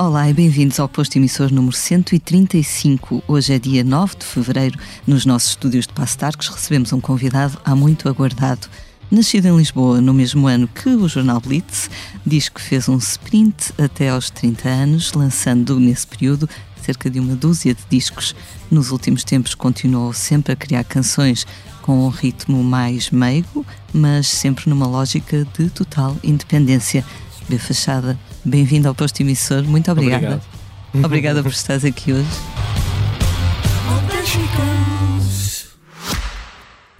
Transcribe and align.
Olá 0.00 0.30
e 0.30 0.32
bem-vindos 0.32 0.78
ao 0.78 0.88
posto 0.88 1.16
emissor 1.16 1.52
número 1.52 1.74
135. 1.74 3.20
Hoje 3.26 3.54
é 3.54 3.58
dia 3.58 3.82
9 3.82 4.18
de 4.18 4.24
fevereiro. 4.24 4.78
Nos 5.04 5.26
nossos 5.26 5.50
estúdios 5.50 5.88
de 5.88 5.92
Pastarcos 5.92 6.46
recebemos 6.46 6.92
um 6.92 7.00
convidado 7.00 7.58
há 7.64 7.74
muito 7.74 8.08
aguardado. 8.08 8.68
Nascido 9.10 9.46
em 9.46 9.56
Lisboa 9.56 10.00
no 10.00 10.14
mesmo 10.14 10.46
ano 10.46 10.68
que 10.68 10.90
o 10.90 11.08
jornal 11.08 11.40
Blitz, 11.40 11.90
diz 12.24 12.48
que 12.48 12.60
fez 12.60 12.88
um 12.88 12.96
sprint 12.98 13.72
até 13.76 14.10
aos 14.10 14.30
30 14.30 14.68
anos, 14.68 15.12
lançando 15.14 15.80
nesse 15.80 16.06
período 16.06 16.48
cerca 16.80 17.10
de 17.10 17.18
uma 17.18 17.34
dúzia 17.34 17.74
de 17.74 17.82
discos. 17.90 18.36
Nos 18.70 18.92
últimos 18.92 19.24
tempos 19.24 19.56
continuou 19.56 20.12
sempre 20.12 20.52
a 20.52 20.56
criar 20.56 20.84
canções 20.84 21.44
com 21.82 22.06
um 22.06 22.08
ritmo 22.08 22.62
mais 22.62 23.10
meigo, 23.10 23.66
mas 23.92 24.28
sempre 24.28 24.70
numa 24.70 24.86
lógica 24.86 25.44
de 25.58 25.68
total 25.70 26.16
independência. 26.22 27.04
B 27.48 27.58
Fachada, 27.58 28.16
bem-vindo 28.48 28.88
ao 28.88 28.94
posto 28.94 29.20
emissor, 29.20 29.62
muito 29.64 29.90
obrigada. 29.90 30.26
Obrigado. 30.26 30.58
Obrigada 31.04 31.42
por 31.42 31.52
estares 31.52 31.84
aqui 31.84 32.12
hoje. 32.12 32.28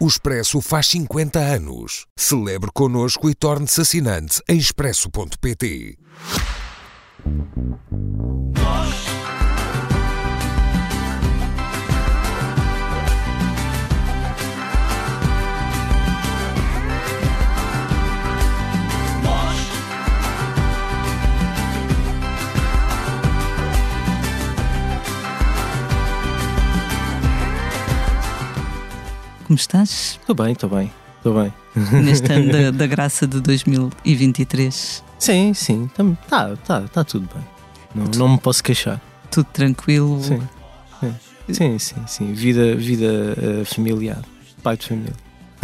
O 0.00 0.06
Expresso 0.06 0.60
faz 0.60 0.86
50 0.88 1.38
anos. 1.40 2.06
Celebre 2.16 2.70
connosco 2.72 3.28
e 3.28 3.34
torne-se 3.34 3.80
assinante 3.80 4.40
em 4.48 4.56
expresso.pt. 4.56 5.98
Como 29.48 29.56
estás 29.56 30.18
Estou 30.20 30.34
bem, 30.34 30.52
estou 30.52 30.68
bem, 30.68 30.92
estou 31.16 31.42
bem. 31.42 31.52
neste 32.04 32.30
ano 32.30 32.52
da, 32.52 32.70
da 32.70 32.84
graça 32.86 33.26
de 33.26 33.40
2023? 33.40 35.02
Sim, 35.18 35.54
sim, 35.54 35.90
está 36.20 36.54
tá, 36.54 36.82
tá 36.82 37.02
tudo 37.02 37.26
bem. 37.34 37.42
Não, 37.94 38.04
não 38.18 38.28
me 38.28 38.38
posso 38.38 38.62
queixar. 38.62 39.00
Tudo 39.30 39.46
tranquilo? 39.46 40.22
Sim, 40.22 40.42
sim, 41.00 41.54
sim, 41.54 41.78
sim, 41.78 42.06
sim. 42.06 42.32
Vida, 42.34 42.76
vida 42.76 43.06
eh, 43.38 43.64
familiar, 43.64 44.22
pai 44.62 44.76
de 44.76 44.86
família. 44.86 45.14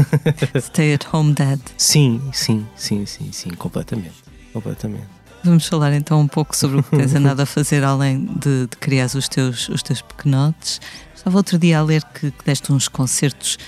Stay 0.58 0.94
at 0.94 1.04
home 1.12 1.34
dad. 1.34 1.60
Sim, 1.76 2.22
sim, 2.32 2.66
sim, 2.74 3.04
sim, 3.04 3.32
sim, 3.32 3.50
completamente, 3.50 4.16
completamente. 4.50 5.08
Vamos 5.44 5.66
falar 5.68 5.92
então 5.92 6.18
um 6.20 6.26
pouco 6.26 6.56
sobre 6.56 6.78
o 6.78 6.82
que 6.82 6.96
tens 6.96 7.14
andado 7.14 7.40
a 7.40 7.44
fazer 7.44 7.84
além 7.84 8.24
de, 8.24 8.66
de 8.66 8.76
criar 8.80 9.04
os 9.14 9.28
teus, 9.28 9.68
os 9.68 9.82
teus 9.82 10.00
pequenotes. 10.00 10.80
Estava 11.14 11.36
outro 11.36 11.58
dia 11.58 11.78
a 11.78 11.82
ler 11.82 12.02
que, 12.02 12.30
que 12.30 12.44
deste 12.44 12.72
uns 12.72 12.88
concertos 12.88 13.58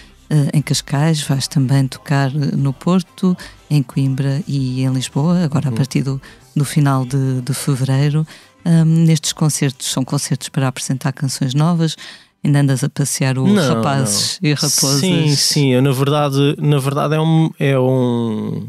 em 0.52 0.60
Cascais, 0.62 1.22
vais 1.22 1.46
também 1.48 1.86
tocar 1.86 2.28
eh, 2.34 2.56
no 2.56 2.72
Porto, 2.72 3.36
em 3.70 3.82
Coimbra 3.82 4.42
e 4.46 4.82
em 4.82 4.92
Lisboa, 4.92 5.44
agora 5.44 5.68
a 5.68 5.70
Uhum. 5.70 5.76
partir 5.76 6.02
do, 6.02 6.20
do 6.54 6.64
final 6.64 7.04
de, 7.04 7.40
de 7.42 7.54
fevereiro. 7.54 8.26
Ahm, 8.64 9.04
nestes 9.06 9.32
concertos 9.32 9.90
são 9.90 10.04
concertos 10.04 10.48
para 10.48 10.66
apresentar 10.68 11.12
canções 11.12 11.54
novas. 11.54 11.96
Ainda 12.44 12.60
andas 12.60 12.84
a 12.84 12.88
passear 12.88 13.38
os 13.38 13.52
Não, 13.52 13.74
rapazes 13.74 14.38
e 14.42 14.52
raposas. 14.54 15.00
Sim, 15.00 15.34
sim, 15.34 15.68
eu, 15.72 15.82
na 15.82 15.90
verdade, 15.92 16.54
na 16.58 16.78
verdade 16.78 17.14
é 17.16 17.20
um, 17.20 17.50
é 17.58 17.78
um 17.78 18.68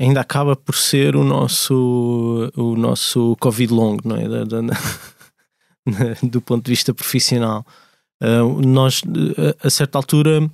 ainda 0.00 0.20
acaba 0.20 0.56
por 0.56 0.74
ser 0.76 1.14
o 1.16 1.22
nosso 1.24 2.50
o 2.56 2.76
nosso 2.76 3.36
Covid 3.40 3.72
longo, 3.72 4.02
não 4.04 4.16
é? 4.16 4.24
Do 6.22 6.40
ponto 6.40 6.64
de 6.64 6.70
vista 6.70 6.92
profissional. 6.92 7.64
Uh, 8.20 8.60
nós, 8.66 9.02
a 9.62 9.70
certa 9.70 9.98
altura, 9.98 10.42
uh, 10.42 10.48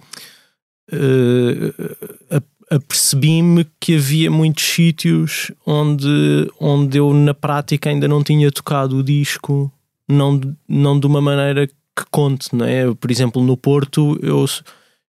apercebi-me 2.70 3.66
que 3.80 3.96
havia 3.96 4.30
muitos 4.30 4.64
sítios 4.64 5.50
onde, 5.66 6.50
onde 6.60 6.98
eu, 6.98 7.12
na 7.14 7.34
prática, 7.34 7.88
ainda 7.88 8.08
não 8.08 8.22
tinha 8.22 8.50
tocado 8.50 8.98
o 8.98 9.02
disco, 9.02 9.72
não, 10.08 10.40
não 10.68 10.98
de 10.98 11.06
uma 11.06 11.20
maneira 11.20 11.66
que 11.66 12.04
conte, 12.10 12.54
não 12.54 12.66
é? 12.66 12.92
Por 12.94 13.10
exemplo, 13.10 13.42
no 13.42 13.56
Porto, 13.56 14.18
eu, 14.22 14.44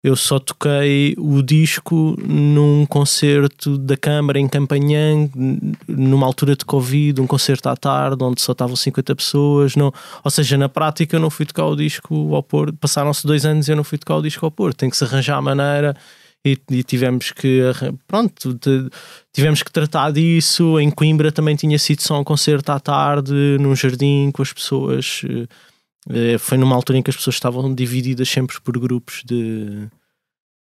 eu 0.04 0.18
só 0.18 0.38
toquei 0.38 1.16
o 1.18 1.42
disco 1.42 2.18
num 2.22 2.86
concerto 2.86 3.78
da 3.78 3.96
Câmara 3.96 4.38
em 4.38 4.50
Campanhã, 4.50 5.30
numa 5.88 6.26
altura 6.28 6.58
de 6.58 6.66
Covid, 6.66 7.22
um 7.22 7.28
concerto 7.28 7.70
à 7.70 7.76
tarde, 7.78 8.22
onde 8.22 8.42
só 8.42 8.52
estavam 8.52 8.76
50 8.76 9.16
pessoas. 9.16 9.76
Não, 9.78 9.94
ou 10.22 10.30
seja, 10.30 10.58
na 10.58 10.68
prática, 10.68 11.16
eu 11.16 11.22
não 11.22 11.30
fui 11.30 11.46
tocar 11.46 11.66
o 11.68 11.76
disco 11.76 12.36
ao 12.36 12.44
Porto. 12.44 12.76
Passaram-se 12.78 13.26
dois 13.26 13.46
anos 13.46 13.70
e 13.70 13.72
eu 13.72 13.78
não 13.78 13.84
fui 13.86 13.98
tocar 13.98 14.18
o 14.18 14.22
disco 14.22 14.46
ao 14.46 14.52
Porto. 14.52 14.76
Tem 14.78 14.90
que 14.90 14.98
se 14.98 15.06
arranjar 15.06 15.38
a 15.38 15.42
maneira. 15.42 15.96
E, 16.46 16.58
e 16.70 16.84
tivemos 16.84 17.32
que 17.32 17.62
pronto 18.06 18.54
te- 18.56 18.90
tivemos 19.32 19.64
que 19.64 19.72
tratar 19.72 20.12
disso 20.12 20.78
em 20.78 20.92
Coimbra 20.92 21.32
também 21.32 21.56
tinha 21.56 21.80
sido 21.80 22.02
só 22.02 22.20
um 22.20 22.24
concerto 22.26 22.70
à 22.74 22.82
tarde 22.82 23.32
num 23.62 23.74
jardim 23.74 24.30
com 24.30 24.42
as 24.42 24.52
pessoas 24.52 25.22
eh, 25.24 25.48
foi 26.40 26.58
numa 26.58 26.76
altura 26.76 26.98
em 27.00 27.02
que 27.02 27.10
as 27.10 27.16
pessoas 27.16 27.36
estavam 27.36 27.74
divididas 27.74 28.28
sempre 28.30 28.60
por 28.62 28.78
grupos 28.78 29.24
de 29.26 29.88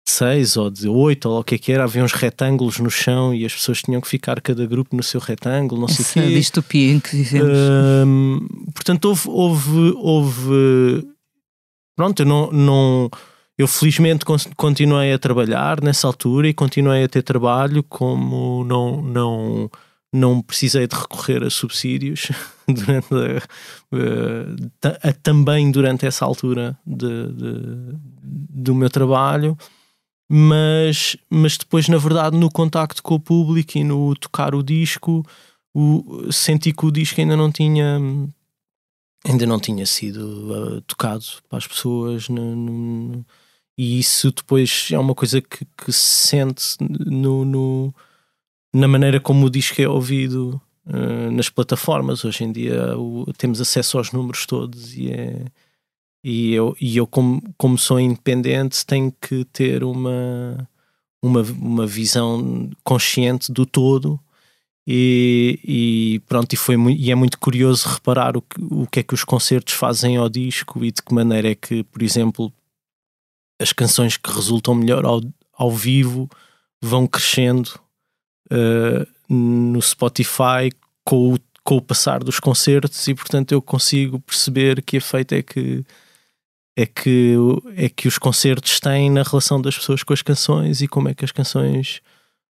seis 0.08 0.56
ou 0.56 0.70
de 0.70 0.88
oito 0.88 1.28
ou 1.28 1.40
o 1.40 1.44
que 1.44 1.56
é 1.56 1.58
que 1.58 1.72
era, 1.72 1.84
havia 1.84 2.02
uns 2.02 2.12
retângulos 2.12 2.78
no 2.78 2.88
chão 2.88 3.34
e 3.34 3.44
as 3.44 3.52
pessoas 3.52 3.82
tinham 3.82 4.00
que 4.00 4.08
ficar 4.08 4.40
cada 4.40 4.64
grupo 4.64 4.94
no 4.94 5.02
seu 5.02 5.20
retângulo, 5.20 5.80
não 5.80 5.88
sei 5.88 6.04
Essa 6.04 6.20
quê. 6.20 6.34
distopia 6.34 6.92
em 6.92 7.00
que 7.00 7.16
vivemos. 7.16 7.58
Hum, 8.06 8.46
portanto, 8.72 9.06
houve, 9.06 9.28
houve, 9.28 9.94
houve. 9.96 11.08
Pronto, 11.96 12.20
eu 12.20 12.26
não. 12.26 12.52
não 12.52 13.10
eu 13.58 13.66
felizmente 13.66 14.22
continuei 14.54 15.14
a 15.14 15.18
trabalhar 15.18 15.82
nessa 15.82 16.06
altura 16.06 16.46
e 16.46 16.52
continuei 16.52 17.04
a 17.04 17.08
ter 17.08 17.22
trabalho, 17.22 17.82
como 17.82 18.62
não, 18.64 19.00
não, 19.00 19.70
não 20.16 20.40
precisei 20.42 20.86
de 20.86 20.96
recorrer 20.96 21.42
a 21.44 21.50
subsídios 21.50 22.28
durante 22.66 23.14
a- 23.14 23.42
eh, 23.96 24.56
ta- 24.80 24.98
a- 25.02 25.12
também 25.12 25.70
durante 25.70 26.06
essa 26.06 26.24
altura 26.24 26.76
de, 26.86 27.06
de- 27.32 27.98
do 28.22 28.74
meu 28.74 28.90
trabalho. 28.90 29.56
Mas, 30.28 31.16
mas 31.30 31.56
depois, 31.56 31.88
na 31.88 31.98
verdade, 31.98 32.36
no 32.36 32.50
contacto 32.50 33.00
com 33.02 33.14
o 33.14 33.20
público 33.20 33.78
e 33.78 33.84
no 33.84 34.12
tocar 34.16 34.54
o 34.56 34.62
disco, 34.62 35.24
o- 35.74 36.32
senti 36.32 36.72
que 36.72 36.84
o 36.84 36.90
disco 36.90 37.20
ainda 37.20 37.36
não 37.36 37.52
tinha 37.52 37.98
ainda 39.24 39.46
não 39.46 39.58
tinha 39.58 39.84
sido 39.86 40.76
uh, 40.76 40.80
tocado 40.82 41.24
para 41.48 41.58
as 41.58 41.66
pessoas 41.66 42.28
no- 42.28 42.54
no- 42.56 43.26
e 43.78 43.98
isso 43.98 44.32
depois 44.32 44.88
é 44.92 44.98
uma 44.98 45.14
coisa 45.14 45.40
que, 45.40 45.64
que 45.76 45.92
se 45.92 46.28
sente 46.28 46.64
no, 46.80 47.44
no- 47.44 47.94
na 48.76 48.88
maneira 48.88 49.18
como 49.20 49.46
o 49.46 49.50
disco 49.50 49.80
é 49.80 49.88
ouvido 49.88 50.60
uh, 50.86 51.30
nas 51.30 51.48
plataformas. 51.48 52.24
Hoje 52.24 52.44
em 52.44 52.52
dia 52.52 52.96
o- 52.98 53.32
temos 53.36 53.60
acesso 53.60 53.98
aos 53.98 54.12
números 54.12 54.46
todos 54.46 54.94
e 54.96 55.10
é 55.10 55.44
e 56.28 56.52
eu, 56.54 56.76
e 56.80 56.96
eu 56.96 57.06
como, 57.06 57.40
como 57.56 57.78
sou 57.78 58.00
independente 58.00 58.84
tenho 58.84 59.12
que 59.20 59.44
ter 59.46 59.84
uma 59.84 60.68
uma, 61.22 61.42
uma 61.42 61.86
visão 61.86 62.68
consciente 62.84 63.50
do 63.52 63.64
todo 63.64 64.20
e, 64.88 65.58
e 65.64 66.20
pronto, 66.28 66.52
e, 66.52 66.56
foi, 66.56 66.76
e 66.92 67.10
é 67.10 67.14
muito 67.14 67.38
curioso 67.38 67.88
reparar 67.88 68.36
o 68.36 68.42
que, 68.42 68.56
o 68.60 68.86
que 68.86 69.00
é 69.00 69.02
que 69.02 69.14
os 69.14 69.24
concertos 69.24 69.74
fazem 69.74 70.16
ao 70.16 70.28
disco 70.28 70.84
e 70.84 70.92
de 70.92 71.02
que 71.02 71.12
maneira 71.12 71.50
é 71.50 71.54
que, 71.56 71.82
por 71.84 72.02
exemplo, 72.02 72.52
as 73.60 73.72
canções 73.72 74.16
que 74.16 74.30
resultam 74.30 74.74
melhor 74.74 75.04
ao, 75.04 75.20
ao 75.52 75.70
vivo 75.72 76.28
vão 76.80 77.06
crescendo 77.06 77.80
eh, 78.50 79.06
no 79.28 79.80
Spotify 79.82 80.70
com 81.04 81.34
o, 81.34 81.38
com 81.64 81.76
o 81.76 81.82
passar 81.82 82.22
dos 82.22 82.38
concertos 82.38 83.06
e 83.08 83.14
portanto 83.14 83.52
eu 83.52 83.60
consigo 83.60 84.20
perceber 84.20 84.82
que 84.82 84.96
efeito 84.96 85.34
é 85.34 85.42
que 85.42 85.84
é 86.78 86.84
que, 86.84 87.34
é 87.74 87.88
que 87.88 88.06
os 88.06 88.18
concertos 88.18 88.78
têm 88.78 89.10
na 89.10 89.22
relação 89.22 89.60
das 89.60 89.76
pessoas 89.76 90.02
com 90.02 90.12
as 90.12 90.20
canções 90.20 90.82
e 90.82 90.88
como 90.88 91.08
é 91.08 91.14
que 91.14 91.24
as 91.24 91.32
canções 91.32 92.02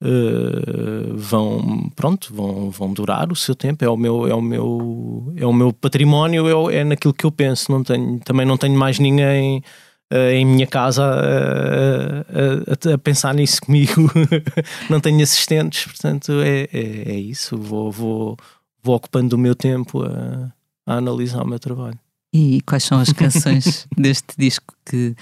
eh, 0.04 1.12
vão 1.16 1.90
pronto 1.96 2.32
vão, 2.34 2.70
vão 2.70 2.94
durar 2.94 3.32
o 3.32 3.36
seu 3.36 3.56
tempo. 3.56 3.84
É 3.84 3.90
o 3.90 3.98
meu 3.98 4.28
é 4.28 4.34
o 4.34 4.42
meu 4.42 5.34
é 5.36 5.46
o 5.46 5.54
meu 5.54 5.74
património 5.74 6.70
é, 6.70 6.78
é 6.78 6.84
naquilo 6.84 7.14
que 7.14 7.26
eu 7.26 7.32
penso. 7.32 7.72
Não 7.72 7.84
tenho 7.84 8.20
também 8.20 8.46
não 8.46 8.58
tenho 8.58 8.78
mais 8.78 9.00
ninguém 9.00 9.64
eh, 10.12 10.34
em 10.36 10.46
minha 10.46 10.68
casa 10.68 11.04
a, 11.04 12.92
a- 12.92 12.94
a- 12.94 12.98
pensar 12.98 13.34
nisso 13.34 13.62
comigo. 13.62 14.10
Não 14.90 15.00
tenho 15.00 15.22
assistentes 15.24 15.86
portanto 15.86 16.32
é, 16.42 16.64
é, 16.74 17.12
é 17.12 17.20
isso. 17.20 17.58
Vou, 17.58 17.92
vou, 17.92 18.38
vou 18.82 18.96
ocupando 18.96 19.36
o 19.36 19.40
meu 19.40 19.56
tempo 19.56 20.04
a, 20.04 20.52
a 20.86 20.96
analisar 20.98 21.44
o 21.44 21.48
meu 21.48 21.60
trabalho. 21.60 22.00
E 22.34 22.62
quais 22.62 22.84
são 22.84 23.00
as 23.00 23.12
canções 23.12 23.88
deste 23.98 24.36
disco 24.38 24.74
que, 24.86 25.16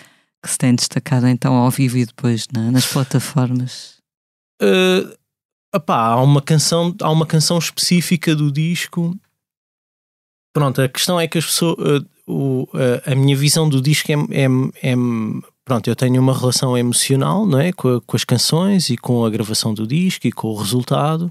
que 0.43 0.49
se 0.49 0.57
têm 0.57 0.75
destacado 0.75 1.27
então 1.27 1.53
ao 1.53 1.69
vivo 1.69 1.97
e 1.97 2.05
depois 2.05 2.47
na- 2.53 2.71
nas 2.71 2.85
plataformas? 2.85 3.95
Uh, 4.61 5.13
epá, 5.75 5.97
há 6.07 6.21
uma 6.21 6.41
canção 6.41 6.95
há 7.01 7.11
uma 7.11 7.25
canção 7.25 7.57
específica 7.57 8.35
do 8.35 8.51
disco. 8.51 9.15
Pronto, 10.53 10.81
a 10.81 10.88
questão 10.88 11.19
é 11.19 11.27
que 11.27 11.38
as 11.38 11.45
pessoas, 11.45 11.75
uh, 11.77 12.05
a, 12.27 13.12
a 13.12 13.16
minha 13.16 13.36
visão 13.36 13.69
do 13.69 13.81
disco 13.81 14.12
é, 14.12 14.16
é, 14.16 14.48
é, 14.92 14.95
pronto, 15.63 15.88
eu 15.88 15.95
tenho 15.95 16.22
uma 16.22 16.38
relação 16.38 16.77
emocional, 16.77 17.45
não 17.45 17.60
é, 17.60 17.72
com, 17.72 17.95
a, 17.95 18.01
com, 18.01 18.16
as 18.16 18.24
canções 18.24 18.89
e 18.89 18.98
com 18.98 19.25
a 19.25 19.30
gravação 19.30 19.74
do 19.74 19.86
disco 19.86 20.27
e 20.27 20.31
com 20.31 20.48
o 20.48 20.56
resultado, 20.56 21.30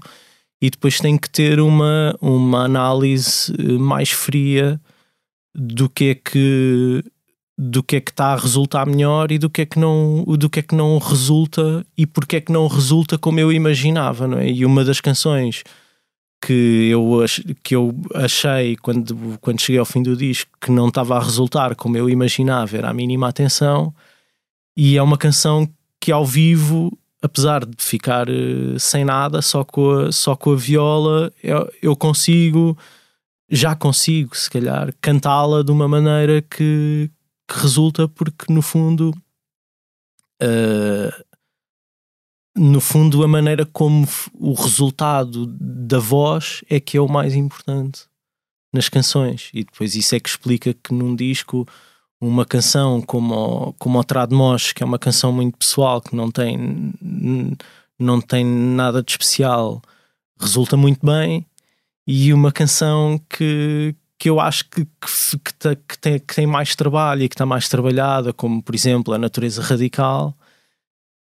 e 0.61 0.69
depois 0.69 0.99
tenho 0.99 1.19
que 1.19 1.29
ter 1.29 1.59
uma, 1.59 2.15
uma 2.21 2.63
análise 2.63 3.53
mais 3.77 4.09
fria 4.09 4.79
do 5.53 5.89
que 5.89 6.05
é 6.05 6.15
que 6.15 7.03
do 7.57 7.81
que 7.81 7.95
é 7.95 8.01
que 8.01 8.11
está 8.11 8.33
a 8.33 8.35
resultar 8.35 8.85
melhor 8.85 9.31
e 9.31 9.37
do 9.37 9.49
que 9.49 9.61
é 9.61 9.65
que 9.65 9.79
não 9.79 10.25
do 10.25 10.49
que 10.49 10.59
é 10.59 10.61
que 10.61 10.75
não 10.75 10.97
resulta 10.97 11.85
e 11.97 12.05
porque 12.05 12.35
é 12.35 12.41
que 12.41 12.51
não 12.51 12.67
resulta 12.67 13.17
como 13.17 13.39
eu 13.39 13.51
imaginava, 13.51 14.27
não 14.27 14.39
é? 14.39 14.49
E 14.49 14.65
uma 14.65 14.83
das 14.83 14.99
canções 14.99 15.63
que 16.45 16.89
eu, 16.91 17.25
que 17.63 17.75
eu 17.75 17.91
achei 18.13 18.75
quando, 18.75 19.37
quando 19.41 19.59
cheguei 19.59 19.79
ao 19.79 19.85
fim 19.85 20.03
do 20.03 20.15
disco 20.15 20.51
que 20.61 20.69
não 20.69 20.89
estava 20.89 21.17
a 21.17 21.23
resultar 21.23 21.75
como 21.75 21.97
eu 21.97 22.07
imaginava, 22.07 22.77
era 22.77 22.89
a 22.89 22.93
mínima 22.93 23.27
atenção, 23.27 23.91
e 24.77 24.95
é 24.95 25.01
uma 25.01 25.17
canção 25.17 25.67
que 25.99 26.11
ao 26.11 26.23
vivo, 26.23 26.95
apesar 27.19 27.65
de 27.65 27.83
ficar 27.83 28.29
uh, 28.29 28.79
sem 28.79 29.03
nada, 29.03 29.41
só 29.41 29.63
com 29.63 29.89
a, 29.89 30.11
só 30.11 30.35
com 30.35 30.51
a 30.51 30.55
viola, 30.55 31.33
eu, 31.41 31.67
eu 31.81 31.95
consigo, 31.95 32.77
já 33.49 33.75
consigo, 33.75 34.37
se 34.37 34.47
calhar, 34.47 34.93
cantá-la 35.01 35.63
de 35.63 35.71
uma 35.71 35.87
maneira 35.87 36.43
que, 36.43 37.09
que 37.47 37.59
resulta, 37.59 38.07
porque 38.07 38.53
no 38.53 38.61
fundo. 38.61 39.11
Uh, 40.43 41.24
no 42.55 42.79
fundo, 42.79 43.23
a 43.23 43.27
maneira 43.27 43.65
como 43.65 44.07
o 44.33 44.53
resultado 44.53 45.45
da 45.59 45.99
voz 45.99 46.63
é 46.69 46.79
que 46.79 46.95
é 46.97 47.01
o 47.01 47.07
mais 47.07 47.35
importante 47.35 48.03
nas 48.71 48.87
canções. 48.87 49.49
E 49.53 49.63
depois 49.63 49.95
isso 49.95 50.15
é 50.15 50.19
que 50.19 50.29
explica 50.29 50.73
que 50.73 50.93
num 50.93 51.15
disco, 51.15 51.67
uma 52.19 52.45
canção 52.45 53.01
como, 53.01 53.73
como 53.77 53.99
o 53.99 54.03
Tradmos, 54.03 54.71
que 54.71 54.81
é 54.81 54.85
uma 54.85 54.99
canção 54.99 55.33
muito 55.33 55.57
pessoal, 55.57 56.01
que 56.01 56.15
não 56.15 56.31
tem, 56.31 56.93
não 57.99 58.21
tem 58.21 58.45
nada 58.45 59.03
de 59.03 59.11
especial, 59.11 59.81
resulta 60.39 60.77
muito 60.77 61.05
bem. 61.05 61.45
E 62.07 62.31
uma 62.31 62.51
canção 62.51 63.19
que, 63.29 63.95
que 64.17 64.29
eu 64.29 64.39
acho 64.39 64.69
que, 64.69 64.85
que, 64.85 65.37
que, 65.43 65.75
que 65.87 65.97
tem, 65.99 66.19
que 66.19 66.35
tem 66.35 66.47
mais 66.47 66.73
trabalho 66.75 67.23
e 67.23 67.29
que 67.29 67.35
está 67.35 67.45
mais 67.45 67.67
trabalhada, 67.67 68.31
como 68.31 68.61
por 68.63 68.75
exemplo 68.75 69.13
a 69.13 69.17
Natureza 69.17 69.61
Radical 69.61 70.33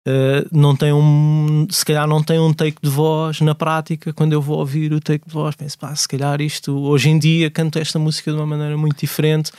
Uh, 0.09 0.47
não 0.51 0.75
tem 0.75 0.91
um, 0.91 1.67
se 1.69 1.85
calhar 1.85 2.07
não 2.07 2.23
tem 2.23 2.39
um 2.39 2.51
take 2.51 2.77
de 2.81 2.89
voz 2.89 3.41
na 3.41 3.53
prática. 3.53 4.11
Quando 4.11 4.33
eu 4.33 4.41
vou 4.41 4.57
ouvir 4.57 4.91
o 4.91 5.00
take 5.00 5.27
de 5.27 5.33
voz, 5.33 5.56
penso, 5.56 5.77
pá, 5.77 5.95
se 5.95 6.07
calhar 6.07 6.41
isto 6.41 6.75
hoje 6.79 7.09
em 7.09 7.19
dia 7.19 7.51
canto 7.51 7.77
esta 7.77 8.00
música 8.00 8.31
de 8.31 8.38
uma 8.38 8.45
maneira 8.47 8.75
muito 8.75 9.00
diferente 9.00 9.51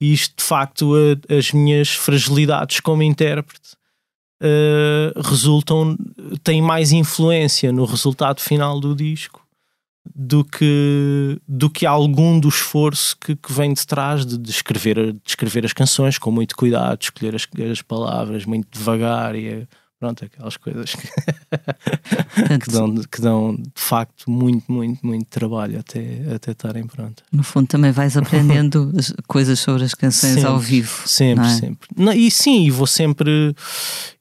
e 0.00 0.12
isto 0.12 0.36
de 0.36 0.44
facto 0.44 0.94
a, 0.94 1.34
as 1.34 1.50
minhas 1.50 1.88
fragilidades 1.88 2.78
como 2.78 3.02
intérprete 3.02 3.74
uh, 4.42 5.20
resultam, 5.22 5.96
têm 6.44 6.62
mais 6.62 6.92
influência 6.92 7.72
no 7.72 7.84
resultado 7.84 8.40
final 8.40 8.78
do 8.78 8.94
disco 8.94 9.44
do 10.14 10.44
que, 10.44 11.40
do 11.48 11.68
que 11.68 11.84
algum 11.84 12.38
do 12.38 12.48
esforço 12.48 13.16
que, 13.18 13.34
que 13.34 13.52
vem 13.52 13.72
de 13.72 13.84
trás 13.84 14.24
de, 14.24 14.38
de, 14.38 14.50
escrever, 14.50 15.14
de 15.14 15.20
escrever 15.26 15.64
as 15.64 15.72
canções 15.72 16.16
com 16.16 16.30
muito 16.30 16.56
cuidado, 16.56 17.02
escolher 17.02 17.34
as, 17.34 17.48
as 17.72 17.82
palavras 17.82 18.44
muito 18.44 18.68
devagar 18.70 19.34
e 19.34 19.66
pronto, 19.98 20.24
aquelas 20.24 20.56
coisas 20.56 20.94
que, 20.94 21.08
que, 22.58 22.70
dão, 22.70 22.94
que 22.94 23.20
dão 23.20 23.54
de 23.56 23.70
facto 23.74 24.30
muito, 24.30 24.70
muito, 24.70 25.04
muito 25.06 25.26
trabalho 25.26 25.78
até, 25.78 26.34
até 26.34 26.52
estarem 26.52 26.86
prontas. 26.86 27.24
No 27.32 27.42
fundo, 27.42 27.66
também 27.66 27.92
vais 27.92 28.16
aprendendo 28.16 28.92
coisas 29.26 29.58
sobre 29.58 29.84
as 29.84 29.94
canções 29.94 30.34
sempre, 30.34 30.48
ao 30.48 30.58
vivo. 30.58 31.08
Sempre, 31.08 31.46
é? 31.46 31.50
sempre. 31.50 31.88
Não, 31.96 32.12
e 32.12 32.30
sim, 32.30 32.64
e 32.64 32.70
vou 32.70 32.86
sempre, 32.86 33.54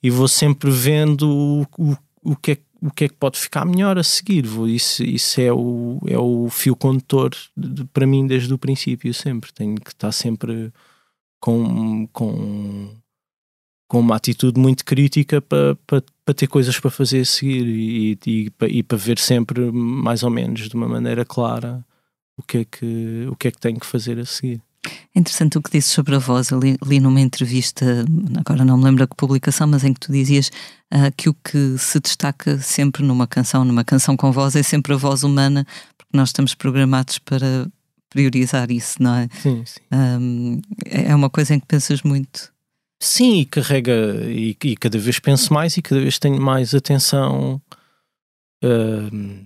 e 0.02 0.10
vou 0.10 0.28
sempre 0.28 0.72
vendo 0.72 1.30
o, 1.30 1.62
o, 1.78 1.98
o 2.24 2.36
que 2.36 2.52
é 2.54 2.58
o 2.82 2.92
que 2.92 3.06
é 3.06 3.08
que 3.08 3.16
pode 3.16 3.40
ficar 3.40 3.66
melhor 3.66 3.98
a 3.98 4.04
seguir. 4.04 4.46
Isso, 4.68 5.04
isso 5.04 5.42
é, 5.42 5.52
o, 5.52 6.00
é 6.06 6.20
o 6.20 6.50
fio 6.52 6.76
condutor 6.76 7.32
de, 7.58 7.84
para 7.86 8.06
mim 8.06 8.28
desde 8.28 8.54
o 8.54 8.60
princípio, 8.60 9.12
sempre. 9.12 9.52
Tenho 9.52 9.76
que 9.76 9.90
estar 9.90 10.12
sempre 10.12 10.72
com, 11.40 12.08
com 12.14 12.96
com 13.88 14.00
uma 14.00 14.16
atitude 14.16 14.60
muito 14.60 14.84
crítica 14.84 15.42
para, 15.42 15.76
para, 15.88 16.04
para 16.24 16.34
ter 16.34 16.48
coisas 16.48 16.80
para 16.80 16.90
fazer 16.90 17.22
a 17.22 17.26
seguir 17.26 17.66
e, 17.68 18.18
e, 18.26 18.52
e, 18.68 18.84
para 18.84 18.98
ver 18.98 19.20
sempre 19.20 19.72
mais 19.72 20.24
ou 20.24 20.30
menos 20.30 20.68
de 20.68 20.76
uma 20.76 20.88
maneira 20.88 21.24
clara 21.24 21.86
o 22.38 22.44
que 22.44 22.60
é 22.60 22.66
que, 22.66 23.28
o 23.30 23.36
que, 23.36 23.48
é 23.48 23.52
que 23.52 23.60
tenho 23.60 23.80
que 23.80 23.86
fazer 23.86 24.20
a 24.20 24.26
seguir. 24.26 24.62
É 25.16 25.20
interessante 25.20 25.58
o 25.58 25.62
que 25.62 25.72
disse 25.72 25.90
sobre 25.90 26.16
a 26.16 26.20
voz. 26.20 26.50
Eu 26.50 26.60
li, 26.60 26.78
li, 26.86 27.00
numa 27.00 27.22
entrevista, 27.22 28.06
agora 28.38 28.64
não 28.66 28.78
me 28.78 28.84
lembro 28.84 29.08
da 29.08 29.16
publicação, 29.16 29.68
mas 29.68 29.84
em 29.84 29.94
que 29.94 30.00
tu 30.00 30.12
dizias 30.12 30.52
uh, 30.94 31.12
que 31.16 31.30
o 31.30 31.34
que 31.34 31.78
se 31.78 32.00
destaca 32.00 32.58
sempre 32.60 33.04
numa 33.04 33.26
canção, 33.26 33.64
numa 33.66 33.84
canção 33.84 34.16
com 34.16 34.32
voz, 34.32 34.56
é 34.56 34.62
sempre 34.62 34.94
a 34.94 34.98
voz 34.98 35.24
humana, 35.24 35.66
porque 35.98 36.16
nós 36.16 36.30
estamos 36.30 36.54
programados 36.54 37.18
para 37.20 37.68
priorizar 38.10 38.70
isso, 38.72 39.02
não 39.02 39.16
é? 39.16 39.30
Sim, 39.42 39.64
sim. 39.66 39.80
Um, 39.92 40.62
é 40.86 41.16
uma 41.16 41.30
coisa 41.30 41.56
em 41.56 41.60
que 41.60 41.66
pensas 41.66 42.02
muito. 42.02 42.55
Sim, 43.00 43.40
e 43.40 43.46
carrega, 43.46 43.94
e, 44.30 44.58
e, 44.64 44.76
cada 44.76 44.98
vez 44.98 45.20
penso 45.20 45.54
mais 45.54 45.78
e 45.78 45.82
cada 45.82 46.02
vez 46.02 46.18
tenho 46.18 46.42
mais 46.42 46.74
atenção. 46.74 47.62
Uh, 48.64 49.46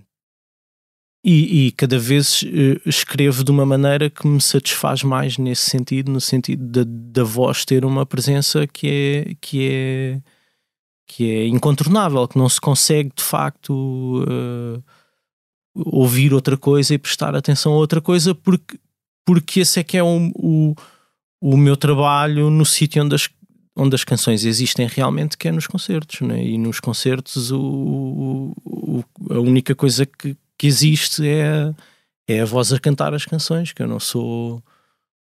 e, 1.24 1.66
e, 1.66 1.72
cada 1.72 1.98
vez 1.98 2.42
uh, 2.42 2.80
escrevo 2.86 3.44
de 3.44 3.50
uma 3.50 3.66
maneira 3.66 4.08
que 4.08 4.26
me 4.26 4.40
satisfaz 4.40 5.02
mais 5.02 5.36
nesse 5.36 5.68
sentido, 5.68 6.10
no 6.10 6.20
sentido 6.20 6.64
da, 6.66 6.82
da 6.86 7.24
voz 7.24 7.64
ter 7.64 7.84
uma 7.84 8.06
presença 8.06 8.66
que 8.66 8.88
é, 8.88 9.34
que 9.40 9.68
é 9.68 10.22
que 11.10 11.28
é 11.28 11.46
incontornável, 11.48 12.28
que 12.28 12.38
não 12.38 12.48
se 12.48 12.60
consegue 12.60 13.10
de 13.16 13.24
facto 13.24 14.22
uh, 14.22 14.82
ouvir 15.74 16.32
outra 16.32 16.56
coisa 16.56 16.94
e 16.94 16.98
prestar 16.98 17.34
atenção 17.34 17.72
a 17.72 17.76
outra 17.76 18.00
coisa, 18.00 18.32
porque, 18.32 18.78
porque 19.26 19.60
esse 19.60 19.80
é 19.80 19.82
que 19.82 19.96
é 19.96 20.02
o, 20.04 20.30
o, 20.36 20.74
o 21.40 21.56
meu 21.56 21.76
trabalho 21.76 22.48
no 22.48 22.64
sítio 22.64 23.02
onde 23.02 23.16
as 23.16 23.28
onde 23.76 23.94
as 23.94 24.04
canções 24.04 24.44
existem 24.44 24.86
realmente, 24.86 25.36
que 25.36 25.48
é 25.48 25.52
nos 25.52 25.66
concertos, 25.66 26.20
né? 26.20 26.42
e 26.42 26.58
nos 26.58 26.80
concertos 26.80 27.50
o, 27.50 28.52
o, 28.64 29.04
a 29.30 29.38
única 29.38 29.74
coisa 29.74 30.04
que, 30.04 30.36
que 30.58 30.66
existe 30.66 31.26
é, 31.26 31.72
é 32.28 32.40
a 32.40 32.44
voz 32.44 32.72
a 32.72 32.78
cantar 32.78 33.14
as 33.14 33.24
canções, 33.24 33.72
que 33.72 33.82
eu 33.82 33.88
não 33.88 34.00
sou 34.00 34.62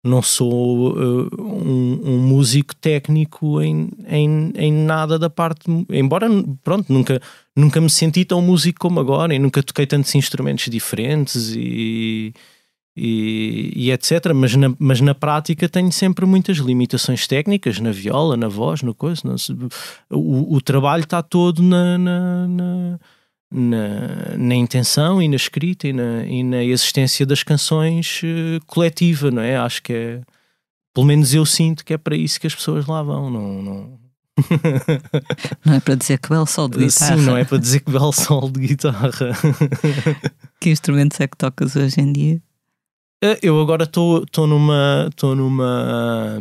não 0.05 0.23
sou 0.23 0.97
uh, 0.97 1.29
um, 1.39 2.01
um, 2.05 2.19
músico 2.19 2.75
técnico 2.75 3.61
em, 3.61 3.91
em, 4.07 4.53
em 4.55 4.73
nada 4.73 5.19
da 5.19 5.29
parte, 5.29 5.65
embora 5.91 6.29
pronto, 6.63 6.93
nunca, 6.93 7.21
nunca 7.55 7.81
me 7.81 7.91
senti 7.91 8.25
tão 8.25 8.41
músico 8.41 8.79
como 8.79 9.01
agora 9.01 9.35
e 9.35 9.39
nunca 9.39 9.63
toquei 9.63 9.87
tantos 9.87 10.15
instrumentos 10.15 10.67
diferentes 10.71 11.53
e 11.55 12.33
e, 12.99 13.73
e, 13.75 13.91
etc. 13.93 14.33
Mas 14.35 14.55
na, 14.57 14.75
mas 14.79 15.01
na 15.01 15.15
prática 15.15 15.69
tenho 15.69 15.93
sempre 15.93 16.27
muitas 16.27 16.59
limitações 16.59 17.27
técnicas 17.27 17.79
na 17.79 17.93
viola, 17.93 18.37
na 18.37 18.49
voz, 18.49 18.83
no 18.83 18.95
coisa. 18.95 19.23
No, 19.25 19.37
o, 20.11 20.57
o, 20.57 20.61
trabalho 20.61 21.05
está 21.05 21.23
todo 21.23 21.63
na, 21.63 21.97
na, 21.97 22.49
na, 22.49 22.99
na, 23.51 24.37
na 24.37 24.55
intenção 24.55 25.23
e 25.23 25.29
na 25.29 25.37
escrita 25.37 25.87
e 25.87 25.93
na, 25.93 26.25
e 26.27 26.43
na 26.43 26.65
existência 26.65 27.25
das 27.25 27.43
canções 27.43 28.21
uh, 28.23 28.65
coletiva, 28.67 29.31
não 29.31 29.43
é? 29.43 29.57
Acho 29.57 29.83
que 29.83 29.93
é. 29.93 30.21
Pelo 30.93 31.07
menos 31.07 31.33
eu 31.33 31.47
sinto 31.47 31.85
que 31.85 31.95
é 31.95 31.99
para 31.99 32.17
isso 32.17 32.41
que 32.41 32.47
as 32.47 32.55
pessoas 32.55 32.87
lá 32.87 33.03
vão. 33.03 33.31
Não, 33.31 33.63
não... 33.63 33.99
não 35.65 35.75
é 35.75 35.81
para 35.81 35.95
dizer 35.95 36.19
que 36.19 36.29
belo 36.29 36.47
sol 36.47 36.69
de 36.69 36.79
guitarra. 36.79 37.17
Sim, 37.17 37.25
não 37.25 37.37
é 37.37 37.45
para 37.45 37.59
dizer 37.59 37.81
que 37.81 37.91
belo 37.91 38.11
sol 38.13 38.51
de 38.51 38.61
guitarra. 38.61 39.13
que 40.61 40.71
instrumentos 40.71 41.21
é 41.21 41.29
que 41.29 41.37
tocas 41.37 41.77
hoje 41.77 42.01
em 42.01 42.13
dia? 42.13 42.43
Eh, 43.21 43.39
eu 43.43 43.61
agora 43.61 43.85
estou 43.85 44.25
numa. 44.47 45.07
Estou 45.11 45.35
numa. 45.35 46.39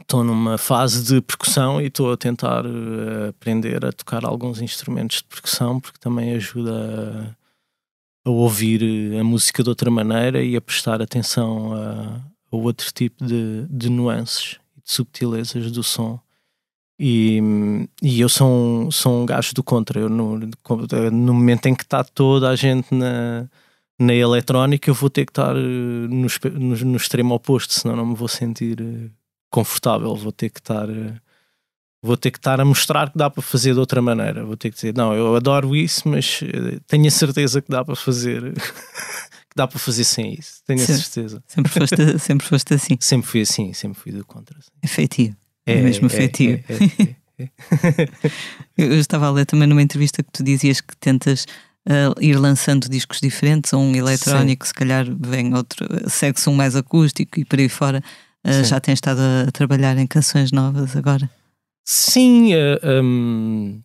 Estou 0.00 0.22
numa 0.22 0.56
fase 0.56 1.02
de 1.02 1.20
percussão 1.20 1.80
e 1.80 1.86
estou 1.86 2.12
a 2.12 2.16
tentar 2.16 2.64
uh, 2.64 3.30
aprender 3.30 3.84
a 3.84 3.90
tocar 3.90 4.24
alguns 4.24 4.60
instrumentos 4.60 5.16
de 5.16 5.24
percussão 5.24 5.80
porque 5.80 5.98
também 5.98 6.32
ajuda 6.32 7.34
a, 8.24 8.28
a, 8.28 8.30
ouvir 8.30 9.18
a 9.18 9.24
música 9.24 9.64
de 9.64 9.68
outra 9.68 9.90
maneira 9.90 10.40
e 10.40 10.54
a 10.54 10.60
prestar 10.60 11.02
atenção 11.02 11.72
a, 11.74 12.20
a 12.52 12.56
outro 12.56 12.92
tipo 12.92 13.26
de, 13.26 13.66
de 13.68 13.90
nuances 13.90 14.60
e 14.76 14.80
de 14.80 14.92
subtilezas 14.92 15.72
do 15.72 15.82
som. 15.82 16.20
E, 17.00 17.40
e 18.00 18.20
eu 18.20 18.28
sou 18.28 18.48
um, 18.48 18.90
sou 18.92 19.22
um 19.22 19.26
gajo 19.26 19.54
do 19.54 19.62
contra. 19.62 19.98
Eu, 19.98 20.08
no, 20.08 20.38
no 20.38 21.34
momento 21.34 21.66
em 21.66 21.74
que 21.74 21.82
está 21.82 22.04
toda 22.04 22.48
a 22.48 22.54
gente 22.54 22.94
na, 22.94 23.48
na 23.98 24.14
eletrónica 24.14 24.90
eu 24.90 24.94
vou 24.94 25.08
ter 25.08 25.24
que 25.24 25.30
estar 25.30 25.56
eh, 25.56 25.60
no, 25.60 26.26
no, 26.52 26.76
no, 26.76 26.96
extremo 26.96 27.34
oposto, 27.34 27.72
senão 27.72 27.96
não 27.96 28.06
me 28.06 28.14
vou 28.14 28.28
sentir 28.28 28.80
eh, 28.80 29.10
confortável. 29.50 30.14
Vou 30.14 30.32
ter 30.32 30.50
que 30.50 30.60
estar 30.60 30.88
eh, 30.88 31.14
vou 32.02 32.16
ter 32.16 32.30
que 32.30 32.38
estar 32.38 32.60
a 32.60 32.64
mostrar 32.64 33.10
que 33.10 33.18
dá 33.18 33.30
para 33.30 33.42
fazer 33.42 33.72
de 33.72 33.80
outra 33.80 34.02
maneira. 34.02 34.44
Vou 34.44 34.56
ter 34.56 34.70
que 34.70 34.76
dizer, 34.76 34.94
não, 34.94 35.14
eu 35.14 35.34
adoro 35.34 35.74
isso, 35.74 36.08
mas 36.08 36.40
tenho 36.86 37.06
a 37.06 37.10
certeza 37.10 37.60
que 37.60 37.70
dá 37.70 37.84
para 37.84 37.96
fazer, 37.96 38.52
que 39.48 39.56
dá 39.56 39.66
para 39.66 39.78
fazer 39.78 40.04
sem 40.04 40.34
isso, 40.34 40.62
tenho 40.66 40.82
a 40.82 40.86
certeza. 40.86 41.42
Sempre 41.46 41.72
foste, 41.72 42.18
sempre 42.20 42.46
foste 42.46 42.74
assim. 42.74 42.96
Sempre 43.00 43.26
fui 43.26 43.40
assim, 43.40 43.72
sempre 43.72 43.98
fui 43.98 44.12
do 44.12 44.24
contra. 44.24 44.56
Assim. 44.58 44.70
É 44.82 44.86
feitio. 44.86 45.36
É, 45.64 45.78
é 45.78 45.82
mesmo 45.82 46.06
é, 46.06 46.10
feitio. 46.10 46.62
É, 46.68 46.74
é, 46.74 47.10
é, 47.10 47.16
Eu 48.76 48.98
estava 48.98 49.26
a 49.26 49.30
ler 49.30 49.46
também 49.46 49.66
numa 49.66 49.82
entrevista 49.82 50.22
que 50.22 50.30
tu 50.30 50.42
dizias 50.42 50.80
que 50.80 50.96
tentas 50.96 51.46
uh, 51.86 52.20
ir 52.20 52.36
lançando 52.36 52.88
discos 52.88 53.20
diferentes, 53.20 53.72
um 53.72 53.94
eletrónico, 53.94 54.66
Sim. 54.66 54.68
se 54.68 54.74
calhar 54.74 55.06
vem 55.18 55.54
outro, 55.54 55.86
segue-se 56.08 56.48
um 56.48 56.54
mais 56.54 56.74
acústico 56.74 57.40
e 57.40 57.44
por 57.44 57.58
aí 57.58 57.68
fora. 57.68 58.02
Uh, 58.46 58.64
já 58.64 58.78
tens 58.80 58.94
estado 58.94 59.20
a, 59.20 59.50
trabalhar 59.50 59.96
em 59.96 60.06
canções 60.06 60.52
novas 60.52 60.96
agora? 60.96 61.30
Sim, 61.84 62.54
uh, 62.54 62.78
eh, 62.82 63.00
um, 63.00 63.80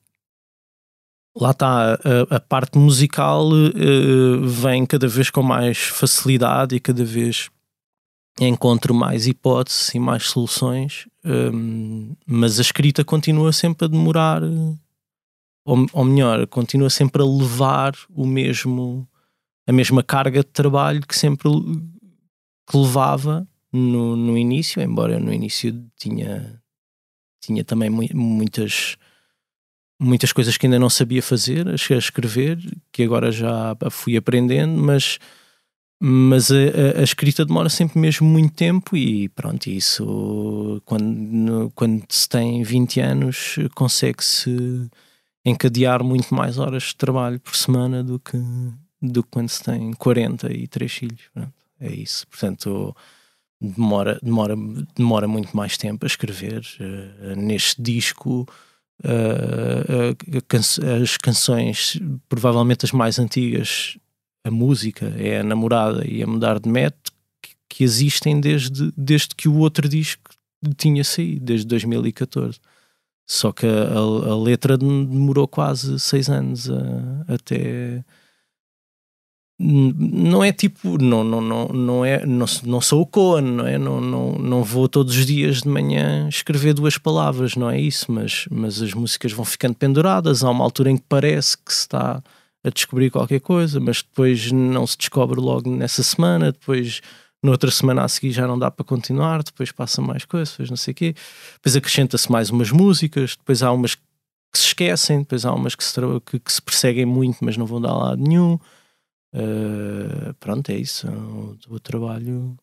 lá 1.36 1.52
está, 1.52 1.94
a, 1.94 2.36
a, 2.36 2.40
parte 2.40 2.78
musical 2.78 3.50
uh, 3.52 4.48
vem 4.48 4.86
cada 4.86 5.08
vez 5.08 5.30
com 5.30 5.44
mais 5.44 5.78
facilidade 5.78 6.76
e 6.76 6.80
cada 6.80 7.06
vez 7.06 7.50
encontro 8.40 8.94
mais 8.94 9.28
hipóteses 9.28 9.94
e 9.94 10.00
mais 10.00 10.30
soluções, 10.30 11.08
um, 11.24 12.16
mas 12.26 12.58
a 12.58 12.62
escrita 12.62 13.04
continua 13.04 13.52
sempre 13.52 13.86
a 13.86 13.88
demorar, 13.88 14.42
ou, 15.64 15.86
ou, 15.94 16.06
melhor, 16.06 16.46
continua 16.48 16.90
sempre 16.90 17.22
a 17.22 17.26
levar 17.26 17.94
o 18.10 18.26
mesmo, 18.26 19.08
a 19.68 19.72
mesma 19.72 20.04
carga 20.04 20.40
de 20.40 20.50
trabalho 20.50 21.06
que 21.06 21.16
sempre 21.16 21.50
que 22.70 22.78
levava 22.78 23.48
no, 23.72 24.16
no 24.16 24.38
início, 24.38 24.82
embora 24.82 25.20
no 25.20 25.34
início 25.34 25.86
tinha, 25.98 26.62
tinha 27.42 27.64
também 27.64 27.90
muitas 27.90 28.98
muitas 30.02 30.34
coisas 30.34 30.58
que 30.58 30.66
ainda 30.66 30.80
não 30.80 30.90
sabia 30.90 31.22
fazer, 31.22 31.68
a 31.68 31.76
escrever, 31.76 32.58
que 32.92 33.04
agora 33.04 33.32
já 33.32 33.78
fui 33.92 34.18
aprendendo, 34.18 34.74
mas, 34.82 35.20
mas 36.02 36.50
a, 36.50 36.56
a, 36.56 37.02
a 37.02 37.04
escrita 37.04 37.46
demora 37.46 37.70
sempre 37.70 38.00
mesmo 38.00 38.28
muito 38.28 38.56
tempo 38.56 38.98
e 38.98 39.30
pronto, 39.30 39.68
isso 39.68 40.82
quando, 40.86 41.72
quando 41.76 42.04
se 42.10 42.28
tem 42.28 42.64
20 42.64 43.00
anos 43.00 43.56
consegue-se 43.76 44.90
encadear 45.46 46.04
muito 46.04 46.34
mais 46.34 46.58
horas 46.58 46.84
de 46.84 46.96
trabalho 46.96 47.40
por 47.40 47.56
semana 47.56 48.04
do 48.04 48.20
que, 48.20 48.38
do 49.02 49.24
que 49.24 49.30
quando 49.30 49.50
se 49.50 49.64
tem 49.64 49.92
40 49.94 50.52
e 50.54 50.68
3 50.68 50.92
filhos. 50.92 51.22
Pronto, 51.34 51.54
é 51.80 51.92
isso. 51.92 52.28
Portanto, 52.28 52.96
demora, 53.60 54.20
demora, 54.22 54.56
demora 54.96 55.28
muito 55.28 55.56
mais 55.56 55.78
tempo 55.78 56.06
a 56.06 56.08
escrever. 56.08 56.62
Uh, 56.80 57.36
neste 57.36 57.82
disco 57.82 58.48
uh, 59.04 60.12
uh, 60.12 61.02
as 61.04 61.18
canções, 61.18 62.00
provavelmente 62.30 62.86
as 62.86 62.92
mais 62.92 63.20
antigas, 63.20 63.98
a 64.44 64.52
música 64.52 65.14
é 65.18 65.40
a 65.40 65.44
namorada 65.44 66.06
e 66.08 66.24
a 66.24 66.28
mudar 66.28 66.60
de 66.60 66.70
método, 66.70 67.12
que, 67.42 67.52
que 67.70 67.84
existem 67.84 68.40
desde, 68.40 68.92
desde 68.98 69.36
que 69.36 69.48
o 69.48 69.58
outro 69.58 69.88
disco 69.88 70.32
tinha 70.78 71.04
saído, 71.04 71.46
desde 71.46 71.66
2014. 71.68 72.60
Só 73.32 73.54
que 73.54 73.66
a, 73.66 73.98
a, 73.98 74.36
letra 74.36 74.78
demorou 74.78 75.48
quase 75.48 75.98
seis 76.02 76.30
anos 76.30 76.70
a, 76.70 77.34
até 77.34 78.04
não 79.58 80.44
é 80.44 80.52
tipo, 80.52 81.02
não, 81.02 81.24
não, 81.24 81.40
não, 81.40 81.68
não, 81.70 82.04
é, 82.04 82.26
não, 82.26 82.46
não 82.66 82.82
sou 82.82 83.02
o 83.02 83.06
Coan, 83.06 83.42
não 83.42 83.66
é? 83.66 83.78
Não, 83.78 84.02
não, 84.02 84.34
não 84.34 84.64
vou 84.66 84.90
todos 84.90 85.16
os 85.16 85.26
dias 85.26 85.62
de 85.62 85.70
manhã 85.70 86.28
escrever 86.28 86.74
duas 86.74 86.98
palavras, 86.98 87.56
não 87.56 87.70
é 87.70 87.80
isso, 87.80 88.12
mas, 88.12 88.48
mas 88.52 88.82
as 88.82 88.94
músicas 88.94 89.32
vão 89.32 89.46
ficando 89.46 89.76
penduradas, 89.76 90.44
há 90.44 90.50
uma 90.50 90.66
altura 90.66 90.92
em 90.92 90.98
que 90.98 91.06
parece 91.08 91.58
que 91.58 91.72
se 91.72 91.82
está 91.82 92.22
a 92.62 92.70
descobrir 92.70 93.12
qualquer 93.12 93.40
coisa, 93.40 93.80
mas 93.80 94.02
depois 94.02 94.52
não 94.52 94.86
se 94.86 94.98
descobre 94.98 95.40
logo 95.40 95.74
nessa 95.74 96.04
semana, 96.04 96.52
depois 96.52 97.02
noutra 97.44 97.72
semana 97.72 98.04
a 98.04 98.08
seguir 98.08 98.32
já 98.32 98.48
não 98.48 98.58
dá 98.58 98.70
para 98.70 98.86
continuar, 98.86 99.44
depois 99.44 99.72
passa 99.72 100.02
mais 100.02 100.26
coisas, 100.26 100.52
depois 100.52 100.70
não 100.70 100.78
sei 100.78 100.92
o 100.92 100.96
quê, 100.96 101.16
depois 101.54 101.76
acrescenta-se 101.76 102.32
mais 102.32 102.50
umas 102.50 102.72
músicas, 102.72 103.36
depois 103.36 103.64
há 103.64 103.72
umas 103.72 103.96
que 103.96 104.58
se 104.58 104.68
esquecem, 104.68 105.20
depois 105.20 105.46
há 105.46 105.54
umas 105.54 105.76
que 105.76 105.84
se, 105.84 106.00
que, 106.26 106.40
que 106.40 106.52
se 106.52 106.62
perseguem 106.62 107.06
muito, 107.06 107.40
mas 107.42 107.58
não 107.58 107.66
vão 107.66 107.82
dar 107.82 107.94
lado 107.94 108.22
nenhum 108.22 108.60
Uh, 109.34 110.34
pronto, 110.40 110.70
é 110.70 110.76
isso. 110.76 111.08
O, 111.10 111.58
o, 111.70 111.80
trabalho, 111.80 112.58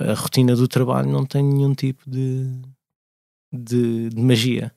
a 0.00 0.14
rotina 0.14 0.54
do 0.54 0.68
trabalho 0.68 1.10
não 1.10 1.26
tem 1.26 1.42
nenhum 1.42 1.74
tipo 1.74 2.08
de, 2.08 2.46
de, 3.52 4.08
de 4.10 4.20
magia. 4.20 4.72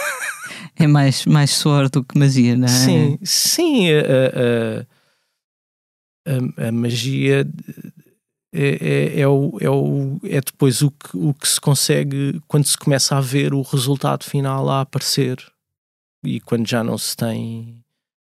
é 0.76 0.86
mais, 0.86 1.24
mais 1.24 1.50
suor 1.52 1.88
do 1.88 2.04
que 2.04 2.18
magia, 2.18 2.54
não 2.56 2.66
é? 2.66 2.68
Sim, 2.68 3.18
sim. 3.22 3.86
A, 3.90 4.86
a, 6.26 6.64
a, 6.64 6.68
a 6.68 6.72
magia 6.72 7.48
é, 8.56 8.78
é, 8.80 9.20
é, 9.20 9.28
o, 9.28 9.58
é, 9.60 9.68
o, 9.68 10.18
é 10.24 10.40
depois 10.40 10.80
o 10.82 10.90
que, 10.90 11.16
o 11.16 11.34
que 11.34 11.46
se 11.46 11.60
consegue 11.60 12.40
quando 12.48 12.64
se 12.64 12.78
começa 12.78 13.16
a 13.16 13.20
ver 13.20 13.52
o 13.52 13.62
resultado 13.62 14.24
final 14.24 14.68
a 14.70 14.80
aparecer 14.80 15.36
e 16.24 16.40
quando 16.40 16.66
já 16.66 16.82
não 16.82 16.96
se 16.96 17.16
tem, 17.16 17.84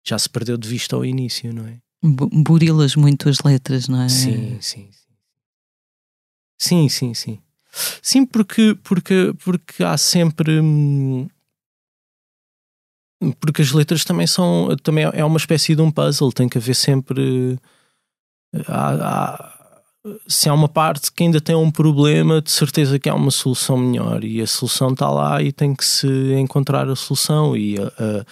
já 0.03 0.17
se 0.17 0.29
perdeu 0.29 0.57
de 0.57 0.67
vista 0.67 0.95
ao 0.95 1.05
início, 1.05 1.53
não 1.53 1.67
é? 1.67 1.77
burilas 2.03 2.95
muito 2.95 3.29
as 3.29 3.39
letras, 3.39 3.87
não 3.87 4.01
é? 4.01 4.09
Sim, 4.09 4.59
sim. 4.61 4.89
Sim, 6.57 6.89
sim, 6.89 7.13
sim. 7.13 7.39
Sim, 8.01 8.25
porque, 8.25 8.75
porque, 8.83 9.33
porque 9.43 9.83
há 9.83 9.97
sempre. 9.97 10.59
Hum, 10.61 11.27
porque 13.39 13.61
as 13.61 13.71
letras 13.71 14.05
também 14.05 14.27
são. 14.27 14.75
Também 14.81 15.05
é 15.05 15.25
uma 15.25 15.37
espécie 15.37 15.75
de 15.75 15.81
um 15.81 15.91
puzzle, 15.91 16.31
tem 16.31 16.47
que 16.47 16.57
haver 16.57 16.75
sempre. 16.75 17.59
Há, 18.67 18.93
há, 18.93 19.54
se 20.27 20.49
há 20.49 20.53
uma 20.53 20.69
parte 20.69 21.11
que 21.11 21.23
ainda 21.23 21.41
tem 21.41 21.55
um 21.55 21.71
problema, 21.71 22.41
de 22.41 22.51
certeza 22.51 22.99
que 22.99 23.09
há 23.09 23.15
uma 23.15 23.31
solução 23.31 23.77
melhor. 23.77 24.23
E 24.23 24.41
a 24.41 24.47
solução 24.47 24.89
está 24.89 25.09
lá 25.09 25.41
e 25.41 25.51
tem 25.51 25.73
que 25.73 25.85
se 25.85 26.07
encontrar 26.33 26.89
a 26.89 26.95
solução. 26.95 27.55
E 27.55 27.77
a, 27.79 27.87
a 27.87 28.25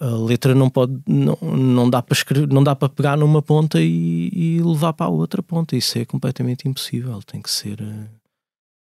a 0.00 0.06
letra 0.16 0.54
não 0.54 0.70
pode 0.70 0.98
não, 1.06 1.36
não 1.42 1.90
dá 1.90 2.00
para 2.00 2.14
escrever, 2.14 2.48
não 2.48 2.64
dá 2.64 2.74
para 2.74 2.88
pegar 2.88 3.16
numa 3.16 3.42
ponta 3.42 3.80
e, 3.80 4.30
e, 4.32 4.62
levar 4.62 4.94
para 4.94 5.06
a 5.06 5.10
outra 5.10 5.42
ponta 5.42 5.76
isso 5.76 5.98
é 5.98 6.04
completamente 6.04 6.66
impossível 6.66 7.20
tem 7.22 7.42
que 7.42 7.50
ser 7.50 7.80
uh, 7.82 8.08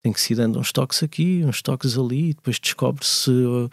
tem 0.03 0.13
que 0.13 0.21
se 0.21 0.35
dando 0.35 0.59
uns 0.59 0.71
toques 0.71 1.01
aqui 1.01 1.43
uns 1.43 1.61
toques 1.61 1.97
ali 1.97 2.29
e 2.29 2.33
depois 2.33 2.59
descobre-se 2.59 3.31
uh, 3.31 3.69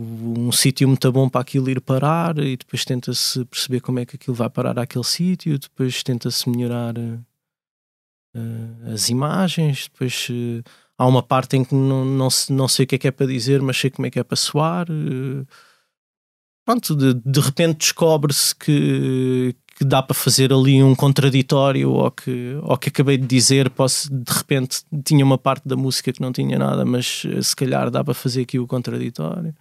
um 0.00 0.52
sítio 0.52 0.88
muito 0.88 1.12
bom 1.12 1.28
para 1.28 1.40
aquilo 1.40 1.70
ir 1.70 1.80
parar 1.80 2.38
e 2.38 2.56
depois 2.56 2.84
tenta-se 2.84 3.44
perceber 3.44 3.80
como 3.80 3.98
é 3.98 4.06
que 4.06 4.16
aquilo 4.16 4.34
vai 4.34 4.48
parar 4.48 4.78
àquele 4.78 5.04
sítio 5.04 5.58
depois 5.58 6.02
tenta-se 6.02 6.48
melhorar 6.48 6.94
as 8.92 9.08
imagens 9.08 9.88
depois 9.92 10.28
há 11.00 11.06
uma 11.06 11.22
parte 11.22 11.56
em 11.56 11.64
que 11.64 11.74
não, 11.74 12.04
não, 12.04 12.28
não 12.50 12.68
sei 12.68 12.84
o 12.84 12.86
que 12.86 12.96
é 12.96 12.98
que 12.98 13.08
é 13.08 13.10
para 13.10 13.26
dizer, 13.26 13.62
mas 13.62 13.78
sei 13.78 13.88
como 13.90 14.06
é 14.06 14.10
que 14.10 14.18
é 14.18 14.22
para 14.22 14.36
soar. 14.36 14.86
Eh, 14.90 15.46
pronto, 16.62 16.94
de, 16.94 17.14
de 17.14 17.40
repente 17.40 17.78
descobre-se 17.78 18.54
que, 18.54 19.56
que 19.78 19.84
dá 19.84 20.02
para 20.02 20.14
fazer 20.14 20.52
ali 20.52 20.82
um 20.82 20.94
contraditório 20.94 21.90
ou 21.90 22.10
que, 22.10 22.54
ou 22.62 22.76
que 22.76 22.90
acabei 22.90 23.16
de 23.16 23.26
dizer, 23.26 23.70
posso, 23.70 24.10
de 24.12 24.30
repente 24.30 24.82
tinha 25.02 25.24
uma 25.24 25.38
parte 25.38 25.66
da 25.66 25.74
música 25.74 26.12
que 26.12 26.20
não 26.20 26.32
tinha 26.32 26.58
nada, 26.58 26.84
mas 26.84 27.22
se 27.42 27.56
calhar 27.56 27.90
dá 27.90 28.04
para 28.04 28.12
fazer 28.12 28.42
aqui 28.42 28.58
o 28.58 28.66
contraditório. 28.66 29.54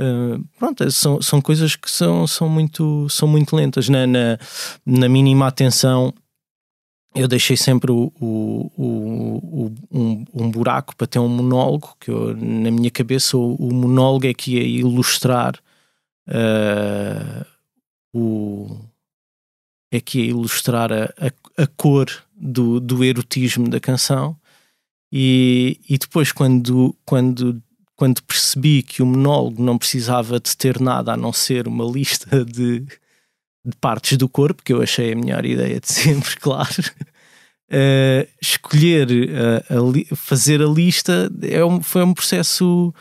Uh, 0.00 0.42
pronto, 0.58 0.90
são, 0.90 1.20
são 1.20 1.42
coisas 1.42 1.76
que 1.76 1.90
são, 1.90 2.26
são, 2.26 2.48
muito, 2.48 3.06
são 3.10 3.28
muito 3.28 3.54
lentas. 3.54 3.90
Na, 3.90 4.06
na, 4.06 4.38
na 4.86 5.08
mínima 5.10 5.46
atenção, 5.46 6.14
eu 7.14 7.28
deixei 7.28 7.56
sempre 7.56 7.92
o, 7.92 8.10
o, 8.18 8.72
o, 8.78 9.74
um, 9.90 10.24
um, 10.32 10.50
buraco 10.50 10.96
para 10.96 11.06
ter 11.06 11.18
um 11.18 11.28
monólogo, 11.28 11.94
que 12.00 12.10
eu, 12.10 12.34
na 12.34 12.70
minha 12.70 12.90
cabeça 12.90 13.36
o, 13.36 13.56
o, 13.56 13.74
monólogo 13.74 14.26
é 14.26 14.32
que 14.32 14.56
ia 14.56 14.62
ilustrar 14.62 15.56
uh, 16.28 17.46
o 18.12 18.78
é 19.92 20.00
que 20.00 20.20
ia 20.20 20.30
ilustrar 20.30 20.92
a, 20.92 21.04
a, 21.18 21.62
a, 21.64 21.66
cor 21.66 22.06
do, 22.34 22.78
do 22.78 23.04
erotismo 23.04 23.68
da 23.68 23.80
canção 23.80 24.36
e, 25.12 25.80
e 25.88 25.98
depois 25.98 26.30
quando, 26.30 26.96
quando, 27.04 27.60
quando 28.00 28.22
percebi 28.22 28.82
que 28.82 29.02
o 29.02 29.06
monólogo 29.06 29.62
não 29.62 29.76
precisava 29.76 30.40
de 30.40 30.56
ter 30.56 30.80
nada 30.80 31.12
a 31.12 31.18
não 31.18 31.34
ser 31.34 31.68
uma 31.68 31.84
lista 31.84 32.42
de 32.46 32.86
de 33.62 33.76
partes 33.76 34.16
do 34.16 34.26
corpo, 34.26 34.62
que 34.62 34.72
eu 34.72 34.80
achei 34.80 35.12
a 35.12 35.16
melhor 35.16 35.44
ideia 35.44 35.78
de 35.78 35.92
sempre, 35.92 36.36
claro. 36.40 36.82
Uh, 37.70 38.26
escolher, 38.40 39.06
uh, 39.10 40.12
a 40.12 40.16
fazer 40.16 40.62
a 40.62 40.66
lista 40.66 41.30
é 41.42 41.62
um, 41.62 41.82
foi 41.82 42.02
um 42.02 42.14
processo 42.14 42.92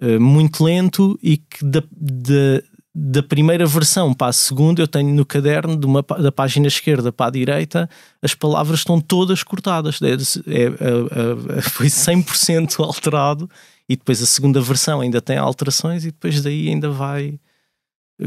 uh, 0.00 0.20
muito 0.20 0.62
lento 0.62 1.18
e 1.20 1.38
que 1.38 1.64
da, 1.64 1.82
da, 1.90 2.62
da, 2.94 3.22
primeira 3.24 3.66
versão 3.66 4.14
para 4.14 4.28
a 4.28 4.32
segunda 4.32 4.80
eu 4.80 4.86
tenho 4.86 5.12
no 5.12 5.26
caderno 5.26 5.76
de 5.76 5.84
uma, 5.84 6.02
da 6.02 6.30
página 6.30 6.68
esquerda 6.68 7.12
para 7.12 7.26
a 7.26 7.30
direita 7.30 7.90
as 8.22 8.34
palavras 8.34 8.78
estão 8.78 9.02
todas 9.02 9.42
cortadas 9.42 10.00
é, 10.00 10.08
é, 10.08 11.58
é, 11.58 11.60
foi 11.68 11.88
100% 11.88 12.82
alterado 12.82 13.50
e 13.88 13.96
depois 13.96 14.22
a 14.22 14.26
segunda 14.26 14.60
versão 14.60 15.00
ainda 15.00 15.20
tem 15.20 15.38
alterações 15.38 16.04
e 16.04 16.10
depois 16.10 16.42
daí 16.42 16.68
ainda 16.68 16.90
vai 16.90 17.38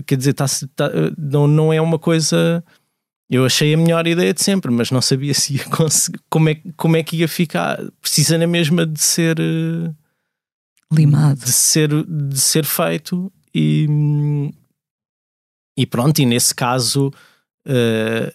quer 0.05 0.15
dizer, 0.15 0.33
tá, 0.33 0.45
tá, 0.75 0.89
não, 1.17 1.47
não 1.47 1.73
é 1.73 1.81
uma 1.81 1.97
coisa. 1.97 2.63
Eu 3.29 3.45
achei 3.45 3.73
a 3.73 3.77
melhor 3.77 4.07
ideia 4.07 4.33
de 4.33 4.41
sempre, 4.41 4.71
mas 4.71 4.91
não 4.91 5.01
sabia 5.01 5.33
se 5.33 5.55
ia 5.55 5.65
conseguir, 5.65 6.19
como, 6.29 6.49
é, 6.49 6.61
como 6.75 6.97
é 6.97 7.03
que 7.03 7.17
ia 7.17 7.27
ficar. 7.27 7.79
Precisa 8.01 8.37
na 8.37 8.47
mesma 8.47 8.85
de 8.85 8.99
ser 8.99 9.39
eh, 9.39 9.93
limado, 10.91 11.39
de 11.39 11.51
ser, 11.51 11.89
de 12.03 12.39
ser 12.39 12.65
feito 12.65 13.31
e, 13.53 14.51
e 15.77 15.85
pronto. 15.85 16.19
E 16.19 16.25
nesse 16.25 16.53
caso, 16.53 17.11
uh, 17.67 18.33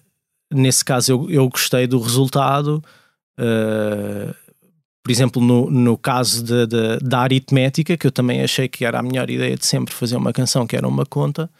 nesse 0.53 0.85
caso 0.85 1.13
eu, 1.13 1.31
eu 1.31 1.49
gostei 1.49 1.87
do 1.87 2.01
resultado. 2.01 2.83
Uh, 3.39 4.44
por 5.05 5.11
exemplo, 5.11 5.43
no, 5.43 5.71
no 5.71 5.99
caso 5.99 6.43
de, 6.43 6.67
de, 6.67 6.99
da 7.03 7.21
aritmética, 7.21 7.95
que 7.95 8.07
eu 8.07 8.11
também 8.11 8.41
achei 8.41 8.67
que 8.67 8.87
era 8.87 9.01
a 9.01 9.03
melhor 9.03 9.29
ideia 9.29 9.55
de 9.55 9.67
sempre 9.67 9.93
fazer 9.93 10.17
uma 10.17 10.33
canção 10.33 10.67
que 10.67 10.75
era 10.75 10.89
uma 10.89 11.05
conta, 11.05 11.51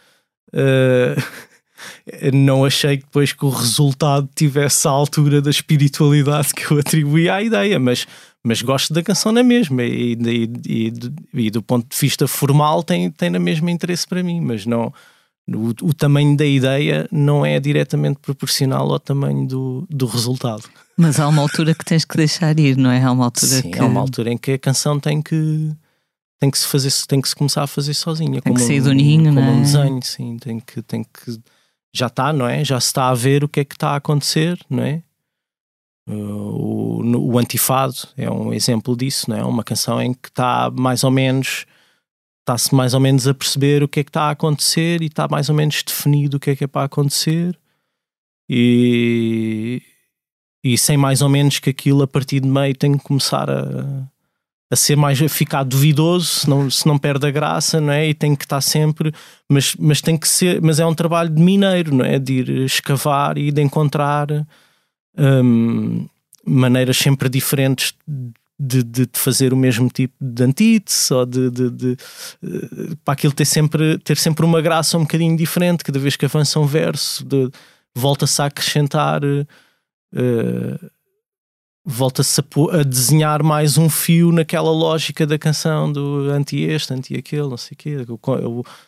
uh, 0.49 2.33
não 2.33 2.65
achei 2.65 2.97
depois 2.97 3.35
que 3.35 3.45
o 3.45 3.51
resultado 3.51 4.27
tivesse 4.35 4.89
a 4.89 4.91
altura 4.91 5.43
da 5.43 5.51
espiritualidade 5.51 6.55
que 6.57 6.73
eu 6.73 6.79
atribuía 6.79 7.35
à 7.35 7.43
ideia, 7.43 7.79
mas, 7.79 8.07
mas 8.43 8.63
gosto 8.63 8.95
da 8.95 9.03
canção 9.03 9.31
na 9.31 9.43
mesma 9.43 9.83
e, 9.83 10.15
e, 10.15 10.51
e, 10.67 10.93
e 11.35 11.51
do 11.51 11.61
ponto 11.61 11.87
de 11.87 12.01
vista 12.01 12.27
formal 12.27 12.83
tem, 12.83 13.11
tem 13.11 13.29
na 13.29 13.39
mesma 13.39 13.71
interesse 13.71 14.07
para 14.07 14.23
mim, 14.23 14.41
mas 14.41 14.65
não. 14.65 14.91
O, 15.47 15.89
o, 15.89 15.93
tamanho 15.93 16.35
da 16.35 16.47
ideia 16.47 17.07
não 17.13 17.45
é 17.45 17.61
diretamente 17.61 18.19
proporcional 18.21 18.91
ao 18.91 18.99
tamanho 18.99 19.47
do, 19.47 19.87
do 19.91 20.07
resultado. 20.07 20.65
Mas 20.97 21.19
há 21.19 21.29
uma 21.29 21.43
altura 21.43 21.75
que 21.75 21.85
tens 21.85 22.05
que 22.05 22.17
deixar 22.17 22.59
ir, 22.59 22.77
não 22.77 22.91
é? 22.91 23.03
Há 23.03 23.11
uma 23.11 23.25
altura 23.25 23.63
Sim, 23.63 23.71
que... 23.71 23.79
há 23.79 23.85
uma 23.85 24.01
altura 24.01 24.33
em 24.33 24.39
que 24.39 24.53
a 24.53 24.59
canção 24.59 24.99
tem 25.01 25.21
que 25.21 25.73
tem 26.41 26.51
que 26.51 26.59
se 26.59 26.67
fazer, 26.67 26.93
tem 27.07 27.21
que 27.21 27.29
se 27.29 27.35
começar 27.35 27.63
a 27.63 27.67
fazer 27.67 27.95
sozinha, 27.95 28.41
tem 28.41 28.53
como 28.53 28.57
que 28.57 28.63
sair 28.63 28.81
um, 28.81 28.85
do 28.85 28.93
ninho, 28.93 29.25
como 29.25 29.41
não 29.41 29.43
é? 29.43 29.51
um 29.51 29.63
desenho, 29.63 30.03
sim, 30.03 30.37
tem 30.37 30.61
que 30.61 30.83
tem 30.83 31.05
que 31.05 31.41
já 31.95 32.07
está, 32.07 32.33
não 32.33 32.47
é? 32.47 32.65
Já 32.65 32.79
se 32.81 32.89
está 32.89 33.09
a 33.09 33.15
ver 33.15 33.45
o 33.45 33.49
que 33.49 33.61
é 33.61 33.65
que 33.65 33.75
está 33.75 33.91
a 33.91 33.97
acontecer, 33.97 34.59
não 34.69 34.83
é? 34.83 35.03
Uh, 36.09 36.13
o, 36.15 37.33
o 37.33 37.39
Antifado 37.39 37.95
é 38.17 38.31
um 38.31 38.53
exemplo 38.53 38.97
disso, 38.97 39.31
não 39.31 39.37
é? 39.37 39.45
Uma 39.45 39.65
canção 39.65 40.03
em 40.03 40.13
que 40.13 40.29
está 40.29 40.71
mais 40.71 41.03
ou 41.03 41.11
menos 41.11 41.67
está-se 42.41 42.75
mais 42.75 42.93
ou 42.93 43.01
menos 43.01 43.27
a 43.27 43.33
perceber 43.33 43.83
o 43.83 43.89
que 43.89 44.01
é 44.01 44.05
que 44.05 44.11
está 44.11 44.25
a 44.25 44.31
acontecer 44.33 45.01
e 45.01 45.07
está 45.07 45.27
mais 45.27 45.49
ou 45.49 45.55
menos 45.55 45.83
definido 45.83 46.37
o 46.37 46.41
que 46.41 46.51
é 46.51 46.57
que 46.57 46.65
é 46.65 46.67
para 46.67 46.85
acontecer 46.85 47.59
e, 48.49 49.81
e 50.65 50.79
sem 50.79 50.97
mais 50.97 51.21
ou 51.21 51.29
menos 51.29 51.59
que 51.59 51.69
aquilo 51.69 52.03
a 52.03 52.07
partir 52.07 52.41
de 52.41 52.49
meio 52.49 52.75
tem 52.75 52.97
que 52.97 53.05
começar 53.05 53.51
a, 53.51 54.09
a 54.71 54.77
ser 54.77 54.97
mais 54.97 55.21
a 55.21 55.29
ficar 55.29 55.63
duvidoso 55.63 56.27
se 56.27 56.51
não, 56.51 56.71
se 56.71 56.89
não 56.89 56.97
perde 56.97 57.27
a 57.27 57.31
graça 57.31 57.81
não 57.83 57.93
é? 57.93 58.09
e 58.09 58.15
tem 58.15 58.35
que 58.35 58.45
estar 58.45 58.63
sempre 58.63 59.13
mas, 59.47 59.77
mas 59.79 60.01
tem 60.01 60.17
que 60.17 60.27
ser 60.27 60.63
mas 60.63 60.81
é 60.81 60.87
um 60.87 60.95
trabalho 60.95 61.29
de 61.29 61.41
mineiro 61.41 61.95
não 61.95 62.05
é 62.05 62.19
de 62.19 62.33
ir 62.33 62.49
escavar 62.65 63.37
e 63.37 63.53
de 63.53 63.61
encontrar 63.61 64.29
hum, 65.19 66.07
maneiras 66.47 66.97
sempre 66.97 67.29
diferentes 67.29 67.93
de, 68.59 68.85
de, 68.85 69.09
fazer 69.13 69.53
o 69.53 69.57
mesmo 69.57 69.89
tipo 69.89 70.15
de 70.21 70.45
antítese 70.45 71.13
ou 71.13 71.27
de, 71.27 71.51
de, 71.51 71.71
de, 71.71 71.97
para 73.05 73.15
aquilo 73.15 73.33
ter 73.33 73.45
sempre, 73.45 73.99
ter 73.99 74.17
sempre 74.17 74.47
uma 74.47 74.63
graça 74.63 74.97
um 74.97 75.03
bocadinho 75.03 75.37
diferente 75.37 75.83
cada 75.83 75.99
vez 75.99 76.17
que 76.17 76.25
avança 76.25 76.61
um 76.61 76.65
verso 76.65 77.27
volta-se 77.95 78.41
a 78.41 78.47
acrescentar 78.47 79.23
uh, 80.15 80.91
volta-se 81.85 82.41
a, 82.41 82.81
a, 82.81 82.83
desenhar 82.83 83.43
mais 83.43 83.77
um 83.77 83.91
fio 83.91 84.33
naquela 84.33 84.71
lógica 84.71 85.27
da 85.27 85.39
canção 85.39 85.93
do 85.93 86.31
anti 86.31 86.63
este, 86.63 86.95
anti 86.95 87.15
aquele, 87.15 87.49
não 87.49 87.57
sei 87.59 87.75
o 87.75 87.77
quê, 87.77 87.97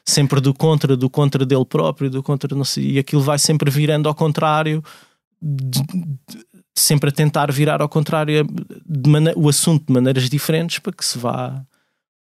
sempre 0.04 0.40
do 0.40 0.54
contra, 0.54 0.96
do 0.96 1.10
contra 1.10 1.44
dele 1.44 1.64
próprio, 1.66 2.08
do 2.08 2.22
contra 2.22 2.54
não 2.56 2.64
sei, 2.64 2.92
e 2.92 2.98
aquilo 2.98 3.22
vai 3.22 3.38
sempre 3.38 3.70
virando 3.70 4.08
ao 4.08 4.14
contrário, 4.14 4.82
de, 5.42 5.82
de, 5.82 6.46
sempre 6.74 7.10
a 7.10 7.12
tentar 7.12 7.52
virar 7.52 7.82
ao 7.82 7.88
contrário 7.88 8.46
o 9.36 9.48
assunto 9.48 9.86
de 9.86 9.92
maneiras 9.92 10.30
diferentes 10.30 10.78
para 10.78 10.92
que 10.92 11.04
se 11.04 11.18
vá 11.18 11.62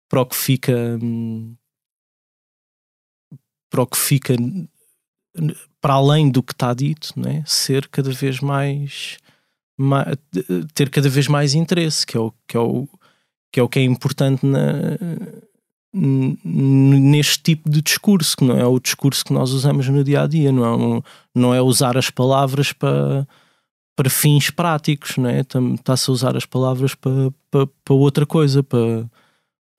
para 0.07 0.21
o 0.21 0.25
que 0.25 0.35
fica 0.35 0.97
hum, 1.01 1.55
para 3.69 3.83
o 3.83 3.87
que 3.87 3.97
fica 3.97 4.35
para 5.81 5.93
além 5.93 6.29
do 6.29 6.43
que 6.43 6.53
está 6.53 6.73
dito, 6.73 7.13
não 7.15 7.29
é? 7.29 7.43
ser 7.45 7.87
cada 7.87 8.11
vez 8.11 8.39
mais, 8.39 9.17
mais, 9.77 10.17
ter 10.73 10.89
cada 10.89 11.09
vez 11.09 11.27
mais 11.27 11.53
interesse, 11.53 12.05
que 12.05 12.17
é 12.17 12.19
o 12.19 12.33
que 12.47 12.57
é 12.57 12.59
o 12.59 12.87
que 13.51 13.59
é, 13.59 13.63
o 13.63 13.69
que 13.69 13.79
é 13.79 13.83
importante 13.83 14.45
na, 14.45 14.61
neste 15.93 17.41
tipo 17.41 17.69
de 17.69 17.81
discurso, 17.81 18.37
que 18.37 18.43
não 18.43 18.57
é 18.57 18.65
o 18.65 18.79
discurso 18.79 19.25
que 19.25 19.33
nós 19.33 19.51
usamos 19.51 19.87
no 19.89 20.03
dia 20.03 20.23
a 20.23 20.27
dia, 20.27 20.51
não 20.51 20.65
é, 20.65 20.75
um, 20.75 21.01
não 21.33 21.53
é 21.53 21.61
usar 21.61 21.97
as 21.97 22.11
palavras 22.11 22.71
para, 22.71 23.27
para 23.95 24.09
fins 24.09 24.51
práticos, 24.51 25.17
não 25.17 25.29
é? 25.29 25.41
Está-se 25.41 26.09
a 26.09 26.13
usar 26.13 26.37
as 26.37 26.45
palavras 26.45 26.93
para, 26.93 27.33
para, 27.49 27.67
para 27.83 27.93
outra 27.95 28.25
coisa, 28.25 28.61
para 28.61 29.09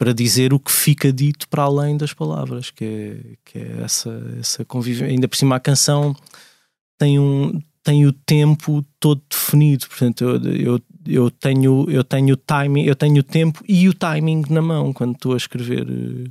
para 0.01 0.15
dizer 0.15 0.55
o 0.55 0.59
que 0.59 0.73
fica 0.73 1.13
dito 1.13 1.47
para 1.47 1.65
além 1.65 1.95
das 1.95 2.15
palavras, 2.15 2.71
que 2.71 2.85
é, 2.87 3.37
que 3.45 3.59
é 3.59 3.83
essa, 3.83 4.11
essa 4.41 4.65
convivência. 4.65 5.13
Ainda 5.13 5.29
por 5.29 5.37
cima, 5.37 5.57
a 5.57 5.61
canção 5.61 6.17
tem, 6.97 7.19
um, 7.19 7.61
tem 7.85 8.07
o 8.07 8.13
tempo 8.13 8.83
todo 8.99 9.21
definido, 9.29 9.87
portanto, 9.87 10.25
eu, 10.25 10.55
eu, 10.55 10.81
eu, 11.07 11.31
tenho, 11.31 11.85
eu 11.91 12.03
tenho 12.03 12.33
o 12.33 12.37
timing, 12.39 12.85
eu 12.85 12.97
tenho 12.97 13.19
o 13.19 13.23
tempo 13.23 13.63
e 13.69 13.91
o 13.91 13.93
timing 13.93 14.43
na 14.49 14.63
mão 14.63 14.91
quando 14.91 15.17
estou 15.17 15.35
a 15.35 15.37
escrever 15.37 15.87
eh, 15.87 16.31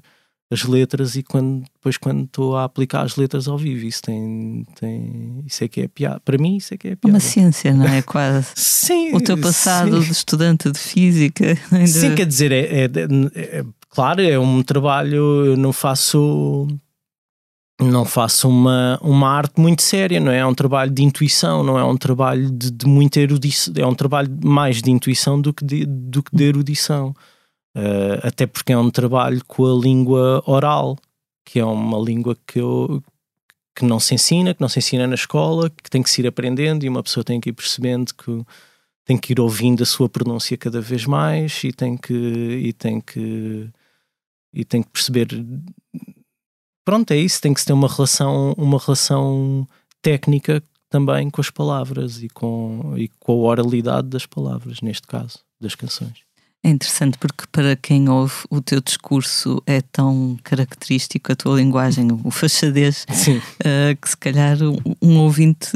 as 0.51 0.63
letras 0.63 1.15
e 1.15 1.21
quando, 1.21 1.63
depois 1.75 1.95
quando 1.95 2.23
estou 2.23 2.57
a 2.57 2.63
aplicar 2.63 3.03
as 3.03 3.15
letras 3.15 3.47
ao 3.47 3.57
vivo. 3.57 3.85
Isso 3.85 4.01
tem, 4.01 4.65
tem 4.79 5.43
isso 5.45 5.63
é 5.63 5.67
que 5.67 5.81
é 5.81 5.87
piada. 5.87 6.19
Para 6.19 6.37
mim, 6.39 6.57
isso 6.57 6.73
é 6.73 6.77
que 6.77 6.87
é 6.87 6.95
piada. 6.95 7.15
Uma 7.15 7.19
ciência, 7.19 7.71
não 7.73 7.85
é? 7.85 8.01
Quase. 8.03 8.47
sim. 8.55 9.13
O 9.13 9.21
teu 9.21 9.37
passado 9.37 10.01
sim. 10.01 10.07
de 10.07 10.11
estudante 10.11 10.71
de 10.71 10.79
física. 10.79 11.57
Ainda... 11.71 11.87
Sim, 11.87 12.15
quer 12.15 12.25
dizer, 12.25 12.51
é, 12.51 12.85
é, 12.85 12.89
é, 13.35 13.65
claro, 13.89 14.21
é 14.21 14.39
um 14.39 14.63
trabalho, 14.63 15.45
eu 15.45 15.57
não 15.57 15.71
faço. 15.71 16.67
Não 17.81 18.03
faço 18.03 18.49
uma, 18.49 18.99
uma 19.01 19.29
arte 19.29 19.53
muito 19.57 19.81
séria, 19.81 20.19
não 20.19 20.33
é? 20.33 20.39
É 20.39 20.45
um 20.45 20.53
trabalho 20.53 20.91
de 20.91 21.01
intuição, 21.01 21.63
não 21.63 21.79
é 21.79 21.83
um 21.85 21.95
trabalho 21.95 22.51
de, 22.51 22.69
de 22.71 22.85
muita 22.85 23.21
erudição, 23.21 23.73
é 23.77 23.85
um 23.85 23.95
trabalho 23.95 24.29
mais 24.43 24.81
de 24.81 24.91
intuição 24.91 25.39
do 25.39 25.53
que 25.53 25.63
de, 25.63 25.85
do 25.85 26.21
que 26.21 26.35
de 26.35 26.43
erudição. 26.43 27.15
Uh, 27.75 28.19
até 28.23 28.47
porque 28.47 28.73
é 28.73 28.77
um 28.77 28.89
trabalho 28.89 29.43
com 29.45 29.65
a 29.65 29.79
língua 29.79 30.43
oral, 30.45 30.97
que 31.45 31.59
é 31.59 31.65
uma 31.65 31.99
língua 31.99 32.35
que, 32.47 32.59
eu, 32.59 33.03
que 33.75 33.85
não 33.85 33.99
se 33.99 34.15
ensina, 34.15 34.53
que 34.53 34.61
não 34.61 34.69
se 34.69 34.79
ensina 34.79 35.07
na 35.07 35.15
escola, 35.15 35.69
que 35.69 35.89
tem 35.89 36.01
que 36.01 36.09
se 36.09 36.21
ir 36.21 36.27
aprendendo 36.27 36.83
e 36.83 36.89
uma 36.89 37.03
pessoa 37.03 37.23
tem 37.23 37.39
que 37.39 37.49
ir 37.49 37.53
percebendo 37.53 38.13
que 38.13 38.45
tem 39.05 39.17
que 39.17 39.33
ir 39.33 39.39
ouvindo 39.39 39.81
a 39.81 39.87
sua 39.87 40.07
pronúncia 40.07 40.55
cada 40.55 40.79
vez 40.79 41.05
mais 41.05 41.63
e 41.63 41.71
tem 41.71 41.97
que 41.97 42.13
e 42.13 42.73
tem 42.73 43.01
que 43.01 43.67
e 44.53 44.63
tem 44.63 44.83
que 44.83 44.89
perceber. 44.89 45.27
Pronto 46.85 47.11
é 47.11 47.17
isso 47.17 47.41
tem 47.41 47.53
que 47.53 47.59
se 47.59 47.65
ter 47.65 47.73
uma 47.73 47.87
relação 47.87 48.53
uma 48.57 48.77
relação 48.77 49.67
técnica 50.01 50.61
também 50.89 51.29
com 51.29 51.41
as 51.41 51.49
palavras 51.49 52.21
e 52.21 52.29
com 52.29 52.95
e 52.97 53.07
com 53.19 53.31
a 53.31 53.49
oralidade 53.49 54.07
das 54.09 54.27
palavras 54.27 54.81
neste 54.81 55.07
caso 55.07 55.39
das 55.59 55.73
canções 55.73 56.28
é 56.63 56.69
interessante 56.69 57.17
porque 57.17 57.45
para 57.51 57.75
quem 57.75 58.09
ouve 58.09 58.35
o 58.49 58.61
teu 58.61 58.81
discurso 58.81 59.61
é 59.65 59.81
tão 59.81 60.37
característico, 60.43 61.31
a 61.31 61.35
tua 61.35 61.55
linguagem, 61.55 62.07
o 62.23 62.31
fachadez, 62.31 63.05
uh, 63.09 63.95
que 63.99 64.09
se 64.09 64.17
calhar 64.17 64.57
um, 65.01 65.17
ouvinte 65.19 65.71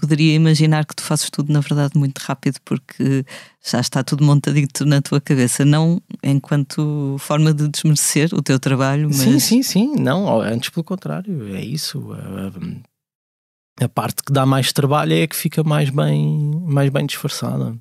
poderia 0.00 0.34
imaginar 0.34 0.86
que 0.86 0.94
tu 0.94 1.02
fazes 1.02 1.28
tudo 1.28 1.52
na 1.52 1.58
verdade 1.58 1.98
muito 1.98 2.18
rápido 2.18 2.60
porque 2.64 3.24
já 3.64 3.80
está 3.80 4.04
tudo 4.04 4.22
montadito 4.22 4.84
na 4.84 5.02
tua 5.02 5.20
cabeça, 5.20 5.64
não 5.64 6.00
enquanto 6.22 7.16
forma 7.18 7.52
de 7.52 7.66
desmerecer 7.66 8.32
o 8.32 8.40
teu 8.40 8.60
trabalho, 8.60 9.08
mas... 9.08 9.16
Sim, 9.16 9.40
sim, 9.40 9.62
sim, 9.64 9.96
não, 9.96 10.40
antes 10.40 10.70
pelo 10.70 10.84
contrário, 10.84 11.56
é 11.56 11.60
isso. 11.60 12.12
A, 12.12 13.84
a 13.84 13.88
parte 13.88 14.22
que 14.22 14.32
dá 14.32 14.46
mais 14.46 14.72
trabalho 14.72 15.12
é 15.12 15.24
a 15.24 15.28
que 15.28 15.34
fica 15.34 15.64
mais 15.64 15.90
bem, 15.90 16.52
mais 16.64 16.88
bem 16.90 17.04
disfarçada 17.04 17.76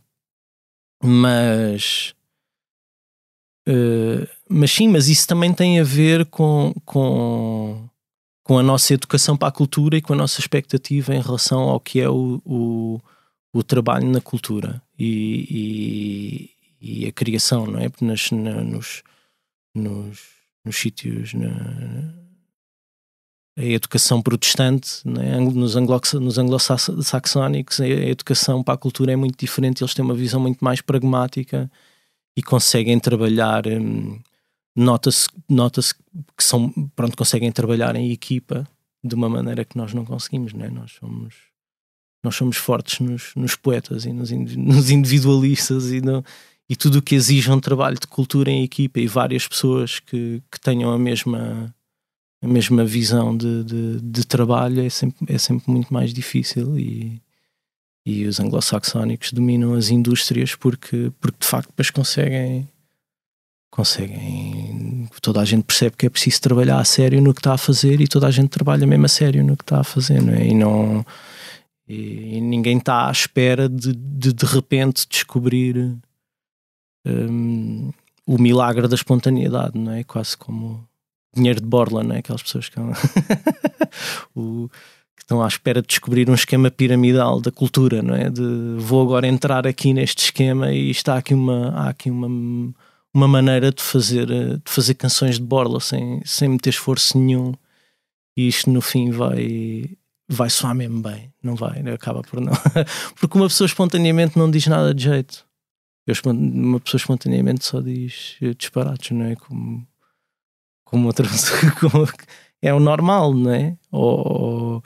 mas 1.04 2.14
uh, 3.68 4.38
mas 4.50 4.72
sim, 4.72 4.88
mas 4.88 5.08
isso 5.08 5.28
também 5.28 5.54
tem 5.54 5.80
a 5.80 5.84
ver 5.84 6.26
com, 6.26 6.74
com, 6.86 7.88
com 8.44 8.58
a 8.58 8.64
nossa 8.64 8.94
educação 8.94 9.36
para 9.36 9.50
a 9.50 9.52
cultura 9.52 9.98
e 9.98 10.02
com 10.02 10.14
a 10.14 10.16
nossa 10.16 10.40
expectativa 10.40 11.14
em 11.14 11.22
relação 11.22 11.62
ao 11.62 11.80
que 11.80 12.00
é 12.00 12.10
o, 12.10 12.42
o, 12.46 13.02
o 13.54 13.64
trabalho 13.64 14.10
na 14.10 14.22
cultura 14.22 14.82
e, 14.98 16.50
e, 16.80 17.04
e, 17.04 17.08
a 17.08 17.12
criação, 17.12 17.68
não 17.68 17.80
é? 17.80 17.90
Nas, 18.02 18.32
na, 18.32 18.64
nos, 18.64 19.04
nos, 19.76 20.22
nos 20.64 20.76
sítios, 20.78 21.34
na, 21.34 22.14
a 23.58 23.64
educação 23.64 24.22
protestante, 24.22 25.02
né? 25.04 25.40
nos, 25.40 25.76
anglo 25.76 26.00
nos 26.22 26.38
anglo-saxónicos, 26.38 27.82
a 27.82 27.88
educação 27.88 28.62
para 28.62 28.76
a 28.76 28.78
cultura 28.78 29.12
é 29.12 29.16
muito 29.16 29.38
diferente, 29.38 29.82
eles 29.82 29.96
têm 29.96 30.06
uma 30.06 30.14
visão 30.14 30.40
muito 30.40 30.64
mais 30.64 30.80
pragmática 30.80 31.70
e 32.36 32.44
conseguem 32.44 33.00
trabalhar 33.00 33.66
hum, 33.66 34.20
nota-se 34.76 35.28
nota 35.50 35.82
que 36.38 36.44
são, 36.44 36.70
pronto, 36.96 37.18
conseguem 37.18 37.52
trabalhar 37.52 37.96
em 37.96 38.12
equipa 38.12 38.68
de 39.04 39.16
uma 39.16 39.28
maneira 39.28 39.66
que 39.66 39.76
nós 39.76 39.92
não 39.92 40.06
conseguimos, 40.06 40.54
não 40.54 40.66
é? 40.66 40.70
Nós 40.70 40.92
somos 40.92 41.34
nós 42.24 42.36
somos 42.36 42.58
fortes 42.58 43.00
nos, 43.00 43.32
nos 43.36 43.56
poetas 43.56 44.06
e 44.06 44.14
nos, 44.14 44.30
nos 44.56 44.92
individualistas 44.92 45.92
e, 45.92 46.02
no, 46.02 46.24
e 46.70 46.76
tudo 46.76 47.00
o 47.00 47.02
que 47.02 47.16
exige 47.16 47.50
um 47.50 47.60
trabalho 47.60 47.98
de 48.00 48.06
cultura 48.06 48.52
em 48.52 48.64
equipa 48.64 49.00
e 49.00 49.08
várias 49.08 49.48
pessoas 49.48 50.00
que, 50.00 50.44
que 50.52 50.60
tenham 50.60 50.92
a 50.92 51.00
mesma 51.00 51.74
a 52.42 52.48
mesma 52.48 52.86
visão 52.86 53.36
de, 53.36 53.64
de, 53.64 54.02
de 54.02 54.26
trabalho 54.26 54.82
é 54.82 54.90
sempre, 54.90 55.34
é 55.34 55.38
sempre 55.38 55.72
muito 55.72 55.92
mais 55.94 56.14
difícil 56.14 56.78
e, 56.78 57.22
e 58.06 58.26
os 58.26 58.40
anglo-saxónicos 58.40 59.32
dominam 59.32 59.74
as 59.74 59.90
indústrias 59.90 60.56
porque, 60.56 61.12
porque 61.20 61.40
de 61.40 61.48
facto 61.48 61.70
depois 61.70 61.90
conseguem 61.90 62.68
conseguem 63.70 65.10
toda 65.22 65.42
a 65.42 65.46
gente 65.46 65.64
percebe 65.64 65.98
que 65.98 66.06
é 66.06 66.10
preciso 66.10 66.42
trabalhar 66.42 66.80
a 66.80 66.86
sério 66.86 67.22
no 67.22 67.34
que 67.34 67.42
está 67.42 67.54
a 67.54 67.58
fazer 67.58 68.00
e 68.00 68.08
toda 68.08 68.28
a 68.28 68.32
gente 68.32 68.50
trabalha 68.50 68.88
mesmo 68.88 69.06
a 69.06 69.10
sério 69.10 69.44
no 69.44 69.58
que 69.58 69.64
está 69.64 69.82
a 69.82 69.84
fazer 69.84 70.22
não 70.22 70.34
é? 70.34 70.48
e 70.48 70.54
não 70.54 71.06
e, 71.88 72.38
e 72.38 72.42
ninguém 72.42 72.78
está 72.78 73.08
à 73.08 73.12
espera 73.12 73.68
de 73.68 73.94
de, 73.94 74.32
de 74.32 74.46
repente 74.46 75.06
descobrir 75.10 75.98
um, 77.06 77.92
o 78.26 78.38
milagre 78.38 78.88
da 78.88 78.96
espontaneidade 78.96 79.78
não 79.78 79.92
é 79.92 80.04
quase 80.04 80.38
como 80.38 80.87
dinheiro 81.38 81.62
de 81.62 81.68
borla 81.68 82.04
não 82.04 82.16
é 82.16 82.20
aquelas 82.20 82.44
pessoas 82.44 82.70
que, 82.70 82.80
o, 84.36 84.70
que 85.16 85.24
estão 85.24 85.42
à 85.42 85.48
espera 85.48 85.82
de 85.82 85.88
descobrir 85.88 86.30
um 86.30 86.36
esquema 86.36 86.70
piramidal 86.70 87.40
da 87.40 87.52
cultura 87.52 88.02
não 88.02 88.16
é 88.16 88.30
de 88.30 88.76
vou 88.78 89.02
agora 89.02 89.28
entrar 89.28 89.66
aqui 89.66 89.94
neste 89.94 90.26
esquema 90.26 90.72
e 90.72 90.92
está 90.92 91.18
aqui 91.18 91.34
uma 91.34 91.70
há 91.70 91.90
aqui 91.90 92.12
uma 92.12 92.28
uma 93.18 93.28
maneira 93.28 93.72
de 93.72 93.82
fazer, 93.82 94.28
de 94.28 94.62
fazer 94.66 94.94
canções 94.94 95.40
de 95.40 95.44
borla 95.44 95.80
sem, 95.80 96.22
sem 96.24 96.50
meter 96.50 96.70
esforço 96.70 97.18
nenhum 97.18 97.54
e 98.38 98.48
isto 98.48 98.70
no 98.70 98.80
fim 98.80 99.10
vai, 99.10 99.98
vai 100.30 100.50
soar 100.52 100.76
mesmo 100.76 101.02
bem, 101.02 101.34
não 101.42 101.56
vai, 101.56 101.80
acaba 101.90 102.22
por 102.22 102.40
não. 102.40 102.54
Porque 103.20 103.36
uma 103.36 103.48
pessoa 103.48 103.66
espontaneamente 103.66 104.38
não 104.38 104.52
diz 104.52 104.68
nada 104.68 104.94
de 104.94 105.04
jeito. 105.04 105.44
Eu, 106.06 106.14
uma 106.32 106.80
pessoa 106.80 107.00
espontaneamente 107.00 107.66
só 107.66 107.82
diz 107.82 108.38
disparates, 108.56 109.10
não 109.10 109.26
é? 109.26 109.36
Como, 109.36 109.86
como 110.90 111.08
outra 111.08 111.28
como, 111.80 112.08
é 112.62 112.74
o 112.74 112.80
normal, 112.80 113.34
não 113.34 113.52
é? 113.52 113.78
Ou, 113.92 114.84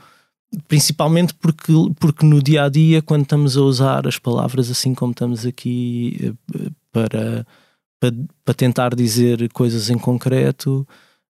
principalmente 0.68 1.34
porque, 1.36 1.74
porque 2.00 2.26
no 2.26 2.42
dia 2.42 2.66
a 2.66 2.70
dia, 2.70 3.02
quando 3.02 3.24
estamos 3.24 3.56
a 3.58 3.62
usar 3.62 4.08
as 4.08 4.20
palavras 4.20 4.70
assim 4.70 4.94
como 4.94 5.12
estamos 5.12 5.46
aqui 5.46 6.36
eh, 6.54 6.70
para 6.92 7.46
para, 8.02 8.12
para 8.44 8.54
tentar 8.56 8.96
dizer 8.96 9.48
coisas 9.54 9.92
em 9.92 9.98
concreto, 9.98 10.86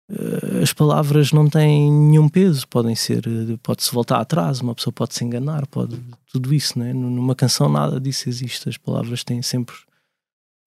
eh, 0.10 0.62
as 0.64 0.72
palavras 0.72 1.34
não 1.34 1.50
têm 1.50 1.92
nenhum 1.92 2.30
peso, 2.30 2.66
podem 2.68 2.96
ser, 2.96 3.24
pode-se 3.62 3.94
voltar 3.94 4.22
atrás, 4.22 4.62
uma 4.62 4.74
pessoa 4.74 4.94
pode 4.94 5.14
se 5.14 5.24
enganar, 5.26 5.68
pode 5.68 6.00
tudo 6.32 6.54
isso, 6.54 6.80
né? 6.80 6.94
numa 6.94 7.36
canção 7.36 7.68
nada 7.70 8.00
disso 8.00 8.30
existe, 8.30 8.70
as 8.70 8.78
palavras 8.78 9.24
têm 9.24 9.42
sempre 9.42 9.76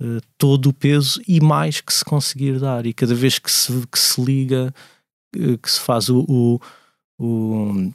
uh, 0.01 0.21
todo 0.39 0.71
o 0.71 0.73
peso 0.73 1.21
e 1.27 1.41
mais 1.41 1.81
que 1.81 1.93
se 1.93 2.05
conseguir 2.05 2.59
dar, 2.59 2.87
e 2.87 2.93
cada 2.93 3.15
vez 3.15 3.39
que 3.39 3.51
se, 3.51 3.87
que 3.87 3.99
se 3.99 4.21
liga, 4.21 4.75
uh, 5.37 5.59
que 5.59 5.71
se 5.71 5.81
faz 5.81 6.09
o, 6.09 6.25
o, 6.29 6.61
o 7.19 7.93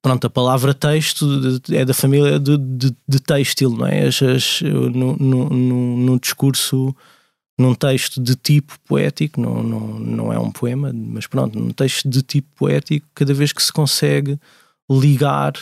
pronto, 0.00 0.26
a 0.26 0.30
palavra 0.30 0.72
texto 0.72 1.26
é 1.72 1.84
da 1.84 1.94
família 1.94 2.38
de, 2.38 2.56
de, 2.56 2.96
de 3.08 3.20
têxtil, 3.20 3.70
não 3.70 3.86
é? 3.86 4.06
As, 4.06 4.22
as, 4.22 4.60
no, 4.62 5.16
no, 5.16 5.48
no, 5.50 6.20
discurso, 6.20 6.94
num 7.58 7.74
texto 7.74 8.22
de 8.22 8.36
tipo 8.36 8.78
poético, 8.86 9.40
não, 9.40 9.62
não, 9.62 9.98
não 9.98 10.32
é 10.32 10.38
um 10.38 10.52
poema, 10.52 10.92
mas 10.94 11.26
pronto, 11.26 11.58
num 11.58 11.70
texto 11.70 12.08
de 12.08 12.22
tipo 12.22 12.48
poético, 12.54 13.06
cada 13.14 13.34
vez 13.34 13.52
que 13.52 13.62
se 13.62 13.72
consegue 13.72 14.38
ligar 14.88 15.52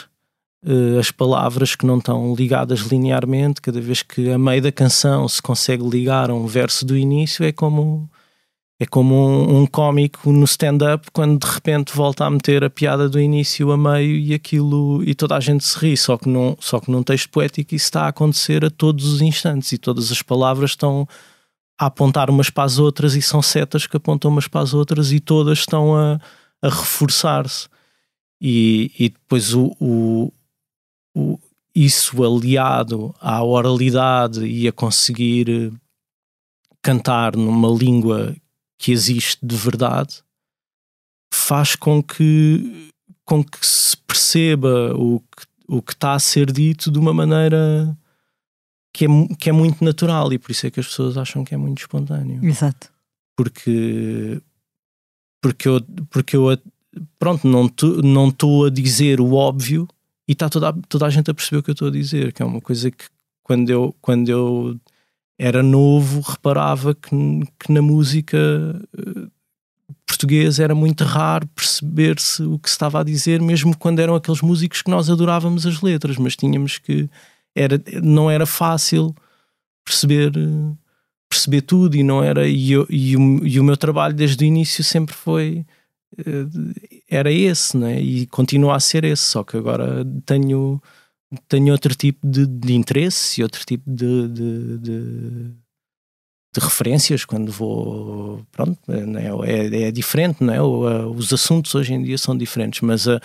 as 0.99 1.11
palavras 1.11 1.75
que 1.75 1.87
não 1.87 1.99
estão 1.99 2.35
ligadas 2.35 2.81
linearmente, 2.81 3.61
cada 3.61 3.81
vez 3.81 4.03
que 4.03 4.31
a 4.31 4.39
meio 4.39 4.63
da 4.63 4.73
canção 4.73 5.29
se 5.29 5.43
consegue 5.43 5.87
ligar 5.89 6.31
a 6.31 6.35
um 6.35 6.47
verso 6.47 6.85
do 6.87 6.97
início, 6.97 7.45
é 7.45 7.53
como 7.53 8.09
é 8.79 8.87
como 8.87 9.15
um, 9.15 9.63
um 9.63 9.67
cómico 9.67 10.33
no 10.33 10.45
stand-up 10.45 11.09
quando 11.13 11.47
de 11.47 11.53
repente 11.53 11.95
volta 11.95 12.25
a 12.25 12.31
meter 12.31 12.65
a 12.65 12.71
piada 12.71 13.09
do 13.09 13.21
início 13.21 13.71
a 13.71 13.77
meio 13.77 14.17
e 14.17 14.35
aquilo 14.35 15.03
e 15.05 15.15
toda 15.15 15.37
a 15.37 15.41
gente 15.41 15.65
se 15.65 15.79
ri, 15.79 15.97
só 15.97 16.17
que, 16.19 16.29
não, 16.29 16.57
só 16.61 16.81
que 16.81 16.91
num 16.91 17.03
texto 17.03 17.31
poético 17.31 17.75
isso 17.75 17.85
está 17.85 18.03
a 18.03 18.09
acontecer 18.09 18.65
a 18.65 18.71
todos 18.71 19.07
os 19.07 19.21
instantes 19.23 19.71
e 19.73 19.79
todas 19.79 20.11
as 20.11 20.23
palavras 20.23 20.71
estão 20.71 21.07
a 21.79 21.87
apontar 21.87 22.31
umas 22.31 22.51
para 22.51 22.65
as 22.65 22.79
outras 22.79 23.15
e 23.15 23.23
são 23.23 23.43
setas 23.43 23.87
que 23.87 23.97
apontam 23.97 24.31
umas 24.31 24.49
para 24.49 24.61
as 24.63 24.75
outras 24.75 25.13
e 25.13 25.21
todas 25.21 25.59
estão 25.59 25.95
a, 25.97 26.21
a 26.63 26.69
reforçar-se. 26.69 27.69
E, 28.41 28.91
e 28.99 29.09
depois 29.09 29.55
o, 29.55 29.75
o, 29.81 30.33
o, 31.15 31.39
isso 31.75 32.23
aliado 32.23 33.15
à 33.21 33.43
oralidade 33.43 34.45
e 34.45 34.69
a 34.69 34.73
conseguir 34.73 35.73
cantar 36.83 37.37
numa 37.37 37.69
língua 37.69 38.35
que 38.79 38.93
existe 38.93 39.45
de 39.45 39.57
verdade 39.57 40.23
faz 41.33 41.75
com 41.75 42.03
que, 42.03 42.91
com 43.25 43.43
que 43.43 43.67
se 43.67 43.97
perceba 43.97 44.95
o 44.95 45.21
que, 45.21 45.47
o 45.67 45.83
que 45.83 45.93
está 45.93 46.13
a 46.13 46.19
ser 46.19 46.53
dito 46.53 46.91
de 46.91 46.99
uma 46.99 47.13
maneira 47.13 47.97
que 48.93 49.07
é, 49.07 49.09
que 49.39 49.51
é 49.51 49.53
muito 49.53 49.85
natural 49.85 50.33
e 50.33 50.39
por 50.39 50.53
isso 50.53 50.67
é 50.67 50.71
que 50.71 50.79
as 50.79 50.87
pessoas 50.87 51.19
acham 51.19 51.45
que 51.45 51.55
é 51.55 51.57
muito 51.57 51.79
espontâneo. 51.81 52.45
Exato. 52.45 52.93
Porque, 53.37 54.41
porque 55.43 55.69
eu, 55.69 55.81
porque 56.09 56.37
eu 56.37 56.57
pronto, 57.19 57.49
não 57.49 57.69
não 58.03 58.29
estou 58.29 58.67
a 58.67 58.71
dizer 58.71 59.21
o 59.21 59.33
óbvio 59.35 59.89
e 60.27 60.33
está 60.33 60.49
toda, 60.49 60.73
toda 60.89 61.07
a 61.07 61.11
gente 61.11 61.31
a 61.31 61.35
perceber 61.35 61.59
o 61.59 61.63
que 61.63 61.71
eu 61.71 61.75
estou 61.75 61.89
a 61.89 61.91
dizer, 61.91 62.33
que 62.33 62.43
é 62.43 62.47
uma 62.47 62.61
coisa 62.61 62.91
que 62.91 63.05
quando 63.43 63.69
eu, 63.71 63.95
quando 64.01 64.29
eu 64.29 64.81
era 65.39 65.63
novo, 65.63 66.21
reparava 66.21 66.95
que, 66.95 67.11
que 67.59 67.73
na 67.73 67.83
música 67.83 68.39
uh, 68.39 69.31
portuguesa 70.07 70.63
era 70.63 70.75
muito 70.75 71.05
raro 71.05 71.47
perceber-se 71.49 72.43
o 72.43 72.59
que 72.59 72.69
se 72.69 72.75
estava 72.75 73.01
a 73.01 73.05
dizer, 73.05 73.41
mesmo 73.43 73.77
quando 73.77 74.01
eram 74.01 74.15
aqueles 74.15 74.41
músicos 74.41 74.81
que 74.81 74.91
nós 74.91 75.11
adorávamos 75.11 75.67
as 75.67 75.81
letras, 75.81 76.17
mas 76.17 76.37
tínhamos 76.37 76.79
que. 76.79 77.09
Era, 77.57 77.81
não 78.03 78.31
era 78.31 78.47
fácil 78.47 79.15
perceber. 79.85 80.33
perceber 81.29 81.63
tudo 81.63 81.97
e 81.97 82.03
não 82.03 82.23
era 82.23 82.49
e, 82.49 82.73
eu, 82.73 82.87
e, 82.89 83.17
o, 83.17 83.47
e 83.47 83.61
o 83.61 83.65
meu 83.65 83.77
trabalho 83.77 84.15
desde 84.15 84.45
o 84.45 84.47
início 84.47 84.83
sempre 84.83 85.15
foi 85.15 85.67
uh, 86.19 86.94
era 87.15 87.33
esse 87.33 87.77
né? 87.77 88.01
e 88.01 88.27
continua 88.27 88.77
a 88.77 88.81
ser 88.81 89.05
esse 89.05 89.23
só 89.23 89.45
que 89.45 89.57
agora 89.57 90.05
tenho 90.27 90.81
tenho 91.49 91.73
outro 91.73 91.95
tipo 91.95 92.27
de, 92.27 92.47
de 92.47 92.75
interesse 92.75 93.41
e 93.41 93.43
outro 93.43 93.65
tipo 93.65 93.83
de, 93.91 94.29
de, 94.29 94.79
de, 94.79 95.51
de, 96.55 96.61
referências 96.61 97.25
quando 97.25 97.51
vou. 97.51 98.45
Pronto, 98.53 98.79
é, 98.89 99.51
é, 99.51 99.83
é 99.85 99.91
diferente, 99.91 100.43
não 100.43 100.55
é? 100.55 100.63
Os 100.63 101.33
assuntos 101.33 101.75
hoje 101.75 101.95
em 101.95 102.03
dia 102.03 102.19
são 102.19 102.37
diferentes, 102.37 102.81
mas 102.81 103.09
a, 103.09 103.21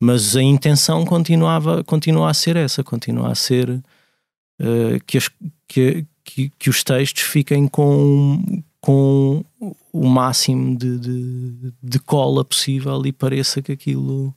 mas 0.00 0.36
a 0.36 0.42
intenção 0.42 1.04
continuava, 1.04 1.82
continua 1.84 2.30
a 2.30 2.34
ser 2.34 2.56
essa, 2.56 2.82
continua 2.84 3.32
a 3.32 3.34
ser 3.34 3.70
uh, 3.70 5.00
que, 5.06 5.18
as, 5.18 5.30
que, 5.66 6.06
que, 6.22 6.50
que, 6.58 6.70
os 6.70 6.82
textos 6.84 7.22
fiquem 7.22 7.66
com, 7.66 8.42
com 8.84 9.42
o 9.90 10.06
máximo 10.06 10.76
de, 10.76 10.98
de, 10.98 11.72
de 11.82 11.98
cola 11.98 12.44
possível 12.44 13.00
e 13.06 13.12
pareça 13.12 13.62
que 13.62 13.72
aquilo 13.72 14.36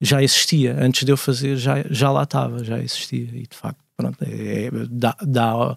já 0.00 0.20
existia. 0.20 0.76
Antes 0.76 1.04
de 1.04 1.12
eu 1.12 1.16
fazer, 1.16 1.56
já, 1.56 1.84
já 1.88 2.10
lá 2.10 2.24
estava, 2.24 2.64
já 2.64 2.82
existia. 2.82 3.30
E 3.32 3.46
de 3.46 3.56
facto, 3.56 3.78
pronto, 3.96 4.18
é, 4.24 4.64
é, 4.64 4.70
dá, 4.90 5.16
dá, 5.22 5.76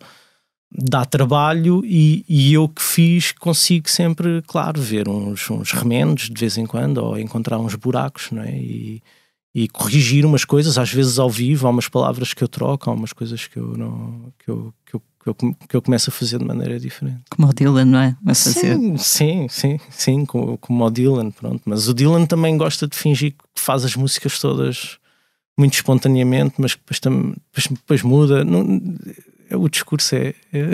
dá 0.72 1.06
trabalho 1.06 1.86
e, 1.86 2.26
e, 2.28 2.52
eu 2.52 2.67
que 2.67 2.82
fiz 2.82 3.32
consigo 3.32 3.88
sempre, 3.88 4.41
claro, 4.48 4.82
ver 4.82 5.08
uns, 5.08 5.48
uns 5.52 5.72
remendos 5.72 6.32
de 6.32 6.39
vez 6.39 6.58
em 6.58 6.65
quando 6.65 6.98
ou 6.98 7.19
encontrar 7.19 7.60
uns 7.60 7.76
buracos, 7.76 8.32
não 8.32 8.41
é? 8.41 8.58
E, 8.58 9.04
e 9.54 9.67
corrigir 9.67 10.26
umas 10.26 10.43
coisas, 10.43 10.80
às 10.80 10.91
vezes 10.91 11.19
ao 11.19 11.30
vivo, 11.30 11.67
há 11.67 11.69
umas 11.69 11.88
palavras 11.88 12.34
que 12.34 12.43
eu 12.43 12.48
troco, 12.48 12.89
há 12.89 12.93
umas 12.93 13.13
coisas 13.13 13.45
que 13.45 13.58
eu 13.58 13.78
não 13.78 14.34
que 14.39 14.50
eu, 14.50 14.74
que 14.84 14.95
eu, 14.95 15.02
que 15.33 15.45
eu, 15.45 15.55
que 15.69 15.75
eu 15.75 15.81
começo 15.81 16.09
a 16.09 16.13
fazer 16.13 16.39
de 16.39 16.45
maneira 16.45 16.79
diferente. 16.79 17.21
Como 17.29 17.47
o 17.47 17.53
Dylan, 17.53 17.85
não 17.85 17.99
é? 17.99 18.17
Fazer. 18.27 18.75
Sim, 18.75 18.97
sim, 18.97 19.47
sim, 19.49 19.79
sim 19.89 20.25
como, 20.25 20.57
como 20.57 20.85
o 20.85 20.89
Dylan, 20.89 21.31
pronto. 21.31 21.61
Mas 21.65 21.87
o 21.87 21.93
Dylan 21.93 22.25
também 22.25 22.57
gosta 22.57 22.87
de 22.87 22.95
fingir 22.95 23.31
que 23.31 23.61
faz 23.61 23.85
as 23.85 23.95
músicas 23.95 24.39
todas 24.39 24.97
muito 25.57 25.73
espontaneamente, 25.73 26.55
mas 26.57 26.71
depois, 26.71 26.99
depois, 26.99 27.67
depois 27.67 28.01
muda. 28.03 28.45
Não, 28.45 28.65
o 29.53 29.69
discurso 29.69 30.15
é, 30.15 30.33
é 30.53 30.69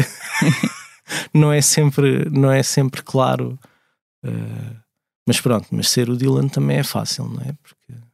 não 1.33 1.51
é 1.51 1.61
sempre 1.61 2.29
não 2.29 2.51
é 2.51 2.61
sempre 2.61 3.01
claro. 3.01 3.57
Uh, 4.23 4.75
mas 5.27 5.41
pronto, 5.41 5.67
mas 5.71 5.89
ser 5.89 6.09
o 6.09 6.15
Dylan 6.15 6.47
também 6.47 6.77
é 6.77 6.83
fácil, 6.83 7.25
não 7.25 7.41
é? 7.41 7.53
Porque 7.63 8.04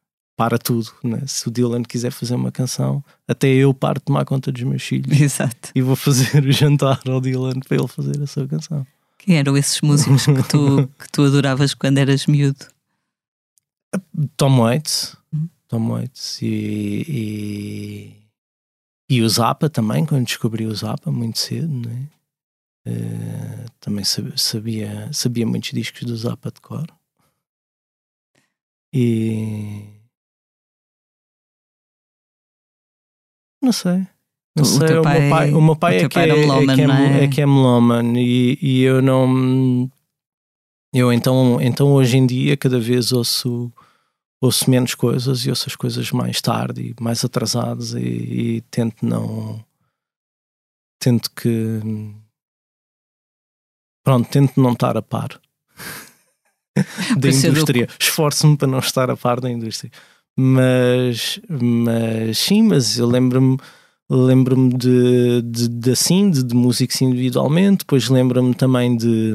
para 0.41 0.57
tudo. 0.57 0.91
Né? 1.03 1.21
Se 1.27 1.47
o 1.47 1.51
Dylan 1.51 1.83
quiser 1.83 2.11
fazer 2.11 2.33
uma 2.33 2.51
canção, 2.51 3.03
até 3.27 3.47
eu 3.47 3.71
paro 3.75 3.99
de 3.99 4.05
tomar 4.05 4.25
conta 4.25 4.51
dos 4.51 4.63
meus 4.63 4.81
filhos 4.81 5.21
Exato. 5.21 5.69
e 5.75 5.83
vou 5.83 5.95
fazer 5.95 6.35
o 6.43 6.51
jantar 6.51 6.99
ao 7.07 7.21
Dylan 7.21 7.59
para 7.59 7.77
ele 7.77 7.87
fazer 7.87 8.19
a 8.19 8.25
sua 8.25 8.47
canção. 8.47 8.87
Quem 9.19 9.37
eram 9.37 9.55
esses 9.55 9.79
músicos 9.81 10.25
que 10.25 10.49
tu, 10.49 10.89
que 10.97 11.11
tu 11.11 11.23
adoravas 11.23 11.75
quando 11.75 11.99
eras 11.99 12.25
miúdo? 12.25 12.65
Tom 14.35 14.61
Waits, 14.61 15.15
hum. 15.31 15.47
Tom 15.67 15.89
Waits 15.89 16.41
e, 16.41 17.05
e, 17.07 18.15
e, 19.17 19.21
o 19.21 19.29
Zappa 19.29 19.69
também, 19.69 20.07
quando 20.07 20.25
descobri 20.25 20.65
o 20.65 20.73
Zappa 20.73 21.11
muito 21.11 21.37
cedo, 21.37 21.87
né? 21.87 22.07
Uh, 22.87 23.71
também 23.79 24.03
sabia, 24.35 25.07
sabia 25.13 25.45
muitos 25.45 25.69
discos 25.69 26.03
do 26.03 26.17
Zappa 26.17 26.49
de 26.49 26.61
cor. 26.61 26.87
E 28.91 30.00
não 33.61 33.71
sei. 33.71 34.07
Não 34.55 34.63
o 34.63 34.65
sei, 34.65 34.97
o, 34.97 35.01
pai, 35.01 35.19
meu 35.21 35.29
pai, 35.29 35.53
o 35.53 35.61
meu 35.61 35.75
pai, 35.75 35.97
é, 35.97 36.09
que 36.09 36.19
é, 36.19 36.27
meloman, 36.27 36.73
é, 36.73 36.75
que 36.75 36.81
é, 36.81 36.85
é? 36.85 37.23
é, 37.23 37.27
que 37.27 37.41
é 37.41 37.45
melóman 37.45 38.13
e, 38.17 38.57
e 38.61 38.81
eu 38.81 39.01
não. 39.01 39.89
Eu 40.93 41.13
então, 41.13 41.57
então 41.61 41.93
hoje 41.93 42.17
em 42.17 42.25
dia 42.25 42.57
cada 42.57 42.77
vez 42.77 43.13
ouço, 43.13 43.71
ouço 44.41 44.69
menos 44.69 44.93
coisas 44.93 45.45
e 45.45 45.49
ouço 45.49 45.69
as 45.69 45.75
coisas 45.75 46.11
mais 46.11 46.41
tarde 46.41 46.81
e 46.81 47.01
mais 47.01 47.23
atrasadas 47.23 47.93
e, 47.93 47.99
e 47.99 48.61
tento 48.69 49.05
não. 49.05 49.63
Tento 50.99 51.31
que. 51.31 51.79
Pronto, 54.03 54.27
tento 54.29 54.59
não 54.59 54.73
estar 54.73 54.97
a 54.97 55.01
par 55.01 55.39
da 57.17 57.29
indústria. 57.29 57.87
Esforço-me 57.97 58.57
para 58.57 58.67
não 58.67 58.79
estar 58.79 59.09
a 59.09 59.15
par 59.15 59.39
da 59.39 59.49
indústria. 59.49 59.91
Mas, 60.37 61.39
mas 61.49 62.37
sim, 62.37 62.63
mas 62.63 62.97
eu 62.97 63.07
lembro-me 63.07 63.57
lembro-me 64.09 64.73
de, 64.73 65.41
de, 65.41 65.67
de, 65.69 65.91
assim, 65.91 66.29
de, 66.29 66.43
de 66.43 66.53
músicos 66.53 67.01
individualmente, 67.01 67.79
depois 67.79 68.09
lembro-me 68.09 68.53
também 68.53 68.95
de 68.97 69.33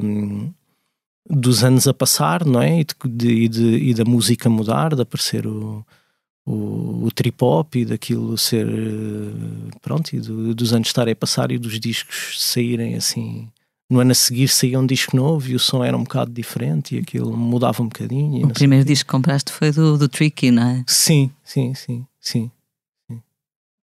dos 1.29 1.65
anos 1.65 1.89
a 1.89 1.95
passar, 1.95 2.45
não 2.45 2.63
é? 2.63 2.81
E, 2.81 2.87
de, 3.09 3.49
de, 3.49 3.77
e 3.91 3.95
da 3.95 4.05
música 4.05 4.49
mudar, 4.49 4.95
de 4.95 5.03
aparecer 5.03 5.47
o, 5.47 5.85
o, 6.45 7.07
o 7.07 7.11
trip 7.13 7.43
hop 7.43 7.75
e 7.75 7.85
daquilo 7.85 8.39
ser 8.39 8.67
pronto, 9.83 10.13
e 10.13 10.21
do, 10.21 10.55
dos 10.55 10.73
anos 10.73 10.89
estarem 10.89 11.13
a 11.13 11.17
passar 11.17 11.51
e 11.51 11.59
dos 11.59 11.81
discos 11.81 12.37
saírem 12.41 12.95
assim. 12.95 13.49
No 13.89 14.01
ano 14.01 14.11
a 14.11 14.15
seguir 14.15 14.49
saía 14.49 14.81
um 14.81 14.87
disco 14.87 15.17
novo 15.17 15.49
e 15.49 15.55
o 15.55 15.61
som 15.61 15.85
era 15.85 15.97
um 15.97 16.03
bocado 16.03 16.33
diferente 16.33 16.97
e 16.97 16.99
aquilo 16.99 17.37
mudava 17.37 17.83
um 17.83 17.87
bocadinho. 17.87 18.47
O 18.47 18.53
primeiro 18.53 18.85
disco 18.85 19.07
que 19.07 19.13
compraste 19.13 19.53
foi 19.53 19.71
do, 19.71 19.97
do 19.97 20.09
Tricky, 20.09 20.51
não 20.51 20.63
é? 20.63 20.85
Sim, 20.89 21.31
sim, 21.45 21.73
sim, 21.75 22.05
sim 22.19 22.51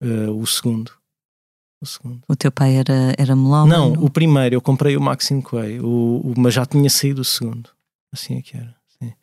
uh, 0.02 0.32
o 0.32 0.46
segundo. 0.48 0.92
O 1.82 1.86
segundo. 1.86 2.22
O 2.28 2.36
teu 2.36 2.52
pai 2.52 2.76
era, 2.76 3.14
era 3.18 3.36
melão? 3.36 3.66
Não, 3.66 3.94
o 3.94 4.10
primeiro, 4.10 4.56
eu 4.56 4.62
comprei 4.62 4.98
o 4.98 5.02
Maxine 5.02 5.42
Quay, 5.42 5.80
o, 5.80 5.86
o, 5.86 6.34
mas 6.38 6.54
já 6.54 6.66
tinha 6.66 6.90
saído 6.90 7.22
o 7.22 7.26
segundo. 7.26 7.70
Assim 8.12 8.38
é 8.38 8.42
que 8.42 8.58
era. 8.58 8.76
Sim. 9.00 9.14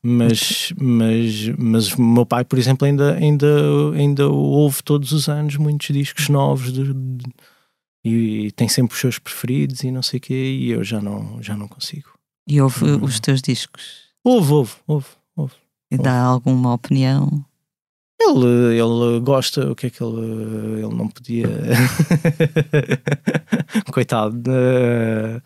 Mas, 0.00 0.72
mas, 0.78 1.48
mas 1.58 1.92
o 1.94 2.02
meu 2.02 2.24
pai, 2.24 2.44
por 2.44 2.56
exemplo, 2.56 2.86
ainda, 2.86 3.14
ainda, 3.14 3.48
ainda 3.96 4.28
ouve 4.28 4.82
todos 4.82 5.10
os 5.10 5.28
anos 5.28 5.56
muitos 5.56 5.88
discos 5.88 6.28
novos 6.28 6.72
de, 6.72 6.92
de, 6.92 7.24
e, 8.04 8.46
e, 8.46 8.52
tem 8.52 8.68
sempre 8.68 8.94
os 8.94 9.00
seus 9.00 9.18
preferidos 9.18 9.82
e 9.82 9.90
não 9.90 10.02
sei 10.02 10.18
o 10.18 10.20
quê, 10.20 10.58
e 10.60 10.70
eu 10.70 10.84
já 10.84 11.00
não, 11.00 11.42
já 11.42 11.56
não 11.56 11.66
consigo. 11.66 12.10
E 12.46 12.60
ouve 12.60 12.84
os 13.02 13.18
teus 13.20 13.40
discos? 13.40 14.04
Ouve, 14.22 14.52
ouve, 14.52 14.72
ouve. 14.86 15.08
ouve 15.34 15.54
e 15.90 15.98
dá 15.98 16.20
alguma 16.20 16.74
opinião? 16.74 17.44
Ele, 18.20 18.78
ele 18.78 19.20
gosta, 19.20 19.70
o 19.70 19.74
que 19.74 19.86
é 19.86 19.90
que 19.90 20.02
ele. 20.02 20.82
Ele 20.82 20.94
não 20.94 21.08
podia. 21.08 21.46
Coitado. 23.92 24.50
Uh, 24.50 25.42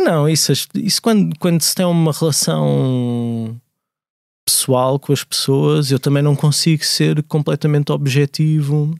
não, 0.00 0.28
isso, 0.28 0.52
isso 0.74 1.02
quando, 1.02 1.38
quando 1.38 1.60
se 1.60 1.74
tem 1.74 1.84
uma 1.84 2.12
relação 2.12 3.60
pessoal 4.46 4.98
com 4.98 5.12
as 5.12 5.22
pessoas, 5.22 5.90
eu 5.90 5.98
também 5.98 6.22
não 6.22 6.34
consigo 6.34 6.84
ser 6.84 7.22
completamente 7.24 7.92
objetivo 7.92 8.94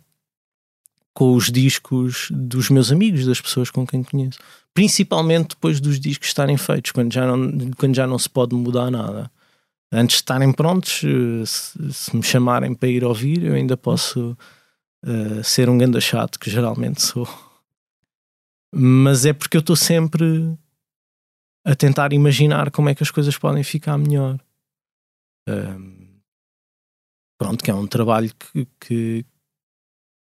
com 1.15 1.35
os 1.35 1.51
discos 1.51 2.29
dos 2.31 2.71
meus 2.71 2.91
amigos, 2.91 3.27
das 3.27 3.41
pessoas 3.41 3.71
com 3.71 3.87
quem 3.87 4.03
conheço. 4.03 4.39
Principalmente 4.73 5.51
depois 5.51 5.81
dos 5.81 6.01
discos 6.01 6.29
estarem 6.29 6.57
feitos, 6.57 6.93
quando 6.93 7.13
já 7.13 7.27
não, 7.27 7.71
quando 7.77 7.95
já 7.95 8.07
não 8.07 8.19
se 8.19 8.29
pode 8.29 8.55
mudar 8.55 8.91
nada 8.91 9.31
antes 9.93 10.17
de 10.17 10.23
estarem 10.23 10.51
prontos, 10.53 11.03
eh, 11.05 11.45
se, 11.45 11.93
se, 11.93 12.17
me 12.17 12.23
chamarem 12.23 12.75
para 12.75 12.89
ir 12.89 13.05
ouvir, 13.05 13.45
eu 13.45 13.55
ainda 13.55 13.77
posso 13.77 14.37
uh, 15.05 15.45
ser 15.45 15.69
um 15.69 15.77
ganda 15.77 16.01
chato, 16.01 16.41
que 16.41 16.51
geralmente 16.51 17.03
sou. 17.03 17.29
Mas 18.75 19.27
é 19.27 19.35
porque 19.35 19.59
eu 19.59 19.61
estou 19.61 19.77
sempre 19.77 20.57
a 21.63 21.75
tentar 21.75 22.15
imaginar 22.15 22.71
como 22.71 22.89
é 22.89 22.95
que 22.95 23.03
as 23.03 23.11
coisas 23.11 23.37
podem 23.37 23.63
ficar 23.63 23.99
melhor. 23.99 24.41
Pronto, 27.39 27.63
que 27.63 27.71
é 27.71 27.75
um 27.75 27.87
trabalho 27.87 28.31
que, 28.35 28.67
que, 28.81 29.27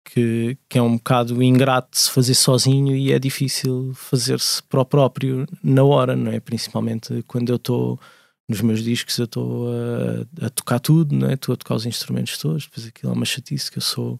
que, 0.09 0.57
que, 0.69 0.77
é 0.77 0.81
um 0.81 0.95
bocado 0.95 1.43
ingrato 1.43 1.97
se 1.97 2.09
fazer 2.09 2.33
sozinho 2.33 2.95
e 2.95 3.11
é 3.11 3.19
difícil 3.19 3.93
fazer-se 3.93 4.63
para 4.63 4.81
o 4.81 4.85
próprio 4.85 5.45
na 5.61 5.83
hora, 5.83 6.15
não 6.15 6.31
é? 6.31 6.39
Principalmente 6.39 7.23
quando 7.27 7.49
eu 7.49 7.57
estou 7.57 7.99
nos 8.49 8.61
meus 8.61 8.81
discos 8.81 9.17
eu 9.17 9.25
estou 9.25 9.67
a, 9.69 10.45
a, 10.45 10.49
tocar 10.49 10.79
tudo, 10.79 11.13
não 11.13 11.29
é? 11.29 11.33
Estou 11.33 11.53
a 11.53 11.57
tocar 11.57 11.75
os 11.75 11.85
instrumentos 11.85 12.37
todos, 12.37 12.65
depois 12.65 12.87
aquilo 12.87 13.11
é 13.11 13.15
uma 13.15 13.25
chatice 13.25 13.69
que 13.69 13.77
eu 13.77 13.81
sou 13.81 14.19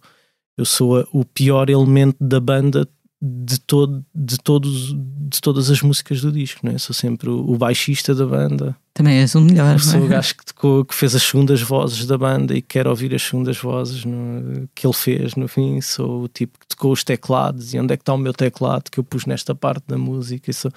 eu 0.58 0.65
sou 0.65 1.00
a, 1.00 1.08
o 1.13 1.23
pior 1.23 1.69
elemento 1.69 2.17
da 2.19 2.39
banda 2.39 2.88
de, 3.19 3.60
todo, 3.60 4.06
de, 4.13 4.38
todos, 4.38 4.93
de 4.93 5.41
todas 5.41 5.71
as 5.71 5.82
músicas 5.82 6.21
do 6.21 6.32
disco, 6.32 6.60
não 6.63 6.73
é? 6.73 6.77
Sou 6.77 6.93
sempre 6.93 7.30
o, 7.30 7.49
o 7.49 7.58
baixista 7.58 8.13
da 8.13 8.25
banda. 8.25 8.77
Também 8.93 9.19
és 9.19 9.34
o 9.34 9.41
melhor. 9.41 9.80
Sou 9.80 9.99
é? 9.99 10.03
o 10.03 10.08
gajo 10.08 10.36
que, 10.36 10.45
tocou, 10.45 10.86
que 10.86 10.93
fez 10.93 11.15
as 11.15 11.23
segundas 11.23 11.62
vozes 11.62 12.06
da 12.06 12.17
banda 12.17 12.56
e 12.56 12.62
quer 12.62 12.88
ouvir 12.88 13.13
as 13.15 13.23
segundas 13.23 13.58
vozes 13.58 14.06
no, 14.06 14.69
que 14.73 14.86
ele 14.86 14.93
fez 14.93 15.36
no 15.36 15.47
fim. 15.47 15.82
Sou 15.82 16.23
o 16.23 16.27
tipo 16.27 16.60
que 16.60 16.67
tocou 16.67 16.91
os 16.91 17.03
teclados 17.03 17.73
e 17.73 17.80
onde 17.80 17.93
é 17.93 17.97
que 17.97 18.03
está 18.03 18.13
o 18.13 18.17
meu 18.17 18.34
teclado 18.34 18.91
que 18.91 18.99
eu 18.99 19.03
pus 19.03 19.25
nesta 19.25 19.56
parte 19.56 19.86
da 19.88 19.97
música. 19.97 20.53
Sou, 20.53 20.71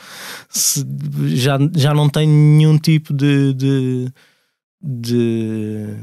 se, 0.48 0.84
já, 1.34 1.58
já 1.76 1.92
não 1.92 2.08
tenho 2.08 2.30
nenhum 2.30 2.78
tipo 2.78 3.12
de, 3.12 3.52
de, 3.52 4.12
de, 4.82 5.94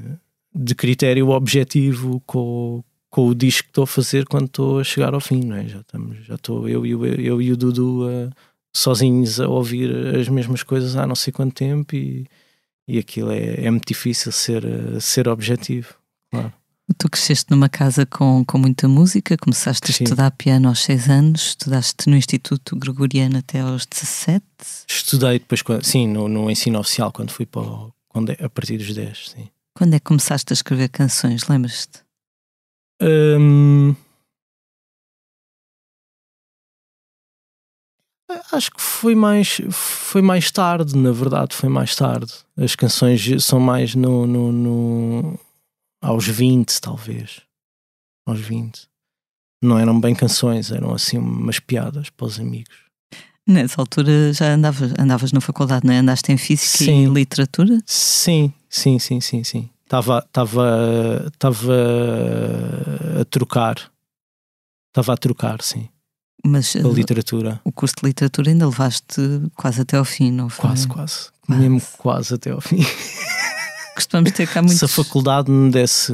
de 0.54 0.76
critério 0.76 1.30
objetivo 1.30 2.22
com 2.28 2.84
com 3.10 3.28
o 3.28 3.36
disco 3.36 3.64
que 3.64 3.70
estou 3.70 3.84
a 3.84 3.88
fazer 3.88 4.26
quando 4.26 4.46
estou 4.46 4.80
a 4.80 4.84
chegar 4.84 5.14
ao 5.14 5.22
fim, 5.22 5.44
não 5.44 5.56
é? 5.56 5.68
Já 5.68 5.80
estamos, 5.80 6.26
já 6.26 6.36
estou 6.36 6.68
eu 6.68 6.86
e 6.86 6.96
o, 6.96 7.06
eu 7.06 7.42
e 7.42 7.52
o 7.52 7.58
Dudu 7.58 8.08
uh, 8.08 8.30
sozinhos 8.76 9.40
a 9.40 9.48
ouvir 9.48 9.90
as 10.16 10.28
mesmas 10.28 10.64
coisas 10.64 10.96
há 10.96 11.08
não 11.08 11.16
sei 11.16 11.32
quanto 11.32 11.54
tempo 11.54 11.96
e, 11.96 12.28
e 12.88 12.98
aquilo 13.00 13.32
é, 13.32 13.66
é 13.66 13.72
muito 13.72 13.88
difícil 13.88 14.32
ser, 14.32 14.64
ser 15.02 15.28
objetivo, 15.28 15.94
claro. 16.30 16.54
Tu 16.98 17.10
cresceste 17.10 17.52
numa 17.52 17.68
casa 17.68 18.06
com, 18.06 18.46
com 18.46 18.58
muita 18.58 18.88
música, 18.88 19.36
começaste 19.38 19.92
Sim. 19.92 20.04
a 20.04 20.06
estudar 20.06 20.32
piano 20.32 20.70
aos 20.70 20.80
6 20.84 21.10
anos, 21.10 21.48
estudaste 21.50 22.10
no 22.10 22.16
Instituto 22.16 22.78
Gregoriano 22.78 23.38
até 23.38 23.60
aos 23.60 23.86
17? 23.86 24.42
Estudei 24.88 25.38
depois, 25.38 25.62
sim, 25.84 26.08
no, 26.08 26.30
no 26.30 26.50
ensino 26.50 26.80
oficial, 26.80 27.12
quando 27.12 27.32
fui 27.32 27.46
para 27.46 27.62
o, 27.62 27.94
quando, 28.08 28.30
é, 28.30 28.38
a 28.42 28.50
partir 28.50 28.78
dos 28.78 28.96
10, 28.96 29.32
sim. 29.36 29.50
Quando 29.74 29.96
é 29.96 30.00
que 30.00 30.06
começaste 30.06 30.54
a 30.54 30.56
escrever 30.56 30.88
canções, 30.88 31.46
lembras-te? 31.50 32.07
Hum, 33.02 33.96
acho 38.52 38.72
que 38.72 38.82
foi 38.82 39.16
mais, 39.16 39.62
foi 39.72 40.22
mais 40.22 40.52
tarde, 40.52 40.98
na 40.98 41.12
verdade, 41.12 41.56
foi 41.56 41.70
mais 41.70 41.96
tarde. 41.96 42.34
As 42.58 42.76
canções 42.76 43.44
são 43.44 43.60
mais 43.60 43.96
no, 43.96 44.26
no, 44.26 44.52
no 44.52 45.40
aos 46.02 46.28
20, 46.28 46.80
talvez. 46.82 47.42
Aos 48.26 48.40
20. 48.40 48.88
Não 49.62 49.78
eram 49.78 50.00
bem 50.00 50.14
canções, 50.14 50.72
eram 50.72 50.94
assim 50.94 51.18
umas 51.18 51.60
piadas 51.60 52.10
para 52.10 52.28
os 52.28 52.40
amigos. 52.40 52.76
Nessa 53.48 53.82
altura 53.82 54.34
já 54.34 54.54
andavas, 54.54 54.94
andavas 55.00 55.32
na 55.32 55.40
faculdade, 55.40 55.86
não 55.86 55.94
é? 55.94 56.00
Andaste 56.00 56.32
em 56.32 56.38
Física 56.38 56.84
sim. 56.84 57.06
e 57.06 57.10
Literatura? 57.10 57.80
Sim, 57.86 58.54
sim, 58.70 59.00
sim, 59.00 59.22
sim, 59.22 59.44
sim 59.44 59.70
estava 59.88 60.20
estava 60.20 61.26
estava 61.34 61.74
a 63.22 63.26
trocar. 63.26 63.92
Estava 64.90 65.14
a 65.14 65.18
trocar 65.18 65.62
sim. 65.62 65.88
Mas 66.46 66.76
a 66.76 66.80
eh, 66.80 66.84
literatura. 66.84 67.60
o 67.64 67.72
curso 67.72 67.96
de 68.02 68.08
literatura 68.08 68.52
ainda 68.52 68.66
levaste 68.66 69.22
quase 69.56 69.82
até 69.82 69.98
ao 69.98 70.06
fim 70.06 70.32
não 70.32 70.50
foi? 70.50 70.70
quase 70.70 70.88
quase, 70.88 71.30
quase. 71.46 71.62
mesmo 71.62 71.82
quase 71.98 72.34
até 72.36 72.52
ao 72.52 72.62
fim. 72.62 72.78
Costumamos 73.96 74.32
ter 74.32 74.48
cá 74.48 74.62
muitos 74.62 74.78
se 74.78 74.86
a 74.86 74.88
faculdade 74.88 75.50
me 75.50 75.72
desse 75.72 76.14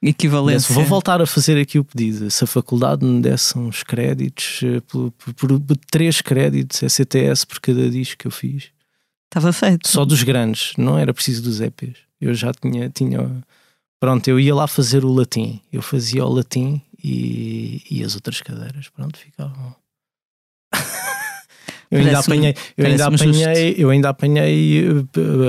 equivalência 0.00 0.72
vou 0.72 0.84
voltar 0.84 1.20
a 1.20 1.26
fazer 1.26 1.60
aqui 1.60 1.76
o 1.76 1.84
pedido 1.84 2.30
se 2.30 2.44
a 2.44 2.46
faculdade 2.46 3.04
me 3.04 3.20
desse 3.20 3.58
uns 3.58 3.82
créditos 3.82 4.60
eh, 4.62 4.80
por, 4.80 5.10
por, 5.10 5.34
por 5.60 5.76
três 5.90 6.20
créditos 6.20 6.82
ECTS 6.82 7.44
por 7.44 7.58
cada 7.58 7.90
disco 7.90 8.18
que 8.18 8.26
eu 8.28 8.30
fiz 8.30 8.70
estava 9.28 9.52
feito 9.52 9.88
só 9.88 10.04
dos 10.04 10.22
grandes 10.22 10.72
não 10.76 10.98
era 10.98 11.14
preciso 11.14 11.42
dos 11.42 11.60
EPs 11.60 12.08
eu 12.20 12.34
já 12.34 12.52
tinha, 12.52 12.88
tinha. 12.90 13.44
Pronto, 14.00 14.28
eu 14.28 14.38
ia 14.38 14.54
lá 14.54 14.66
fazer 14.66 15.04
o 15.04 15.12
latim. 15.12 15.60
Eu 15.72 15.82
fazia 15.82 16.24
o 16.24 16.32
latim 16.32 16.80
e, 17.02 17.82
e 17.90 18.04
as 18.04 18.14
outras 18.14 18.40
cadeiras, 18.40 18.88
pronto, 18.88 19.18
ficavam. 19.18 19.74
eu 21.90 22.00
ainda 22.00 22.18
apanhei, 22.18 22.54
eu 22.76 22.86
ainda 22.86 23.06
apanhei, 23.06 23.74
eu 23.78 23.90
ainda 23.90 24.08
apanhei 24.10 24.84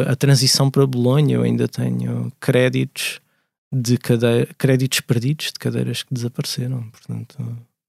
a 0.07 0.15
transição 0.15 0.69
para 0.69 0.85
Bolonha, 0.87 1.35
eu 1.35 1.43
ainda 1.43 1.67
tenho 1.67 2.31
créditos 2.39 3.19
de 3.71 3.97
cadeira, 3.97 4.47
créditos 4.57 5.01
perdidos 5.01 5.47
de 5.47 5.59
cadeiras 5.59 6.03
que 6.03 6.13
desapareceram, 6.13 6.89
portanto. 6.89 7.37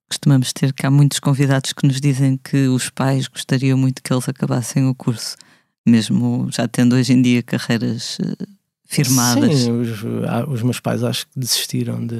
Costumamos 0.08 0.52
ter 0.52 0.72
cá 0.72 0.90
muitos 0.90 1.20
convidados 1.20 1.72
que 1.72 1.86
nos 1.86 2.00
dizem 2.00 2.36
que 2.36 2.66
os 2.66 2.90
pais 2.90 3.28
gostariam 3.28 3.78
muito 3.78 4.02
que 4.02 4.12
eles 4.12 4.28
acabassem 4.28 4.88
o 4.88 4.94
curso, 4.94 5.36
mesmo 5.86 6.48
já 6.50 6.68
tendo 6.68 6.94
hoje 6.94 7.12
em 7.12 7.22
dia 7.22 7.42
carreiras 7.42 8.18
eh, 8.20 8.46
firmadas. 8.86 9.60
Sim, 9.60 9.80
os, 9.80 9.88
ah, 10.28 10.44
os 10.48 10.62
meus 10.62 10.80
pais 10.80 11.02
acho 11.02 11.26
que 11.26 11.38
desistiram 11.38 12.06
de, 12.06 12.18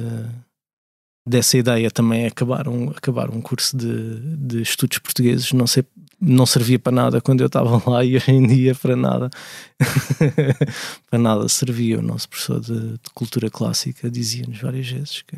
dessa 1.25 1.57
ideia 1.57 1.91
também 1.91 2.25
acabar 2.25 2.67
um, 2.67 2.89
acabar 2.89 3.29
um 3.29 3.41
curso 3.41 3.75
de, 3.75 4.19
de 4.37 4.61
estudos 4.61 4.97
portugueses. 4.97 5.51
Não 5.53 5.67
sei, 5.67 5.83
não 6.19 6.45
servia 6.45 6.79
para 6.79 6.91
nada 6.91 7.21
quando 7.21 7.41
eu 7.41 7.47
estava 7.47 7.81
lá 7.89 8.03
e 8.03 8.15
hoje 8.15 8.31
em 8.31 8.45
dia 8.45 8.75
para 8.75 8.95
nada. 8.95 9.29
para 11.09 11.19
nada 11.19 11.47
servia. 11.47 11.99
O 11.99 12.01
nosso 12.01 12.29
professor 12.29 12.59
de, 12.59 12.93
de 12.93 13.09
cultura 13.13 13.49
clássica 13.49 14.09
dizia-nos 14.09 14.59
várias 14.59 14.89
vezes 14.89 15.21
que 15.21 15.37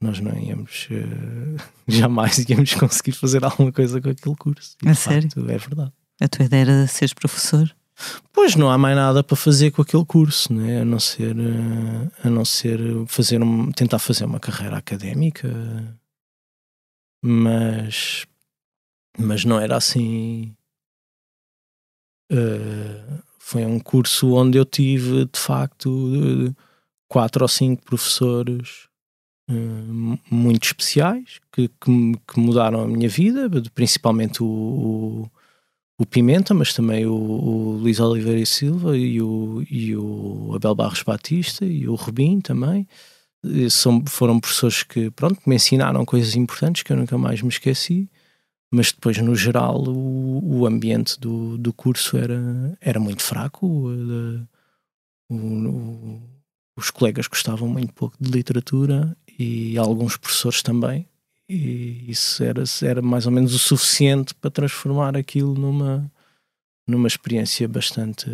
nós 0.00 0.18
não 0.18 0.34
íamos 0.38 0.88
uh, 0.90 1.62
jamais 1.86 2.38
íamos 2.38 2.72
conseguir 2.74 3.12
fazer 3.12 3.44
alguma 3.44 3.70
coisa 3.70 4.00
com 4.00 4.08
aquele 4.08 4.36
curso. 4.36 4.76
E, 4.82 4.88
é 4.88 4.94
sério? 4.94 5.30
Facto, 5.30 5.50
é 5.50 5.58
verdade. 5.58 5.92
A 6.20 6.28
tua 6.28 6.44
ideia 6.44 6.62
era 6.62 6.86
seres 6.86 7.14
professor? 7.14 7.74
Pois 8.32 8.54
não 8.54 8.70
há 8.70 8.78
mais 8.78 8.96
nada 8.96 9.22
para 9.22 9.36
fazer 9.36 9.70
com 9.70 9.82
aquele 9.82 10.04
curso, 10.04 10.52
né? 10.52 10.80
a 10.80 10.84
não 10.84 11.00
ser 11.00 11.36
uh, 11.36 12.12
a 12.24 12.30
não 12.30 12.44
ser 12.44 12.80
fazer 13.06 13.42
um, 13.42 13.70
tentar 13.72 13.98
fazer 13.98 14.24
uma 14.24 14.40
carreira 14.40 14.76
académica, 14.76 15.48
mas 17.22 18.26
mas 19.18 19.44
não 19.44 19.60
era 19.60 19.76
assim. 19.76 20.54
Uh, 22.32 23.22
foi 23.38 23.66
um 23.66 23.80
curso 23.80 24.34
onde 24.34 24.56
eu 24.56 24.64
tive 24.64 25.24
de 25.24 25.38
facto 25.38 26.54
quatro 27.08 27.42
ou 27.42 27.48
cinco 27.48 27.82
professores 27.82 28.88
uh, 29.50 30.18
muito 30.30 30.64
especiais 30.64 31.40
que, 31.52 31.68
que, 31.68 32.12
que, 32.28 32.38
mudaram 32.38 32.82
a 32.82 32.86
minha 32.86 33.08
vida, 33.08 33.50
principalmente 33.74 34.42
o, 34.42 34.46
o, 34.46 35.30
o 36.00 36.06
Pimenta, 36.06 36.54
mas 36.54 36.72
também 36.72 37.04
o, 37.04 37.12
o, 37.12 37.72
Luís 37.76 38.00
Oliveira 38.00 38.40
e 38.40 38.46
Silva 38.46 38.96
e 38.96 39.20
o, 39.20 39.62
e 39.70 39.94
o 39.94 40.52
Abel 40.54 40.74
Barros 40.74 41.02
Batista 41.02 41.64
e 41.66 41.86
o 41.86 41.94
Rubim 41.94 42.40
também. 42.40 42.88
São, 43.70 44.02
foram 44.06 44.38
professores 44.38 44.82
que, 44.82 45.10
pronto, 45.10 45.40
me 45.46 45.56
ensinaram 45.56 46.04
coisas 46.04 46.34
importantes 46.36 46.82
que 46.82 46.92
eu 46.92 46.96
nunca 46.96 47.16
mais 47.16 47.40
me 47.40 47.48
esqueci 47.48 48.08
mas 48.70 48.92
depois 48.92 49.18
no 49.18 49.34
geral 49.34 49.82
o, 49.82 50.60
o 50.60 50.66
ambiente 50.66 51.18
do, 51.18 51.58
do 51.58 51.72
curso 51.72 52.16
era, 52.16 52.78
era 52.80 53.00
muito 53.00 53.22
fraco 53.22 53.66
o, 53.66 54.46
o, 55.28 56.22
os 56.76 56.90
colegas 56.90 57.26
gostavam 57.26 57.68
muito 57.68 57.92
pouco 57.92 58.16
de 58.20 58.30
literatura 58.30 59.16
e 59.38 59.76
alguns 59.76 60.16
professores 60.16 60.62
também 60.62 61.08
e 61.52 62.08
isso 62.08 62.44
era, 62.44 62.62
era 62.82 63.02
mais 63.02 63.26
ou 63.26 63.32
menos 63.32 63.52
o 63.52 63.58
suficiente 63.58 64.32
para 64.36 64.52
transformar 64.52 65.16
aquilo 65.16 65.52
numa, 65.54 66.08
numa 66.86 67.08
experiência 67.08 67.66
bastante 67.66 68.30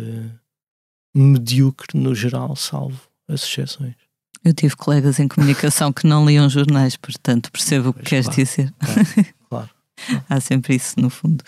medíocre 1.15 1.99
no 1.99 2.13
geral, 2.13 2.55
salvo 2.55 3.01
as 3.27 3.43
exceções. 3.43 3.95
Eu 4.43 4.53
tive 4.53 4.75
colegas 4.75 5.19
em 5.19 5.27
comunicação 5.27 5.91
que 5.91 6.05
não 6.05 6.27
liam 6.27 6.47
jornais, 6.47 6.95
portanto 6.95 7.51
percebo 7.51 7.89
o 7.89 7.93
que 7.93 8.03
queres 8.03 8.27
claro, 8.27 8.43
dizer. 8.43 8.73
Claro, 8.79 9.35
claro. 9.49 9.69
Há 10.29 10.39
sempre 10.39 10.75
isso, 10.75 10.99
no 10.99 11.09
fundo. 11.09 11.43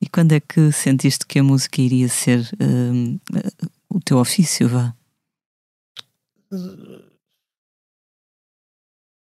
E 0.00 0.08
quando 0.08 0.32
é 0.32 0.40
que 0.40 0.72
sentiste 0.72 1.26
que 1.26 1.38
a 1.38 1.42
música 1.42 1.82
iria 1.82 2.08
ser 2.08 2.40
uh, 2.40 3.20
o 3.90 4.00
teu 4.00 4.18
ofício, 4.18 4.68
vá? 4.68 4.94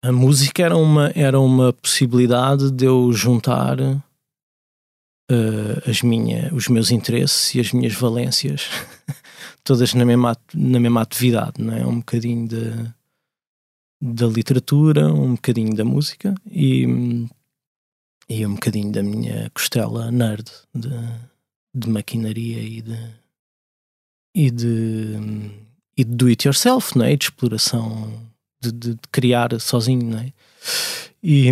A 0.05 0.11
música 0.11 0.65
era 0.65 0.77
uma, 0.77 1.13
era 1.15 1.39
uma 1.39 1.73
possibilidade 1.73 2.73
de 2.73 2.87
eu 2.87 3.13
juntar 3.13 3.81
uh, 3.81 4.03
as 5.89 6.03
minha, 6.03 6.53
os 6.53 6.67
meus 6.67 6.91
interesses 6.91 7.55
e 7.55 7.61
as 7.61 7.73
minhas 7.73 7.95
valências 7.95 8.69
todas 9.63 9.95
na 9.95 10.05
mesma, 10.05 10.37
na 10.53 10.81
mesma 10.81 11.03
atividade, 11.03 11.63
não 11.63 11.73
é? 11.73 11.87
Um 11.87 11.99
bocadinho 11.99 12.49
da, 12.49 12.95
da 14.01 14.27
literatura, 14.27 15.07
um 15.13 15.37
bocadinho 15.37 15.73
da 15.75 15.85
música 15.85 16.35
e 16.51 16.85
e 18.29 18.47
um 18.47 18.55
bocadinho 18.55 18.91
da 18.91 19.03
minha 19.03 19.51
costela 19.51 20.11
nerd 20.11 20.51
de, 20.75 20.89
de 21.75 21.89
maquinaria 21.89 22.61
e 22.61 22.81
de 22.81 23.15
e 24.35 24.51
de 24.51 25.19
e 25.97 26.05
de 26.05 26.15
do 26.17 26.27
it 26.27 26.47
yourself, 26.49 26.97
não 26.99 27.05
é? 27.05 27.15
de 27.15 27.25
exploração 27.25 28.32
de, 28.63 28.73
de, 28.73 28.95
de, 28.95 29.09
criar 29.11 29.59
sozinho, 29.61 30.05
não 30.05 30.19
é? 30.19 30.33
E, 31.23 31.49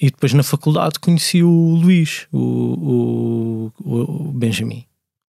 e 0.00 0.10
depois 0.10 0.32
na 0.32 0.42
faculdade 0.42 1.00
conheci 1.00 1.42
o 1.42 1.74
Luís, 1.74 2.26
o, 2.32 3.72
o, 3.80 4.28
o 4.28 4.32
Benjamin, 4.32 4.84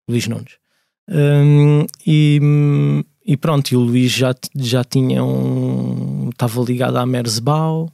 Luís 0.07 0.27
Nunes. 0.27 0.57
Um, 1.09 1.85
e, 2.05 2.39
e 3.25 3.37
pronto, 3.37 3.71
e 3.71 3.75
o 3.75 3.79
Luís 3.79 4.11
já, 4.11 4.33
já 4.55 4.83
tinha 4.83 5.23
um. 5.23 6.29
estava 6.29 6.61
ligado 6.61 6.97
à 6.97 7.05
Merzbau 7.05 7.89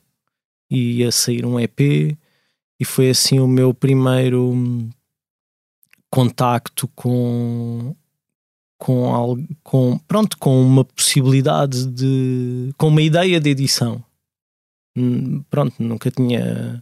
ia 0.69 1.11
sair 1.11 1.45
um 1.45 1.59
EP 1.59 1.79
e 2.79 2.85
foi 2.85 3.09
assim 3.09 3.39
o 3.39 3.47
meu 3.47 3.73
primeiro 3.73 4.87
contacto 6.09 6.87
com 6.89 7.95
com 8.79 9.13
algo 9.13 9.45
com 9.61 9.99
pronto 10.07 10.37
com 10.37 10.61
uma 10.61 10.85
possibilidade 10.85 11.85
de 11.85 12.73
com 12.77 12.87
uma 12.87 13.01
ideia 13.01 13.39
de 13.39 13.49
edição. 13.49 14.01
Hum, 14.97 15.43
pronto 15.49 15.75
nunca 15.83 16.09
tinha 16.09 16.81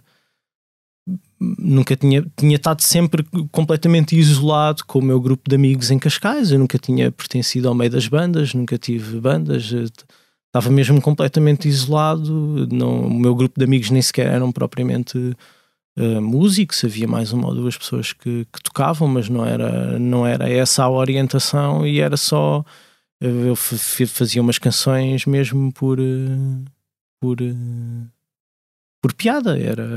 nunca 1.39 1.95
tinha 1.95 2.25
tinha 2.37 2.55
estado 2.55 2.81
sempre 2.81 3.23
completamente 3.51 4.15
isolado 4.15 4.85
com 4.85 4.99
o 4.99 5.03
meu 5.03 5.19
grupo 5.19 5.49
de 5.49 5.55
amigos 5.55 5.89
em 5.89 5.97
Cascais. 5.99 6.51
Eu 6.51 6.59
nunca 6.59 6.77
tinha 6.77 7.11
pertencido 7.11 7.67
ao 7.67 7.75
meio 7.75 7.91
das 7.91 8.07
bandas 8.07 8.53
nunca 8.53 8.77
tive 8.77 9.19
bandas 9.19 9.73
estava 10.47 10.69
mesmo 10.69 11.01
completamente 11.01 11.67
isolado. 11.67 12.67
Não, 12.71 13.07
o 13.07 13.13
meu 13.13 13.35
grupo 13.35 13.59
de 13.59 13.65
amigos 13.65 13.89
nem 13.89 14.01
sequer 14.01 14.27
eram 14.27 14.51
propriamente 14.51 15.35
uh, 15.97 16.21
músicos, 16.21 16.83
havia 16.83 17.07
mais 17.07 17.33
uma 17.33 17.47
ou 17.47 17.55
duas 17.55 17.77
pessoas 17.77 18.13
que, 18.13 18.45
que, 18.45 18.63
tocavam, 18.63 19.07
mas 19.07 19.27
não 19.29 19.45
era, 19.45 19.99
não 19.99 20.25
era 20.25 20.49
essa 20.49 20.83
a 20.83 20.89
orientação 20.89 21.85
e 21.85 21.99
era 21.99 22.17
só. 22.17 22.63
Eu 23.19 23.55
fazia 23.55 24.41
umas 24.41 24.59
canções 24.59 25.25
mesmo 25.25 25.73
por. 25.73 25.99
Eh, 25.99 26.63
por 27.19 27.41
eh, 27.41 28.07
por 29.01 29.13
piada, 29.13 29.57
era, 29.57 29.87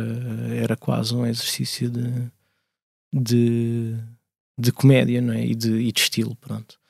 era 0.55 0.77
quase 0.77 1.15
um 1.15 1.27
exercício 1.27 1.91
de, 1.91 2.31
de, 3.13 3.95
de 4.59 4.73
comédia 4.73 5.21
não 5.21 5.35
é? 5.35 5.45
e, 5.45 5.55
de, 5.55 5.71
e 5.71 5.93
de 5.93 6.01
estilo. 6.01 6.37
Pronto 6.37 6.81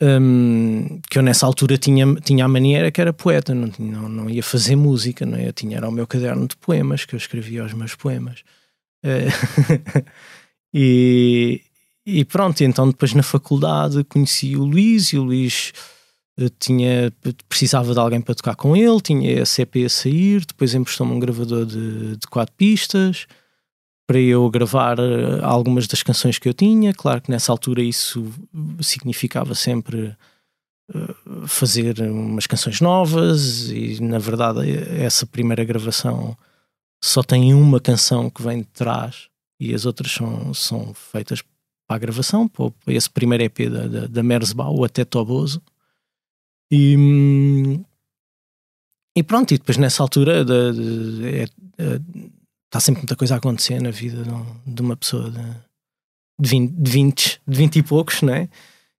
um, 0.00 1.00
que 1.08 1.18
eu 1.18 1.22
nessa 1.22 1.46
altura 1.46 1.78
tinha, 1.78 2.14
tinha 2.16 2.44
a 2.44 2.48
maneira 2.48 2.90
que 2.90 3.00
era 3.00 3.12
poeta, 3.12 3.54
não, 3.54 3.70
não, 3.78 4.08
não 4.08 4.30
ia 4.30 4.42
fazer 4.42 4.76
música, 4.76 5.24
não 5.24 5.38
é? 5.38 5.48
eu 5.48 5.52
tinha 5.52 5.76
era 5.76 5.88
o 5.88 5.92
meu 5.92 6.06
caderno 6.06 6.46
de 6.48 6.56
poemas 6.56 7.04
que 7.04 7.14
eu 7.14 7.16
escrevia 7.16 7.64
os 7.64 7.72
meus 7.72 7.94
poemas. 7.94 8.42
Uh, 9.04 10.04
e, 10.74 11.60
e 12.04 12.24
pronto, 12.24 12.62
então 12.62 12.88
depois 12.88 13.14
na 13.14 13.22
faculdade 13.22 14.02
conheci 14.04 14.56
o 14.56 14.64
Luís 14.64 15.12
e 15.12 15.18
o 15.18 15.24
Luís 15.24 15.72
uh, 16.40 16.50
tinha, 16.58 17.12
precisava 17.48 17.92
de 17.92 18.00
alguém 18.00 18.20
para 18.20 18.34
tocar 18.34 18.56
com 18.56 18.76
ele, 18.76 19.00
tinha 19.00 19.42
a 19.42 19.46
CP 19.46 19.84
a 19.84 19.88
sair, 19.88 20.44
depois 20.44 20.74
emprestou-me 20.74 21.12
um 21.12 21.20
gravador 21.20 21.64
de, 21.66 22.16
de 22.16 22.26
quatro 22.26 22.54
pistas 22.56 23.26
para 24.06 24.18
eu 24.18 24.48
gravar 24.50 24.98
eh, 24.98 25.40
algumas 25.42 25.86
das 25.86 26.02
canções 26.02 26.38
que 26.38 26.48
eu 26.48 26.54
tinha. 26.54 26.92
Claro 26.92 27.22
que 27.22 27.30
nessa 27.30 27.52
altura 27.52 27.82
isso 27.82 28.32
significava 28.80 29.54
sempre 29.54 30.16
eh, 30.92 31.14
fazer 31.46 32.00
umas 32.00 32.46
canções 32.46 32.80
novas 32.80 33.70
e 33.70 34.00
na 34.02 34.18
verdade 34.18 34.60
essa 35.00 35.26
primeira 35.26 35.64
gravação 35.64 36.36
só 37.02 37.22
tem 37.22 37.54
uma 37.54 37.80
canção 37.80 38.30
que 38.30 38.42
vem 38.42 38.58
de 38.58 38.68
trás 38.68 39.28
e 39.58 39.74
as 39.74 39.86
outras 39.86 40.12
são, 40.12 40.52
são 40.52 40.94
feitas 40.94 41.42
para 41.86 41.96
a 41.96 41.98
gravação, 41.98 42.48
para 42.48 42.72
esse 42.88 43.08
primeiro 43.08 43.44
EP 43.44 43.70
da, 43.70 43.86
da, 43.86 44.06
da 44.06 44.22
Merzbau, 44.22 44.84
até 44.84 45.04
Toboso. 45.04 45.62
E, 46.70 47.80
e 49.16 49.22
pronto, 49.22 49.54
e 49.54 49.58
depois 49.58 49.76
nessa 49.76 50.02
altura 50.02 50.44
de, 50.44 50.72
de, 50.72 51.18
de, 51.18 51.28
é, 51.28 51.42
é, 51.78 52.00
está 52.74 52.80
sempre 52.80 53.02
muita 53.02 53.14
coisa 53.14 53.34
a 53.34 53.38
acontecer 53.38 53.80
na 53.80 53.92
vida 53.92 54.24
de, 54.66 54.82
uma 54.82 54.96
pessoa 54.96 55.30
de, 55.30 55.40
de, 56.40 56.50
20, 56.50 56.72
de, 56.72 56.90
20, 56.90 57.40
de 57.46 57.56
20 57.56 57.76
e 57.76 57.82
poucos, 57.84 58.22
né? 58.22 58.48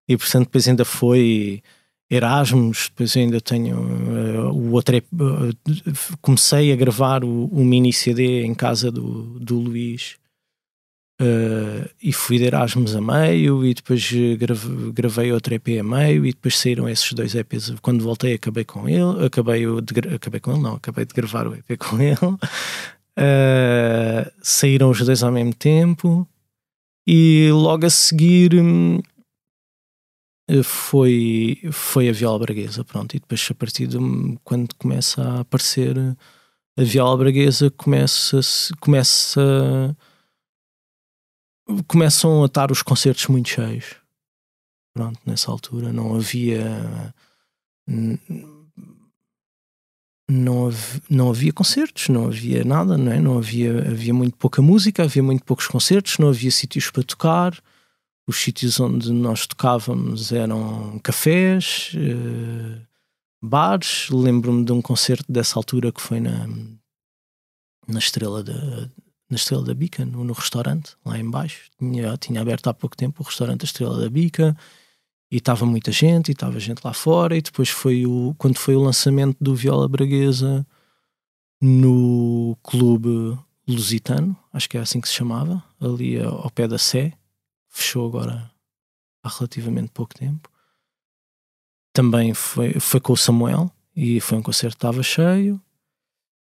E 0.07 0.15
portanto, 0.15 0.45
depois 0.45 0.65
ainda 0.65 0.85
foi 0.85 1.61
Erasmus, 2.09 2.87
depois 2.87 3.17
ainda 3.17 3.41
tenho 3.41 3.77
uh, 3.77 4.53
o 4.53 4.71
outro. 4.71 4.95
Uh, 4.97 6.17
comecei 6.21 6.71
a 6.71 6.75
gravar 6.77 7.25
o, 7.25 7.47
o, 7.47 7.65
mini 7.65 7.91
CD 7.91 8.45
em 8.45 8.53
casa 8.53 8.89
do, 8.89 9.39
do 9.39 9.59
Luís 9.59 10.17
Uh, 11.21 11.87
e 12.03 12.11
fui 12.11 12.37
de 12.37 12.43
Erasmus 12.43 12.93
a 12.93 12.99
meio 12.99 13.65
e 13.65 13.73
depois 13.73 14.11
grave, 14.37 14.91
gravei 14.91 15.31
outro 15.31 15.53
EP 15.53 15.79
a 15.79 15.83
meio 15.83 16.25
e 16.25 16.33
depois 16.33 16.57
saíram 16.57 16.89
esses 16.89 17.13
dois 17.13 17.33
EPs 17.33 17.73
quando 17.81 18.03
voltei 18.03 18.33
acabei 18.33 18.65
com 18.65 18.89
ele 18.89 19.25
acabei, 19.25 19.63
de, 19.81 20.13
acabei 20.13 20.41
com 20.41 20.51
ele 20.51 20.61
não, 20.61 20.73
acabei 20.73 21.05
de 21.05 21.13
gravar 21.13 21.47
o 21.47 21.55
EP 21.55 21.77
com 21.79 21.95
ele 22.03 22.17
uh, 23.17 24.31
saíram 24.41 24.89
os 24.89 24.99
dois 25.05 25.23
ao 25.23 25.31
mesmo 25.31 25.53
tempo 25.53 26.27
e 27.07 27.49
logo 27.51 27.85
a 27.85 27.89
seguir 27.89 28.55
hum, 28.55 29.01
foi, 30.63 31.59
foi 31.71 32.09
a 32.09 32.13
viola 32.13 32.39
braguesa 32.39 32.83
pronto, 32.83 33.15
e 33.15 33.19
depois 33.19 33.47
a 33.49 33.55
partir 33.55 33.87
de 33.87 33.97
quando 34.43 34.75
começa 34.75 35.21
a 35.21 35.39
aparecer 35.41 35.97
a 36.77 36.83
viola 36.83 37.17
braguesa 37.17 37.71
começa, 37.71 38.39
começa 38.79 39.95
começam 41.87 42.43
a 42.43 42.45
estar 42.45 42.71
os 42.71 42.81
concertos 42.81 43.27
muito 43.27 43.49
cheios. 43.49 43.95
Pronto, 44.93 45.19
nessa 45.25 45.51
altura 45.51 45.91
não 45.91 46.15
havia. 46.15 47.13
Não 50.27 50.67
havia, 50.67 51.01
não 51.07 51.29
havia 51.29 51.53
concertos, 51.53 52.09
não 52.09 52.25
havia 52.25 52.63
nada, 52.63 52.97
não 52.97 53.11
é? 53.11 53.19
Não 53.19 53.37
havia, 53.37 53.91
havia 53.91 54.13
muito 54.13 54.35
pouca 54.37 54.61
música, 54.61 55.03
havia 55.03 55.21
muito 55.21 55.43
poucos 55.43 55.67
concertos, 55.67 56.17
não 56.17 56.29
havia 56.29 56.49
sítios 56.49 56.89
para 56.89 57.03
tocar. 57.03 57.61
Os 58.27 58.37
sítios 58.37 58.79
onde 58.79 59.11
nós 59.11 59.45
tocávamos 59.45 60.31
eram 60.31 60.99
cafés, 61.03 61.91
uh, 61.93 62.81
bares. 63.39 64.09
Lembro-me 64.09 64.65
de 64.65 64.71
um 64.71 64.81
concerto 64.81 65.31
dessa 65.31 65.59
altura 65.59 65.91
que 65.91 66.01
foi 66.01 66.19
na, 66.19 66.47
na 67.87 67.99
Estrela 67.99 68.43
da, 68.43 68.89
na 69.29 69.35
Estrela 69.35 69.63
da 69.63 69.75
Bica, 69.75 70.03
no, 70.03 70.23
no 70.23 70.33
restaurante, 70.33 70.95
lá 71.05 71.19
embaixo. 71.19 71.69
Tinha, 71.77 72.17
tinha 72.17 72.41
aberto 72.41 72.67
há 72.67 72.73
pouco 72.73 72.97
tempo 72.97 73.21
o 73.21 73.25
restaurante 73.25 73.59
da 73.59 73.65
Estrela 73.65 74.01
da 74.01 74.09
Bica 74.09 74.57
e 75.31 75.37
estava 75.37 75.65
muita 75.65 75.91
gente, 75.91 76.29
e 76.29 76.31
estava 76.31 76.59
gente 76.59 76.83
lá 76.83 76.93
fora. 76.93 77.35
E 77.35 77.41
depois 77.41 77.69
foi 77.69 78.05
o, 78.05 78.35
quando 78.37 78.57
foi 78.57 78.75
o 78.75 78.81
lançamento 78.81 79.37
do 79.41 79.55
Viola 79.55 79.87
Braguesa 79.87 80.65
no 81.61 82.57
Clube 82.61 83.37
Lusitano, 83.67 84.37
acho 84.53 84.69
que 84.69 84.77
é 84.77 84.81
assim 84.81 85.01
que 85.01 85.07
se 85.07 85.15
chamava, 85.15 85.63
ali 85.79 86.21
ao 86.21 86.49
pé 86.51 86.67
da 86.67 86.77
Sé, 86.77 87.13
fechou 87.69 88.07
agora 88.07 88.51
há 89.23 89.29
relativamente 89.29 89.89
pouco 89.91 90.13
tempo. 90.13 90.49
Também 91.91 92.33
foi, 92.33 92.79
foi 92.79 92.99
com 92.99 93.13
o 93.13 93.17
Samuel 93.17 93.71
e 93.95 94.19
foi 94.19 94.37
um 94.37 94.43
concerto 94.43 94.75
que 94.75 94.79
estava 94.79 95.01
cheio. 95.01 95.59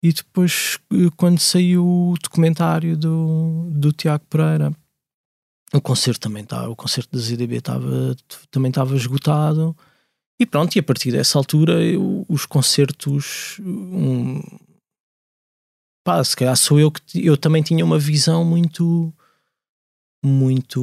E 0.03 0.11
depois, 0.11 0.77
eh, 0.91 1.09
quando 1.15 1.39
saiu 1.39 1.85
o 1.85 2.15
documentário 2.21 2.97
do, 2.97 3.69
do 3.71 3.93
Tiago 3.93 4.25
Pereira, 4.29 4.75
o 5.77 5.81
concerto 5.81 6.21
também 6.21 6.43
estava, 6.43 6.69
o 6.69 6.75
concerto 6.75 7.15
da 7.15 7.21
ZDB 7.21 7.57
estava, 7.57 8.15
também 8.51 8.69
estava 8.69 8.95
esgotado. 8.95 9.75
E 10.39 10.45
pronto, 10.45 10.75
e 10.75 10.79
a 10.79 10.83
partir 10.83 11.11
dessa 11.11 11.37
altura, 11.37 11.83
eu, 11.83 12.25
os 12.27 12.45
concertos. 12.45 13.57
Um, 13.61 14.41
pá, 16.03 16.23
se 16.23 16.35
calhar 16.35 16.55
sou 16.57 16.79
eu 16.79 16.91
que. 16.91 17.01
Eu 17.25 17.37
também 17.37 17.63
tinha 17.63 17.85
uma 17.85 17.99
visão 17.99 18.43
muito. 18.43 19.13
Muito 20.23 20.81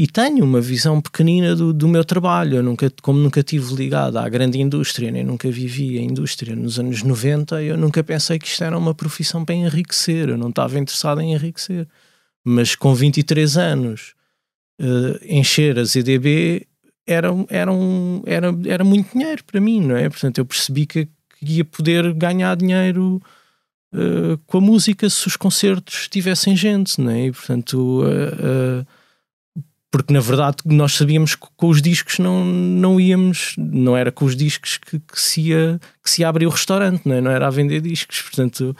e 0.00 0.06
tenho 0.06 0.44
uma 0.44 0.60
visão 0.60 1.00
pequenina 1.00 1.56
do, 1.56 1.72
do 1.72 1.88
meu 1.88 2.04
trabalho. 2.04 2.58
Eu 2.58 2.62
nunca, 2.62 2.88
como 3.02 3.18
nunca 3.18 3.42
tive 3.42 3.74
ligado 3.74 4.16
à 4.16 4.28
grande 4.28 4.60
indústria, 4.60 5.10
nem 5.10 5.24
nunca 5.24 5.50
vivi 5.50 5.98
a 5.98 6.00
indústria 6.00 6.54
nos 6.54 6.78
anos 6.78 7.02
90, 7.02 7.60
eu 7.64 7.76
nunca 7.76 8.04
pensei 8.04 8.38
que 8.38 8.46
isto 8.46 8.62
era 8.62 8.78
uma 8.78 8.94
profissão 8.94 9.44
para 9.44 9.56
enriquecer. 9.56 10.28
Eu 10.28 10.38
não 10.38 10.50
estava 10.50 10.78
interessado 10.78 11.20
em 11.20 11.32
enriquecer. 11.34 11.88
Mas 12.44 12.74
com 12.74 12.94
23 12.94 13.56
anos, 13.56 14.14
uh, 14.80 15.18
encher 15.22 15.78
a 15.78 15.84
ZDB 15.84 16.66
era, 17.06 17.28
era, 17.48 17.72
um, 17.72 18.22
era, 18.26 18.54
era 18.66 18.84
muito 18.84 19.12
dinheiro 19.12 19.42
para 19.44 19.60
mim, 19.60 19.80
não 19.80 19.96
é? 19.96 20.08
Portanto, 20.08 20.38
eu 20.38 20.46
percebi 20.46 20.86
que, 20.86 21.06
que 21.38 21.56
ia 21.56 21.64
poder 21.64 22.12
ganhar 22.14 22.56
dinheiro. 22.56 23.20
Uh, 23.90 24.36
com 24.46 24.58
a 24.58 24.60
música 24.60 25.08
se 25.08 25.26
os 25.26 25.34
concertos 25.34 26.08
tivessem 26.08 26.54
gente, 26.54 27.00
não 27.00 27.10
é? 27.10 27.26
E, 27.26 27.32
portanto, 27.32 28.02
uh, 28.02 28.86
porque 29.90 30.12
na 30.12 30.20
verdade 30.20 30.58
nós 30.66 30.92
sabíamos 30.94 31.34
que 31.34 31.46
com 31.56 31.68
os 31.68 31.80
discos 31.80 32.18
não, 32.18 32.44
não 32.44 33.00
íamos, 33.00 33.54
não 33.56 33.96
era 33.96 34.12
com 34.12 34.24
os 34.24 34.36
discos 34.36 34.76
que, 34.76 34.98
que 34.98 35.20
se 35.20 35.40
ia 35.40 35.80
que 36.02 36.10
se 36.10 36.20
ia 36.20 36.28
abrir 36.28 36.46
o 36.46 36.50
restaurante, 36.50 37.06
não, 37.06 37.14
é? 37.14 37.20
não 37.20 37.30
era 37.30 37.46
a 37.46 37.50
vender 37.50 37.80
discos, 37.80 38.20
portanto, 38.22 38.76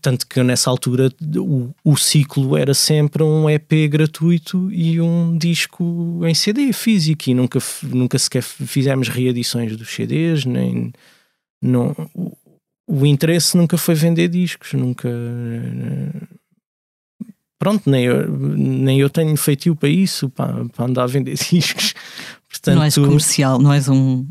tanto 0.00 0.26
que 0.26 0.42
nessa 0.42 0.70
altura 0.70 1.10
o, 1.36 1.70
o 1.84 1.96
ciclo 1.96 2.56
era 2.56 2.74
sempre 2.74 3.22
um 3.22 3.48
EP 3.48 3.88
gratuito 3.88 4.70
e 4.72 5.00
um 5.00 5.36
disco 5.36 6.20
em 6.24 6.34
CD 6.34 6.72
físico, 6.72 7.30
e 7.30 7.34
nunca, 7.34 7.58
nunca 7.82 8.18
sequer 8.18 8.42
fizemos 8.42 9.08
reedições 9.08 9.76
dos 9.76 9.88
CDs, 9.88 10.44
nem 10.44 10.92
não, 11.62 11.94
o, 12.14 12.36
o 12.86 13.06
interesse 13.06 13.56
nunca 13.56 13.78
foi 13.78 13.94
vender 13.94 14.28
discos, 14.28 14.72
nunca 14.74 15.08
pronto, 17.64 17.88
nem 17.88 18.04
eu, 18.04 18.30
nem 18.30 19.00
eu 19.00 19.08
tenho 19.08 19.34
feitio 19.38 19.74
para 19.74 19.88
isso, 19.88 20.28
para, 20.28 20.66
para 20.66 20.84
andar 20.84 21.04
a 21.04 21.06
vender 21.06 21.34
discos. 21.50 21.94
Portanto, 22.46 22.76
não 22.76 22.82
és 22.84 22.94
comercial, 22.94 23.58
não 23.58 23.72
és 23.72 23.88
um. 23.88 24.26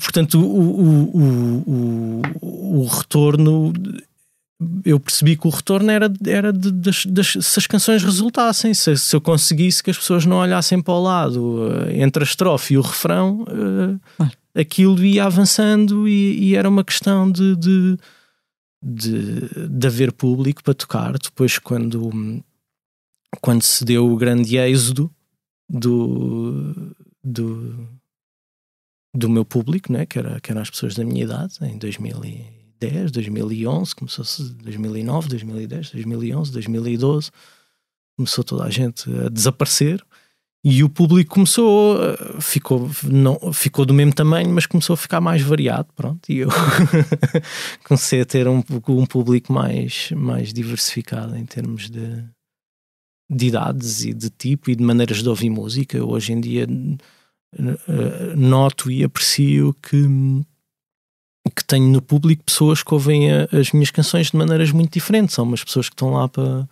Portanto, 0.00 0.40
o, 0.40 0.80
o, 0.80 1.42
o, 1.66 2.80
o, 2.80 2.86
retorno. 2.86 3.72
Eu 4.84 5.00
percebi 5.00 5.36
que 5.36 5.46
o 5.46 5.50
retorno 5.50 5.90
era, 5.90 6.12
era 6.26 6.52
de, 6.52 6.70
das, 6.70 7.06
das, 7.06 7.36
se 7.40 7.58
as 7.58 7.66
canções 7.66 8.02
resultassem, 8.02 8.74
se, 8.74 8.96
se, 8.96 9.16
eu 9.16 9.20
conseguisse 9.20 9.82
que 9.82 9.90
as 9.90 9.96
pessoas 9.96 10.26
não 10.26 10.36
olhassem 10.36 10.82
para 10.82 10.92
o 10.92 11.02
lado 11.02 11.60
eh, 11.86 12.02
entre 12.02 12.22
a 12.22 12.26
estrofe 12.26 12.74
e 12.74 12.78
o 12.78 12.82
refrão, 12.82 13.42
uh, 13.42 14.30
aquilo 14.54 15.02
ia 15.02 15.24
avançando 15.24 16.06
e, 16.06 16.50
e, 16.50 16.56
era 16.56 16.68
uma 16.68 16.84
questão 16.84 17.30
de, 17.30 17.56
de 17.56 17.98
de, 18.82 19.68
de 19.68 19.86
haver 19.86 20.12
público 20.12 20.62
para 20.62 20.74
tocar. 20.74 21.18
Depois, 21.18 21.58
quando, 21.58 22.42
quando 23.40 23.62
se 23.62 23.84
deu 23.84 24.10
o 24.10 24.16
grande 24.16 24.56
êxodo 24.56 25.12
do, 25.68 26.94
do, 27.22 27.88
do 29.14 29.28
meu 29.28 29.44
público, 29.44 29.92
né? 29.92 30.06
que, 30.06 30.18
era, 30.18 30.40
que 30.40 30.50
eram 30.50 30.62
as 30.62 30.70
pessoas 30.70 30.94
da 30.94 31.04
minha 31.04 31.24
idade, 31.24 31.58
em 31.62 31.78
2010, 32.80 33.10
2011, 33.10 33.94
começou 33.94 34.24
2009, 34.62 35.28
2010, 35.28 35.90
2011, 35.90 36.52
2012, 36.52 37.30
começou 38.16 38.42
toda 38.42 38.64
a 38.64 38.70
gente 38.70 39.10
a 39.26 39.28
desaparecer 39.28 40.02
e 40.62 40.84
o 40.84 40.90
público 40.90 41.34
começou, 41.34 41.96
eh, 42.02 42.40
ficou, 42.40 42.90
não, 43.04 43.52
ficou 43.52 43.86
do 43.86 43.94
mesmo 43.94 44.12
tamanho, 44.12 44.50
mas 44.50 44.66
começou 44.66 44.94
a 44.94 44.96
ficar 44.96 45.20
mais 45.20 45.40
variado, 45.40 45.88
pronto, 45.94 46.30
e 46.30 46.38
eu 46.38 46.48
comecei 47.84 48.20
a 48.20 48.26
ter 48.26 48.46
um, 48.46 48.62
um 48.88 49.06
público 49.06 49.52
mais, 49.52 50.10
mais 50.12 50.52
diversificado 50.52 51.34
em 51.36 51.46
termos 51.46 51.88
de, 51.88 52.24
de 53.30 53.46
idades 53.46 54.04
e 54.04 54.12
de 54.12 54.28
tipo 54.28 54.70
e 54.70 54.76
de 54.76 54.82
maneiras 54.82 55.22
de 55.22 55.28
ouvir 55.30 55.48
música. 55.48 56.04
Hoje 56.04 56.34
em 56.34 56.40
dia 56.40 56.66
eh, 57.58 58.36
noto 58.36 58.90
e 58.90 59.02
aprecio 59.02 59.74
que, 59.82 59.96
que 61.54 61.64
tenho 61.64 61.88
no 61.88 62.02
público 62.02 62.44
pessoas 62.44 62.82
que 62.82 62.92
ouvem 62.92 63.30
a, 63.32 63.48
as 63.52 63.72
minhas 63.72 63.90
canções 63.90 64.30
de 64.30 64.36
maneiras 64.36 64.70
muito 64.72 64.92
diferentes. 64.92 65.34
São 65.34 65.44
umas 65.44 65.64
pessoas 65.64 65.88
que 65.88 65.94
estão 65.94 66.10
lá 66.12 66.28
para 66.28 66.68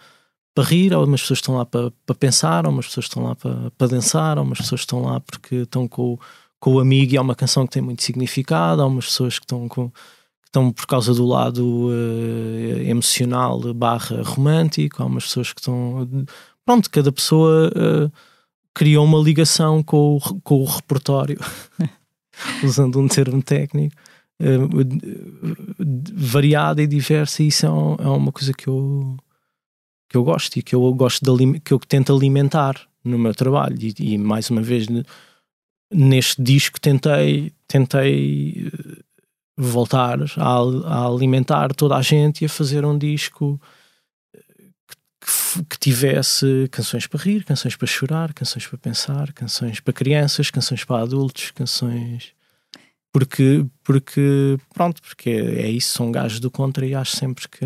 para 0.58 0.64
rir, 0.64 0.92
ou 0.92 1.04
umas 1.04 1.20
pessoas 1.20 1.38
estão 1.38 1.54
lá 1.54 1.64
para, 1.64 1.92
para 2.04 2.16
pensar, 2.16 2.66
ou 2.66 2.72
umas 2.72 2.86
pessoas 2.86 3.04
estão 3.04 3.22
lá 3.22 3.36
para, 3.36 3.70
para 3.78 3.86
dançar, 3.86 4.38
ou 4.38 4.44
umas 4.44 4.58
pessoas 4.58 4.80
estão 4.80 5.02
lá 5.02 5.20
porque 5.20 5.54
estão 5.56 5.86
com, 5.86 6.18
com 6.58 6.74
o 6.74 6.80
amigo 6.80 7.14
e 7.14 7.16
é 7.16 7.20
uma 7.20 7.36
canção 7.36 7.64
que 7.64 7.74
tem 7.74 7.82
muito 7.82 8.02
significado, 8.02 8.82
há 8.82 8.86
umas 8.86 9.06
pessoas 9.06 9.38
que 9.38 9.44
estão 9.44 9.68
com 9.68 9.88
que 9.90 10.48
estão 10.48 10.72
por 10.72 10.86
causa 10.86 11.14
do 11.14 11.24
lado 11.24 11.90
uh, 11.90 12.80
emocional 12.88 13.72
barra 13.72 14.20
romântico, 14.22 15.00
há 15.00 15.06
umas 15.06 15.24
pessoas 15.24 15.52
que 15.52 15.60
estão 15.60 16.08
pronto, 16.64 16.90
cada 16.90 17.12
pessoa 17.12 17.68
uh, 17.68 18.12
criou 18.74 19.04
uma 19.04 19.18
ligação 19.20 19.80
com 19.82 20.16
o, 20.16 20.40
com 20.40 20.62
o 20.62 20.64
repertório 20.64 21.38
usando 22.64 22.98
um 22.98 23.06
termo 23.06 23.40
técnico 23.42 23.94
variada 26.14 26.82
e 26.82 26.86
diversa 26.86 27.42
e 27.42 27.48
isso 27.48 27.66
é, 27.66 27.68
é 27.68 28.08
uma 28.08 28.30
coisa 28.30 28.52
que 28.52 28.68
eu 28.68 29.16
que 30.08 30.16
eu 30.16 30.24
gosto 30.24 30.56
e 30.56 30.62
que 30.62 30.74
eu 30.74 30.94
gosto 30.94 31.36
de, 31.36 31.60
que 31.60 31.72
eu 31.72 31.78
tento 31.80 32.14
alimentar 32.14 32.80
no 33.04 33.18
meu 33.18 33.34
trabalho. 33.34 33.76
E, 33.78 34.14
e 34.14 34.18
mais 34.18 34.48
uma 34.48 34.62
vez 34.62 34.86
neste 35.92 36.42
disco 36.42 36.80
tentei 36.80 37.52
tentei 37.66 38.70
eh, 38.72 39.02
voltar 39.56 40.18
a, 40.36 40.56
a, 40.86 41.06
alimentar 41.06 41.74
toda 41.74 41.96
a 41.96 42.02
gente 42.02 42.42
e 42.42 42.46
a 42.46 42.48
fazer 42.48 42.84
um 42.84 42.96
disco 42.96 43.60
eh, 44.34 44.40
que, 45.68 45.78
tivesse 45.78 46.68
canções 46.70 47.06
para 47.06 47.20
rir, 47.22 47.44
canções 47.44 47.76
para 47.76 47.86
chorar, 47.86 48.32
canções 48.32 48.66
para 48.66 48.78
pensar, 48.78 49.32
canções 49.32 49.80
para 49.80 49.92
crianças, 49.92 50.50
canções 50.50 50.84
para 50.84 51.02
adultos, 51.02 51.50
canções 51.50 52.37
porque 53.12 53.66
porque 53.82 54.56
pronto 54.74 55.00
porque 55.02 55.30
é, 55.30 55.68
isso 55.70 55.92
são 55.92 56.12
gajos 56.12 56.40
do 56.40 56.50
contra 56.50 56.86
e 56.86 56.94
acho 56.94 57.16
sempre 57.16 57.48
que 57.48 57.64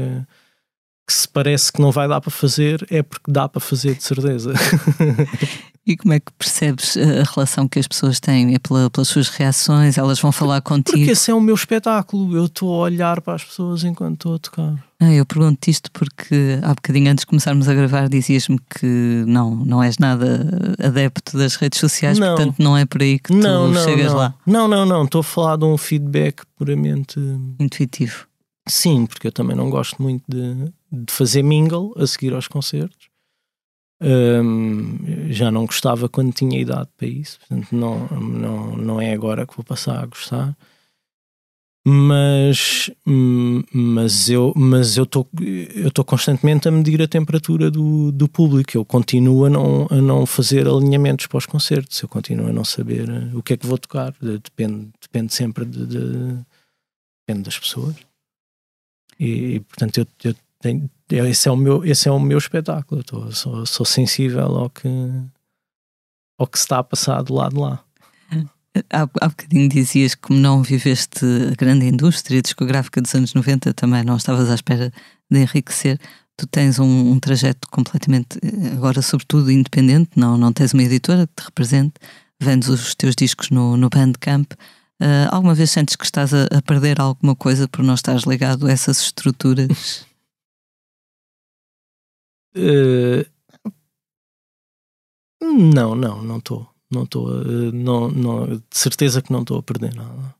que 1.06 1.12
se 1.12 1.28
parece 1.28 1.72
que 1.72 1.80
não 1.80 1.90
vai 1.90 2.08
dar 2.08 2.20
para 2.20 2.30
fazer, 2.30 2.86
é 2.90 3.02
porque 3.02 3.30
dá 3.30 3.48
para 3.48 3.60
fazer 3.60 3.94
de 3.94 4.02
certeza. 4.02 4.52
E 5.84 5.96
como 5.96 6.14
é 6.14 6.20
que 6.20 6.30
percebes 6.38 6.96
a 6.96 7.24
relação 7.34 7.66
que 7.66 7.78
as 7.78 7.88
pessoas 7.88 8.20
têm? 8.20 8.54
É 8.54 8.58
pela, 8.60 8.88
pelas 8.88 9.08
suas 9.08 9.28
reações? 9.28 9.98
Elas 9.98 10.20
vão 10.20 10.30
falar 10.30 10.60
contigo? 10.60 10.96
Porque 10.96 11.10
esse 11.10 11.28
é 11.28 11.34
o 11.34 11.40
meu 11.40 11.56
espetáculo. 11.56 12.36
Eu 12.36 12.44
estou 12.44 12.72
a 12.72 12.84
olhar 12.84 13.20
para 13.20 13.34
as 13.34 13.42
pessoas 13.42 13.82
enquanto 13.82 14.14
estou 14.14 14.34
a 14.36 14.38
tocar. 14.38 14.84
Ah, 15.00 15.12
eu 15.12 15.26
pergunto 15.26 15.68
isto 15.68 15.90
porque 15.90 16.60
há 16.62 16.68
bocadinho 16.68 17.10
antes 17.10 17.22
de 17.22 17.26
começarmos 17.26 17.68
a 17.68 17.74
gravar 17.74 18.08
dizias-me 18.08 18.60
que 18.78 19.24
não, 19.26 19.56
não 19.56 19.82
és 19.82 19.98
nada 19.98 20.46
adepto 20.80 21.36
das 21.36 21.56
redes 21.56 21.80
sociais, 21.80 22.16
não. 22.16 22.36
portanto 22.36 22.54
não 22.60 22.78
é 22.78 22.84
por 22.84 23.02
aí 23.02 23.18
que 23.18 23.32
tu 23.32 23.36
não, 23.36 23.66
não, 23.66 23.84
chegas 23.84 24.12
lá. 24.12 24.34
Não, 24.46 24.68
não, 24.68 24.86
não. 24.86 25.04
Estou 25.04 25.22
a 25.22 25.24
falar 25.24 25.56
de 25.56 25.64
um 25.64 25.76
feedback 25.76 26.42
puramente 26.56 27.18
intuitivo. 27.58 28.28
Sim, 28.68 29.06
porque 29.06 29.26
eu 29.26 29.32
também 29.32 29.56
não 29.56 29.70
gosto 29.70 30.00
muito 30.00 30.24
de, 30.28 30.72
de 30.90 31.12
fazer 31.12 31.42
mingle 31.42 31.92
a 31.96 32.06
seguir 32.06 32.32
aos 32.32 32.46
concertos. 32.46 33.10
Um, 34.00 35.30
já 35.30 35.50
não 35.50 35.64
gostava 35.64 36.08
quando 36.08 36.32
tinha 36.32 36.60
idade 36.60 36.88
para 36.96 37.06
isso, 37.06 37.38
portanto, 37.38 37.68
não, 37.70 38.08
não, 38.08 38.76
não 38.76 39.00
é 39.00 39.12
agora 39.12 39.46
que 39.46 39.56
vou 39.56 39.64
passar 39.64 40.02
a 40.02 40.06
gostar. 40.06 40.56
Mas, 41.84 42.90
mas 43.04 44.30
eu 44.30 44.52
mas 44.54 44.96
eu 44.96 45.02
estou 45.02 45.28
eu 45.74 45.88
estou 45.88 46.04
constantemente 46.04 46.68
a 46.68 46.70
medir 46.70 47.02
a 47.02 47.08
temperatura 47.08 47.72
do, 47.72 48.12
do 48.12 48.28
público. 48.28 48.76
Eu 48.76 48.84
continuo 48.84 49.46
a 49.46 49.50
não, 49.50 49.88
a 49.90 49.96
não 49.96 50.24
fazer 50.24 50.68
alinhamentos 50.68 51.26
para 51.26 51.38
os 51.38 51.46
concertos. 51.46 52.00
Eu 52.00 52.08
continuo 52.08 52.46
a 52.46 52.52
não 52.52 52.64
saber 52.64 53.08
o 53.34 53.42
que 53.42 53.54
é 53.54 53.56
que 53.56 53.66
vou 53.66 53.78
tocar. 53.78 54.14
Depende, 54.20 54.90
depende 55.00 55.34
sempre 55.34 55.64
de, 55.64 55.84
de 55.86 56.38
depende 57.26 57.44
das 57.44 57.58
pessoas. 57.58 57.96
E, 59.24 59.60
portanto 59.60 59.98
eu, 59.98 60.06
eu 60.24 60.34
tenho, 60.58 60.90
esse 61.08 61.48
é 61.48 61.52
o 61.52 61.56
meu, 61.56 61.84
esse 61.84 62.08
é 62.08 62.10
o 62.10 62.18
meu 62.18 62.38
espetáculo. 62.38 63.00
Eu 63.00 63.04
tô, 63.04 63.30
sou, 63.30 63.64
sou 63.64 63.86
sensível 63.86 64.46
ao 64.46 64.68
que, 64.68 64.88
ao 66.36 66.46
que 66.48 66.58
se 66.58 66.64
está 66.64 66.80
a 66.80 66.84
passar 66.84 67.22
do 67.22 67.34
lado 67.34 67.54
de 67.54 67.60
lá. 67.60 67.84
Há, 68.90 69.02
há 69.02 69.28
bocadinho 69.28 69.68
dizias 69.68 70.16
que 70.16 70.22
como 70.22 70.40
não 70.40 70.62
viveste 70.62 71.24
a 71.52 71.54
grande 71.54 71.86
indústria 71.86 72.42
discográfica 72.42 73.00
dos 73.00 73.14
anos 73.14 73.32
90, 73.32 73.72
também 73.74 74.02
não 74.02 74.16
estavas 74.16 74.50
à 74.50 74.54
espera 74.54 74.92
de 75.30 75.38
enriquecer. 75.38 76.00
Tu 76.36 76.46
tens 76.48 76.80
um, 76.80 77.12
um 77.12 77.20
trajeto 77.20 77.68
completamente, 77.70 78.40
agora 78.72 79.02
sobretudo 79.02 79.52
independente, 79.52 80.10
não, 80.16 80.36
não 80.36 80.52
tens 80.52 80.72
uma 80.72 80.82
editora 80.82 81.28
que 81.28 81.34
te 81.36 81.44
represente, 81.44 81.92
vendes 82.40 82.68
os 82.68 82.94
teus 82.96 83.14
discos 83.14 83.50
no, 83.50 83.76
no 83.76 83.88
Bandcamp. 83.88 84.52
Uh, 85.02 85.26
alguma 85.32 85.52
vez 85.52 85.68
sentes 85.68 85.96
que 85.96 86.04
estás 86.04 86.32
a, 86.32 86.44
a 86.44 86.62
perder 86.62 87.00
alguma 87.00 87.34
coisa 87.34 87.66
por 87.66 87.82
não 87.82 87.94
estares 87.94 88.22
ligado 88.22 88.68
a 88.68 88.70
essas 88.70 89.00
estruturas? 89.00 90.06
Uh, 92.54 93.26
não, 95.74 95.96
não, 95.96 96.22
não 96.22 96.38
estou. 96.38 96.68
Não 96.88 97.02
estou. 97.02 97.26
Uh, 97.30 97.72
não, 97.72 98.08
não, 98.08 98.46
de 98.46 98.62
certeza 98.70 99.20
que 99.20 99.32
não 99.32 99.40
estou 99.40 99.58
a 99.58 99.62
perder 99.64 99.92
nada. 99.92 100.36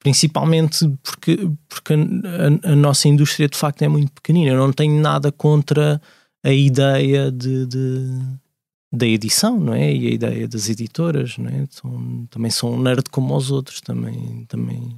Principalmente 0.00 0.88
porque, 1.00 1.48
porque 1.68 1.94
a, 1.94 2.72
a, 2.72 2.74
nossa 2.74 3.06
indústria 3.06 3.48
de 3.48 3.56
facto 3.56 3.82
é 3.82 3.88
muito 3.88 4.10
pequenina. 4.10 4.50
Eu 4.50 4.56
não 4.56 4.72
tenho 4.72 5.00
nada 5.00 5.30
contra 5.30 6.02
a 6.42 6.52
ideia 6.52 7.30
de, 7.30 7.64
de 7.66 8.20
da 8.92 9.06
edição, 9.06 9.58
não 9.58 9.72
é? 9.72 9.94
E 9.94 10.08
a 10.08 10.10
ideia 10.10 10.48
das 10.48 10.68
editoras, 10.68 11.38
não 11.38 11.48
é? 11.48 11.66
Também 12.30 12.50
são 12.50 12.72
um 12.72 12.82
nerd 12.82 13.08
como 13.10 13.34
os 13.34 13.50
outros, 13.50 13.80
também, 13.80 14.44
também 14.46 14.94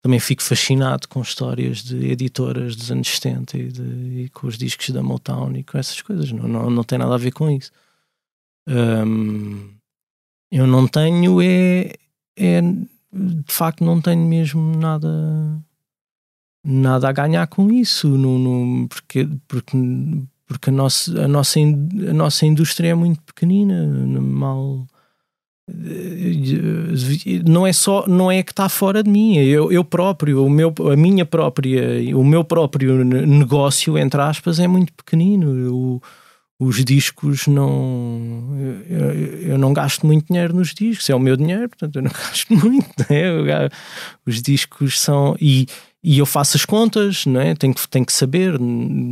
também 0.00 0.20
fico 0.20 0.42
fascinado 0.42 1.08
com 1.08 1.20
histórias 1.20 1.82
de 1.82 2.10
editoras 2.10 2.76
dos 2.76 2.90
anos 2.90 3.08
70 3.08 3.58
e, 3.58 3.68
de, 3.68 3.82
e 4.22 4.28
com 4.30 4.46
os 4.46 4.56
discos 4.56 4.90
da 4.90 5.02
Motown 5.02 5.56
e 5.56 5.64
com 5.64 5.76
essas 5.76 6.00
coisas. 6.00 6.30
Não, 6.30 6.46
não, 6.48 6.70
não 6.70 6.84
tem 6.84 6.98
nada 6.98 7.14
a 7.14 7.18
ver 7.18 7.32
com 7.32 7.50
isso. 7.50 7.72
Um, 8.66 9.74
eu 10.50 10.66
não 10.66 10.86
tenho, 10.86 11.42
é, 11.42 11.92
é. 12.36 12.62
De 13.12 13.52
facto, 13.52 13.84
não 13.84 14.00
tenho 14.00 14.24
mesmo 14.26 14.76
nada. 14.76 15.08
Nada 16.64 17.08
a 17.08 17.12
ganhar 17.12 17.46
com 17.46 17.70
isso, 17.70 18.08
no, 18.08 18.38
no 18.38 18.88
porque, 18.88 19.28
porque, 19.46 19.76
porque 20.48 20.70
a, 20.70 20.72
nossa, 20.72 21.24
a, 21.24 21.28
nossa, 21.28 21.60
a 21.60 22.12
nossa 22.14 22.46
indústria 22.46 22.88
é 22.88 22.94
muito 22.94 23.22
pequenina, 23.22 23.86
mal, 24.20 24.86
não 27.46 27.66
é 27.66 27.72
só 27.72 28.06
não 28.06 28.32
é 28.32 28.42
que 28.42 28.52
está 28.52 28.68
fora 28.68 29.02
de 29.02 29.10
mim 29.10 29.36
eu, 29.36 29.70
eu 29.70 29.84
próprio 29.84 30.44
o 30.44 30.48
meu 30.48 30.72
a 30.90 30.96
minha 30.96 31.26
própria 31.26 31.82
o 32.16 32.24
meu 32.24 32.42
próprio 32.42 33.04
negócio 33.04 33.98
entre 33.98 34.20
aspas 34.20 34.58
é 34.58 34.66
muito 34.66 34.92
pequenino 34.94 35.54
eu, 35.54 36.02
os 36.58 36.82
discos 36.82 37.46
não 37.46 38.56
eu, 38.88 39.50
eu, 39.50 39.58
não 39.58 39.74
gasto 39.74 40.06
muito 40.06 40.26
dinheiro 40.28 40.56
nos 40.56 40.72
discos 40.72 41.10
é 41.10 41.14
o 41.14 41.20
meu 41.20 41.36
dinheiro 41.36 41.68
portanto 41.68 41.96
eu 41.96 42.02
não 42.02 42.10
gasto 42.16 42.50
muito 42.54 42.88
né? 43.10 43.68
os 44.26 44.40
discos 44.40 44.98
são 44.98 45.36
e, 45.38 45.66
e 46.02 46.18
eu 46.18 46.26
faço 46.26 46.56
as 46.56 46.64
contas 46.64 47.26
não 47.26 47.40
é? 47.40 47.54
tenho, 47.54 47.74
tenho 47.90 48.06
que 48.06 48.12
saber 48.12 48.54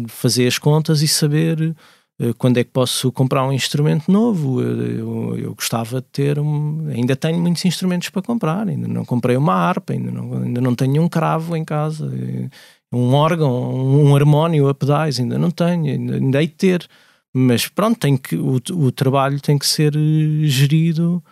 fazer 0.08 0.46
as 0.46 0.58
contas 0.58 1.02
e 1.02 1.08
saber 1.08 1.74
eh, 2.18 2.32
quando 2.38 2.58
é 2.58 2.64
que 2.64 2.70
posso 2.70 3.12
comprar 3.12 3.46
um 3.46 3.52
instrumento 3.52 4.10
novo? 4.10 4.62
Eu, 4.62 4.82
eu, 4.82 5.38
eu, 5.38 5.54
gostava 5.54 6.00
de 6.00 6.06
ter 6.08 6.38
um, 6.38 6.88
ainda 6.88 7.14
tenho 7.14 7.38
muitos 7.38 7.64
instrumentos 7.64 8.08
para 8.08 8.22
comprar, 8.22 8.68
ainda 8.68 8.88
não 8.88 9.04
comprei 9.04 9.36
uma 9.36 9.54
harpa, 9.54 9.92
ainda 9.92 10.10
não, 10.10 10.42
ainda 10.42 10.60
não 10.60 10.74
tenho 10.74 11.02
um 11.02 11.08
cravo 11.08 11.54
em 11.56 11.64
casa, 11.64 12.10
eh, 12.14 12.48
um 12.92 13.12
órgão, 13.14 13.52
um 13.74 14.16
harmónio 14.16 14.68
a 14.68 14.74
pedais, 14.74 15.20
ainda 15.20 15.38
não 15.38 15.50
tenho, 15.50 15.86
ainda, 15.86 16.14
ainda 16.16 16.40
hei 16.40 16.48
de 16.48 16.54
ter. 16.54 16.88
Mas 17.34 17.68
pronto, 17.68 17.98
tem 17.98 18.16
que, 18.16 18.36
o, 18.36 18.56
o 18.72 18.92
trabalho 18.92 19.40
tem 19.40 19.58
que 19.58 19.66
ser 19.66 19.94
eh, 19.96 20.46
gerido 20.46 21.22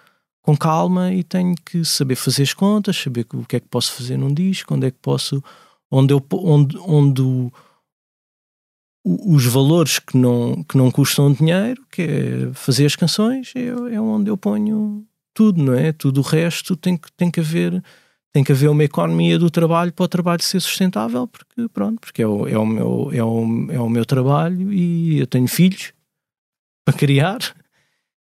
com 0.44 0.54
calma 0.54 1.10
e 1.10 1.24
tenho 1.24 1.54
que 1.64 1.82
saber 1.86 2.16
fazer 2.16 2.42
as 2.42 2.52
contas, 2.52 2.98
saber 2.98 3.26
o 3.32 3.46
que 3.46 3.56
é 3.56 3.60
que 3.60 3.66
posso 3.66 3.92
fazer 3.94 4.18
num 4.18 4.32
disco, 4.32 4.74
onde 4.74 4.86
é 4.86 4.90
que 4.90 4.98
posso, 5.00 5.42
onde, 5.90 6.12
eu, 6.12 6.22
onde, 6.32 6.76
onde 6.86 7.22
o, 7.22 7.50
os 9.02 9.46
valores 9.46 9.98
que 9.98 10.18
não, 10.18 10.62
que 10.62 10.76
não 10.76 10.90
custam 10.90 11.32
dinheiro, 11.32 11.82
que 11.90 12.02
é 12.02 12.52
fazer 12.52 12.84
as 12.84 12.94
canções, 12.94 13.52
é, 13.56 13.68
é 13.94 13.98
onde 13.98 14.30
eu 14.30 14.36
ponho 14.36 15.06
tudo, 15.32 15.62
não 15.62 15.72
é? 15.72 15.92
Tudo 15.92 16.20
o 16.20 16.22
resto 16.22 16.76
tem 16.76 16.98
que, 16.98 17.10
tem 17.12 17.30
que 17.30 17.40
haver 17.40 17.82
tem 18.30 18.44
que 18.44 18.52
haver 18.52 18.68
uma 18.68 18.84
economia 18.84 19.38
do 19.38 19.48
trabalho 19.48 19.92
para 19.92 20.04
o 20.04 20.08
trabalho 20.08 20.42
ser 20.42 20.60
sustentável, 20.60 21.26
porque 21.26 21.68
pronto, 21.72 22.00
porque 22.00 22.20
é 22.20 22.26
o, 22.26 22.48
é 22.48 22.58
o, 22.58 22.66
meu, 22.66 23.10
é 23.12 23.22
o, 23.22 23.72
é 23.72 23.80
o 23.80 23.88
meu 23.88 24.04
trabalho 24.04 24.72
e 24.72 25.20
eu 25.20 25.26
tenho 25.26 25.46
filhos 25.46 25.92
para 26.84 26.98
criar 26.98 27.38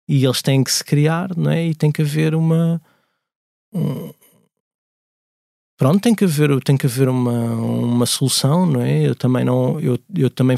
e 0.09 0.25
eles 0.25 0.43
têm 0.43 0.63
que 0.65 0.73
se 0.73 0.85
criar, 0.85 1.37
não 1.37 1.51
é? 1.51 1.67
E 1.67 1.75
tem 1.75 1.91
que 1.93 2.03
haver 2.03 2.35
uma 2.35 2.81
um, 3.73 4.13
pronto, 5.79 6.01
tem 6.01 6.15
que 6.15 6.25
haver, 6.25 6.63
tem 6.63 6.77
que 6.77 6.87
haver 6.87 7.09
uma, 7.09 7.55
uma 7.55 8.07
solução, 8.07 8.67
não 8.67 8.83
é? 8.83 9.09
Eu 9.09 9.15
também 9.15 9.45
não, 9.45 9.81
eu, 9.81 9.99
eu 10.15 10.31
também 10.31 10.57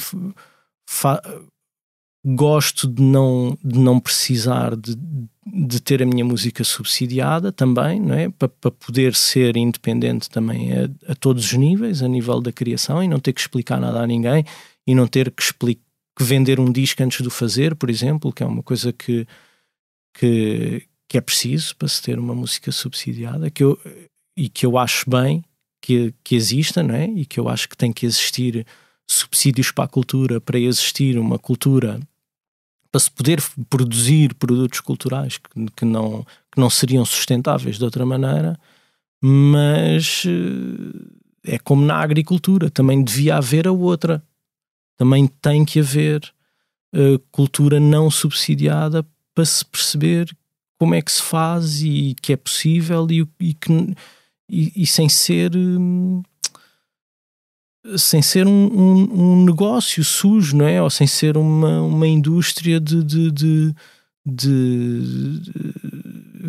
gosto 2.26 2.88
de 2.88 3.02
não, 3.02 3.56
de 3.62 3.78
não 3.78 4.00
precisar 4.00 4.74
de, 4.76 4.96
de 5.46 5.80
ter 5.80 6.02
a 6.02 6.06
minha 6.06 6.24
música 6.24 6.64
subsidiada 6.64 7.52
também, 7.52 8.00
não 8.00 8.14
é? 8.14 8.28
Para, 8.30 8.48
para 8.48 8.70
poder 8.70 9.14
ser 9.14 9.56
independente 9.56 10.28
também 10.28 10.72
a, 10.72 11.12
a, 11.12 11.14
todos 11.14 11.44
os 11.44 11.52
níveis, 11.52 12.02
a 12.02 12.08
nível 12.08 12.40
da 12.40 12.52
criação 12.52 13.02
e 13.02 13.08
não 13.08 13.20
ter 13.20 13.32
que 13.32 13.40
explicar 13.40 13.78
nada 13.78 14.00
a 14.00 14.06
ninguém 14.06 14.44
e 14.86 14.94
não 14.94 15.06
ter 15.06 15.30
que, 15.30 15.42
explicar, 15.42 15.83
que 16.16 16.24
vender 16.24 16.60
um 16.60 16.70
disco 16.70 17.02
antes 17.02 17.20
de 17.20 17.28
o 17.28 17.30
fazer, 17.30 17.74
por 17.74 17.90
exemplo, 17.90 18.32
que 18.32 18.42
é 18.42 18.46
uma 18.46 18.62
coisa 18.62 18.92
que, 18.92 19.26
que, 20.16 20.86
que 21.08 21.18
é 21.18 21.20
preciso 21.20 21.76
para 21.76 21.88
se 21.88 22.00
ter 22.02 22.18
uma 22.18 22.34
música 22.34 22.70
subsidiada, 22.70 23.50
que 23.50 23.64
eu 23.64 23.78
e 24.36 24.48
que 24.48 24.66
eu 24.66 24.76
acho 24.76 25.08
bem 25.08 25.44
que, 25.80 26.14
que 26.24 26.34
exista, 26.34 26.82
não 26.82 26.94
é? 26.94 27.06
E 27.06 27.24
que 27.24 27.38
eu 27.38 27.48
acho 27.48 27.68
que 27.68 27.76
tem 27.76 27.92
que 27.92 28.06
existir 28.06 28.66
subsídios 29.08 29.70
para 29.70 29.84
a 29.84 29.88
cultura, 29.88 30.40
para 30.40 30.58
existir 30.58 31.18
uma 31.18 31.38
cultura, 31.38 32.00
para 32.90 33.00
se 33.00 33.10
poder 33.10 33.42
produzir 33.68 34.34
produtos 34.34 34.80
culturais 34.80 35.38
que, 35.38 35.48
que, 35.76 35.84
não, 35.84 36.24
que 36.50 36.60
não 36.60 36.70
seriam 36.70 37.04
sustentáveis 37.04 37.76
de 37.76 37.84
outra 37.84 38.06
maneira, 38.06 38.58
mas 39.22 40.24
eh, 40.26 41.54
é 41.54 41.58
como 41.58 41.84
na 41.84 41.96
agricultura, 41.96 42.70
também 42.70 43.02
devia 43.02 43.36
haver 43.36 43.68
a 43.68 43.72
outra. 43.72 44.22
Também 44.96 45.26
tem 45.26 45.64
que 45.64 45.80
haver 45.80 46.22
uh, 46.94 47.18
cultura 47.30 47.80
não 47.80 48.10
subsidiada 48.10 49.04
para 49.34 49.44
se 49.44 49.64
perceber 49.64 50.34
como 50.78 50.94
é 50.94 51.02
que 51.02 51.10
se 51.10 51.22
faz 51.22 51.82
e 51.82 52.14
que 52.20 52.32
é 52.32 52.36
possível 52.36 53.06
e, 53.10 53.26
e 53.40 53.54
que 53.54 53.94
e, 54.48 54.82
e 54.82 54.86
sem 54.86 55.08
ser 55.08 55.56
hum, 55.56 56.22
sem 57.98 58.22
ser 58.22 58.46
um, 58.46 58.50
um, 58.50 59.20
um, 59.20 59.44
negócio 59.44 60.02
sujo, 60.02 60.56
não 60.56 60.66
é? 60.66 60.80
Ou 60.80 60.88
sem 60.88 61.06
ser 61.06 61.36
uma, 61.36 61.82
uma 61.82 62.06
indústria 62.06 62.80
de, 62.80 63.04
de, 63.04 63.30
de, 63.30 63.74
de 64.24 65.42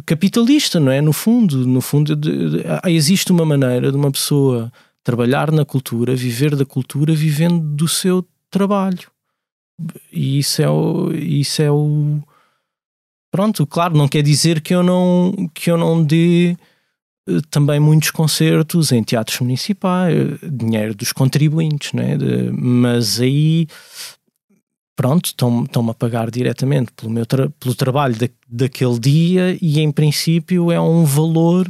capitalista, 0.06 0.80
não 0.80 0.92
é? 0.92 1.02
No 1.02 1.12
fundo, 1.12 1.68
no 1.68 1.82
fundo 1.82 2.18
existe 2.86 3.34
uma 3.34 3.46
maneira 3.46 3.92
de 3.92 3.98
uma 3.98 4.12
pessoa 4.12 4.72
trabalhar 5.04 5.52
na 5.52 5.66
cultura, 5.66 6.16
viver 6.16 6.56
da 6.56 6.66
cultura, 6.66 7.14
vivendo 7.14 7.60
do 7.76 7.88
seu 7.88 8.26
trabalho. 8.56 9.12
E 10.12 10.40
isso 10.40 10.62
é 10.62 10.70
o, 10.70 11.12
isso 11.12 11.62
é 11.62 11.70
o 11.70 12.22
pronto, 13.30 13.68
claro, 13.68 13.98
não 13.98 14.08
quer 14.08 14.24
dizer 14.24 14.62
que 14.62 14.74
eu 14.74 14.82
não 14.82 15.34
que 15.54 15.70
eu 15.70 15.78
não 15.78 16.02
dê 16.02 16.56
eh, 17.28 17.42
também 17.52 17.80
muitos 17.82 18.12
concertos 18.12 18.94
em 18.94 19.04
teatros 19.04 19.42
municipais, 19.42 20.16
dinheiro 20.42 20.96
dos 20.96 21.12
contribuintes, 21.12 21.92
né? 21.92 22.18
De, 22.18 22.50
mas 22.52 23.20
aí 23.20 23.68
pronto, 24.96 25.26
estão-me 25.26 25.90
a 25.92 25.94
pagar 25.94 26.32
diretamente 26.32 26.94
pelo, 26.94 27.12
meu 27.12 27.26
tra 27.26 27.50
pelo 27.60 27.76
trabalho 27.76 28.16
da, 28.16 28.30
daquele 28.48 28.98
dia 28.98 29.58
e 29.62 29.82
em 29.82 29.92
princípio 29.92 30.72
é 30.72 30.80
um 30.80 31.04
valor 31.04 31.70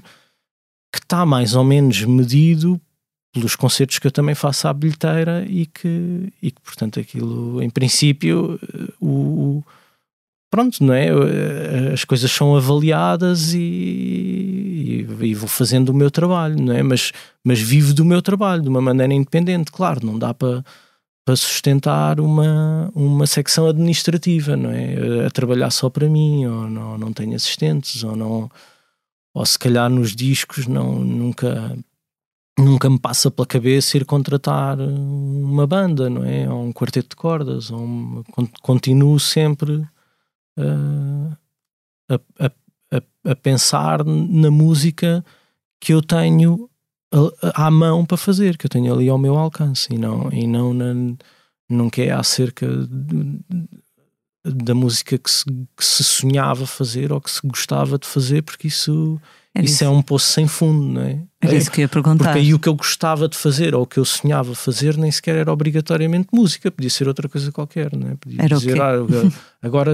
que 0.94 1.00
está 1.00 1.26
mais 1.26 1.56
ou 1.56 1.64
menos 1.64 2.04
medido 2.04 2.80
pelos 3.36 3.54
concertos 3.54 4.00
que 4.00 4.08
eu 4.08 4.12
também 4.12 4.34
faço 4.34 4.66
à 4.66 4.74
bilheteira 4.74 5.46
e 5.46 5.66
que, 5.66 6.32
e 6.42 6.52
que 6.52 6.62
portanto 6.62 7.02
aquilo 7.02 7.62
em 7.62 7.70
princípio 7.70 8.58
o, 9.02 9.62
pronto, 10.50 10.82
não 10.82 10.94
é? 10.94 11.10
As 11.94 12.06
coisas 12.06 12.32
são 12.32 12.56
avaliadas 12.56 13.54
e, 13.54 13.60
e, 13.60 15.08
e, 15.22 15.36
vou 15.36 15.50
fazendo 15.50 15.90
o 15.90 15.94
meu 15.94 16.10
trabalho, 16.10 16.56
não 16.58 16.74
é? 16.74 16.82
Mas, 16.82 17.12
mas 17.44 17.60
vivo 17.60 17.94
do 17.94 18.06
meu 18.06 18.22
trabalho 18.22 18.62
de 18.62 18.70
uma 18.70 18.82
maneira 18.82 19.14
independente, 19.14 19.70
claro, 19.70 20.06
não 20.06 20.18
dá 20.18 20.34
para 20.34 20.64
para 21.26 21.36
sustentar 21.36 22.20
uma, 22.20 22.92
uma 22.94 23.26
secção 23.26 23.66
administrativa, 23.66 24.56
não 24.56 24.70
é? 24.70 25.26
A 25.26 25.32
trabalhar 25.32 25.72
só 25.72 25.90
para 25.90 26.08
mim, 26.08 26.46
ou 26.46 26.70
não, 26.70 27.00
não 27.00 27.12
tenho 27.12 27.36
assistentes, 27.36 28.04
ou 28.04 28.16
não 28.16 28.50
ou 29.34 29.46
se 29.46 29.60
calhar 29.60 29.90
nos 29.90 30.16
discos 30.16 30.68
não, 30.68 31.00
nunca 31.00 31.76
nunca 32.58 32.90
me 32.90 33.00
passa 33.00 33.30
pela 33.30 33.46
cabeça 33.46 33.98
ir 33.98 34.06
contratar 34.06 34.80
uma 34.80 35.68
banda, 35.68 36.10
não 36.10 36.24
é? 36.24 36.50
Ou 36.50 36.64
um 36.64 36.74
quarteto 36.74 37.10
de 37.10 37.16
cordas, 37.16 37.70
ou 37.70 37.84
uma, 37.84 38.24
continuo 38.62 39.20
sempre 39.20 39.74
uh, 40.58 41.38
a, 42.10 42.16
a, 42.40 42.52
a, 42.98 43.32
a 43.32 43.36
pensar 43.36 44.04
na 44.06 44.50
música 44.50 45.24
que 45.80 45.94
eu 45.94 46.02
tenho 46.02 46.70
à 47.54 47.70
mão 47.70 48.06
para 48.06 48.18
fazer, 48.18 48.58
que 48.58 48.66
eu 48.66 48.70
tenho 48.70 48.94
ali 48.94 49.10
ao 49.10 49.18
meu 49.18 49.38
alcance 49.38 49.94
e 49.94 49.98
não, 49.98 50.32
e 50.32 50.48
não 50.48 50.74
na, 50.74 50.94
nunca 51.70 52.02
é 52.02 52.12
acerca 52.12 52.68
de, 52.68 53.40
da 54.46 54.76
música 54.76 55.18
que 55.18 55.30
se, 55.30 55.44
que 55.46 55.84
se, 55.84 56.04
sonhava 56.04 56.68
fazer 56.68 57.12
ou 57.12 57.20
que 57.20 57.32
se 57.32 57.40
gostava 57.44 57.98
de 57.98 58.06
fazer, 58.06 58.44
porque 58.44 58.68
isso, 58.68 59.20
isso, 59.56 59.66
isso, 59.66 59.84
é 59.84 59.90
um 59.90 60.02
poço 60.02 60.32
sem 60.32 60.48
fundo, 60.48 60.94
não 60.94 61.02
é? 61.02 61.20
Era 61.42 61.56
é, 61.56 61.58
isso 61.58 61.72
que 61.72 61.82
eu 61.82 61.84
ia 61.84 61.90
perguntar. 61.90 62.26
Porque 62.26 62.40
aí 62.40 62.54
o 62.54 62.60
que 62.60 62.70
eu 62.70 62.76
gostava 62.76 63.28
de 63.28 63.36
fazer 63.36 63.74
ou 63.74 63.84
o 63.84 63.88
que 63.88 63.98
eu 63.98 64.06
sonhava 64.06 64.54
fazer 64.54 64.98
nem 64.98 65.12
sequer 65.12 65.36
era 65.36 65.52
obrigatoriamente 65.52 66.30
música, 66.32 66.70
podia 66.70 66.90
ser 66.90 67.08
outra 67.08 67.28
coisa 67.28 67.52
qualquer, 67.52 67.96
não 67.96 68.12
é? 68.12 68.16
Podia 68.16 68.42
era 68.42 68.56
dizer, 68.56 68.80
ah, 68.80 68.94
agora. 69.62 69.94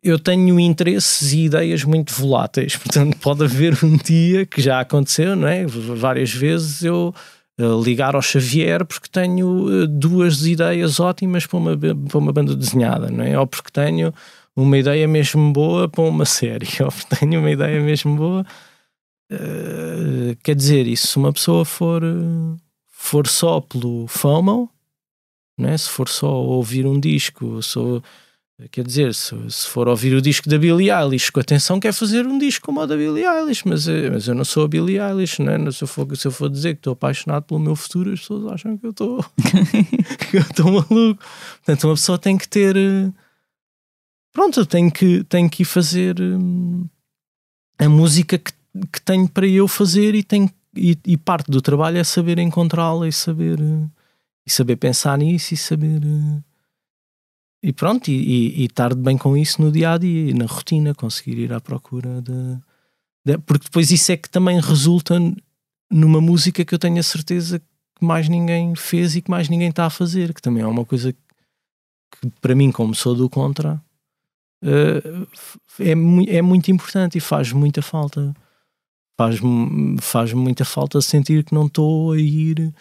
eu 0.00 0.18
tenho 0.18 0.60
interesses 0.60 1.32
e 1.32 1.46
ideias 1.46 1.82
muito 1.82 2.14
voláteis, 2.14 2.76
portanto 2.78 3.16
pode 3.18 3.42
haver 3.44 3.76
um 3.84 3.96
dia 3.96 4.46
que 4.46 4.62
já 4.62 4.80
aconteceu, 4.80 5.34
não 5.34 5.48
é? 5.48 5.66
Várias 5.66 6.32
vezes 6.32 6.84
eu 6.84 7.12
ligar 7.58 8.14
ao 8.14 8.22
Xavier 8.22 8.84
porque 8.84 9.08
tenho 9.08 9.48
uh, 9.66 9.86
duas 9.86 10.46
ideias 10.46 11.00
ótimas 11.00 11.46
para 11.46 11.58
uma, 11.58 11.76
para 11.76 12.18
uma 12.18 12.32
banda 12.32 12.54
desenhada, 12.54 13.10
não 13.10 13.24
é? 13.24 13.38
Ou 13.38 13.46
porque 13.46 13.70
tenho 13.70 14.14
uma 14.54 14.78
ideia 14.78 15.06
mesmo 15.08 15.52
boa 15.52 15.88
para 15.88 16.04
uma 16.04 16.24
série, 16.24 16.68
ou 16.82 16.90
porque 16.90 17.16
tenho 17.16 17.40
uma 17.40 17.50
ideia 17.50 17.80
mesmo 17.80 18.16
boa. 18.16 18.46
Uh, 19.30 20.36
quer 20.42 20.54
dizer, 20.54 20.86
isso 20.86 21.08
se 21.08 21.16
uma 21.16 21.32
pessoa 21.32 21.64
for, 21.64 22.02
for 22.86 23.26
só 23.26 23.60
pelo 23.60 24.06
FOMO, 24.06 24.70
não 25.56 25.68
é? 25.68 25.76
se 25.76 25.88
for 25.90 26.08
só 26.08 26.32
ouvir 26.32 26.86
um 26.86 26.98
disco, 27.00 27.60
sou 27.62 28.02
Quer 28.72 28.84
dizer, 28.84 29.14
se, 29.14 29.36
se, 29.50 29.68
for 29.68 29.86
ouvir 29.86 30.12
o 30.14 30.20
disco 30.20 30.48
da 30.48 30.58
Billie 30.58 30.90
Eilish 30.90 31.30
com 31.30 31.38
atenção, 31.38 31.78
quer 31.78 31.92
fazer 31.92 32.26
um 32.26 32.36
disco 32.36 32.66
como 32.66 32.80
o 32.80 32.86
da 32.86 32.96
Billie 32.96 33.24
Eilish, 33.24 33.62
mas, 33.64 33.86
eh, 33.86 34.10
mas 34.10 34.26
eu 34.26 34.34
não 34.34 34.44
sou 34.44 34.64
a 34.64 34.68
Billie 34.68 34.98
Eilish, 34.98 35.40
né? 35.40 35.56
se, 35.70 35.84
eu 35.84 35.86
for, 35.86 36.16
se 36.16 36.26
eu 36.26 36.32
for 36.32 36.50
dizer 36.50 36.74
que 36.74 36.80
estou 36.80 36.92
apaixonado 36.92 37.44
pelo 37.44 37.60
meu 37.60 37.76
futuro, 37.76 38.12
as 38.12 38.18
pessoas 38.18 38.52
acham 38.52 38.76
que 38.76 38.84
eu 38.84 38.90
estou 38.90 39.24
que 40.28 40.38
eu 40.38 40.40
estou 40.40 40.72
maluco. 40.72 41.22
Portanto, 41.64 41.84
uma 41.84 41.94
pessoa 41.94 42.18
tem 42.18 42.36
que 42.36 42.48
ter. 42.48 42.76
Eh, 42.76 43.12
pronto, 44.32 44.66
tem 44.66 44.90
que, 44.90 45.22
tem 45.22 45.48
que 45.48 45.62
ir 45.62 45.66
fazer 45.66 46.16
eh, 46.18 47.84
a 47.84 47.88
música 47.88 48.38
que, 48.38 48.52
que 48.92 49.00
tenho 49.02 49.28
para 49.28 49.46
eu 49.46 49.68
fazer 49.68 50.16
e, 50.16 50.24
tem, 50.24 50.50
e, 50.76 50.98
e 51.06 51.16
parte 51.16 51.48
do 51.48 51.62
trabalho 51.62 51.98
é 51.98 52.02
saber 52.02 52.40
encontrá-la 52.40 53.06
e 53.06 53.12
saber, 53.12 53.60
e 54.44 54.50
saber 54.50 54.74
pensar 54.74 55.16
nisso 55.16 55.54
e 55.54 55.56
saber 55.56 56.00
e 57.62 57.72
pronto, 57.72 58.08
e, 58.08 58.14
e, 58.14 58.62
e, 58.62 58.64
estar 58.66 58.94
bem 58.94 59.18
com 59.18 59.36
isso 59.36 59.60
no 59.60 59.72
dia 59.72 59.92
a 59.92 59.98
dia 59.98 60.32
na 60.34 60.46
rotina, 60.46 60.94
conseguir 60.94 61.38
ir 61.38 61.52
à 61.52 61.60
procura 61.60 62.22
de, 62.22 62.58
de, 63.24 63.38
Porque 63.38 63.64
depois 63.64 63.90
isso 63.90 64.12
é 64.12 64.16
que 64.16 64.30
também 64.30 64.60
resulta 64.60 65.18
numa 65.90 66.20
música 66.20 66.64
que 66.64 66.74
eu 66.74 66.78
tenho 66.78 66.98
a 66.98 67.02
certeza 67.02 67.58
que 67.58 68.04
mais 68.04 68.28
ninguém 68.28 68.74
fez 68.76 69.16
e 69.16 69.22
que 69.22 69.30
mais 69.30 69.48
ninguém 69.48 69.70
está 69.70 69.86
a 69.86 69.90
fazer, 69.90 70.32
que 70.32 70.42
também 70.42 70.62
é 70.62 70.66
uma 70.66 70.84
coisa 70.84 71.12
que, 71.12 72.30
para 72.40 72.54
mim, 72.54 72.70
como 72.70 72.94
sou 72.94 73.14
do 73.14 73.28
contra, 73.28 73.82
uh, 74.62 75.28
é, 75.80 76.36
é 76.36 76.42
muito 76.42 76.70
importante 76.70 77.18
e 77.18 77.20
faz 77.20 77.52
muita 77.52 77.82
falta. 77.82 78.34
Faz, 79.20 79.40
faz 80.00 80.32
muita 80.32 80.64
falta 80.64 81.00
sentir 81.00 81.42
que 81.42 81.52
não 81.52 81.66
estou 81.66 82.12
a 82.12 82.18
ir 82.18 82.72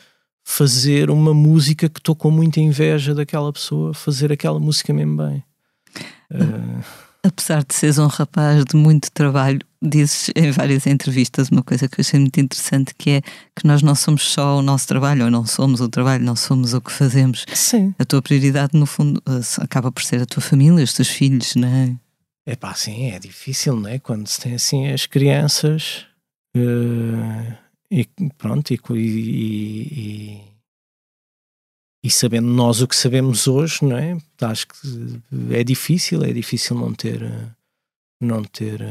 fazer 0.49 1.09
uma 1.09 1.33
música 1.33 1.89
que 1.89 1.99
estou 1.99 2.15
com 2.15 2.31
muita 2.31 2.61
inveja 2.61 3.13
daquela 3.13 3.51
pessoa, 3.51 3.93
fazer 3.93 4.31
aquela 4.31 4.57
música 4.57 4.93
mesmo 4.93 5.17
bem. 5.17 5.43
Uh... 6.31 6.81
Apesar 7.21 7.65
de 7.65 7.73
seres 7.73 7.97
um 7.97 8.07
rapaz 8.07 8.63
de 8.63 8.77
muito 8.77 9.11
trabalho, 9.11 9.59
dizes 9.81 10.31
em 10.33 10.49
várias 10.51 10.87
entrevistas 10.87 11.49
uma 11.49 11.61
coisa 11.61 11.89
que 11.89 11.99
eu 11.99 12.01
achei 12.01 12.17
muito 12.17 12.39
interessante, 12.39 12.95
que 12.97 13.09
é 13.09 13.21
que 13.21 13.67
nós 13.67 13.81
não 13.81 13.93
somos 13.93 14.23
só 14.31 14.59
o 14.59 14.61
nosso 14.61 14.87
trabalho, 14.87 15.25
ou 15.25 15.31
não 15.31 15.45
somos 15.45 15.81
o 15.81 15.89
trabalho, 15.89 16.23
não 16.23 16.35
somos 16.37 16.73
o 16.73 16.79
que 16.79 16.93
fazemos. 16.93 17.45
Sim. 17.53 17.93
A 17.99 18.05
tua 18.05 18.21
prioridade, 18.21 18.79
no 18.79 18.85
fundo, 18.85 19.21
eh, 19.27 19.61
acaba 19.61 19.91
por 19.91 20.01
ser 20.01 20.21
a 20.21 20.25
tua 20.25 20.41
família, 20.41 20.81
os 20.81 20.93
teus 20.93 21.09
filhos, 21.09 21.55
não 21.55 21.67
é? 21.67 21.93
É 22.45 22.55
pá, 22.55 22.73
sim, 22.73 23.11
é 23.11 23.19
difícil, 23.19 23.75
não 23.75 23.89
é? 23.89 23.99
Quando 23.99 24.25
se 24.27 24.39
tem 24.39 24.53
assim 24.53 24.87
as 24.87 25.05
crianças... 25.05 26.05
Uh 26.55 27.66
e 27.89 28.05
pronto, 28.37 28.73
e, 28.73 28.79
e, 28.95 30.43
e, 32.03 32.09
sabendo 32.09 32.47
nós 32.47 32.81
o 32.81 32.87
que 32.87 32.95
sabemos 32.95 33.47
hoje, 33.47 33.83
não 33.83 33.97
é? 33.97 34.17
Acho 34.41 34.67
que 34.67 34.75
é 35.51 35.63
difícil, 35.63 36.23
é 36.23 36.33
difícil 36.33 36.75
não 36.75 36.93
ter, 36.93 37.21
não 38.21 38.43
ter 38.43 38.81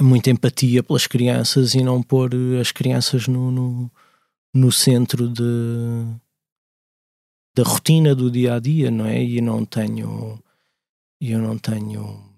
muita 0.00 0.30
empatia 0.30 0.82
pelas 0.82 1.06
crianças 1.06 1.74
e 1.74 1.82
não 1.82 2.02
pôr 2.02 2.32
as 2.60 2.72
crianças 2.72 3.28
no, 3.28 3.50
no, 3.50 3.90
no 4.54 4.72
centro 4.72 5.28
de, 5.28 5.42
da 7.54 7.62
rotina 7.62 8.14
do 8.14 8.30
dia 8.30 8.54
a 8.54 8.58
dia, 8.58 8.90
não 8.90 9.06
é? 9.06 9.22
E 9.22 9.40
não 9.40 9.64
tenho, 9.64 10.42
eu 11.20 11.38
não 11.38 11.56
tenho 11.56 12.35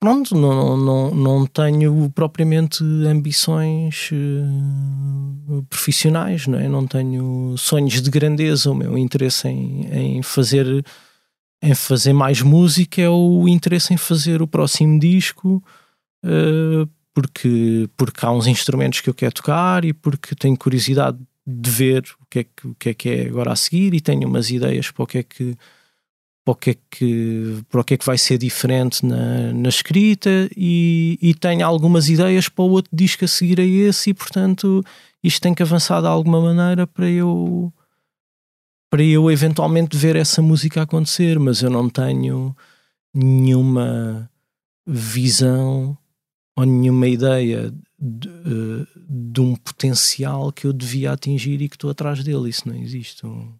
pronto, 0.00 0.34
não, 0.34 0.76
não, 0.76 1.14
não 1.14 1.46
tenho 1.46 2.10
propriamente 2.10 2.82
ambições 3.06 4.10
uh, 4.12 5.62
profissionais, 5.68 6.46
não 6.46 6.58
é? 6.58 6.68
Não 6.68 6.86
tenho 6.86 7.56
sonhos 7.56 8.00
de 8.00 8.10
grandeza. 8.10 8.70
O 8.70 8.74
meu 8.74 8.96
interesse 8.96 9.48
em, 9.48 10.18
em 10.18 10.22
fazer 10.22 10.84
em 11.60 11.74
fazer 11.74 12.12
mais 12.12 12.40
música 12.40 13.02
é 13.02 13.08
o 13.08 13.48
interesse 13.48 13.92
em 13.92 13.96
fazer 13.96 14.40
o 14.40 14.46
próximo 14.46 14.98
disco. 14.98 15.62
Uh, 16.24 16.88
porque, 17.12 17.88
porque 17.96 18.24
há 18.24 18.30
uns 18.30 18.46
instrumentos 18.46 19.00
que 19.00 19.10
eu 19.10 19.14
quero 19.14 19.34
tocar 19.34 19.84
e 19.84 19.92
porque 19.92 20.36
tenho 20.36 20.56
curiosidade 20.56 21.18
de 21.44 21.70
ver 21.70 22.04
o 22.20 22.26
que 22.30 22.38
é 22.40 22.44
que, 22.44 22.66
o 22.66 22.74
que, 22.76 22.88
é, 22.90 22.94
que 22.94 23.08
é 23.08 23.26
agora 23.26 23.52
a 23.52 23.56
seguir 23.56 23.92
e 23.92 24.00
tenho 24.00 24.28
umas 24.28 24.50
ideias 24.50 24.90
para 24.92 25.02
o 25.02 25.06
que 25.06 25.18
é 25.18 25.22
que 25.24 25.56
para 26.48 26.52
o 26.52 26.54
que 26.54 26.70
é 26.70 26.76
que, 26.90 27.62
para 27.68 27.80
o 27.80 27.84
que, 27.84 27.94
é 27.94 27.96
que 27.98 28.06
vai 28.06 28.16
ser 28.16 28.38
diferente 28.38 29.04
na, 29.04 29.52
na 29.52 29.68
escrita 29.68 30.30
e, 30.56 31.18
e 31.20 31.34
tenho 31.34 31.66
algumas 31.66 32.08
ideias 32.08 32.48
para 32.48 32.64
o 32.64 32.70
outro 32.70 32.90
disco 32.94 33.24
a 33.24 33.28
seguir 33.28 33.60
a 33.60 33.64
esse 33.64 34.10
e 34.10 34.14
portanto 34.14 34.82
isto 35.22 35.42
tem 35.42 35.52
que 35.52 35.62
avançar 35.62 36.00
de 36.00 36.06
alguma 36.06 36.40
maneira 36.40 36.86
para 36.86 37.08
eu 37.08 37.72
para 38.90 39.02
eu 39.02 39.30
eventualmente 39.30 39.94
ver 39.94 40.16
essa 40.16 40.40
música 40.40 40.80
acontecer, 40.80 41.38
mas 41.38 41.60
eu 41.60 41.68
não 41.68 41.90
tenho 41.90 42.56
nenhuma 43.12 44.30
visão 44.86 45.98
ou 46.56 46.64
nenhuma 46.64 47.06
ideia 47.06 47.70
de, 47.98 48.28
eh, 48.28 48.86
de, 49.06 49.40
um 49.42 49.54
potencial 49.54 50.50
que 50.50 50.66
eu 50.66 50.72
devia 50.72 51.12
atingir 51.12 51.60
e 51.60 51.68
que 51.68 51.76
estou 51.76 51.90
atrás 51.90 52.24
dele. 52.24 52.48
Isso 52.48 52.66
não 52.66 52.74
existe. 52.74 53.26
O, 53.26 53.52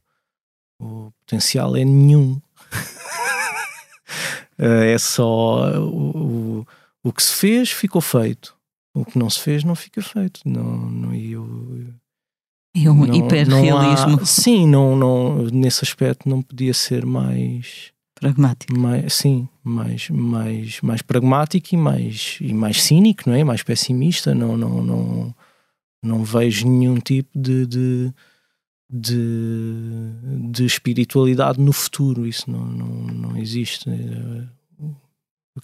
o 0.81 1.13
potencial 1.21 1.77
é 1.77 1.85
nenhum. 1.85 2.41
Eh, 4.59 4.93
é 4.95 4.99
só 4.99 5.79
o, 5.79 6.61
o, 6.61 6.67
o 7.05 7.13
que 7.13 7.23
se 7.23 7.35
fez 7.35 7.71
ficou 7.71 8.01
feito. 8.01 8.57
O 8.95 9.05
que 9.05 9.19
não 9.19 9.31
se 9.31 9.41
fez 9.41 9.63
não 9.63 9.75
fica 9.75 10.03
feito. 10.03 10.41
Não, 10.45 10.91
não, 10.91 11.15
eu, 11.15 11.47
é 12.85 12.91
um 12.91 13.15
hiperrealismo. 13.15 14.25
Sim, 14.25 14.67
não, 14.67 14.97
não, 14.97 15.45
nesse 15.45 15.85
aspecto 15.85 16.29
não 16.29 16.43
podia 16.43 16.75
ser 16.75 17.05
mais 17.05 17.93
pragmático. 18.15 18.79
Mais, 18.79 19.15
sim, 19.15 19.49
mais, 19.63 20.09
mais, 20.11 20.81
mais 20.81 21.03
pragmático 21.03 21.75
e 21.75 21.77
mais, 21.77 22.39
e 22.41 22.53
mais 22.53 22.83
cínico, 22.83 23.25
não 23.27 23.35
é? 23.35 23.43
Mais 23.43 23.63
pessimista. 23.63 24.35
Não, 24.35 24.57
não, 24.57 24.83
não, 24.83 25.35
não 26.03 26.25
vejo 26.25 26.69
nenhum 26.69 26.97
tipo 26.99 27.31
de, 27.39 27.67
de, 27.67 28.13
de, 28.91 30.11
de 30.51 30.65
espiritualidade 30.65 31.61
no 31.61 31.73
futuro. 31.73 32.27
Isso 32.27 32.51
não, 32.51 32.65
não, 32.65 32.89
não 32.89 33.37
existe. 33.37 33.89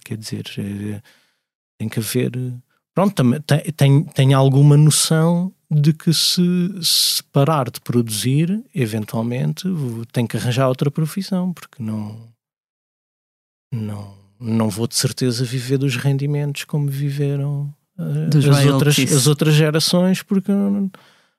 Quer 0.03 0.17
dizer, 0.17 0.45
é, 0.57 1.01
tem 1.77 1.89
que 1.89 1.99
haver. 1.99 2.31
Pronto, 2.93 3.23
tem, 3.41 3.59
tem, 3.71 4.03
tem 4.03 4.33
alguma 4.33 4.77
noção 4.77 5.53
de 5.69 5.93
que 5.93 6.13
se, 6.13 6.43
se 6.81 7.23
parar 7.23 7.69
de 7.69 7.81
produzir, 7.81 8.63
eventualmente 8.73 9.67
tem 10.11 10.27
que 10.27 10.37
arranjar 10.37 10.67
outra 10.67 10.91
profissão, 10.91 11.51
porque 11.51 11.81
não, 11.81 12.29
não, 13.73 14.15
não 14.39 14.69
vou 14.69 14.87
de 14.87 14.95
certeza 14.95 15.43
viver 15.43 15.77
dos 15.77 15.95
rendimentos 15.97 16.63
como 16.65 16.87
viveram 16.87 17.73
uh, 17.97 18.37
as, 18.37 18.65
outras, 18.65 18.99
as 18.99 19.27
outras 19.27 19.53
gerações, 19.53 20.21
porque 20.21 20.51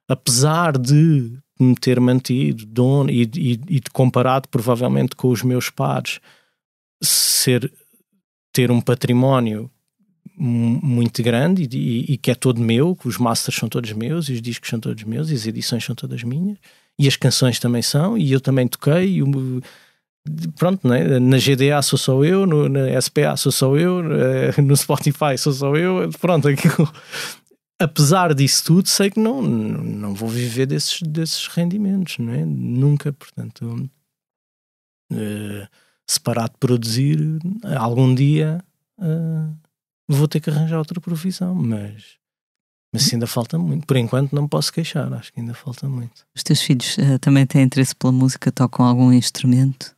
apesar 0.08 0.76
de 0.76 1.38
me 1.58 1.74
ter 1.74 1.98
mantido 2.00 2.66
dono 2.66 3.10
e, 3.10 3.22
e, 3.34 3.60
e 3.68 3.80
comparado 3.92 4.48
provavelmente 4.48 5.16
com 5.16 5.28
os 5.28 5.42
meus 5.42 5.70
pares, 5.70 6.20
ser 7.02 7.72
ter 8.52 8.70
um 8.70 8.80
património 8.80 9.70
muito 10.38 11.22
grande 11.22 11.62
e, 11.62 11.76
e, 11.76 12.12
e, 12.12 12.18
que 12.18 12.30
é 12.30 12.34
todo 12.34 12.60
meu, 12.60 12.96
os 13.04 13.16
masters 13.16 13.56
são 13.56 13.68
todos 13.68 13.92
meus, 13.92 14.28
e 14.28 14.34
os 14.34 14.42
discos 14.42 14.68
são 14.68 14.78
todos 14.78 15.02
meus, 15.04 15.30
e 15.30 15.34
as 15.34 15.46
edições 15.46 15.84
são 15.84 15.94
todas 15.94 16.22
minhas, 16.22 16.58
e 16.98 17.08
as 17.08 17.16
canções 17.16 17.58
também 17.58 17.82
são, 17.82 18.18
e 18.18 18.32
eu 18.32 18.40
também 18.40 18.68
toquei, 18.68 19.18
e 19.18 19.22
pronto, 20.58 20.86
né? 20.86 21.18
na 21.18 21.38
GDA 21.38 21.80
sou 21.82 21.98
só 21.98 22.24
eu, 22.24 22.46
no, 22.46 22.68
na 22.68 23.00
SPA 23.00 23.36
sou 23.36 23.52
só 23.52 23.76
eu, 23.76 24.00
eh, 24.12 24.60
no 24.60 24.76
Spotify 24.76 25.38
sou 25.38 25.52
só 25.52 25.74
eu, 25.74 26.10
pronto, 26.20 26.48
aquilo. 26.48 26.92
Apesar 27.78 28.34
disso 28.34 28.64
tudo, 28.64 28.88
sei 28.88 29.10
que 29.10 29.20
não, 29.20 29.42
não 29.42 30.14
vou 30.14 30.28
viver 30.28 30.66
desses, 30.66 31.02
desses 31.02 31.46
rendimentos, 31.46 32.16
não 32.18 32.32
é? 32.32 32.42
Nunca, 32.42 33.12
portanto, 33.12 33.90
uh, 35.12 35.68
se 36.06 36.18
parar 36.20 36.48
de 36.48 36.56
produzir, 36.58 37.18
algum 37.76 38.14
dia 38.14 38.64
uh, 38.98 39.54
vou 40.08 40.26
ter 40.26 40.40
que 40.40 40.48
arranjar 40.48 40.78
outra 40.78 41.00
profissão, 41.02 41.54
mas, 41.54 42.16
mas 42.94 43.12
ainda 43.12 43.26
falta 43.26 43.58
muito. 43.58 43.86
Por 43.86 43.98
enquanto 43.98 44.32
não 44.32 44.48
posso 44.48 44.72
queixar, 44.72 45.12
acho 45.12 45.30
que 45.30 45.40
ainda 45.40 45.52
falta 45.52 45.86
muito. 45.86 46.26
Os 46.34 46.42
teus 46.42 46.62
filhos 46.62 46.96
uh, 46.96 47.18
também 47.18 47.46
têm 47.46 47.62
interesse 47.62 47.94
pela 47.94 48.12
música, 48.12 48.50
tocam 48.50 48.86
algum 48.86 49.12
instrumento? 49.12 49.94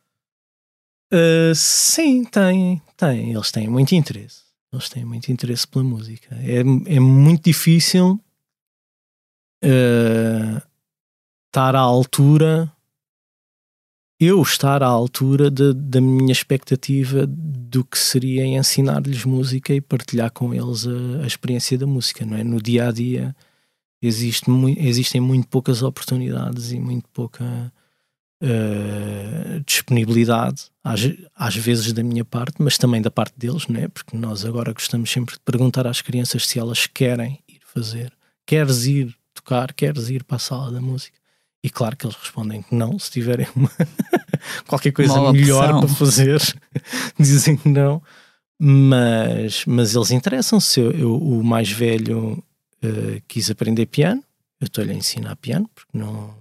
Uh, 1.12 1.54
sim, 1.54 2.24
têm, 2.24 2.82
têm. 2.96 3.32
Eles 3.32 3.52
têm 3.52 3.68
muito 3.68 3.94
interesse. 3.94 4.47
Eles 4.72 4.88
têm 4.88 5.04
muito 5.04 5.32
interesse 5.32 5.66
pela 5.66 5.84
música. 5.84 6.34
É, 6.36 6.60
é 6.94 7.00
muito 7.00 7.44
difícil 7.44 8.20
uh, 9.64 10.62
estar 11.48 11.74
à 11.74 11.80
altura 11.80 12.72
eu 14.20 14.42
estar 14.42 14.82
à 14.82 14.86
altura 14.86 15.48
de, 15.48 15.72
da 15.72 16.00
minha 16.00 16.32
expectativa 16.32 17.24
do 17.26 17.84
que 17.84 17.96
seria 17.96 18.44
ensinar-lhes 18.44 19.24
música 19.24 19.72
e 19.72 19.80
partilhar 19.80 20.32
com 20.32 20.52
eles 20.52 20.86
a, 20.86 21.22
a, 21.22 21.26
experiência 21.26 21.78
da 21.78 21.86
música, 21.86 22.26
não 22.26 22.36
é? 22.36 22.42
No 22.42 22.60
dia 22.60 22.88
a 22.88 22.92
dia 22.92 23.34
existe 24.02 24.50
existem 24.78 25.20
muito 25.20 25.46
poucas 25.46 25.82
oportunidades 25.82 26.72
e 26.72 26.80
muito 26.80 27.08
pouca 27.10 27.72
uh, 28.42 29.60
disponibilidade, 29.64 30.64
às, 30.82 31.00
às 31.34 31.56
vezes 31.56 31.92
da 31.92 32.02
minha 32.02 32.24
parte, 32.24 32.56
mas 32.58 32.78
também 32.78 33.02
da 33.02 33.10
parte 33.10 33.34
deles, 33.36 33.66
não 33.66 33.80
é? 33.80 33.88
Porque 33.88 34.16
nós 34.16 34.44
agora 34.44 34.72
gostamos 34.72 35.10
sempre 35.10 35.34
de 35.34 35.40
perguntar 35.40 35.86
às 35.86 36.00
crianças 36.00 36.46
se 36.46 36.58
elas 36.58 36.86
querem 36.86 37.40
ir 37.48 37.60
fazer, 37.64 38.12
queres 38.46 38.86
ir 38.86 39.14
tocar, 39.34 39.72
queres 39.72 40.08
ir 40.10 40.24
para 40.24 40.36
a 40.36 40.40
sala 40.40 40.70
da 40.70 40.80
música 40.80 41.18
e 41.62 41.70
claro 41.70 41.96
que 41.96 42.06
eles 42.06 42.16
respondem 42.16 42.62
que 42.62 42.74
não, 42.74 42.98
se 42.98 43.10
tiverem 43.10 43.46
uma 43.54 43.70
qualquer 44.66 44.92
coisa 44.92 45.32
melhor 45.32 45.80
para 45.80 45.88
fazer, 45.88 46.40
dizem 47.18 47.56
que 47.56 47.68
não. 47.68 48.02
Mas, 48.60 49.64
mas 49.66 49.94
eles 49.94 50.10
interessam-se. 50.10 50.80
Eu, 50.80 50.90
eu, 50.92 51.16
o 51.16 51.44
mais 51.44 51.70
velho 51.70 52.42
uh, 52.82 53.22
quis 53.26 53.50
aprender 53.50 53.86
piano, 53.86 54.22
eu 54.60 54.66
estou-lhe 54.66 54.90
a 54.90 54.94
ensinar 54.94 55.36
piano, 55.36 55.68
porque 55.74 55.96
não, 55.96 56.34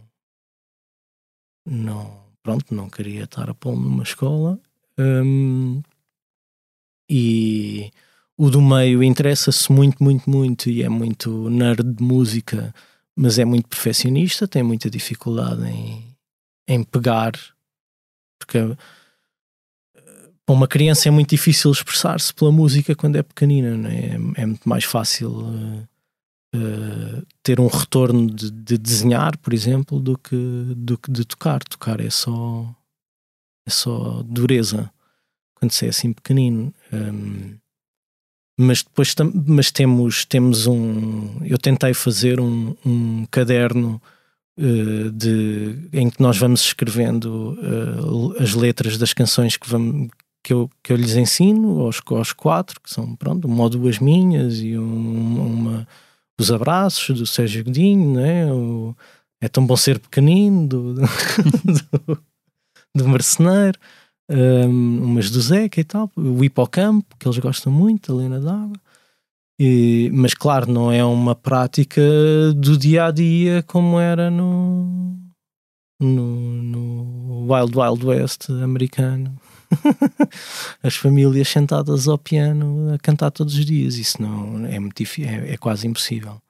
não, 1.70 2.20
pronto, 2.41 2.74
não 2.74 2.89
queria 2.89 3.26
estar 3.26 3.49
a 3.49 3.53
pô 3.53 3.72
numa 3.72 4.03
escola. 4.03 4.59
Um, 4.97 5.82
e 7.09 7.91
o 8.38 8.49
do 8.49 8.61
meio 8.61 9.03
interessa-se 9.03 9.72
muito, 9.72 10.03
muito, 10.03 10.30
muito 10.30 10.70
e 10.70 10.84
é 10.84 10.89
muito 10.89 11.49
nerd 11.49 11.84
de 11.84 12.03
música 12.03 12.74
mas 13.18 13.39
é 13.39 13.45
muito 13.45 13.68
perfeccionista, 13.68 14.47
tem 14.47 14.61
muita 14.61 14.91
dificuldade 14.91 15.65
em, 15.68 16.15
em 16.68 16.84
pegar, 16.84 17.32
porque 18.38 18.59
eh, 18.59 18.76
para 20.45 20.55
uma 20.55 20.68
criança 20.68 21.07
é 21.07 21.11
muito 21.11 21.32
difícil 21.32 21.72
expressar-se 21.72 22.32
pela 22.32 22.51
música 22.51 22.95
quando 22.95 23.15
é 23.15 23.24
pequenina, 23.24 23.89
é? 23.91 24.11
é, 24.11 24.43
é 24.43 24.45
muito 24.45 24.70
mais 24.70 24.84
fácil 24.84 25.43
ter 27.43 27.60
um 27.60 27.68
retorno 27.68 28.32
de, 28.32 28.50
de, 28.50 28.78
desenhar, 28.78 29.38
por 29.38 29.54
exemplo, 29.54 30.00
do 30.00 30.18
que, 30.18 30.36
do 30.76 30.98
que 30.98 31.12
de 31.12 31.26
tocar. 31.26 31.64
Tocar 31.64 32.00
é 32.00 32.10
só, 32.10 32.74
é 33.66 33.70
só 33.70 34.24
dureza 34.24 34.89
quando 35.60 35.72
você 35.72 35.88
é 35.88 35.89
assim 35.89 36.14
pequenino. 36.14 36.74
Um, 36.93 37.58
mas 38.60 38.82
depois 38.82 39.14
mas 39.45 39.72
temos, 39.72 40.26
temos 40.26 40.66
um. 40.66 41.43
Eu 41.43 41.58
tentei 41.58 41.93
fazer 41.93 42.39
um, 42.39 42.76
um 42.86 43.26
caderno 43.30 44.02
uh, 44.58 45.12
de, 45.12 45.89
em 45.93 46.10
que 46.10 46.22
nós 46.22 46.38
vamos 46.38 46.62
escrevendo 46.62 47.58
uh, 47.60 48.41
as 48.41 48.54
letras 48.54 48.98
das 48.98 49.14
canções 49.14 49.58
que, 49.58 49.70
vamos, 49.70 50.10
que, 50.43 50.54
eu, 50.54 50.70
que 50.82 50.91
eu 50.91 50.98
lhes 50.98 51.16
ensino 51.16 51.82
aos, 51.82 52.02
aos 52.08 52.34
quatro, 52.34 52.82
que 52.82 52.89
são 52.89 53.16
pronto, 53.16 53.48
uma 53.48 53.64
ou 53.64 53.70
duas 53.70 54.00
minhas 54.00 54.60
e 54.60 54.76
um, 54.76 55.45
uma, 55.45 55.88
os 56.40 56.52
abraços 56.52 57.20
do 57.20 57.26
Sérgio 57.26 57.64
Godinho, 57.64 58.14
né? 58.14 58.52
O, 58.52 58.96
é 59.42 59.48
tão 59.48 59.66
bom 59.66 59.76
ser 59.76 60.00
pequenino 60.00 60.68
do, 60.68 60.94
do, 60.96 61.02
do, 62.96 63.08
um, 64.30 65.04
umas 65.04 65.32
do 65.32 65.40
Zeca 65.42 65.80
e 65.80 65.84
tal, 65.84 66.12
o 66.16 66.44
hipocampo, 66.44 67.16
que 67.18 67.28
eles 67.28 67.40
gostam 67.40 67.72
muito, 67.72 68.12
a 68.12 68.16
Lena 68.16 68.40
d'Água. 68.40 68.76
E, 69.60 70.10
mas 70.14 70.34
claro, 70.34 70.72
não 70.72 70.92
é 70.92 71.04
uma 71.04 71.34
prática 71.34 72.02
do 72.56 72.78
dia 72.78 73.06
a 73.06 73.12
dia 73.12 73.64
como 73.64 74.00
era 74.00 74.30
no, 74.30 75.18
no, 76.00 76.64
no 76.64 77.52
Wild 77.52 77.76
Wild 77.76 78.06
West 78.06 78.50
americano. 78.50 79.36
As 80.82 80.95
famílias 80.95 81.47
sentadas 81.47 82.07
ao 82.07 82.18
piano 82.18 82.93
a 82.93 82.97
cantar 82.97 83.32
todos 83.32 83.55
os 83.55 83.65
dias, 83.65 83.97
isso 83.97 84.22
não 84.22 84.65
é 84.65 84.80
muito 84.80 85.01
é, 85.01 85.53
é 85.53 85.57
quase 85.57 85.88
impossível. 85.88 86.41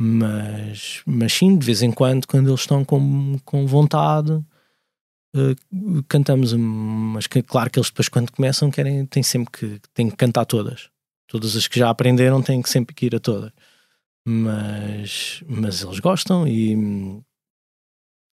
Mas, 0.00 1.02
mas 1.04 1.32
sim, 1.32 1.58
de 1.58 1.66
vez 1.66 1.82
em 1.82 1.90
quando, 1.90 2.26
quando 2.26 2.48
eles 2.48 2.60
estão 2.60 2.84
com, 2.84 3.36
com 3.44 3.66
vontade, 3.66 4.30
uh, 4.32 6.02
cantamos, 6.08 6.52
mas 6.52 7.26
claro 7.26 7.68
que 7.68 7.78
eles 7.78 7.88
depois 7.88 8.08
quando 8.08 8.30
começam 8.30 8.70
querem, 8.70 9.04
têm 9.06 9.24
sempre 9.24 9.50
que, 9.50 9.80
têm 9.92 10.08
que 10.08 10.16
cantar 10.16 10.44
todas. 10.44 10.88
Todas 11.26 11.56
as 11.56 11.66
que 11.66 11.78
já 11.78 11.90
aprenderam 11.90 12.40
têm 12.40 12.62
que 12.62 12.70
sempre 12.70 12.94
que 12.94 13.06
ir 13.06 13.16
a 13.16 13.20
todas. 13.20 13.52
Mas, 14.26 15.42
mas 15.48 15.82
eles 15.82 15.98
gostam 15.98 16.46
e, 16.46 16.76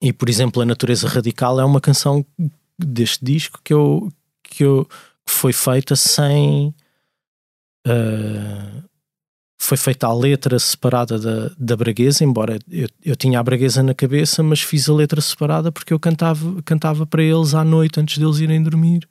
e 0.02 0.14
por 0.14 0.30
exemplo 0.30 0.62
a 0.62 0.66
Natureza 0.66 1.08
Radical 1.08 1.60
é 1.60 1.66
uma 1.66 1.82
canção 1.82 2.26
deste 2.78 3.24
disco 3.24 3.60
que 3.64 3.74
eu 3.74 4.12
que, 4.44 4.64
eu, 4.64 4.86
que 5.26 5.32
foi 5.32 5.52
feita 5.52 5.96
sem 5.96 6.74
uh, 7.88 8.84
foi 9.58 9.78
feita 9.78 10.08
a 10.08 10.14
letra 10.14 10.60
separada 10.60 11.18
da, 11.18 11.52
da 11.58 11.76
braguesa, 11.76 12.24
embora 12.24 12.60
eu, 12.70 12.88
eu 13.04 13.16
tinha 13.16 13.40
a 13.40 13.44
braguesa 13.44 13.82
na 13.82 13.96
cabeça, 13.96 14.44
mas 14.44 14.62
fiz 14.62 14.88
a 14.88 14.94
letra 14.94 15.20
separada 15.20 15.72
porque 15.72 15.94
eu 15.94 16.00
cantava, 16.00 16.62
cantava 16.64 17.06
para 17.08 17.24
eles 17.24 17.54
à 17.54 17.64
noite 17.64 18.00
antes 18.00 18.18
deles 18.18 18.38
irem 18.38 18.62
dormir. 18.62 19.08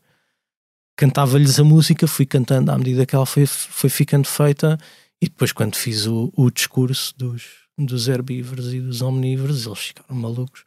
Cantava-lhes 0.97 1.59
a 1.59 1.65
música, 1.65 2.07
fui 2.07 2.25
cantando 2.25 2.71
à 2.71 2.79
medida 2.79 3.05
que 3.05 3.17
ela 3.17 3.27
foi, 3.27 3.47
foi 3.47 3.91
ficando 3.91 4.29
feita, 4.29 4.79
e 5.25 5.27
depois, 5.27 5.53
quando 5.53 5.75
fiz 5.75 6.07
o, 6.07 6.31
o 6.37 6.51
discurso 6.51 7.15
dos, 7.17 7.45
dos 7.79 8.09
herbívoros 8.09 8.75
e 8.75 8.81
dos 8.81 9.01
omnívoros, 9.01 9.67
eles 9.67 9.79
ficaram 9.79 10.15
malucos. 10.15 10.65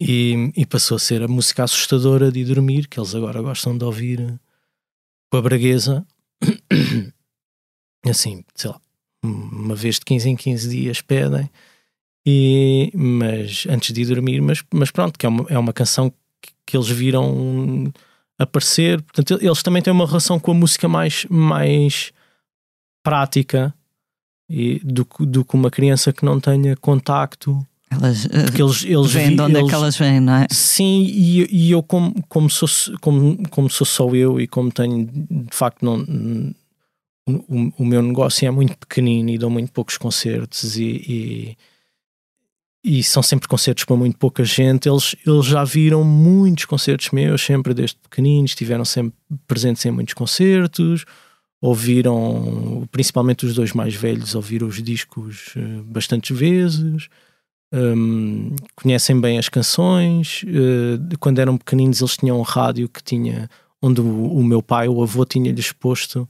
E, 0.00 0.52
e, 0.56 0.66
passou 0.66 0.96
a 0.96 0.98
ser 0.98 1.22
a 1.22 1.28
música 1.28 1.62
assustadora 1.62 2.30
de 2.30 2.44
dormir, 2.44 2.88
que 2.88 2.98
eles 2.98 3.14
agora 3.14 3.40
gostam 3.40 3.78
de 3.78 3.84
ouvir 3.84 4.40
com 5.30 5.38
a 5.38 5.42
braguesa. 5.42 6.06
assim, 8.04 8.44
sei 8.54 8.70
lá, 8.70 8.80
uma 9.22 9.74
vez 9.74 9.96
de 9.96 10.04
15 10.04 10.28
em 10.28 10.36
15 10.36 10.68
dias 10.68 11.00
pedem, 11.00 11.48
e, 12.26 12.90
mas 12.94 13.66
antes 13.68 13.92
de 13.92 14.02
ir 14.02 14.06
dormir, 14.06 14.40
mas, 14.40 14.62
mas 14.72 14.90
pronto, 14.90 15.18
que 15.18 15.26
é 15.26 15.28
uma, 15.28 15.46
é 15.48 15.58
uma 15.58 15.72
canção 15.72 16.10
que, 16.40 16.52
que 16.66 16.76
eles 16.76 16.88
viram 16.88 17.92
aparecer, 18.38 19.00
portanto, 19.02 19.38
eles 19.40 19.62
também 19.62 19.82
têm 19.82 19.92
uma 19.92 20.06
relação 20.06 20.40
com 20.40 20.50
a 20.50 20.54
música 20.54 20.88
mais, 20.88 21.26
mais 21.30 22.12
prática 23.02 23.74
e 24.48 24.80
do, 24.80 25.06
do 25.20 25.44
que 25.44 25.54
uma 25.54 25.70
criança 25.70 26.12
que 26.12 26.24
não 26.24 26.40
tenha 26.40 26.76
contacto. 26.76 27.64
Elas, 27.94 28.26
Porque 28.26 28.62
eles, 28.62 28.84
eles 28.84 29.12
vêm 29.12 29.34
de 29.34 29.42
onde 29.42 29.56
eles, 29.56 29.66
é 29.66 29.68
que 29.68 29.74
elas 29.74 29.96
vêm, 29.96 30.20
não 30.20 30.34
é? 30.34 30.46
Sim, 30.50 31.04
e, 31.04 31.46
e 31.50 31.70
eu, 31.70 31.82
como, 31.82 32.14
como, 32.28 32.50
sou, 32.50 32.68
como, 33.00 33.48
como 33.48 33.70
sou 33.70 33.86
só 33.86 34.08
eu 34.14 34.40
e 34.40 34.46
como 34.46 34.70
tenho 34.70 35.06
de 35.06 35.56
facto 35.56 35.84
não. 35.84 36.54
O, 37.26 37.72
o 37.78 37.84
meu 37.86 38.02
negócio 38.02 38.46
é 38.46 38.50
muito 38.50 38.76
pequenino 38.76 39.30
e 39.30 39.38
dou 39.38 39.48
muito 39.48 39.72
poucos 39.72 39.96
concertos 39.96 40.76
e, 40.76 41.56
e, 42.84 42.98
e, 42.98 43.02
são 43.02 43.22
sempre 43.22 43.48
concertos 43.48 43.84
para 43.84 43.96
muito 43.96 44.18
pouca 44.18 44.44
gente. 44.44 44.88
Eles, 44.88 45.16
eles 45.26 45.46
já 45.46 45.64
viram 45.64 46.04
muitos 46.04 46.66
concertos 46.66 47.10
meus, 47.12 47.40
sempre 47.40 47.72
desde 47.72 47.96
pequeninos, 47.96 48.50
estiveram 48.50 48.84
sempre 48.84 49.14
presentes 49.46 49.84
em 49.86 49.90
muitos 49.90 50.12
concertos 50.12 51.06
ouviram, 51.64 52.86
principalmente 52.92 53.46
os 53.46 53.54
dois 53.54 53.72
mais 53.72 53.94
velhos, 53.94 54.34
ouviram 54.34 54.66
os 54.66 54.82
discos 54.82 55.54
uh, 55.56 55.82
bastantes 55.84 56.36
vezes, 56.36 57.08
um, 57.74 58.54
conhecem 58.76 59.20
bem 59.20 59.38
as 59.38 59.48
canções. 59.48 60.44
Uh, 60.44 61.18
quando 61.18 61.40
eram 61.40 61.56
pequeninos, 61.56 62.00
eles 62.00 62.16
tinham 62.16 62.38
um 62.38 62.42
rádio 62.42 62.88
que 62.88 63.02
tinha, 63.02 63.50
onde 63.82 64.00
o, 64.00 64.32
o 64.32 64.44
meu 64.44 64.62
pai, 64.62 64.88
o 64.88 65.02
avô, 65.02 65.24
tinha-lhes 65.24 65.72
posto 65.72 66.28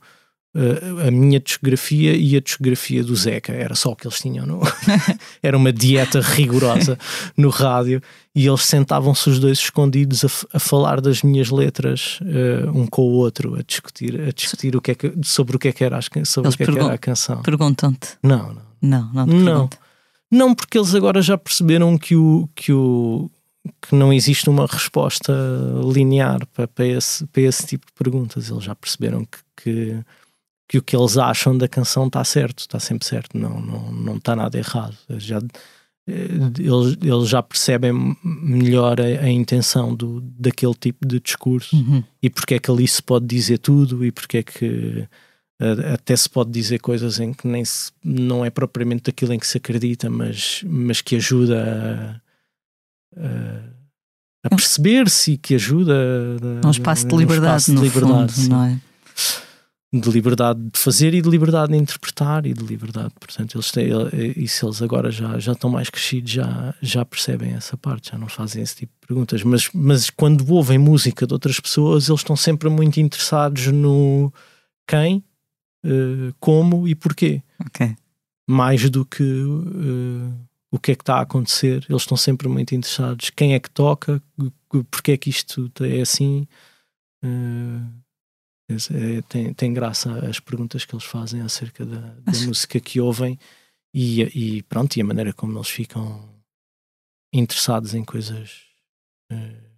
uh, 0.55 1.07
a 1.07 1.11
minha 1.11 1.39
discografia 1.39 2.17
e 2.17 2.35
a 2.37 2.41
discografia 2.41 3.05
do 3.05 3.15
Zeca. 3.15 3.53
Era 3.53 3.75
só 3.75 3.93
o 3.93 3.97
que 3.97 4.07
eles 4.07 4.19
tinham. 4.19 4.47
No... 4.47 4.61
Era 5.43 5.57
uma 5.57 5.73
dieta 5.73 6.21
rigorosa 6.21 6.99
no 7.37 7.51
rádio 7.51 8.01
e 8.35 8.47
eles 8.47 8.63
sentavam-se 8.63 9.29
os 9.29 9.39
dois 9.39 9.59
escondidos 9.59 10.25
a, 10.25 10.57
a, 10.57 10.59
falar 10.59 11.01
das 11.01 11.23
minhas 11.23 11.51
letras 11.51 12.21
uh, 12.23 12.71
um 12.71 12.87
com 12.87 13.03
o 13.03 13.13
outro, 13.13 13.57
a 13.57 13.63
discutir, 13.63 14.19
a 14.21 14.33
discutir 14.33 14.75
o 14.75 14.81
que 14.81 14.93
é 14.93 14.95
que, 14.95 15.13
sobre 15.23 15.57
o 15.57 15.59
que 15.59 15.69
é 15.69 15.73
que 15.73 15.85
era, 15.85 16.01
sobre 16.25 16.51
o 16.51 16.57
que, 16.57 16.63
é 16.63 16.67
que 16.67 16.79
era 16.79 16.95
a 16.95 16.99
canção. 16.99 17.43
Perguntam-te? 17.43 18.09
Não, 18.23 18.55
não. 18.55 18.65
Não, 18.85 19.11
não, 19.15 19.27
não. 19.27 19.71
Não, 20.31 20.55
porque 20.55 20.79
eles 20.79 20.95
agora 20.95 21.23
já 21.23 21.39
perceberam 21.39 21.97
que 21.97 22.17
o, 22.17 22.49
que 22.55 22.73
o 22.73 23.31
que 23.81 23.95
não 23.95 24.13
existe 24.13 24.51
uma 24.51 24.67
resposta 24.67 25.33
linear 25.93 26.47
para, 26.49 26.69
para, 26.69 26.87
esse, 26.87 27.27
para 27.27 27.43
esse 27.43 27.67
tipo 27.67 27.87
de 27.87 27.93
perguntas. 27.93 28.51
Eles 28.51 28.65
já 28.65 28.75
perceberam 28.75 29.25
que, 29.25 29.39
que 29.57 30.05
que 30.69 30.79
o 30.79 30.83
que 30.83 30.97
eles 30.97 31.17
acham 31.17 31.57
da 31.57 31.69
canção 31.69 32.07
está 32.07 32.25
certo, 32.25 32.61
está 32.61 32.81
sempre 32.81 33.07
certo, 33.07 33.37
não, 33.37 33.61
não, 33.61 33.93
não 33.93 34.17
está 34.17 34.35
nada 34.35 34.57
errado. 34.59 34.97
Já, 35.11 35.39
eh, 36.09 36.29
eles, 36.59 36.97
eles 37.03 37.29
já 37.29 37.43
percebem 37.43 38.17
melhor 38.25 39.01
a, 39.01 39.05
a 39.05 39.31
intenção 39.31 39.95
do, 39.95 40.21
daquele 40.21 40.75
tipo 40.75 41.07
de 41.07 41.21
discurso 41.21 41.77
uhum. 41.77 42.03
e 42.23 42.31
porque 42.31 42.55
é 42.55 42.59
que 42.59 42.71
ali 42.71 42.89
se 42.89 43.03
pode 43.03 43.27
dizer 43.27 43.59
tudo 43.59 44.05
e 44.05 44.11
porque 44.11 44.39
é 44.39 44.43
que 44.43 45.07
até 45.95 46.17
se 46.17 46.29
pode 46.29 46.51
dizer 46.51 46.79
coisas 46.79 47.21
em 47.21 47.33
que 47.33 47.47
nem 47.47 47.65
se, 47.65 47.93
não 48.03 48.45
é 48.45 48.51
propriamente 48.51 49.05
daquilo 49.05 49.33
em 49.33 49.39
que 49.39 49.47
se 49.47 49.59
acredita, 49.59 50.11
mas, 50.11 50.63
mas 50.67 51.01
que 51.01 51.17
ajuda 51.17 52.21
a, 53.17 53.21
a, 53.21 54.47
a 54.47 54.49
perceber-se 54.51 55.33
e 55.33 55.39
que 55.39 55.55
ajuda 55.55 55.95
a, 56.63 56.67
um 56.67 56.71
espaço 56.71 57.07
de 57.07 57.17
liberdade, 57.17 57.63
espaço 57.63 57.75
de 57.75 57.81
liberdade 57.81 58.33
fundo, 58.33 58.49
não 58.49 58.65
é? 58.65 58.81
de 60.01 60.11
liberdade 60.11 60.61
de 60.61 60.79
fazer 60.79 61.15
e 61.15 61.23
de 61.23 61.29
liberdade 61.29 61.73
de 61.73 61.79
interpretar 61.79 62.45
e 62.47 62.53
de 62.53 62.65
liberdade, 62.65 63.13
portanto, 63.19 63.57
eles 63.57 63.71
têm, 63.71 63.91
isso 64.37 64.67
eles 64.67 64.83
agora 64.83 65.11
já, 65.11 65.39
já 65.39 65.53
estão 65.53 65.71
mais 65.71 65.89
crescidos, 65.89 66.33
já, 66.33 66.75
já 66.83 67.05
percebem 67.05 67.53
essa 67.53 67.77
parte, 67.77 68.11
já 68.11 68.19
não 68.19 68.29
fazem 68.29 68.63
esse 68.63 68.75
tipo 68.77 68.93
de 69.01 69.07
perguntas, 69.07 69.43
mas, 69.45 69.69
mas 69.73 70.11
quando 70.11 70.51
ouvem 70.53 70.79
música 70.79 71.27
de 71.27 71.33
outras 71.33 71.61
pessoas, 71.61 72.09
eles 72.09 72.21
estão 72.21 72.35
sempre 72.35 72.69
muito 72.69 72.99
interessados 72.99 73.69
no 73.69 74.33
quem, 74.87 75.23
uh, 75.85 76.35
como 76.41 76.89
e 76.89 76.95
porquê. 76.95 77.43
Okay. 77.67 77.97
Mais 78.49 78.89
do 78.91 79.05
que 79.05 79.23
uh, 79.23 80.49
o 80.71 80.79
que 80.79 80.93
é 80.93 80.95
que 80.95 81.03
está 81.03 81.17
a 81.17 81.23
acontecer, 81.23 81.87
eles 81.89 82.03
estão 82.03 82.17
sempre 82.17 82.49
muito 82.49 82.75
interessados. 82.75 83.31
Quem 83.31 83.55
é 83.55 83.61
que 83.61 83.71
toca, 83.71 84.23
porque 84.91 85.13
é 85.13 85.17
que 85.17 85.31
isto 85.31 85.71
é 85.81 86.01
assim. 86.01 86.47
Uh, 87.25 88.05
é, 88.69 89.23
tem, 89.29 89.53
tem 89.53 89.75
graça 89.75 90.27
as 90.27 90.41
perguntas 90.41 90.85
que 90.85 90.95
eles 90.95 91.05
fazem 91.05 91.43
acerca 91.43 91.85
da, 91.85 92.01
da 92.01 92.33
música 92.47 92.81
que 92.81 92.99
ouvem 92.99 93.39
e, 93.93 94.23
e, 94.23 94.63
pronto, 94.65 94.97
e 94.97 95.03
a 95.03 95.05
maneira 95.05 95.33
como 95.33 95.57
eles 95.57 95.69
ficam 95.69 96.29
interessados 97.33 97.95
em 97.95 98.05
coisas 98.05 98.63
uh, 99.31 99.71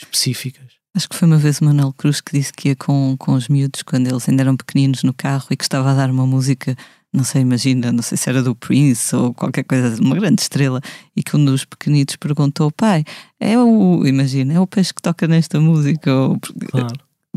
específicas. 0.00 0.74
Acho 0.96 1.10
que 1.10 1.14
foi 1.14 1.28
uma 1.28 1.36
vez 1.36 1.60
o 1.60 1.64
Manuel 1.66 1.92
Cruz 1.92 2.22
que 2.22 2.32
disse 2.32 2.50
que 2.50 2.70
ia 2.70 2.76
com, 2.76 3.16
com 3.18 3.34
os 3.34 3.48
miúdos 3.48 3.82
quando 3.82 4.06
eles 4.06 4.26
ainda 4.26 4.42
eram 4.42 4.56
pequeninos 4.56 5.02
no 5.02 5.12
carro 5.12 5.46
e 5.50 5.56
que 5.56 5.62
estava 5.62 5.90
a 5.90 5.94
dar 5.94 6.10
uma 6.10 6.26
música, 6.26 6.74
não 7.12 7.22
sei, 7.22 7.42
imagina, 7.42 7.92
não 7.92 8.02
sei 8.02 8.16
se 8.16 8.30
era 8.30 8.42
do 8.42 8.54
Prince 8.54 9.14
ou 9.14 9.34
qualquer 9.34 9.64
coisa, 9.64 10.00
uma 10.02 10.16
grande 10.16 10.40
estrela, 10.40 10.80
e 11.14 11.22
que 11.22 11.36
um 11.36 11.44
dos 11.44 11.66
pequenitos 11.66 12.16
perguntou: 12.16 12.72
pai, 12.72 13.04
é 13.38 13.58
o, 13.58 14.06
imagina, 14.06 14.54
é 14.54 14.60
o 14.60 14.66
peixe 14.66 14.94
que 14.94 15.02
toca 15.02 15.28
nesta 15.28 15.60
música? 15.60 16.10
Ou, 16.14 16.40
claro. 16.70 16.88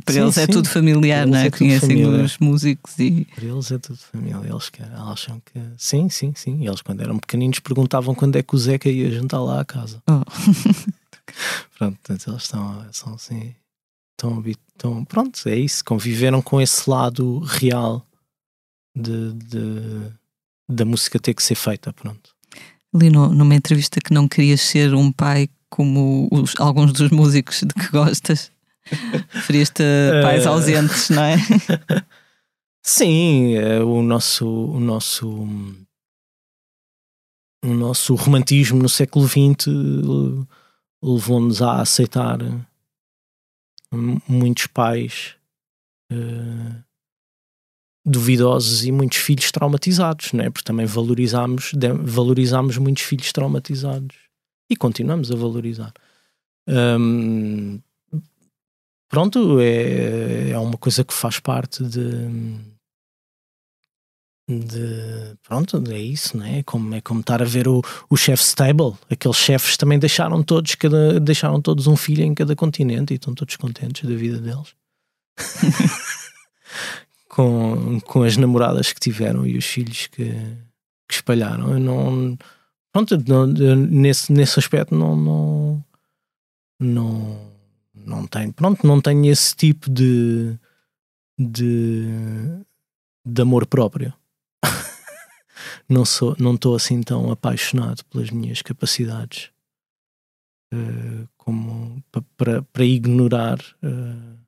Para 0.06 0.14
sim, 0.14 0.22
eles 0.22 0.38
é 0.38 0.46
sim. 0.46 0.52
tudo 0.54 0.70
familiar, 0.70 1.28
não 1.28 1.38
é? 1.38 1.48
é 1.48 1.52
Conhecem 1.52 2.06
os 2.06 2.38
músicos 2.38 2.98
e. 2.98 3.28
Para 3.36 3.44
eles 3.44 3.70
é 3.70 3.78
tudo 3.78 3.98
família. 3.98 4.40
Eles 4.46 4.72
acham 4.96 5.42
que. 5.46 5.60
Sim, 5.78 6.08
sim, 6.08 6.32
sim. 6.34 6.66
Eles, 6.66 6.82
quando 6.82 7.02
eram 7.02 7.18
pequeninos, 7.18 7.60
perguntavam 7.60 8.16
quando 8.16 8.38
é 8.38 8.42
que 8.42 8.56
o 8.56 8.58
Zeca 8.58 8.88
ia 8.90 9.12
jantar 9.12 9.42
lá 9.42 9.60
à 9.60 9.66
casa. 9.66 10.02
Oh. 10.08 10.24
pronto, 11.78 12.00
eles 12.10 12.28
estão, 12.28 12.94
são 12.94 13.14
assim. 13.14 13.56
Estão, 14.12 14.44
estão, 14.46 15.06
pronto, 15.06 15.48
é 15.48 15.56
isso. 15.56 15.84
Conviveram 15.84 16.42
com 16.42 16.60
esse 16.60 16.90
lado 16.90 17.40
real 17.40 18.06
de, 18.96 19.34
de 19.34 20.12
da 20.70 20.86
música 20.86 21.20
ter 21.20 21.34
que 21.34 21.44
ser 21.44 21.56
feita. 21.56 21.92
Pronto. 21.94 22.36
Li 22.94 23.10
no, 23.10 23.30
numa 23.30 23.56
entrevista 23.56 24.00
que 24.00 24.14
não 24.14 24.28
querias 24.28 24.62
ser 24.62 24.94
um 24.94 25.12
pai 25.12 25.50
como 25.70 26.28
os, 26.32 26.54
alguns 26.60 26.92
dos 26.92 27.10
músicos 27.12 27.62
de 27.62 27.74
que 27.74 27.90
gostas. 27.92 28.52
Referiste 29.30 29.84
a 29.84 30.24
pais 30.24 30.48
ausentes, 30.48 31.10
não 31.10 31.24
é? 31.24 31.38
Sim, 32.82 33.54
é 33.54 33.80
o 33.84 34.02
nosso, 34.02 34.48
o 34.48 34.80
nosso, 34.80 35.30
o 37.64 37.68
nosso 37.68 38.16
romantismo 38.16 38.82
no 38.82 38.90
século 38.90 39.28
XX 39.28 39.68
levou-nos 41.02 41.62
a 41.62 41.82
aceitar 41.82 42.40
muitos 44.28 44.68
pais 44.68 45.36
uh, 46.12 46.84
duvidosos 48.06 48.86
e 48.86 48.92
muitos 48.92 49.18
filhos 49.18 49.52
traumatizados, 49.52 50.34
não 50.34 50.44
é? 50.44 50.50
Porque 50.50 50.66
também 50.66 50.86
valorizámos, 50.86 51.72
valorizámos 52.04 52.78
muitos 52.78 53.04
filhos 53.04 53.32
traumatizados 53.32 54.16
e 54.70 54.76
continuamos 54.76 55.32
a 55.32 55.36
valorizar. 55.36 55.94
Um, 56.68 57.82
pronto, 59.10 59.60
é, 59.60 60.52
é 60.52 60.60
uma 60.60 60.78
coisa 60.78 61.04
que 61.04 61.14
faz 61.14 61.40
parte 61.40 61.84
de. 61.84 62.69
De 64.50 65.38
pronto, 65.48 65.84
é 65.92 66.00
isso, 66.00 66.36
né? 66.36 66.60
é? 66.60 66.64
Como, 66.64 66.96
é 66.96 67.02
como 67.02 67.20
estar 67.20 67.42
a 67.42 67.46
ver 67.46 67.68
o, 67.68 67.82
o 68.10 68.18
chef 68.18 68.42
stable. 68.42 68.96
Aqueles 69.10 69.38
chefes 69.38 69.78
também 69.78 70.00
deixaram 70.00 70.42
todos, 70.42 70.74
cada, 70.74 71.20
deixaram 71.20 71.62
todos 71.62 71.86
um 71.86 71.96
filho 71.96 72.24
em 72.24 72.34
cada 72.34 72.56
continente 72.56 73.14
e 73.14 73.18
estão 73.18 73.36
todos 73.36 73.56
contentes 73.56 74.10
da 74.10 74.16
vida 74.16 74.40
deles. 74.40 74.74
com, 77.30 78.00
com 78.02 78.24
as 78.24 78.38
namoradas 78.38 78.92
que 78.92 79.00
tiveram 79.00 79.46
e 79.46 79.56
os 79.56 79.66
filhos 79.66 80.08
que, 80.08 80.32
que 81.08 81.14
espalharam. 81.14 81.74
Eu 81.74 81.80
não, 81.80 82.38
pronto, 82.92 83.24
não, 83.28 83.46
nesse, 83.46 84.34
nesse 84.34 84.58
aspecto 84.58 84.96
não, 84.96 85.16
não, 85.16 85.86
não 86.80 87.50
não 88.06 88.26
tenho, 88.26 88.52
pronto, 88.52 88.86
não 88.86 89.00
tenho 89.00 89.26
esse 89.32 89.56
tipo 89.56 89.90
de, 89.90 90.58
de, 91.38 92.08
de 93.24 93.42
amor 93.42 93.68
próprio. 93.68 94.14
não 95.88 96.06
sou, 96.06 96.36
não 96.40 96.56
estou 96.56 96.76
assim 96.76 97.02
tão 97.02 97.32
apaixonado 97.32 98.04
pelas 98.06 98.30
minhas 98.30 98.62
capacidades 98.62 99.50
uh, 100.74 101.28
como 101.38 102.04
para, 102.38 102.86
ignorar 102.86 103.60
uh, 103.84 104.40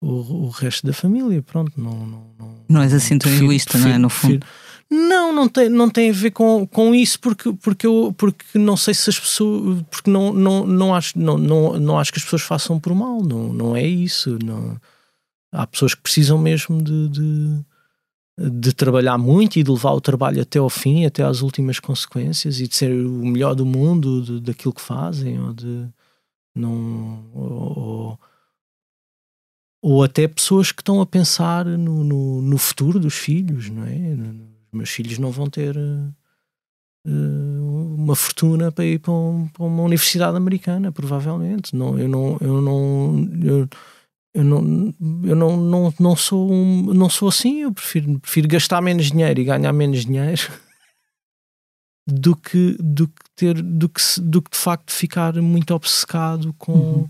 o, 0.00 0.46
o 0.46 0.48
resto 0.50 0.86
da 0.86 0.92
família. 0.92 1.42
Pronto, 1.42 1.72
não, 1.80 2.06
não, 2.06 2.34
não, 2.38 2.64
não 2.68 2.82
és 2.82 2.92
assim 2.92 3.18
tão 3.18 3.32
egoísta, 3.32 3.78
não 3.78 3.88
é? 3.88 3.98
No 3.98 4.08
fundo. 4.08 4.40
Prefiro, 4.40 4.70
não, 4.90 5.32
não 5.32 5.48
tem, 5.48 5.68
não 5.68 5.88
tem 5.88 6.10
a 6.10 6.12
ver 6.12 6.32
com, 6.32 6.66
com 6.66 6.92
isso, 6.92 7.20
porque, 7.20 7.52
porque, 7.52 7.86
eu, 7.86 8.12
porque 8.18 8.58
não 8.58 8.76
sei 8.76 8.92
se 8.92 9.08
as 9.08 9.20
pessoas. 9.20 9.82
Porque 9.88 10.10
não, 10.10 10.32
não, 10.32 10.66
não, 10.66 10.92
acho, 10.92 11.16
não, 11.16 11.38
não, 11.38 11.78
não 11.78 11.98
acho 11.98 12.12
que 12.12 12.18
as 12.18 12.24
pessoas 12.24 12.42
façam 12.42 12.80
por 12.80 12.92
mal, 12.92 13.22
não, 13.22 13.52
não 13.52 13.76
é 13.76 13.86
isso. 13.86 14.36
Não, 14.44 14.76
há 15.52 15.64
pessoas 15.64 15.94
que 15.94 16.02
precisam 16.02 16.36
mesmo 16.38 16.82
de. 16.82 17.08
de 17.08 17.69
de 18.48 18.72
trabalhar 18.72 19.18
muito 19.18 19.58
e 19.58 19.62
de 19.62 19.70
levar 19.70 19.92
o 19.92 20.00
trabalho 20.00 20.40
até 20.40 20.58
ao 20.58 20.70
fim, 20.70 21.04
até 21.04 21.22
às 21.22 21.42
últimas 21.42 21.78
consequências 21.78 22.58
e 22.58 22.66
de 22.66 22.74
ser 22.74 22.90
o 22.90 23.26
melhor 23.26 23.54
do 23.54 23.66
mundo 23.66 24.22
de, 24.22 24.40
daquilo 24.40 24.72
que 24.72 24.80
fazem 24.80 25.38
ou 25.38 25.52
de 25.52 25.86
não 26.54 27.30
ou, 27.34 28.18
ou 29.82 30.02
até 30.02 30.26
pessoas 30.26 30.72
que 30.72 30.80
estão 30.80 31.02
a 31.02 31.06
pensar 31.06 31.66
no, 31.66 32.02
no, 32.02 32.40
no, 32.40 32.58
futuro 32.58 32.98
dos 32.98 33.14
filhos, 33.14 33.68
não 33.68 33.84
é? 33.84 33.96
Os 34.72 34.72
meus 34.72 34.90
filhos 34.90 35.18
não 35.18 35.30
vão 35.30 35.48
ter 35.48 35.76
uh, 35.76 36.14
uma 37.94 38.16
fortuna 38.16 38.72
para 38.72 38.86
ir 38.86 39.00
para, 39.00 39.12
um, 39.12 39.48
para, 39.48 39.64
uma 39.64 39.82
universidade 39.82 40.36
americana, 40.36 40.90
provavelmente. 40.90 41.76
Não, 41.76 41.98
eu 41.98 42.08
não, 42.08 42.38
eu 42.40 42.62
não, 42.62 43.28
eu, 43.42 43.68
eu 44.32 44.44
não, 44.44 44.94
eu 45.24 45.34
não, 45.34 45.56
não, 45.56 45.94
não, 45.98 46.16
sou 46.16 46.50
um, 46.52 46.94
não 46.94 47.10
sou 47.10 47.28
assim, 47.28 47.62
eu 47.62 47.72
prefiro, 47.72 48.18
prefiro 48.20 48.48
gastar 48.48 48.80
menos 48.80 49.10
dinheiro 49.10 49.40
e 49.40 49.44
ganhar 49.44 49.72
menos 49.72 50.04
dinheiro 50.04 50.42
do 52.06 52.36
que, 52.36 52.76
do 52.78 53.08
que 53.08 53.24
ter 53.34 53.60
do 53.60 53.88
que, 53.88 54.00
do 54.20 54.40
que 54.40 54.50
de 54.50 54.58
facto 54.58 54.92
ficar 54.92 55.34
muito 55.34 55.74
obcecado 55.74 56.54
com, 56.54 56.72
uhum. 56.72 57.08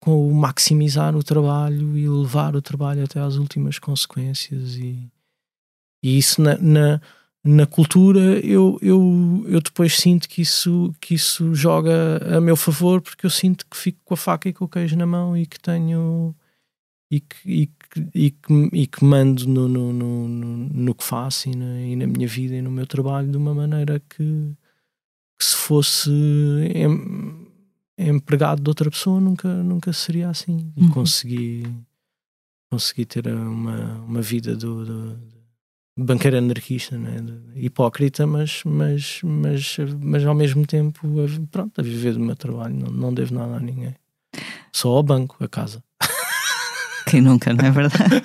com 0.00 0.28
o 0.28 0.34
maximizar 0.34 1.14
o 1.14 1.22
trabalho 1.22 1.96
e 1.96 2.08
levar 2.08 2.56
o 2.56 2.62
trabalho 2.62 3.04
até 3.04 3.20
às 3.20 3.36
últimas 3.36 3.78
consequências 3.78 4.76
e, 4.76 5.10
e 6.02 6.16
isso 6.16 6.40
na, 6.40 6.56
na, 6.56 7.00
na 7.44 7.66
cultura 7.66 8.40
eu, 8.40 8.78
eu, 8.80 9.44
eu 9.46 9.60
depois 9.60 9.98
sinto 9.98 10.26
que 10.26 10.40
isso, 10.40 10.94
que 11.02 11.14
isso 11.14 11.54
joga 11.54 12.18
a 12.34 12.40
meu 12.40 12.56
favor 12.56 13.02
porque 13.02 13.26
eu 13.26 13.30
sinto 13.30 13.66
que 13.70 13.76
fico 13.76 13.98
com 14.06 14.14
a 14.14 14.16
faca 14.16 14.48
e 14.48 14.54
com 14.54 14.64
o 14.64 14.68
queijo 14.68 14.96
na 14.96 15.04
mão 15.04 15.36
e 15.36 15.44
que 15.44 15.60
tenho 15.60 16.34
e 17.10 17.20
que, 17.20 17.36
e 17.44 17.66
que, 17.66 18.08
e 18.14 18.30
que, 18.30 18.70
e 18.72 18.86
que 18.86 19.04
mando 19.04 19.46
no, 19.46 19.68
no, 19.68 19.92
no, 19.92 20.28
no, 20.28 20.94
que 20.94 21.04
faço 21.04 21.48
e 21.48 21.54
na, 21.54 21.80
e 21.80 21.96
na 21.96 22.06
minha 22.06 22.26
vida 22.26 22.54
e 22.54 22.62
no 22.62 22.70
meu 22.70 22.86
trabalho 22.86 23.30
de 23.30 23.36
uma 23.36 23.54
maneira 23.54 24.00
que, 24.00 24.56
que 25.38 25.44
se 25.44 25.54
fosse 25.54 26.10
em, 26.10 27.46
empregado 27.98 28.62
de 28.62 28.68
outra 28.68 28.90
pessoa 28.90 29.20
nunca, 29.20 29.48
nunca 29.62 29.92
seria 29.92 30.28
assim. 30.28 30.72
E 30.76 30.82
uhum. 30.82 30.90
consegui, 30.90 31.62
consegui 32.70 33.06
ter 33.06 33.28
uma, 33.28 33.98
uma 34.02 34.20
vida 34.20 34.56
do, 34.56 34.84
do 34.84 35.36
banqueiro 35.96 36.38
anarquista, 36.38 36.98
né? 36.98 37.18
hipócrita, 37.54 38.26
mas, 38.26 38.62
mas, 38.64 39.20
mas, 39.22 39.76
mas 40.00 40.26
ao 40.26 40.34
mesmo 40.34 40.66
tempo 40.66 41.08
pronto, 41.50 41.80
a 41.80 41.84
viver 41.84 42.14
do 42.14 42.20
meu 42.20 42.36
trabalho, 42.36 42.74
não, 42.74 42.90
não 42.90 43.14
devo 43.14 43.32
nada 43.32 43.56
a 43.56 43.60
ninguém. 43.60 43.94
Só 44.72 44.88
ao 44.90 45.02
banco, 45.02 45.36
a 45.42 45.48
casa. 45.48 45.82
Quem 47.06 47.20
nunca, 47.20 47.54
não 47.54 47.64
é 47.64 47.70
verdade? 47.70 48.22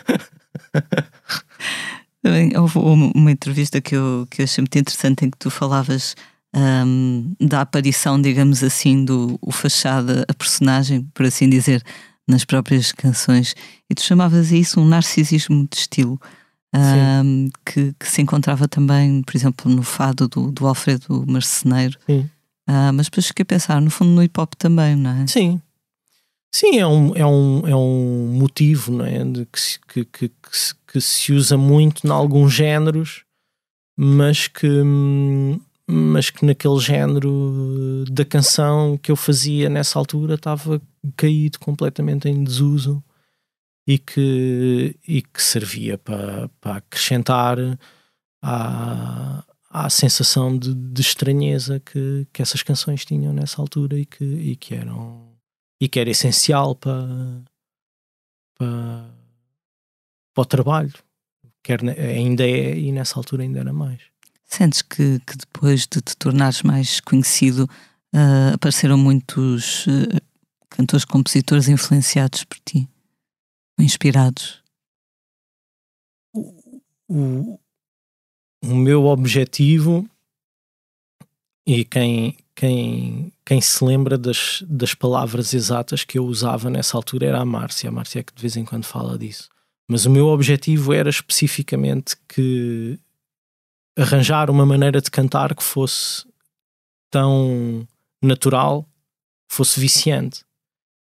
Houve 2.58 2.78
uma 3.16 3.32
entrevista 3.32 3.80
que 3.82 3.96
eu, 3.96 4.28
que 4.30 4.42
eu 4.42 4.44
achei 4.44 4.62
muito 4.62 4.78
interessante 4.78 5.26
em 5.26 5.30
que 5.30 5.38
tu 5.38 5.50
falavas 5.50 6.16
um, 6.56 7.34
da 7.40 7.62
aparição, 7.62 8.22
digamos 8.22 8.64
assim, 8.64 9.06
do 9.06 9.40
o 9.42 9.52
fachada, 9.52 10.26
a 10.28 10.34
personagem, 10.34 11.08
por 11.14 11.26
assim 11.26 11.50
dizer, 11.50 11.84
nas 12.28 12.46
próprias 12.46 12.92
canções, 12.92 13.56
e 13.90 13.96
tu 13.96 14.02
chamavas 14.02 14.52
isso 14.52 14.80
um 14.80 14.86
narcisismo 14.86 15.68
de 15.70 15.78
estilo. 15.78 16.20
Um, 16.74 17.50
que, 17.66 17.94
que, 18.00 18.08
se 18.08 18.22
encontrava 18.22 18.66
também, 18.66 19.22
por 19.24 19.36
exemplo, 19.36 19.70
no 19.70 19.84
fado 19.84 20.26
do, 20.30 20.50
do 20.50 20.66
Alfredo 20.66 21.26
Marceneiro. 21.28 22.00
Sim. 22.08 22.30
Uh, 22.70 22.94
mas 22.94 23.08
depois 23.08 23.28
fiquei 23.28 23.44
a 23.44 23.46
pensar, 23.46 23.82
no 23.82 23.90
fundo, 23.90 24.12
no 24.12 24.24
hip 24.24 24.40
hop 24.40 24.54
também, 24.58 24.96
não 24.96 25.12
é? 25.12 25.28
Sim, 25.28 25.62
Sim, 26.54 26.80
é 26.80 26.86
um, 26.86 27.16
é 27.16 27.26
um, 27.26 27.68
é 27.68 27.76
um 27.76 28.28
motivo 28.28 28.92
não 28.92 29.06
é? 29.06 29.24
De 29.24 29.46
que, 29.46 29.80
que, 29.88 30.06
que, 30.06 30.30
que, 30.30 30.58
se, 30.58 30.76
que 30.86 31.02
se 31.02 31.34
usa 31.34 31.58
muito 31.58 32.06
em 32.06 32.10
alguns 32.10 32.54
géneros, 32.54 33.24
mas 33.98 34.48
que, 34.48 34.68
mas 35.88 36.30
que 36.30 36.46
naquele 36.46 36.80
género 36.80 38.04
da 38.12 38.26
canção 38.26 38.98
que 38.98 39.12
eu 39.12 39.16
fazia 39.16 39.70
nessa 39.70 39.98
altura 39.98 40.36
estava 40.36 40.82
caído 41.16 41.60
completamente 41.60 42.28
em 42.28 42.44
desuso 42.44 43.02
e 43.88 43.98
que, 43.98 44.98
e 45.08 45.22
que 45.22 45.42
servia 45.42 45.98
para, 45.98 46.50
para 46.60 46.78
acrescentar 46.78 47.58
à, 48.42 49.44
à 49.70 49.90
sensação 49.90 50.58
de, 50.58 50.74
de 50.74 51.02
estranheza 51.02 51.80
que, 51.80 52.28
que 52.34 52.42
essas 52.42 52.62
canções 52.62 53.06
tinham 53.06 53.34
nessa 53.34 53.62
altura 53.62 53.98
e 53.98 54.06
que, 54.06 54.24
e 54.24 54.56
que 54.56 54.76
eram 54.76 55.31
e 55.82 55.90
que 55.90 56.00
era 56.00 56.12
essencial 56.12 56.76
para, 56.76 57.44
para, 58.56 59.12
para 60.32 60.42
o 60.42 60.46
trabalho, 60.46 60.94
quer 61.64 61.82
ainda 62.00 62.44
é 62.44 62.78
e 62.78 62.92
nessa 62.92 63.18
altura 63.18 63.42
ainda 63.42 63.60
era 63.60 63.74
mais. 63.74 64.00
Sentes 64.46 64.84
que, 64.84 65.20
que 65.22 65.36
depois 65.36 65.88
de 65.88 66.00
te 66.00 66.16
tornares 66.16 66.62
mais 66.62 67.00
conhecido 67.00 67.68
uh, 68.14 68.54
apareceram 68.54 68.96
muitos 68.96 69.88
uh, 69.88 70.22
cantores, 70.70 71.04
compositores 71.04 71.68
influenciados 71.68 72.44
por 72.44 72.60
ti, 72.60 72.88
inspirados? 73.80 74.62
O, 76.32 76.82
o, 77.10 77.60
o 78.64 78.76
meu 78.76 79.06
objetivo 79.06 80.08
e 81.66 81.84
quem, 81.86 82.38
quem, 82.56 83.32
quem 83.46 83.62
se 83.62 83.84
lembra 83.84 84.18
das, 84.18 84.64
das 84.68 84.94
palavras 84.94 85.54
exatas 85.54 86.04
que 86.04 86.18
eu 86.18 86.26
usava 86.26 86.70
nessa 86.70 86.98
altura 86.98 87.28
era 87.28 87.40
a 87.40 87.46
Márcia. 87.46 87.90
A 87.90 87.92
Márcia 87.92 88.20
é 88.20 88.24
que 88.24 88.34
de 88.34 88.42
vez 88.42 88.56
em 88.58 88.66
quando 88.66 88.86
fala 88.86 89.18
disso. 89.18 89.50
Mas 89.88 90.06
o 90.06 90.10
meu 90.10 90.28
objetivo 90.28 90.94
era 90.94 91.10
especificamente 91.10 92.16
que 92.28 92.98
arranjar 93.98 94.50
uma 94.50 94.66
maneira 94.66 95.02
de 95.02 95.12
cantar 95.12 95.56
que 95.56 95.64
fosse 95.64 96.26
tão 97.10 97.88
natural, 98.22 98.88
fosse 99.50 99.80
viciante. 99.80 100.46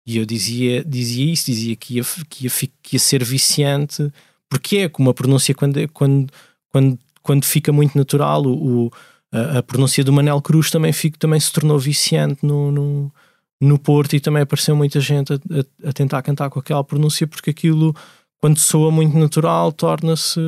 E 0.06 0.16
eu 0.16 0.26
dizia, 0.26 0.84
dizia 0.84 1.32
isso, 1.32 1.46
dizia 1.46 1.76
que 1.76 1.94
ia, 1.96 2.02
que 2.28 2.46
ia, 2.46 2.50
que 2.82 2.96
ia 2.96 2.98
ser 2.98 3.22
viciante, 3.22 4.12
porque 4.48 4.78
é 4.78 4.88
como 4.88 5.10
a 5.10 5.14
pronúncia 5.14 5.54
quando, 5.54 5.88
quando, 5.90 6.32
quando, 6.70 6.98
quando 7.22 7.44
fica 7.44 7.72
muito 7.72 7.96
natural, 7.96 8.44
o 8.44 8.90
a, 9.32 9.62
pronúncia 9.62 10.02
do 10.02 10.12
Manel 10.12 10.40
Cruz 10.42 10.70
também, 10.70 10.92
fico, 10.92 11.18
também 11.18 11.38
se 11.38 11.52
tornou 11.52 11.78
viciante 11.78 12.44
no, 12.44 12.72
no, 12.72 13.12
no 13.60 13.78
Porto 13.78 14.14
e 14.14 14.20
também 14.20 14.42
apareceu 14.42 14.74
muita 14.74 15.00
gente 15.00 15.32
a, 15.32 15.36
a, 15.36 15.90
a, 15.90 15.92
tentar 15.92 16.22
cantar 16.22 16.50
com 16.50 16.58
aquela 16.58 16.82
pronúncia 16.82 17.26
porque 17.26 17.50
aquilo, 17.50 17.94
quando 18.38 18.58
soa 18.58 18.90
muito 18.90 19.16
natural, 19.16 19.72
torna-se. 19.72 20.40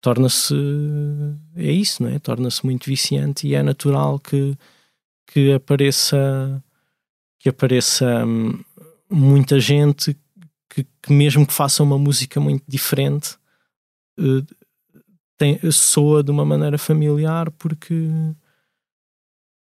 Torna-se. 0.00 0.54
É 1.56 1.70
isso, 1.70 2.02
não 2.02 2.10
é? 2.10 2.18
Torna-se 2.18 2.64
muito 2.64 2.86
viciante 2.86 3.46
e 3.48 3.54
é 3.54 3.62
natural 3.62 4.18
que, 4.18 4.56
que 5.26 5.52
apareça. 5.52 6.62
que 7.38 7.48
apareça 7.48 8.24
hum, 8.24 8.58
muita 9.10 9.58
gente 9.60 10.16
que, 10.70 10.86
que, 11.02 11.12
mesmo 11.12 11.46
que 11.46 11.52
faça 11.52 11.82
uma 11.82 11.98
música 11.98 12.40
muito 12.40 12.64
diferente. 12.68 13.36
Uh, 14.18 14.46
tem, 15.36 15.58
soa 15.70 16.22
de 16.22 16.30
uma 16.30 16.44
maneira 16.44 16.78
familiar 16.78 17.50
porque 17.52 18.08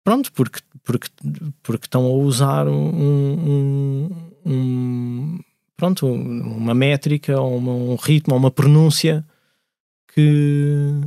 pronto, 0.03 0.31
porque, 0.33 0.59
porque, 0.83 1.07
porque 1.61 1.85
estão 1.85 2.05
a 2.05 2.09
usar 2.09 2.67
um, 2.67 2.89
um, 2.89 4.09
um 4.45 5.39
pronto, 5.75 6.07
uma 6.07 6.73
métrica, 6.73 7.39
ou 7.39 7.57
uma, 7.57 7.71
um 7.73 7.95
ritmo, 7.95 8.33
ou 8.33 8.39
uma 8.39 8.51
pronúncia 8.51 9.25
que 10.13 11.01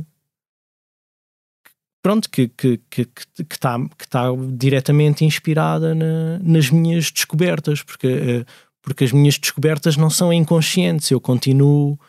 pronto, 2.01 2.29
que 2.29 2.47
que 2.49 2.77
que 2.89 3.05
que 3.05 3.43
está 3.51 3.77
que 3.97 4.07
tá 4.07 4.25
diretamente 4.53 5.25
inspirada 5.25 5.93
na, 5.95 6.39
nas 6.39 6.69
minhas 6.69 7.11
descobertas, 7.11 7.83
porque 7.83 8.07
eh, 8.07 8.45
porque 8.81 9.03
as 9.03 9.11
minhas 9.11 9.37
descobertas 9.37 9.97
não 9.97 10.09
são 10.09 10.31
inconscientes, 10.31 11.11
eu 11.11 11.19
continuo 11.19 11.99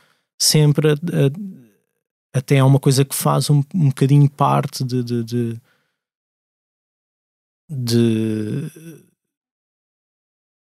sempre 0.41 0.91
a, 0.91 0.93
a 0.93 1.31
até 2.39 2.57
é 2.57 2.65
uma 2.65 2.81
coisa 2.81 3.05
que 3.05 3.15
faz 3.15 3.51
um, 3.51 3.63
um 3.75 3.89
bocadinho 3.89 4.29
parte 4.31 4.85
de, 4.85 5.03
de, 5.03 5.25
de, 5.25 5.61
de 7.71 8.99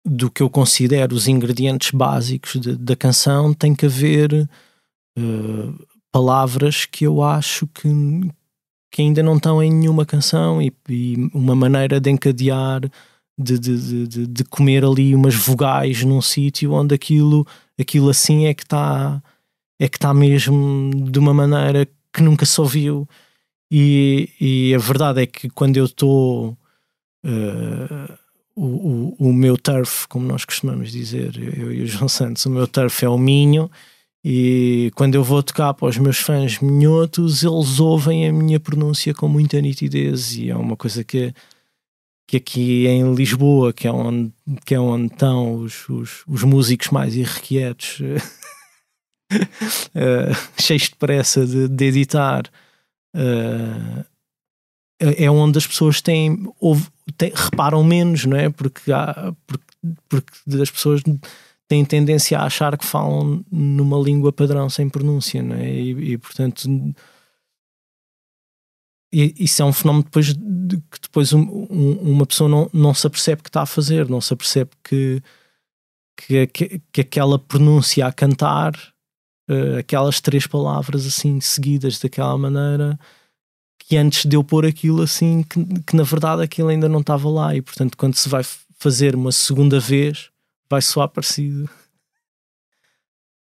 do 0.04 0.30
que 0.30 0.42
eu 0.42 0.48
considero 0.48 1.14
os 1.14 1.28
ingredientes 1.28 1.90
básicos 1.90 2.60
de, 2.60 2.76
da 2.76 2.96
canção, 2.96 3.52
tem 3.52 3.74
que 3.74 3.86
haver 3.86 4.48
uh, 5.18 5.86
palavras 6.10 6.86
que 6.86 7.04
eu 7.04 7.22
acho 7.22 7.66
que, 7.66 7.88
que 8.90 9.02
ainda 9.02 9.22
não 9.22 9.36
estão 9.36 9.62
em 9.62 9.72
nenhuma 9.72 10.06
canção 10.06 10.62
e, 10.62 10.72
e 10.88 11.16
uma 11.34 11.54
maneira 11.54 12.00
de 12.00 12.10
encadear, 12.10 12.80
de, 13.38 13.58
de, 13.58 14.06
de, 14.06 14.26
de 14.26 14.44
comer 14.44 14.84
ali 14.84 15.14
umas 15.14 15.34
vogais 15.34 16.02
num 16.02 16.22
sítio 16.22 16.72
onde 16.72 16.94
aquilo, 16.94 17.46
aquilo 17.78 18.08
assim 18.08 18.46
é 18.46 18.54
que 18.54 18.64
está 18.64 19.22
é 19.79 19.89
que 19.89 19.97
está 19.97 20.12
mesmo 20.12 20.91
de 21.11 21.18
uma 21.18 21.33
maneira 21.33 21.87
que 22.12 22.22
nunca 22.22 22.45
se 22.45 22.61
ouviu. 22.61 23.09
E, 23.70 24.31
e 24.41 24.74
a 24.74 24.79
verdade 24.79 25.22
é 25.22 25.26
que 25.26 25.49
quando 25.51 25.76
eu 25.76 25.85
estou. 25.85 26.57
Uh, 27.24 28.18
o, 28.59 29.16
o, 29.20 29.29
o, 29.29 29.33
meu 29.33 29.57
turf, 29.57 30.09
como 30.09 30.26
nós 30.26 30.45
costumamos 30.45 30.91
dizer, 30.91 31.33
eu 31.37 31.72
e 31.72 31.83
o 31.83 31.87
João 31.87 32.09
Santos, 32.09 32.45
o 32.45 32.51
meu 32.51 32.66
turf 32.66 33.05
é 33.05 33.09
o 33.09 33.16
Minho, 33.16 33.70
E 34.24 34.91
quando 34.97 35.14
eu 35.14 35.22
vou 35.22 35.43
tocar 35.45 35.72
para 35.74 35.87
os 35.87 35.97
meus 35.97 36.18
fãs 36.18 36.59
minhotos, 36.59 37.45
eles 37.45 37.79
ouvem 37.79 38.29
a 38.29 38.33
minha 38.33 38.59
pronúncia 38.59 39.14
com 39.14 39.29
muita 39.29 39.61
nitidez 39.61 40.37
e 40.37 40.51
é 40.51 40.57
uma 40.57 40.76
coisa 40.76 41.05
que, 41.05 41.33
que 42.26 42.37
aqui 42.37 42.87
em 42.89 43.14
Lisboa, 43.14 43.72
que 43.72 43.87
é 43.87 43.93
onde, 43.93 44.33
que 44.66 44.74
é 44.74 44.81
onde 44.81 45.07
estão 45.12 45.55
os, 45.55 45.89
os, 45.89 46.24
os 46.26 46.43
músicos 46.43 46.89
mais 46.91 47.14
irrequietos, 47.14 48.01
uh, 49.33 50.35
cheios 50.61 50.85
de 50.85 50.97
pressa 50.97 51.47
de, 51.47 51.68
de 51.68 51.85
editar, 51.85 52.45
uh, 53.14 54.05
é 55.01 55.31
onde 55.31 55.59
as 55.59 55.66
pessoas 55.66 56.01
têm, 56.01 56.51
ouve, 56.59 56.89
têm, 57.16 57.33
reparam 57.35 57.85
menos, 57.85 58.24
não 58.24 58.37
é? 58.37 58.51
Porque, 58.51 58.91
há, 58.91 59.33
porque, 59.47 59.64
porque 60.09 60.62
as 60.62 60.70
pessoas 60.70 61.03
têm 61.68 61.85
tendência 61.85 62.39
a 62.39 62.47
achar 62.47 62.76
que 62.76 62.85
falam 62.85 63.45
numa 63.51 63.99
língua 63.99 64.33
padrão 64.33 64.68
sem 64.68 64.89
pronúncia, 64.89 65.43
não 65.43 65.55
é? 65.55 65.70
E, 65.70 66.12
e 66.12 66.18
portanto 66.18 66.68
isso 69.12 69.62
é 69.62 69.64
um 69.64 69.72
fenómeno 69.72 70.05
depois 70.05 70.35
de, 70.35 70.76
que 70.76 71.01
depois 71.03 71.33
um, 71.33 71.41
um, 71.41 72.12
uma 72.12 72.26
pessoa 72.26 72.49
não, 72.49 72.70
não 72.72 72.93
se 72.93 73.07
apercebe 73.07 73.43
que 73.43 73.49
está 73.49 73.62
a 73.62 73.66
fazer, 73.66 74.09
não 74.09 74.20
se 74.20 74.35
apercebe 74.35 74.70
que, 74.85 75.22
que, 76.16 76.47
que, 76.47 76.83
que 76.93 77.01
aquela 77.01 77.39
pronúncia 77.39 78.07
a 78.07 78.12
cantar, 78.12 78.72
uh, 79.49 79.78
aquelas 79.78 80.20
três 80.20 80.46
palavras 80.46 81.07
assim 81.07 81.40
seguidas 81.40 81.99
daquela 81.99 82.36
maneira, 82.36 82.99
que 83.78 83.96
antes 83.96 84.26
de 84.26 84.36
eu 84.36 84.44
pôr 84.44 84.66
aquilo 84.66 85.03
assim, 85.03 85.42
que, 85.42 85.64
que 85.82 85.96
na 85.96 86.03
verdade 86.03 86.42
aquilo 86.42 86.68
ainda 86.68 86.88
não 86.88 87.01
estava 87.01 87.28
lá, 87.28 87.55
e 87.55 87.62
portanto 87.62 87.96
quando 87.96 88.14
se 88.14 88.28
vai 88.28 88.42
fazer 88.78 89.14
uma 89.14 89.32
segunda 89.32 89.80
vez 89.80 90.30
vai 90.70 90.82
soar 90.82 91.09
parecido 91.09 91.68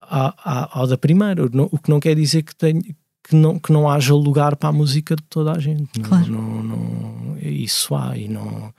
ao, 0.07 0.87
da 0.87 0.97
primeira, 0.97 1.45
o 1.45 1.79
que 1.79 1.91
não 1.91 2.01
quer 2.01 2.15
dizer 2.15 2.43
que, 2.43 2.55
que, 2.55 3.35
não, 3.35 3.59
que 3.59 3.73
não 3.73 3.89
haja 3.89 4.15
lugar 4.15 4.57
para 4.57 4.69
a 4.69 4.73
música 4.73 5.17
de 5.17 5.23
toda 5.25 5.53
a 5.53 5.59
gente. 5.59 6.01
Claro. 6.01 6.31
Não, 6.31 6.63
não, 6.63 6.77
não, 6.77 7.39
isso 7.39 7.95
há 7.95 8.17
e 8.17 8.29
não, 8.29 8.73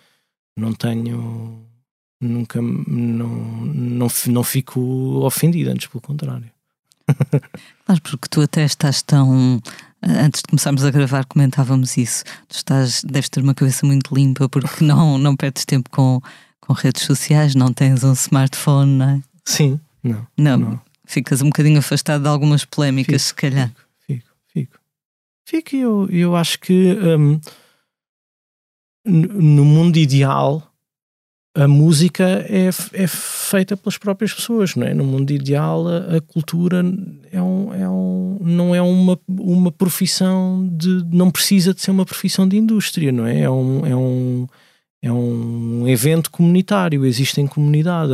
não 0.57 0.73
tenho. 0.73 1.63
Nunca. 2.21 2.61
Não, 2.61 3.28
não, 3.28 4.07
não 4.28 4.43
fico 4.43 4.80
ofendido, 5.26 5.71
antes 5.71 5.88
pelo 5.88 6.01
contrário. 6.01 6.49
Claro, 7.86 8.01
porque 8.01 8.28
tu 8.30 8.41
até 8.41 8.66
estás 8.66 9.01
tão. 9.01 9.62
Antes 10.01 10.41
de 10.41 10.47
começarmos 10.49 10.84
a 10.84 10.91
gravar, 10.91 11.26
comentávamos 11.26 11.97
isso. 11.97 12.24
Tu 12.47 12.56
estás, 12.56 13.03
deves 13.03 13.30
ter 13.30 13.41
uma 13.41 13.53
cabeça 13.53 13.86
muito 13.86 14.14
limpa 14.14 14.49
porque 14.49 14.82
não, 14.84 15.18
não 15.18 15.36
perdes 15.36 15.66
tempo 15.66 15.89
com 15.89 16.22
com 16.66 16.74
redes 16.74 17.03
sociais, 17.03 17.53
não 17.53 17.72
tens 17.72 18.03
um 18.03 18.14
smartphone, 18.14 18.91
não 18.91 19.10
é? 19.10 19.22
Sim, 19.45 19.80
não. 20.03 20.28
Não, 20.38 20.58
não. 20.58 20.82
ficas 21.06 21.41
um 21.41 21.45
bocadinho 21.45 21.80
afastado 21.80 22.24
de 22.24 22.28
algumas 22.28 22.66
polémicas, 22.66 23.28
fico, 23.28 23.28
se 23.28 23.36
calhar. 23.36 23.72
Fico, 24.08 24.28
fico. 24.51 24.80
Fico, 25.45 25.76
e 25.76 25.80
eu, 25.80 26.10
eu 26.10 26.36
acho 26.36 26.60
que 26.60 26.97
um, 26.99 27.39
no 29.06 29.64
mundo 29.64 29.97
ideal 29.97 30.64
a 31.56 31.68
música 31.70 32.24
é, 32.49 32.70
é 32.93 33.08
feita 33.08 33.78
pelas 33.78 33.97
próprias 33.97 34.34
pessoas, 34.34 34.76
não 34.76 34.86
é? 34.86 34.93
No 34.93 35.06
mundo 35.06 35.32
ideal 35.32 35.88
a, 35.88 36.18
a 36.18 36.22
cultura 36.22 36.84
é 37.32 37.41
um, 37.41 37.74
é 37.74 37.89
um, 37.89 38.38
não 38.41 38.76
é 38.76 38.82
uma, 38.82 39.18
uma 39.28 39.72
profissão 39.72 40.70
de. 40.74 41.06
não 41.10 41.32
precisa 41.32 41.74
de 41.74 41.82
ser 41.82 41.91
uma 41.91 42.06
profissão 42.06 42.45
de 42.45 42.58
indústria, 42.58 43.12
não 43.12 43.26
é? 43.26 43.41
É 43.41 43.49
um. 43.49 43.86
É 43.86 43.95
um 43.95 44.47
é 45.06 45.12
um 45.12 45.88
evento 45.88 46.32
comunitário, 46.32 47.06
existe 47.06 47.39
em 47.39 47.45
comunidade. 47.45 48.12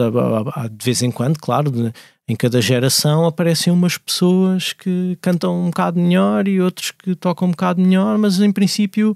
Há, 0.54 0.68
de 0.68 0.84
vez 0.84 1.02
em 1.02 1.10
quando, 1.10 1.40
claro, 1.40 1.72
de, 1.72 1.94
em 2.28 2.36
cada 2.36 2.60
geração 2.60 3.26
aparecem 3.26 3.72
umas 3.72 3.98
pessoas 3.98 4.74
que 4.74 5.18
cantam 5.22 5.58
um 5.58 5.66
bocado 5.68 5.98
melhor 5.98 6.50
e 6.50 6.60
outros 6.60 6.92
que 6.92 7.16
tocam 7.16 7.48
um 7.48 7.52
bocado 7.52 7.82
melhor, 7.82 8.18
mas 8.18 8.42
em 8.42 8.52
princípio, 8.52 9.16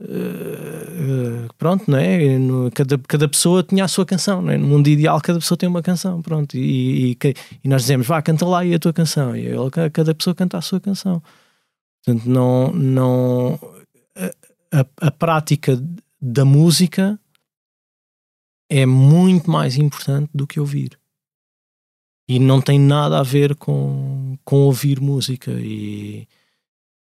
uh, 0.00 1.52
pronto, 1.58 1.90
não 1.90 1.98
é? 1.98 2.38
No, 2.38 2.70
cada, 2.70 2.96
cada 2.98 3.28
pessoa 3.28 3.64
tinha 3.64 3.84
a 3.84 3.88
sua 3.88 4.06
canção, 4.06 4.40
não 4.40 4.52
é? 4.52 4.56
No 4.56 4.68
mundo 4.68 4.86
ideal, 4.86 5.20
cada 5.20 5.40
pessoa 5.40 5.58
tem 5.58 5.68
uma 5.68 5.82
canção, 5.82 6.22
pronto. 6.22 6.56
E, 6.56 7.10
e, 7.10 7.34
e 7.64 7.68
nós 7.68 7.82
dizemos, 7.82 8.06
vá, 8.06 8.22
canta 8.22 8.46
lá 8.46 8.64
e 8.64 8.72
a 8.72 8.78
tua 8.78 8.92
canção. 8.92 9.34
E 9.34 9.50
cada 9.92 10.14
pessoa 10.14 10.32
canta 10.32 10.58
a 10.58 10.62
sua 10.62 10.78
canção. 10.78 11.20
Portanto, 12.04 12.24
não. 12.24 12.72
não 12.72 13.58
a, 14.16 14.80
a, 14.80 15.08
a 15.08 15.10
prática 15.10 15.76
da 16.20 16.44
música 16.44 17.18
é 18.68 18.84
muito 18.84 19.50
mais 19.50 19.76
importante 19.76 20.30
do 20.34 20.46
que 20.46 20.60
ouvir. 20.60 20.98
E 22.28 22.38
não 22.38 22.60
tem 22.60 22.78
nada 22.78 23.18
a 23.18 23.22
ver 23.24 23.56
com, 23.56 24.38
com 24.44 24.58
ouvir 24.58 25.00
música. 25.00 25.50
E 25.50 26.28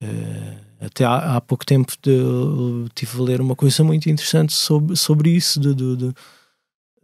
uh, 0.03 0.69
até 0.81 1.05
há, 1.05 1.37
há, 1.37 1.41
pouco 1.41 1.67
tempo 1.67 1.93
de, 2.03 2.91
tive 2.95 3.19
a 3.19 3.23
ler 3.23 3.41
uma 3.41 3.55
coisa 3.55 3.85
muito 3.85 4.09
interessante 4.09 4.55
sobre, 4.55 4.97
sobre 4.97 5.31
isso, 5.31 5.61
de, 5.61 5.75
de, 5.75 5.97
de, 5.97 6.15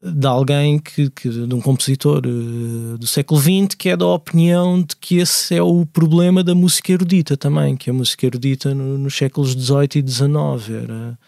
de 0.03 0.27
alguém 0.27 0.79
que, 0.79 1.11
que, 1.11 1.29
de 1.29 1.55
um 1.55 1.61
compositor 1.61 2.23
uh, 2.27 2.97
do 2.97 3.07
século 3.07 3.39
XX 3.39 3.75
que 3.77 3.91
é 3.91 3.97
da 3.97 4.07
opinião 4.07 4.81
de 4.81 4.97
que 4.97 5.17
esse 5.17 5.55
é 5.55 5.63
o 5.63 5.85
problema 5.85 6.43
da 6.43 6.55
música 6.55 6.93
erudita 6.93 7.37
também, 7.37 7.77
que 7.77 7.91
a 7.91 7.93
música 7.93 8.25
erudita 8.25 8.75
no, 8.75 8.97
nos 8.97 9.15
séculos 9.15 9.51
XVIII 9.51 10.03
e 10.03 10.11
XIX 10.11 10.71
era 10.83 11.19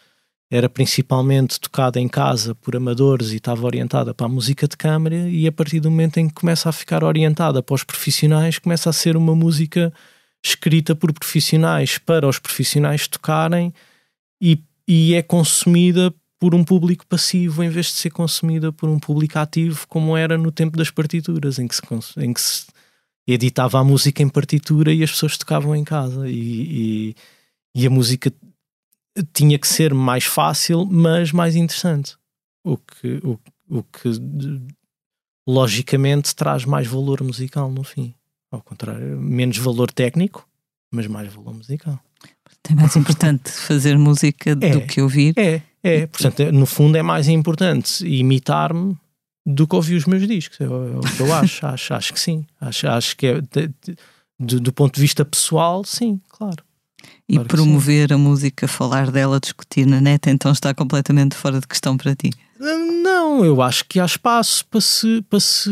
era 0.51 0.69
principalmente 0.69 1.61
tocada 1.61 2.01
em 2.01 2.09
casa 2.09 2.55
por 2.55 2.77
amadores 2.77 3.33
e 3.33 3.37
estava 3.37 3.67
orientada 3.67 4.15
para 4.15 4.27
a 4.27 4.29
música 4.29 4.69
de 4.69 4.77
câmara 4.77 5.29
e 5.29 5.47
a 5.47 5.53
partir 5.53 5.81
do 5.81 5.91
momento 5.91 6.19
em 6.19 6.29
que 6.29 6.35
começa 6.35 6.69
a 6.69 6.73
ficar 6.73 7.03
orientada 7.03 7.63
para 7.63 7.75
os 7.75 7.83
profissionais 7.83 8.59
começa 8.59 8.89
a 8.89 8.93
ser 8.93 9.17
uma 9.17 9.35
música 9.35 9.93
escrita 10.45 10.95
por 10.95 11.13
profissionais 11.13 11.99
para 11.99 12.29
os 12.29 12.39
profissionais 12.39 13.09
tocarem 13.09 13.75
e, 14.41 14.63
e 14.87 15.15
é 15.15 15.23
consumida 15.23 16.15
por 16.39 16.55
um 16.55 16.63
público 16.63 17.05
passivo 17.07 17.65
em 17.65 17.69
vez 17.69 17.87
de 17.87 17.93
ser 17.93 18.11
consumida 18.11 18.71
por 18.71 18.89
um 18.89 19.01
público 19.01 19.39
ativo 19.39 19.87
como 19.89 20.17
era 20.17 20.39
no 20.39 20.53
tempo 20.53 20.77
das 20.77 20.91
partituras 20.91 21.59
em 21.59 21.67
que 21.67 21.75
se, 21.75 21.83
em 22.19 22.33
que 22.33 22.41
se 22.41 22.67
editava 23.27 23.81
a 23.81 23.85
música 23.85 24.23
em 24.23 24.29
partitura 24.29 24.93
e 24.93 25.03
as 25.03 25.11
pessoas 25.11 25.37
tocavam 25.37 25.75
em 25.75 25.83
casa. 25.83 26.29
E, 26.29 27.11
e, 27.11 27.17
e 27.75 27.87
a 27.87 27.91
música 27.91 28.33
tinha 29.33 29.59
que 29.59 29.69
ser 29.69 29.95
mais 29.95 30.25
fácil, 30.25 30.87
mas 30.87 31.33
mais 31.33 31.57
interessante. 31.57 32.17
O 32.65 32.77
que, 32.77 33.21
o, 33.25 33.39
o 33.69 33.83
que 33.83 34.09
logicamente 35.47 36.35
traz 36.35 36.65
mais 36.65 36.87
valor 36.87 37.23
musical 37.23 37.71
no 37.71 37.85
fim. 37.85 38.15
Ao 38.51 38.61
contrário, 38.61 39.19
menos 39.21 39.59
valor 39.59 39.93
técnico, 39.93 40.47
mas 40.91 41.07
mais 41.07 41.33
valor 41.33 41.55
musical. 41.55 42.01
É 42.69 42.75
mais 42.75 42.97
importante 42.97 43.51
fazer 43.51 43.97
música 43.97 44.51
é, 44.51 44.55
do 44.55 44.81
que 44.83 45.01
ouvir. 45.01 45.35
É, 45.39 45.63
é. 45.83 46.07
Portanto, 46.07 46.53
no 46.53 46.67
fundo 46.67 46.97
é 46.97 47.03
mais 47.03 47.29
importante 47.29 48.05
imitar-me 48.05 48.97
do 49.45 49.69
que 49.69 49.77
ouvir 49.77 49.95
os 49.95 50.05
meus 50.05 50.27
discos. 50.27 50.61
É, 50.61 50.65
é 50.65 50.67
o 50.67 51.01
que 51.01 51.21
eu 51.21 51.33
acho. 51.33 51.65
acho. 51.67 51.95
Acho 51.95 52.13
que 52.13 52.21
sim. 52.21 52.45
Acho, 52.61 52.89
acho 52.89 53.17
que 53.17 53.27
é, 53.27 53.41
de, 53.41 53.71
de, 54.39 54.61
do 54.61 54.73
ponto 54.73 54.95
de 54.95 55.01
vista 55.01 55.25
pessoal, 55.25 55.85
sim, 55.85 56.21
claro. 56.29 56.65
E 57.29 57.35
claro 57.35 57.49
promover 57.49 58.13
a 58.13 58.19
música, 58.19 58.69
falar 58.69 59.11
dela, 59.11 59.41
discutir 59.41 59.85
na 59.85 60.01
net, 60.01 60.31
então 60.31 60.53
está 60.53 60.73
completamente 60.73 61.35
fora 61.35 61.61
de 61.61 61.67
questão 61.67 61.97
para 61.97 62.15
ti? 62.15 62.31
Não, 62.59 63.45
eu 63.45 63.61
acho 63.61 63.85
que 63.85 64.01
há 64.01 64.05
espaço 64.05 64.65
para 64.67 64.81
se, 64.81 65.23
para 65.29 65.41
se 65.41 65.71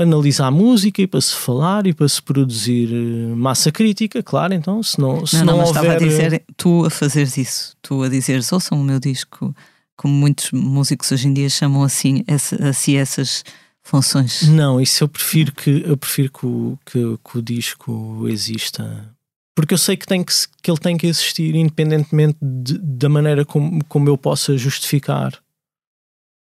analisar 0.00 0.46
a 0.46 0.50
música 0.50 1.02
e 1.02 1.06
para 1.06 1.20
se 1.20 1.34
falar 1.34 1.86
e 1.86 1.92
para 1.92 2.08
se 2.08 2.22
produzir 2.22 2.88
eh, 2.90 3.34
massa 3.34 3.70
crítica, 3.70 4.22
claro, 4.22 4.54
então 4.54 4.82
se 4.82 4.98
não, 4.98 5.26
se 5.26 5.36
não, 5.36 5.44
não, 5.44 5.52
não 5.52 5.58
mas 5.58 5.68
houver... 5.68 5.82
estava 5.82 6.04
a 6.04 6.08
dizer, 6.08 6.32
eh, 6.34 6.42
tu 6.56 6.86
a 6.86 6.90
fazeres 6.90 7.36
isso, 7.36 7.76
tu 7.82 8.02
a 8.02 8.08
dizeres, 8.08 8.50
ouçam 8.50 8.80
o 8.80 8.84
meu 8.84 8.98
disco, 8.98 9.54
como 9.96 10.14
muitos 10.14 10.52
músicos 10.52 11.12
hoje 11.12 11.28
em 11.28 11.34
dia 11.34 11.50
chamam 11.50 11.82
assim, 11.82 12.24
essa, 12.26 12.68
assim 12.68 12.96
essas 12.96 13.44
funções. 13.82 14.48
Não, 14.48 14.80
isso 14.80 15.04
eu 15.04 15.08
prefiro 15.08 15.52
que, 15.52 15.82
eu 15.86 15.96
prefiro 15.96 16.32
que 16.32 16.46
o, 16.46 16.78
que, 16.86 16.98
que 16.98 17.38
o 17.38 17.42
disco 17.42 18.26
exista 18.28 19.15
porque 19.56 19.72
eu 19.72 19.78
sei 19.78 19.96
que, 19.96 20.06
tem 20.06 20.22
que, 20.22 20.32
que 20.62 20.70
ele 20.70 20.78
tem 20.78 20.98
que 20.98 21.06
existir 21.06 21.54
independentemente 21.54 22.36
de, 22.42 22.76
da 22.78 23.08
maneira 23.08 23.42
como, 23.42 23.82
como 23.86 24.06
eu 24.06 24.18
possa 24.18 24.56
justificar 24.56 25.32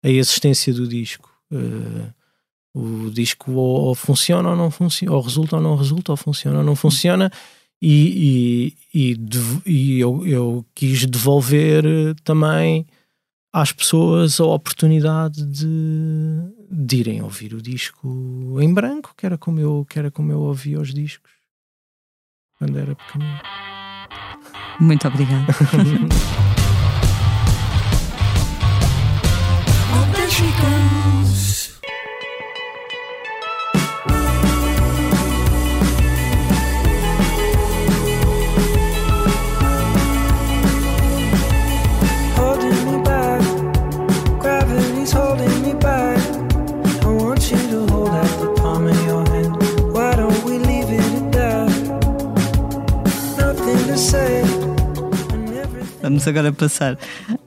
a 0.03 0.09
existência 0.09 0.73
do 0.73 0.85
disco. 0.85 1.33
Uh, 1.49 2.13
o 2.73 3.09
disco 3.09 3.53
ou, 3.53 3.85
ou, 3.85 3.95
funciona 3.95 4.49
ou 4.49 4.55
não 4.57 4.69
funciona, 4.69 5.15
ou 5.15 5.21
resulta 5.21 5.55
ou 5.55 5.61
não 5.61 5.77
resulta, 5.77 6.11
ou 6.11 6.17
funciona 6.17 6.57
ou 6.57 6.63
não 6.63 6.75
funciona, 6.75 7.31
e, 7.81 8.73
e, 8.93 9.13
e, 9.13 9.17
e 9.65 9.99
eu, 9.99 10.27
eu, 10.27 10.65
quis 10.75 11.05
devolver 11.05 11.85
também 12.21 12.85
às 13.53 13.71
pessoas 13.71 14.41
a 14.41 14.45
oportunidade 14.45 15.45
de, 15.45 15.65
de 16.69 16.97
irem 16.97 17.21
ouvir 17.21 17.53
o 17.53 17.61
disco 17.61 18.57
em 18.59 18.73
branco, 18.73 19.13
que 19.15 19.25
era 19.25 19.37
como 19.37 19.61
eu, 19.61 19.85
que 19.89 19.97
era 19.97 20.11
como 20.11 20.33
eu 20.33 20.41
ouvia 20.41 20.81
os 20.81 20.93
discos 20.93 21.34
quando 22.57 22.79
era 22.79 22.95
pequenino. 22.95 23.39
Muito 24.79 25.07
obrigada. 25.07 25.53
Vamos 56.05 56.27
agora 56.27 56.53
passar 56.53 56.99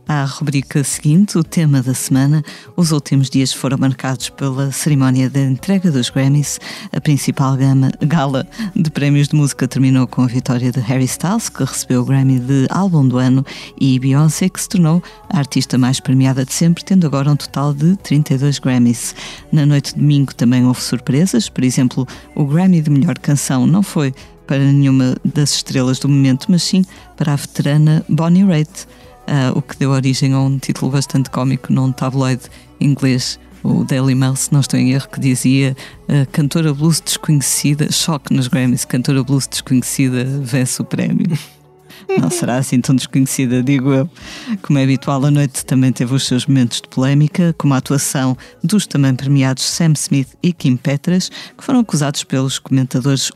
à 0.09 0.25
rubrica 0.25 0.83
seguinte, 0.83 1.39
o 1.39 1.45
tema 1.45 1.81
da 1.81 1.95
semana. 1.95 2.43
Os 2.77 2.91
últimos 2.91 3.31
dias 3.31 3.53
foram 3.53 3.79
marcados 3.79 4.31
pela 4.31 4.73
cerimónia 4.73 5.31
da 5.31 5.39
entrega 5.39 5.93
dos 5.93 6.11
Grammys. 6.11 6.59
A 6.93 7.01
principal 7.01 7.57
gama, 7.57 7.93
gala 8.05 8.45
de 8.75 8.91
prémios 8.91 9.29
de 9.29 9.37
música 9.37 9.69
terminou 9.69 10.09
com 10.09 10.23
a 10.23 10.27
vitória 10.27 10.73
de 10.73 10.81
Harry 10.81 11.05
Styles, 11.05 11.49
que 11.49 11.63
recebeu 11.63 12.03
o 12.03 12.05
Grammy 12.05 12.41
de 12.41 12.67
Álbum 12.69 13.07
do 13.07 13.19
Ano, 13.19 13.47
e 13.81 13.97
Beyoncé, 14.01 14.49
que 14.49 14.61
se 14.61 14.71
tornou 14.71 15.01
a 15.31 15.39
artista 15.39 15.79
mais 15.79 16.01
premiada 16.01 16.45
de 16.45 16.53
sempre, 16.53 16.85
tendo 16.85 17.07
agora 17.07 17.31
um 17.31 17.37
total 17.37 17.73
de 17.73 17.95
32 17.99 18.59
Grammys. 18.59 19.15
Na 19.53 19.65
noite 19.65 19.95
de 19.95 20.01
domingo 20.01 20.35
também 20.35 20.67
houve 20.67 20.83
surpresas, 20.83 21.49
por 21.49 21.63
exemplo, 21.63 22.05
o 22.35 22.45
Grammy 22.45 22.83
de 22.83 22.91
melhor 22.91 23.17
canção 23.21 23.69
não 23.69 23.85
foi 23.85 24.13
para 24.49 24.59
nenhuma 24.59 25.15
das 25.23 25.53
estrelas 25.53 26.01
do 26.01 26.09
momento, 26.09 26.47
mas 26.49 26.63
sim 26.63 26.85
para 27.17 27.35
a 27.35 27.37
veterana 27.37 28.05
Bonnie 28.09 28.45
Raitt, 28.45 28.87
uh, 29.29 29.57
o 29.57 29.63
que 29.63 29.77
deu 29.77 29.91
origem 29.91 30.33
a 30.33 30.41
um 30.41 30.59
título 30.59 30.91
bastante 30.91 31.31
cómico 31.31 31.73
num 31.73 31.93
tabloide 31.93 32.45
inglês, 32.81 33.39
o 33.63 33.85
Daily 33.85 34.15
Mail, 34.15 34.35
se 34.35 34.53
não 34.53 34.61
estou 34.61 34.81
em 34.81 34.93
erro, 34.93 35.09
que 35.09 35.21
dizia 35.21 35.77
uh, 36.09 36.27
cantora 36.33 36.73
blues 36.73 37.01
desconhecida, 37.01 37.93
choque 37.93 38.35
nos 38.35 38.49
Grammys, 38.49 38.87
cantora 38.87 39.23
blues 39.23 39.47
desconhecida 39.47 40.25
vence 40.25 40.81
o 40.81 40.85
prémio. 40.85 41.39
Não 42.17 42.31
será 42.31 42.57
assim 42.57 42.81
tão 42.81 42.97
desconhecida, 42.97 43.63
digo 43.63 43.93
eu. 43.93 44.11
Como 44.63 44.79
é 44.79 44.85
habitual, 44.85 45.27
a 45.27 45.31
noite 45.31 45.67
também 45.67 45.93
teve 45.93 46.15
os 46.15 46.27
seus 46.27 46.47
momentos 46.47 46.81
de 46.81 46.89
polémica, 46.89 47.55
como 47.59 47.75
a 47.75 47.77
atuação 47.77 48.37
dos 48.65 48.87
também 48.87 49.15
premiados 49.15 49.65
Sam 49.65 49.93
Smith 49.93 50.29
e 50.43 50.53
Kim 50.53 50.77
Petras, 50.77 51.29
que 51.29 51.63
foram 51.63 51.81
acusados 51.81 52.25
pelos 52.25 52.59
comentadores 52.59 53.31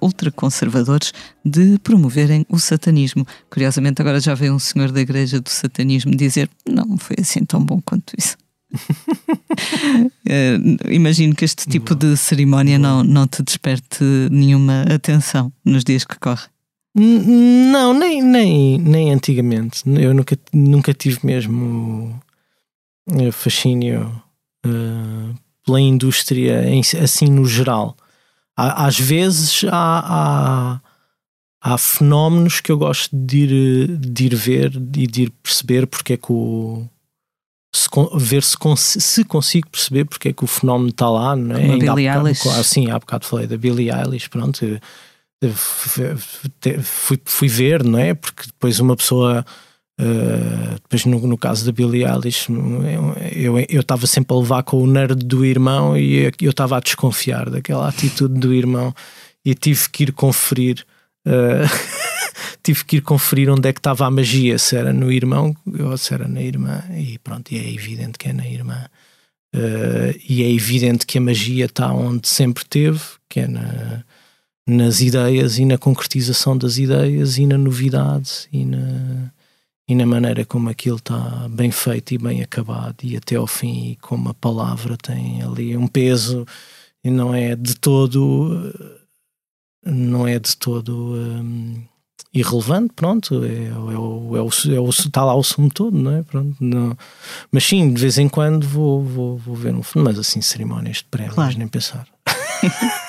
ultraconservadores 0.00 1.12
de 1.44 1.78
promoverem 1.78 2.44
o 2.48 2.58
satanismo. 2.58 3.24
Curiosamente, 3.48 4.02
agora 4.02 4.20
já 4.20 4.34
veio 4.34 4.54
um 4.54 4.58
senhor 4.58 4.90
da 4.90 5.00
igreja 5.00 5.40
do 5.40 5.48
satanismo 5.48 6.16
dizer 6.16 6.50
não 6.68 6.96
foi 6.96 7.16
assim 7.20 7.44
tão 7.44 7.64
bom 7.64 7.80
quanto 7.84 8.14
isso. 8.18 8.36
uh, 8.74 10.88
imagino 10.90 11.34
que 11.34 11.44
este 11.44 11.68
tipo 11.68 11.94
de 11.94 12.16
cerimónia 12.16 12.78
não, 12.78 13.04
não 13.04 13.26
te 13.26 13.42
desperte 13.42 14.02
nenhuma 14.30 14.82
atenção 14.82 15.52
nos 15.64 15.84
dias 15.84 16.04
que 16.04 16.18
correm. 16.18 16.52
Não, 16.94 17.94
nem, 17.94 18.22
nem, 18.22 18.78
nem 18.78 19.12
antigamente. 19.12 19.82
Eu 19.86 20.12
nunca, 20.12 20.38
nunca 20.52 20.92
tive 20.92 21.20
mesmo 21.24 22.20
eh, 23.10 23.32
fascínio 23.32 24.22
uh, 24.66 25.34
pela 25.64 25.80
indústria 25.80 26.68
em, 26.68 26.80
assim 27.02 27.26
no 27.26 27.46
geral. 27.46 27.96
Às 28.54 29.00
vezes 29.00 29.64
há, 29.70 29.70
há, 29.72 30.80
há, 31.62 31.78
fenómenos 31.78 32.60
que 32.60 32.70
eu 32.70 32.76
gosto 32.76 33.08
de 33.16 33.38
ir, 33.38 33.96
de 33.96 34.26
ir 34.26 34.34
ver 34.34 34.76
e 34.94 35.06
de 35.06 35.22
ir 35.22 35.30
perceber 35.42 35.86
porque 35.86 36.12
é 36.12 36.16
que 36.18 36.30
o. 36.30 36.86
Se, 37.74 37.88
ver 38.16 38.42
se, 38.42 38.56
se 39.00 39.24
consigo 39.24 39.70
perceber 39.70 40.04
porque 40.04 40.28
é 40.28 40.32
que 40.34 40.44
o 40.44 40.46
fenómeno 40.46 40.90
está 40.90 41.08
lá, 41.08 41.34
não 41.34 41.56
é? 41.56 41.60
Como 41.60 41.72
a 41.72 41.94
Billie 41.94 42.10
Eilish. 42.10 42.46
Ah, 42.46 42.62
sim, 42.62 42.90
há 42.90 42.98
bocado 42.98 43.24
falei 43.24 43.46
da 43.46 43.56
Billie 43.56 43.90
Eilish, 43.90 44.28
pronto 44.28 44.78
fui, 46.82 47.20
fui 47.24 47.48
ver, 47.48 47.84
não 47.84 47.98
é? 47.98 48.14
Porque 48.14 48.46
depois 48.46 48.78
uma 48.80 48.96
pessoa. 48.96 49.44
Uh, 50.00 50.74
depois 50.82 51.04
no, 51.04 51.26
no, 51.26 51.36
caso 51.36 51.66
da 51.66 51.70
Billie 51.70 52.04
Eilish 52.04 52.48
eu 53.68 53.80
estava 53.82 54.06
sempre 54.06 54.34
a 54.34 54.38
levar 54.38 54.62
com 54.62 54.82
o 54.82 54.86
nerd 54.86 55.16
do 55.16 55.44
irmão 55.44 55.96
e 55.96 56.32
eu 56.40 56.50
estava 56.50 56.78
a 56.78 56.80
desconfiar 56.80 57.50
daquela 57.50 57.86
atitude 57.88 58.40
do 58.40 58.54
irmão 58.54 58.94
e 59.44 59.54
tive 59.54 59.90
que 59.90 60.04
ir 60.04 60.12
conferir 60.12 60.84
uh, 61.28 61.68
tive 62.64 62.84
que 62.86 62.96
ir 62.96 63.00
conferir 63.02 63.50
onde 63.50 63.68
é 63.68 63.72
que 63.72 63.80
estava 63.80 64.06
a 64.06 64.10
magia 64.10 64.58
se 64.58 64.74
era 64.76 64.94
no 64.94 65.12
irmão 65.12 65.54
ou 65.80 65.96
se 65.98 66.14
era 66.14 66.26
na 66.26 66.40
irmã 66.40 66.82
e 66.96 67.18
pronto, 67.18 67.52
e 67.52 67.58
é 67.58 67.72
evidente 67.72 68.18
que 68.18 68.30
é 68.30 68.32
na 68.32 68.48
irmã 68.48 68.86
uh, 69.54 70.18
e 70.26 70.42
é 70.42 70.50
evidente 70.50 71.04
que 71.04 71.18
a 71.18 71.20
magia 71.20 71.66
está 71.66 71.92
onde 71.92 72.26
sempre 72.28 72.64
teve 72.64 73.00
que 73.28 73.40
é 73.40 73.46
na 73.46 74.02
nas 74.66 75.00
ideias 75.00 75.58
e 75.58 75.64
na 75.64 75.76
concretização 75.76 76.56
das 76.56 76.78
ideias 76.78 77.36
e 77.36 77.46
na 77.46 77.58
novidade 77.58 78.48
e 78.52 78.64
na, 78.64 79.32
e 79.88 79.94
na 79.94 80.06
maneira 80.06 80.44
como 80.44 80.68
aquilo 80.68 80.96
está 80.96 81.48
bem 81.50 81.70
feito 81.70 82.14
e 82.14 82.18
bem 82.18 82.42
acabado 82.42 82.96
e 83.02 83.16
até 83.16 83.36
ao 83.36 83.46
fim 83.46 83.90
e 83.90 83.96
como 83.96 84.28
a 84.28 84.34
palavra 84.34 84.96
tem 84.96 85.42
ali 85.42 85.76
um 85.76 85.88
peso 85.88 86.46
e 87.02 87.10
não 87.10 87.34
é 87.34 87.56
de 87.56 87.74
todo 87.74 88.72
não 89.84 90.26
é 90.26 90.38
de 90.38 90.56
todo 90.56 91.14
um, 91.14 91.82
irrelevante, 92.32 92.94
pronto, 92.94 93.44
é, 93.44 93.66
é, 93.66 93.78
o, 93.78 94.36
é, 94.36 94.40
o, 94.40 94.76
é 94.76 94.80
o, 94.80 94.88
está 94.88 95.24
lá 95.24 95.34
o 95.34 95.42
sumo 95.42 95.70
todo, 95.70 95.98
não 95.98 96.12
é? 96.12 96.22
Pronto, 96.22 96.56
não. 96.60 96.96
Mas 97.50 97.64
sim, 97.64 97.92
de 97.92 98.00
vez 98.00 98.16
em 98.16 98.28
quando 98.28 98.66
vou, 98.66 99.02
vou, 99.02 99.36
vou 99.36 99.54
ver 99.54 99.74
um 99.74 99.82
filme, 99.82 100.08
mas 100.08 100.18
assim, 100.18 100.40
cerimónias 100.40 100.98
de 100.98 101.04
prémios, 101.04 101.34
claro. 101.34 101.58
nem 101.58 101.68
pensar. 101.68 102.06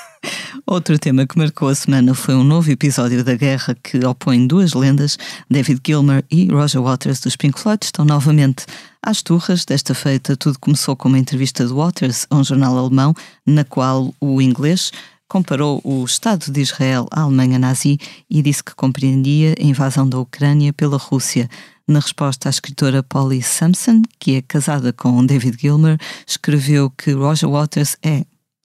Outro 0.66 0.98
tema 0.98 1.26
que 1.26 1.36
marcou 1.36 1.68
a 1.68 1.74
semana 1.74 2.14
foi 2.14 2.34
um 2.34 2.42
novo 2.42 2.70
episódio 2.70 3.22
da 3.22 3.34
guerra 3.34 3.76
que 3.82 3.98
opõe 4.06 4.46
duas 4.46 4.72
lendas. 4.72 5.18
David 5.48 5.78
Gilmer 5.86 6.24
e 6.30 6.46
Roger 6.46 6.80
Waters 6.80 7.20
dos 7.20 7.36
Pink 7.36 7.60
Floyd 7.60 7.84
estão 7.84 8.02
novamente 8.02 8.64
às 9.02 9.20
turras. 9.20 9.66
Desta 9.66 9.94
feita, 9.94 10.34
tudo 10.38 10.58
começou 10.58 10.96
com 10.96 11.08
uma 11.08 11.18
entrevista 11.18 11.66
de 11.66 11.72
Waters 11.72 12.26
a 12.30 12.36
um 12.36 12.42
jornal 12.42 12.78
alemão, 12.78 13.12
na 13.46 13.62
qual 13.62 14.14
o 14.18 14.40
inglês 14.40 14.90
comparou 15.28 15.82
o 15.84 16.02
Estado 16.02 16.50
de 16.50 16.62
Israel 16.62 17.06
à 17.10 17.20
Alemanha 17.20 17.58
nazi 17.58 17.98
e 18.30 18.40
disse 18.40 18.64
que 18.64 18.74
compreendia 18.74 19.54
a 19.60 19.62
invasão 19.62 20.08
da 20.08 20.18
Ucrânia 20.18 20.72
pela 20.72 20.96
Rússia. 20.96 21.46
Na 21.86 21.98
resposta, 21.98 22.48
a 22.48 22.50
escritora 22.50 23.02
Polly 23.02 23.42
Sampson, 23.42 24.00
que 24.18 24.36
é 24.36 24.42
casada 24.42 24.94
com 24.94 25.26
David 25.26 25.58
Gilmer, 25.60 25.98
escreveu 26.26 26.88
que 26.88 27.12
Roger 27.12 27.50
Waters 27.50 27.98
é, 28.02 28.24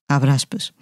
abre 0.10 0.32
aspas, 0.32 0.74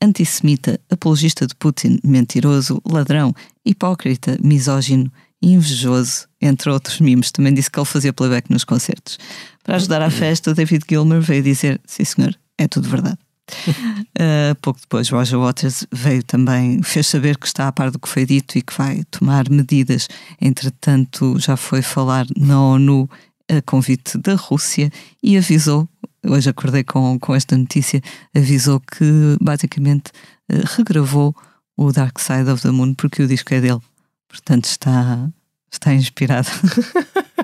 antissemita, 0.00 0.78
apologista 0.90 1.46
de 1.46 1.54
Putin, 1.54 1.98
mentiroso, 2.04 2.80
ladrão, 2.84 3.34
hipócrita, 3.64 4.38
misógino 4.42 5.10
invejoso, 5.42 6.26
entre 6.40 6.70
outros 6.70 7.00
mimos. 7.00 7.30
Também 7.32 7.54
disse 7.54 7.70
que 7.70 7.78
ele 7.78 7.86
fazia 7.86 8.12
playback 8.12 8.50
nos 8.50 8.64
concertos. 8.64 9.18
Para 9.64 9.76
ajudar 9.76 10.02
à 10.02 10.10
festa, 10.10 10.54
David 10.54 10.84
Gilmer 10.88 11.20
veio 11.20 11.42
dizer: 11.42 11.80
sim, 11.86 12.04
senhor, 12.04 12.36
é 12.58 12.68
tudo 12.68 12.88
verdade. 12.88 13.18
uh, 13.48 14.54
pouco 14.60 14.80
depois, 14.80 15.08
Roger 15.08 15.38
Waters 15.38 15.86
veio 15.92 16.22
também, 16.22 16.82
fez 16.82 17.06
saber 17.06 17.38
que 17.38 17.46
está 17.46 17.68
a 17.68 17.72
par 17.72 17.90
do 17.90 17.98
que 17.98 18.08
foi 18.08 18.26
dito 18.26 18.58
e 18.58 18.62
que 18.62 18.76
vai 18.76 19.04
tomar 19.10 19.48
medidas. 19.48 20.08
Entretanto, 20.40 21.38
já 21.38 21.56
foi 21.56 21.80
falar 21.80 22.26
na 22.36 22.60
ONU 22.60 23.08
a 23.48 23.62
convite 23.62 24.18
da 24.18 24.34
Rússia 24.34 24.90
e 25.22 25.36
avisou 25.36 25.88
hoje 26.26 26.50
acordei 26.50 26.84
com, 26.84 27.18
com 27.18 27.34
esta 27.34 27.56
notícia, 27.56 28.02
avisou 28.34 28.80
que 28.80 29.36
basicamente 29.40 30.10
uh, 30.50 30.62
regravou 30.76 31.34
o 31.76 31.92
Dark 31.92 32.18
Side 32.18 32.50
of 32.50 32.62
the 32.62 32.70
Moon 32.70 32.94
porque 32.94 33.22
o 33.22 33.28
disco 33.28 33.54
é 33.54 33.60
dele. 33.60 33.80
Portanto, 34.28 34.64
está, 34.64 35.28
está 35.70 35.94
inspirado. 35.94 36.48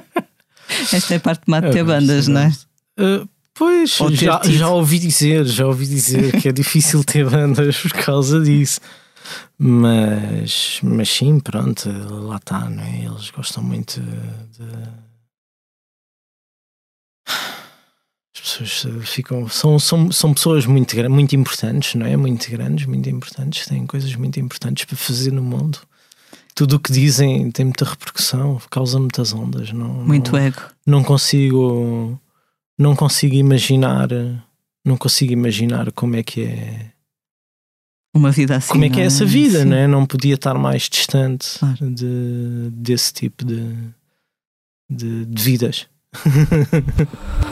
Esta 0.93 1.15
é 1.15 1.17
a 1.19 1.21
parte 1.21 1.43
má 1.47 1.61
de 1.61 1.71
ter 1.71 1.85
bandas, 1.85 2.29
não 2.29 2.41
é? 2.41 2.49
Uh, 2.99 3.29
pois, 3.55 3.99
já, 4.13 4.41
já 4.45 4.69
ouvi 4.69 4.99
dizer, 4.99 5.45
já 5.45 5.67
ouvi 5.67 5.87
dizer 5.87 6.41
que 6.41 6.49
é 6.49 6.53
difícil 6.53 7.05
ter 7.05 7.29
bandas 7.29 7.77
por 7.77 7.93
causa 7.93 8.41
disso. 8.41 8.81
Mas, 9.59 10.81
mas 10.83 11.09
sim, 11.09 11.39
pronto, 11.39 11.89
lá 12.27 12.37
está, 12.37 12.69
não 12.69 12.83
é? 12.83 13.05
Eles 13.05 13.31
gostam 13.31 13.63
muito 13.63 14.01
de 14.01 14.65
eh, 18.61 19.01
ficam. 19.01 19.49
São, 19.49 19.79
são, 19.79 20.11
são 20.11 20.35
pessoas 20.35 20.67
muito, 20.67 20.97
muito 21.11 21.35
importantes, 21.37 21.95
não 21.95 22.07
é? 22.07 22.17
Muito 22.17 22.51
grandes, 22.51 22.87
muito 22.87 23.09
importantes, 23.09 23.67
têm 23.67 23.87
coisas 23.87 24.15
muito 24.15 24.39
importantes 24.39 24.85
para 24.85 24.97
fazer 24.97 25.33
no 25.33 25.43
mundo. 25.43 25.79
Tudo 26.55 26.77
o 26.77 26.81
que 26.81 26.93
dizem 26.93 27.51
tem 27.51 27.65
muita 27.65 27.85
repercussão, 27.85 28.61
causa 28.71 28.99
muitas 28.99 29.33
ondas. 29.33 29.73
Não, 29.73 29.89
muito 29.89 30.33
não, 30.33 30.39
ego. 30.39 30.61
Não 30.87 31.03
consigo. 31.03 32.21
Não 32.79 32.95
consigo 32.95 33.35
imaginar. 33.35 34.09
Não 34.85 34.97
consigo 34.97 35.33
imaginar 35.33 35.91
como 35.93 36.17
é 36.17 36.23
que 36.23 36.43
é. 36.43 36.93
Uma 38.15 38.31
vida 38.31 38.57
assim. 38.57 38.73
Como 38.73 38.85
é 38.85 38.91
que 38.91 39.01
é, 39.01 39.05
é? 39.05 39.07
essa 39.07 39.25
vida, 39.25 39.61
Sim. 39.61 39.65
não 39.65 39.77
é? 39.77 39.87
Não 39.87 40.05
podia 40.05 40.35
estar 40.35 40.55
mais 40.55 40.83
distante 40.83 41.59
claro. 41.59 41.91
de, 41.91 42.71
desse 42.73 43.13
tipo 43.15 43.45
de, 43.45 43.75
de, 44.91 45.25
de 45.25 45.43
vidas. 45.43 45.87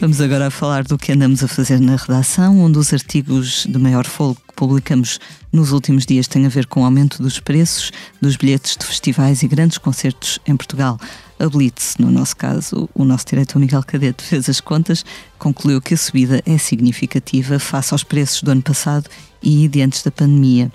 Vamos 0.00 0.20
agora 0.20 0.50
falar 0.50 0.84
do 0.84 0.96
que 0.96 1.12
andamos 1.12 1.42
a 1.42 1.48
fazer 1.48 1.80
na 1.80 1.96
redação, 1.96 2.60
Um 2.64 2.70
dos 2.70 2.92
artigos 2.92 3.66
de 3.68 3.78
maior 3.78 4.06
folgo 4.06 4.40
que 4.46 4.54
publicamos 4.54 5.18
nos 5.52 5.72
últimos 5.72 6.06
dias 6.06 6.28
tem 6.28 6.46
a 6.46 6.48
ver 6.48 6.66
com 6.66 6.82
o 6.82 6.84
aumento 6.84 7.22
dos 7.22 7.40
preços 7.40 7.90
dos 8.20 8.36
bilhetes 8.36 8.76
de 8.76 8.86
festivais 8.86 9.42
e 9.42 9.48
grandes 9.48 9.78
concertos 9.78 10.38
em 10.46 10.56
Portugal. 10.56 10.98
A 11.38 11.48
Blitz, 11.48 11.96
no 11.98 12.10
nosso 12.10 12.36
caso, 12.36 12.88
o 12.94 13.04
nosso 13.04 13.26
diretor 13.26 13.58
Miguel 13.58 13.82
Cadete 13.82 14.22
fez 14.22 14.48
as 14.48 14.60
contas, 14.60 15.04
concluiu 15.38 15.80
que 15.80 15.94
a 15.94 15.96
subida 15.96 16.42
é 16.46 16.56
significativa 16.56 17.58
face 17.58 17.92
aos 17.92 18.04
preços 18.04 18.42
do 18.42 18.50
ano 18.50 18.62
passado 18.62 19.08
e 19.42 19.66
de 19.68 19.82
antes 19.82 20.02
da 20.02 20.10
pandemia. 20.10 20.70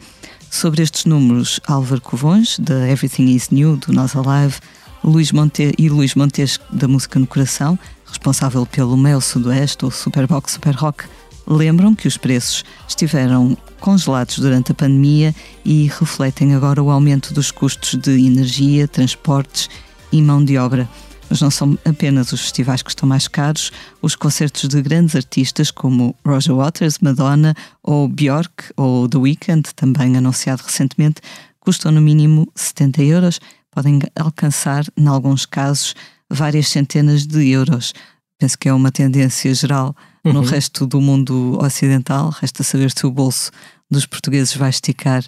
Sobre 0.52 0.84
estes 0.84 1.06
números, 1.06 1.62
Álvaro 1.66 2.02
Covões, 2.02 2.60
da 2.60 2.86
Everything 2.88 3.34
is 3.34 3.50
New, 3.50 3.78
do 3.78 3.94
Nós 3.94 4.14
Alive, 4.14 4.60
Luís 5.02 5.32
Monte 5.32 5.74
e 5.78 5.88
Luís 5.88 6.14
Montes, 6.14 6.60
da 6.70 6.90
Música 6.90 7.18
no 7.18 7.26
Coração, 7.26 7.80
responsável 8.06 8.66
pelo 8.66 8.98
Mel 8.98 9.22
Sudoeste 9.22 9.86
ou 9.86 9.90
Superbox 9.90 10.52
Super 10.52 10.76
Rock, 10.76 11.06
lembram 11.48 11.96
que 11.96 12.06
os 12.06 12.18
preços 12.18 12.66
estiveram 12.86 13.58
congelados 13.80 14.40
durante 14.40 14.74
a 14.74 14.76
pandemia 14.76 15.34
e 15.64 15.88
refletem 15.88 16.54
agora 16.54 16.84
o 16.84 16.92
aumento 16.92 17.34
dos 17.34 17.50
custos 17.50 17.96
de 17.96 18.12
energia, 18.12 18.90
transportes 18.90 19.70
e 20.12 20.22
mão 20.22 20.44
de 20.44 20.58
obra. 20.58 20.88
Mas 21.32 21.40
não 21.40 21.50
são 21.50 21.80
apenas 21.86 22.34
os 22.34 22.42
festivais 22.42 22.82
que 22.82 22.90
estão 22.90 23.08
mais 23.08 23.26
caros, 23.26 23.72
os 24.02 24.18
concertos 24.18 24.68
de 24.68 24.82
grandes 24.82 25.16
artistas 25.16 25.72
como 25.72 26.14
Roger 26.26 26.54
Waters, 26.54 27.00
Madonna 27.00 27.56
ou 27.82 28.10
Björk 28.10 28.74
ou 28.76 29.08
The 29.08 29.18
Weeknd, 29.18 29.74
também 29.74 30.18
anunciado 30.18 30.62
recentemente, 30.62 31.22
custam 31.62 31.90
no 31.90 32.02
mínimo 32.02 32.52
70 32.54 33.04
euros, 33.04 33.40
podem 33.72 34.02
alcançar, 34.14 34.84
em 34.98 35.08
alguns 35.08 35.46
casos, 35.46 35.96
várias 36.30 36.68
centenas 36.68 37.26
de 37.26 37.48
euros. 37.48 37.94
Penso 38.38 38.60
que 38.60 38.68
é 38.68 38.74
uma 38.74 38.92
tendência 38.92 39.56
geral 39.56 39.96
uhum. 40.26 40.34
no 40.34 40.42
resto 40.42 40.86
do 40.86 41.00
mundo 41.00 41.58
ocidental. 41.62 42.30
Resta 42.42 42.62
saber 42.62 42.92
se 42.92 43.06
o 43.06 43.12
bolso 43.12 43.52
dos 43.90 44.06
portugueses 44.06 44.54
vai 44.54 44.70
esticar 44.70 45.24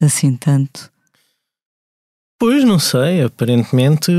assim 0.00 0.36
tanto. 0.36 0.88
Pois, 2.38 2.62
não 2.62 2.78
sei. 2.78 3.22
Aparentemente 3.22 4.12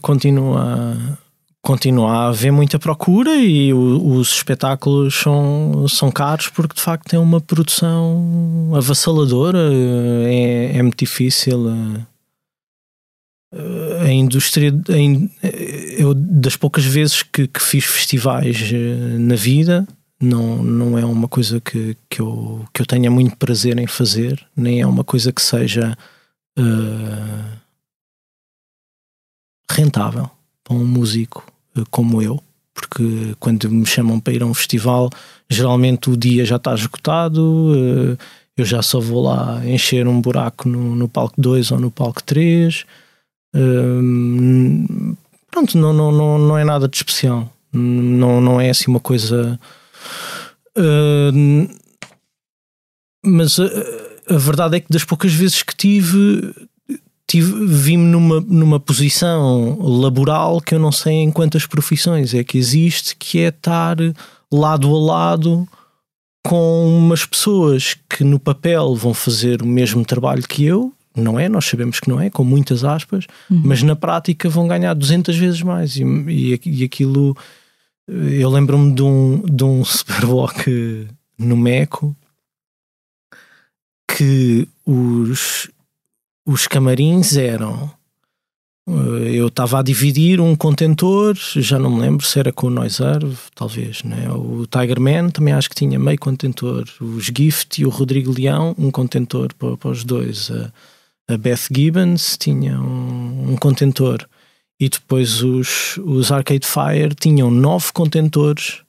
continua, 0.00 1.18
continua 1.60 2.10
a 2.10 2.28
haver 2.28 2.52
muita 2.52 2.78
procura 2.78 3.34
e 3.34 3.72
o, 3.74 4.16
os 4.16 4.30
espetáculos 4.30 5.14
são, 5.14 5.86
são 5.88 6.10
caros 6.10 6.48
porque 6.48 6.76
de 6.76 6.80
facto 6.80 7.08
tem 7.08 7.18
uma 7.18 7.40
produção 7.40 8.70
avassaladora. 8.74 9.58
É, 10.26 10.78
é 10.78 10.82
muito 10.82 10.98
difícil. 10.98 11.66
A 14.00 14.10
indústria, 14.12 14.72
eu 15.96 16.12
das 16.14 16.56
poucas 16.56 16.84
vezes 16.84 17.22
que, 17.22 17.46
que, 17.46 17.62
fiz 17.62 17.84
festivais 17.84 18.70
eh, 18.72 19.16
na 19.16 19.36
vida, 19.36 19.86
não, 20.20 20.60
não 20.60 20.98
é 20.98 21.04
uma 21.04 21.28
coisa 21.28 21.60
que, 21.60 21.96
que, 22.10 22.20
eu, 22.20 22.64
que 22.72 22.82
eu 22.82 22.86
tenha 22.86 23.10
muito 23.12 23.36
prazer 23.36 23.78
em 23.78 23.86
fazer, 23.86 24.44
nem 24.56 24.80
é 24.80 24.86
uma 24.86 25.04
coisa 25.04 25.32
que 25.32 25.40
seja. 25.40 25.96
Uh, 26.58 27.63
rentável 29.74 30.30
para 30.62 30.76
um 30.76 30.84
músico 30.84 31.44
eh, 31.76 31.82
como 31.90 32.22
eu, 32.22 32.42
porque 32.72 33.34
quando 33.38 33.70
me 33.70 33.86
chamam 33.86 34.20
para 34.20 34.32
ir 34.32 34.42
a 34.42 34.46
um 34.46 34.54
festival, 34.54 35.10
geralmente 35.48 36.10
o 36.10 36.16
dia 36.16 36.44
já 36.44 36.56
está 36.56 36.74
esgotado, 36.74 37.72
eh, 37.76 38.16
eu 38.56 38.64
já 38.64 38.82
só 38.82 39.00
vou 39.00 39.24
lá 39.24 39.60
encher 39.66 40.06
um 40.06 40.20
buraco 40.20 40.68
no, 40.68 40.94
no 40.94 41.08
palco 41.08 41.34
2 41.38 41.72
ou 41.72 41.80
no 41.80 41.90
palco 41.90 42.22
3. 42.22 42.84
Ehm, 43.54 45.14
pronto, 45.50 45.76
não, 45.76 45.92
não, 45.92 46.12
não, 46.12 46.38
não 46.38 46.58
é 46.58 46.64
nada 46.64 46.88
de 46.88 46.96
especial. 46.96 47.52
Não, 47.72 48.40
não 48.40 48.60
é 48.60 48.70
assim 48.70 48.88
uma 48.88 49.00
coisa. 49.00 49.58
Mas 53.24 53.58
a, 53.58 53.64
a, 54.28 54.38
verdade 54.38 54.76
é 54.76 54.80
que 54.80 54.92
das 54.92 55.04
poucas 55.04 55.32
vezes 55.32 55.62
que 55.62 55.74
tive, 55.74 56.54
vi-me 57.40 58.04
numa, 58.04 58.40
numa 58.40 58.80
posição 58.80 59.78
laboral 59.80 60.60
que 60.60 60.74
eu 60.74 60.78
não 60.78 60.92
sei 60.92 61.14
em 61.14 61.30
quantas 61.30 61.66
profissões 61.66 62.34
é 62.34 62.44
que 62.44 62.58
existe, 62.58 63.16
que 63.16 63.40
é 63.40 63.48
estar 63.48 63.96
lado 64.52 64.94
a 64.94 65.00
lado 65.00 65.68
com 66.44 66.86
umas 66.86 67.24
pessoas 67.24 67.96
que 68.08 68.22
no 68.22 68.38
papel 68.38 68.94
vão 68.94 69.14
fazer 69.14 69.62
o 69.62 69.66
mesmo 69.66 70.04
trabalho 70.04 70.42
que 70.42 70.64
eu, 70.64 70.92
não 71.16 71.38
é? 71.38 71.48
Nós 71.48 71.64
sabemos 71.64 72.00
que 72.00 72.08
não 72.08 72.20
é, 72.20 72.28
com 72.28 72.44
muitas 72.44 72.84
aspas, 72.84 73.26
uhum. 73.50 73.62
mas 73.64 73.82
na 73.82 73.96
prática 73.96 74.48
vão 74.48 74.68
ganhar 74.68 74.92
200 74.94 75.36
vezes 75.36 75.62
mais. 75.62 75.96
E, 75.96 76.02
e, 76.02 76.60
e 76.66 76.84
aquilo, 76.84 77.36
eu 78.06 78.50
lembro-me 78.50 78.92
de 78.92 79.02
um, 79.02 79.42
de 79.42 79.64
um 79.64 79.82
Superwalk 79.84 81.08
no 81.38 81.56
Meco 81.56 82.14
que 84.16 84.68
os, 84.86 85.70
os 86.46 86.66
camarins 86.66 87.36
eram. 87.36 87.90
Eh, 88.88 89.32
eu 89.34 89.48
estava 89.48 89.80
a 89.80 89.82
dividir 89.82 90.40
um 90.40 90.54
contentor, 90.54 91.34
já 91.36 91.78
não 91.78 91.90
me 91.90 92.00
lembro 92.00 92.24
se 92.24 92.38
era 92.38 92.52
com 92.52 92.66
o 92.66 92.70
Noiserve, 92.70 93.36
talvez, 93.54 94.02
né? 94.02 94.30
O 94.30 94.66
Tiger 94.66 95.00
Man 95.00 95.30
também 95.30 95.54
acho 95.54 95.68
que 95.68 95.74
tinha 95.74 95.98
meio 95.98 96.18
contentor. 96.18 96.84
Os 97.00 97.24
Gift 97.26 97.80
e 97.80 97.86
o 97.86 97.90
Rodrigo 97.90 98.32
Leão, 98.32 98.74
um 98.78 98.90
contentor 98.90 99.52
para, 99.54 99.76
para 99.76 99.90
os 99.90 100.04
dois. 100.04 100.50
A, 100.50 100.72
a, 101.34 101.36
Beth 101.38 101.68
Gibbons 101.74 102.36
tinha 102.36 102.78
um, 102.78 103.52
um 103.52 103.56
contentor. 103.56 104.26
E 104.78 104.88
depois 104.88 105.42
os, 105.42 105.96
os 105.98 106.30
Arcade 106.32 106.66
Fire 106.66 107.14
tinham 107.14 107.50
nove 107.50 107.92
contentores 107.92 108.82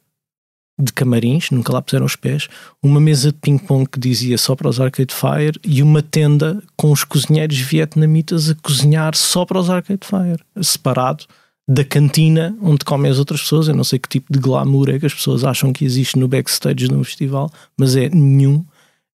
de 0.78 0.92
camarins, 0.92 1.52
nunca 1.52 1.72
lá 1.72 1.82
puseram 1.82 2.06
os 2.06 2.16
pés, 2.16 2.48
uma 2.84 3.00
mesa 3.00 3.32
de 3.32 3.38
ping-pong 3.38 3.90
que 3.90 4.00
dizia 4.00 4.38
só 4.38 4.56
para 4.56 4.68
os 4.68 4.80
Arcade 4.80 5.14
Fire 5.14 5.60
e 5.64 5.82
uma 5.82 6.02
tenda 6.02 6.62
com 6.76 6.92
os 6.92 7.04
cozinheiros 7.04 7.58
vietnamitas 7.58 8.50
a 8.50 8.56
cozinhar 8.56 9.16
só 9.16 9.46
para 9.46 9.60
os 9.60 9.70
Arcade 9.70 10.06
Fire, 10.06 10.44
separado 10.62 11.26
da 11.68 11.84
cantina 11.84 12.56
onde 12.62 12.86
comem 12.86 13.10
as 13.10 13.20
outras 13.20 13.42
pessoas. 13.42 13.68
Eu 13.68 13.76
não 13.76 13.84
sei 13.84 14.00
que 14.00 14.10
tipo 14.10 14.32
de 14.32 14.40
glamour 14.40 14.90
é 14.90 15.00
que 15.00 15.06
as 15.06 15.14
pessoas 15.14 15.44
acham 15.44 15.72
que 15.72 15.86
existe 15.86 16.20
no 16.20 16.28
backstage 16.28 16.88
de 16.88 16.94
um 16.94 17.04
festival, 17.04 17.50
mas 17.78 17.96
é 17.96 18.10
nenhum. 18.10 18.64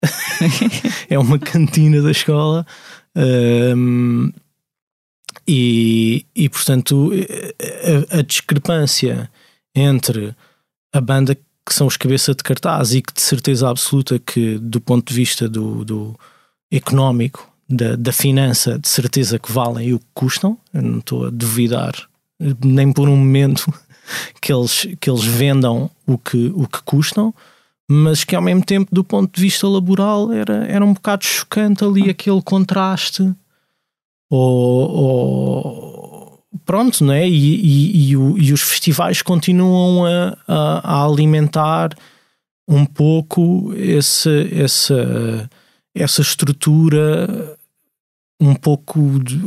é 1.10 1.18
uma 1.18 1.40
cantina 1.40 2.02
da 2.02 2.12
escola. 2.12 2.66
Um, 3.16 4.32
e, 5.48 6.26
e 6.36 6.50
portanto, 6.50 7.12
a, 8.12 8.20
a 8.20 8.22
discrepância 8.22 9.30
entre 9.74 10.36
a 10.94 11.02
banda 11.02 11.38
que 11.68 11.73
são 11.73 11.85
os 11.85 11.98
cabeça 11.98 12.34
de 12.34 12.41
cartaz 12.44 12.94
e 12.94 13.02
que 13.02 13.14
de 13.14 13.22
certeza 13.22 13.69
absoluta 13.69 14.18
que 14.18 14.57
do 14.57 14.80
ponto 14.80 15.10
de 15.10 15.14
vista 15.14 15.49
do, 15.49 15.84
do 15.84 16.15
económico, 16.72 17.52
da, 17.69 17.98
da 17.98 18.14
finança, 18.14 18.80
de 18.80 18.88
certeza 18.88 19.38
que 19.38 19.52
valem 19.52 19.94
o 19.94 19.99
que 19.99 20.06
custam. 20.14 20.57
Eu 20.73 20.81
não 20.81 20.99
estou 20.99 21.27
a 21.27 21.30
duvidar 21.30 21.94
nem 22.64 22.94
por 22.94 23.10
um 23.10 23.18
momento 23.18 23.73
que 24.41 24.53
eles, 24.53 24.88
que 24.99 25.10
eles 25.10 25.26
vendam 25.26 25.91
o 26.06 26.18
que, 26.18 26.52
o 26.56 26.65
que 26.68 26.81
custam, 26.84 27.34
mas 27.89 28.23
que 28.23 28.35
ao 28.35 28.41
mesmo 28.41 28.64
tempo, 28.64 28.94
do 28.94 29.03
ponto 29.03 29.35
de 29.35 29.41
vista 29.41 29.68
laboral, 29.68 30.31
era, 30.31 30.65
era 30.68 30.85
um 30.85 30.94
bocado 30.94 31.26
chocante 31.26 31.84
ali 31.84 32.10
aquele 32.10 32.41
contraste. 32.41 33.34
Ou, 34.30 34.89
ou 34.91 36.07
pronto, 36.66 37.04
não 37.04 37.14
é? 37.14 37.28
E, 37.28 37.32
e, 37.34 38.10
e, 38.10 38.18
o, 38.18 38.38
e 38.38 38.54
os 38.54 38.62
festivais 38.62 39.22
continuam 39.22 40.06
a, 40.06 40.38
a, 40.48 40.94
a, 40.94 41.06
alimentar 41.06 41.90
um 42.68 42.86
pouco 42.86 43.74
esse, 43.76 44.50
essa, 44.54 45.50
essa 45.96 46.22
estrutura 46.22 47.58
um 48.40 48.54
pouco 48.54 49.20
de, 49.24 49.40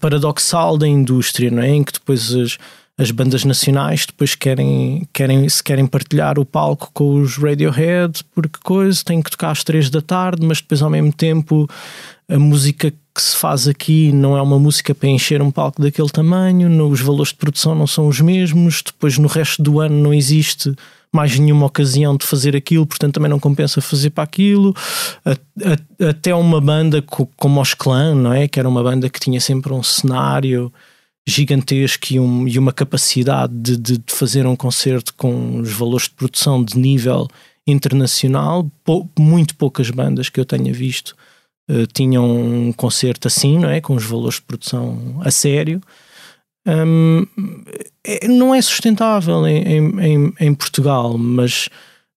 paradoxal 0.00 0.76
da 0.76 0.88
indústria, 0.88 1.50
não 1.50 1.62
é? 1.62 1.68
Em 1.68 1.84
que 1.84 1.92
depois 1.92 2.34
as, 2.34 2.58
as 2.98 3.10
bandas 3.12 3.44
nacionais 3.44 4.04
depois 4.06 4.34
querem, 4.34 5.08
querem, 5.12 5.48
se 5.48 5.62
querem 5.62 5.86
partilhar 5.86 6.38
o 6.38 6.44
palco 6.44 6.90
com 6.92 7.20
os 7.20 7.36
Radiohead, 7.36 8.24
porque 8.34 8.58
coisa, 8.62 9.04
têm 9.04 9.22
que 9.22 9.30
tocar 9.30 9.52
às 9.52 9.62
três 9.62 9.88
da 9.88 10.02
tarde, 10.02 10.44
mas 10.44 10.60
depois 10.60 10.82
ao 10.82 10.90
mesmo 10.90 11.12
tempo 11.12 11.68
a 12.28 12.38
música 12.38 12.90
que 12.90 13.22
se 13.22 13.36
faz 13.36 13.66
aqui 13.66 14.12
não 14.12 14.36
é 14.36 14.42
uma 14.42 14.58
música 14.58 14.94
para 14.94 15.08
encher 15.08 15.40
um 15.42 15.50
palco 15.50 15.82
daquele 15.82 16.10
tamanho, 16.10 16.86
os 16.88 17.00
valores 17.00 17.30
de 17.30 17.36
produção 17.36 17.74
não 17.74 17.86
são 17.86 18.06
os 18.06 18.20
mesmos, 18.20 18.82
depois 18.84 19.18
no 19.18 19.26
resto 19.26 19.62
do 19.62 19.80
ano 19.80 20.00
não 20.00 20.14
existe 20.14 20.72
mais 21.12 21.38
nenhuma 21.38 21.66
ocasião 21.66 22.16
de 22.16 22.26
fazer 22.26 22.54
aquilo, 22.54 22.86
portanto 22.86 23.14
também 23.14 23.30
não 23.30 23.40
compensa 23.40 23.80
fazer 23.80 24.10
para 24.10 24.24
aquilo. 24.24 24.74
Até 26.06 26.34
uma 26.34 26.60
banda 26.60 27.02
como 27.02 27.60
os 27.60 27.74
Clan, 27.74 28.14
não 28.14 28.32
é? 28.32 28.46
Que 28.46 28.60
era 28.60 28.68
uma 28.68 28.82
banda 28.82 29.08
que 29.08 29.18
tinha 29.18 29.40
sempre 29.40 29.72
um 29.72 29.82
cenário 29.82 30.72
gigantesco 31.26 32.06
e, 32.12 32.20
um, 32.20 32.46
e 32.46 32.58
uma 32.58 32.72
capacidade 32.72 33.52
de, 33.54 33.76
de, 33.76 34.02
fazer 34.06 34.46
um 34.46 34.56
concerto 34.56 35.12
com 35.14 35.60
os 35.60 35.72
valores 35.72 36.04
de 36.04 36.14
produção 36.14 36.62
de 36.62 36.78
nível 36.78 37.26
internacional. 37.66 38.70
Pou, 38.84 39.10
muito 39.18 39.54
poucas 39.56 39.90
bandas 39.90 40.28
que 40.28 40.38
eu 40.40 40.44
tenha 40.44 40.72
visto 40.72 41.16
uh, 41.68 41.86
tinham 41.92 42.24
um 42.24 42.72
concerto 42.72 43.28
assim, 43.28 43.58
não 43.58 43.68
é? 43.68 43.80
Com 43.80 43.94
os 43.94 44.04
valores 44.04 44.36
de 44.36 44.42
produção 44.42 45.20
a 45.20 45.30
sério. 45.30 45.80
um, 46.66 47.26
é, 48.04 48.28
não 48.28 48.54
é 48.54 48.60
sustentável 48.62 49.46
em, 49.46 50.00
em, 50.00 50.34
em, 50.40 50.54
Portugal, 50.54 51.16
mas, 51.16 51.68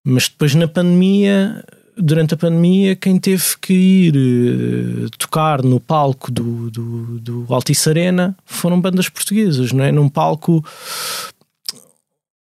mas 0.04 0.28
depois 0.28 0.54
na 0.54 0.68
pandemia, 0.68 1.64
durante 1.96 2.34
a 2.34 2.36
pandemia, 2.36 2.96
quem 2.96 3.18
teve 3.18 3.44
que 3.60 3.72
ir 3.72 4.14
uh, 4.16 5.10
tocar 5.18 5.62
no 5.62 5.78
palco 5.80 6.30
do, 6.30 6.70
do, 6.70 7.20
do 7.20 7.46
Altice 7.48 7.88
Arena 7.88 8.36
foram 8.44 8.80
bandas 8.80 9.08
portuguesas, 9.08 9.72
não 9.72 9.84
é? 9.84 9.92
Num 9.92 10.08
palco 10.08 10.64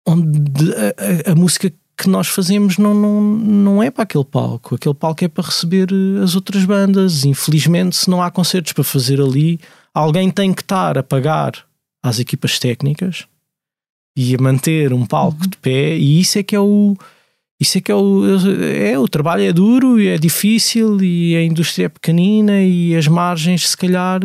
onde 0.07 0.73
a, 0.73 1.31
a, 1.31 1.33
a 1.33 1.35
música 1.35 1.71
que 1.99 2.09
nós 2.09 2.29
fazemos 2.29 2.79
não, 2.79 2.95
não, 2.95 3.21
não 3.21 3.83
é 3.83 3.91
para 3.91 4.05
aquele 4.05 4.25
palco. 4.25 4.77
Aquele 4.77 4.95
palco 4.95 5.25
é 5.25 5.29
para 5.29 5.45
receber 5.45 5.89
eh, 5.91 6.23
as 6.23 6.37
outras 6.37 6.65
bandas. 6.65 7.25
Infelizmente, 7.25 7.97
se 7.97 8.09
não 8.09 8.23
há 8.23 8.31
concertos 8.31 8.73
para 8.73 8.85
fazer 8.85 9.21
ali, 9.21 9.59
alguém 9.93 10.31
tem 10.31 10.55
que 10.55 10.63
estar 10.63 10.97
a 10.97 11.03
pagar 11.03 11.53
às 12.01 12.21
equipas 12.21 12.61
técnicas 12.61 13.27
e 14.17 14.35
a 14.35 14.39
manter 14.41 14.93
um 14.93 15.05
palco 15.05 15.43
uhum. 15.43 15.49
de 15.49 15.57
pé, 15.59 15.97
e 15.97 16.21
isso 16.21 16.39
é 16.39 16.43
que 16.43 16.55
é 16.55 16.61
o. 16.61 16.97
Isso 17.61 17.79
é 17.79 17.81
que 17.81 17.91
é 17.91 17.95
o. 17.95 18.23
É, 18.63 18.97
o 18.99 19.09
trabalho 19.09 19.43
é 19.43 19.53
duro 19.53 20.01
e 20.01 20.07
é 20.07 20.19
difícil, 20.19 21.03
e 21.03 21.35
a 21.37 21.43
indústria 21.43 21.87
é 21.87 21.89
pequenina, 21.89 22.61
e 22.63 22.95
as 22.95 23.09
margens, 23.09 23.69
se 23.69 23.77
calhar 23.77 24.21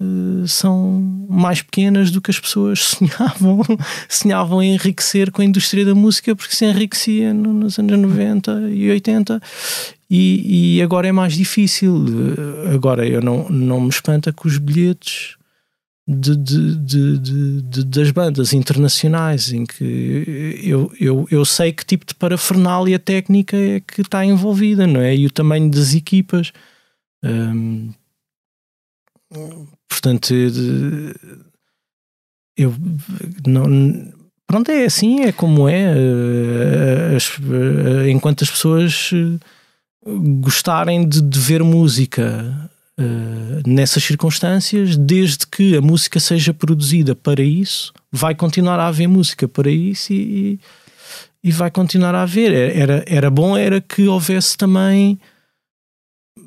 eh, 0.00 0.46
são 0.46 1.26
mais 1.28 1.60
pequenas 1.60 2.10
do 2.10 2.20
que 2.20 2.30
as 2.30 2.40
pessoas 2.40 2.80
sonhavam, 2.96 3.60
sonhavam 4.08 4.62
em 4.62 4.74
enriquecer 4.74 5.30
com 5.30 5.42
a 5.42 5.44
indústria 5.44 5.84
da 5.84 5.94
música, 5.94 6.34
porque 6.34 6.56
se 6.56 6.64
enriquecia 6.64 7.34
nos 7.34 7.78
anos 7.78 7.98
90 7.98 8.70
e 8.70 8.90
80 8.90 9.42
e, 10.08 10.76
e 10.76 10.82
agora 10.82 11.06
é 11.06 11.12
mais 11.12 11.34
difícil. 11.34 12.04
Eh, 12.66 12.74
agora 12.74 13.06
eu 13.06 13.20
não, 13.20 13.48
não 13.50 13.80
me 13.80 13.90
espanta 13.90 14.32
que 14.32 14.46
os 14.46 14.56
bilhetes 14.56 15.36
de, 16.08 16.34
de, 16.34 17.18
de, 17.18 17.84
das 17.84 18.10
bandas 18.10 18.52
internacionais 18.52 19.52
em 19.52 19.64
que 19.64 20.60
eu, 20.64 20.90
eu, 20.98 21.28
eu 21.30 21.44
sei 21.44 21.72
que 21.72 21.84
tipo 21.84 22.04
de 22.04 22.14
parafernália 22.14 22.98
técnica 22.98 23.56
é 23.56 23.78
que 23.80 24.00
está 24.00 24.24
envolvida, 24.24 24.86
não 24.86 25.00
é? 25.00 25.14
E 25.14 25.26
o 25.26 25.30
tamanho 25.30 25.70
das 25.70 25.94
equipas. 25.94 26.52
Um, 27.22 27.92
Portanto, 29.90 30.32
eu 32.56 32.74
não. 33.46 34.12
Pronto, 34.46 34.70
é 34.70 34.84
assim, 34.84 35.22
é 35.22 35.32
como 35.32 35.68
é. 35.68 35.94
Eh, 35.94 37.16
as, 37.16 37.38
eh, 37.38 38.10
enquanto 38.10 38.42
as 38.42 38.50
pessoas 38.50 39.10
eh, 39.12 39.38
gostarem 40.40 41.06
de, 41.08 41.20
de 41.20 41.38
ver 41.38 41.62
música 41.62 42.70
nessas 43.66 44.04
circunstâncias, 44.04 44.94
desde 44.94 45.46
que 45.46 45.74
a 45.74 45.80
música 45.80 46.20
seja 46.20 46.52
produzida 46.52 47.14
para 47.14 47.40
isso, 47.40 47.94
vai 48.12 48.34
continuar 48.34 48.78
a 48.78 48.88
haver 48.88 49.06
música 49.06 49.48
para 49.48 49.70
isso 49.70 50.12
e, 50.12 50.60
e 51.42 51.50
vai 51.50 51.70
continuar 51.70 52.14
a 52.14 52.24
haver. 52.24 52.52
Era, 52.52 53.02
era 53.06 53.30
bom 53.30 53.56
era 53.56 53.80
que 53.80 54.06
houvesse 54.06 54.54
também 54.54 55.18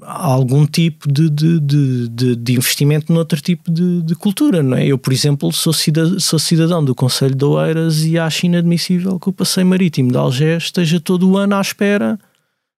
algum 0.05 0.65
tipo 0.65 1.11
de, 1.11 1.29
de, 1.29 1.59
de, 1.59 2.35
de, 2.35 2.53
investimento 2.53 3.11
noutro 3.11 3.41
tipo 3.41 3.71
de, 3.71 4.01
de, 4.01 4.15
cultura, 4.15 4.61
não 4.61 4.77
é? 4.77 4.85
Eu, 4.85 4.97
por 4.97 5.13
exemplo, 5.13 5.51
sou 5.51 5.73
cidadão, 5.73 6.19
sou 6.19 6.39
cidadão 6.39 6.83
do 6.83 6.93
Conselho 6.93 7.35
de 7.35 7.45
Oeiras 7.45 8.03
e 8.05 8.17
acho 8.17 8.45
inadmissível 8.45 9.19
que 9.19 9.29
o 9.29 9.33
Passeio 9.33 9.67
Marítimo 9.67 10.11
de 10.11 10.17
Algés 10.17 10.63
esteja 10.63 10.99
todo 10.99 11.29
o 11.29 11.37
ano 11.37 11.55
à 11.55 11.61
espera 11.61 12.19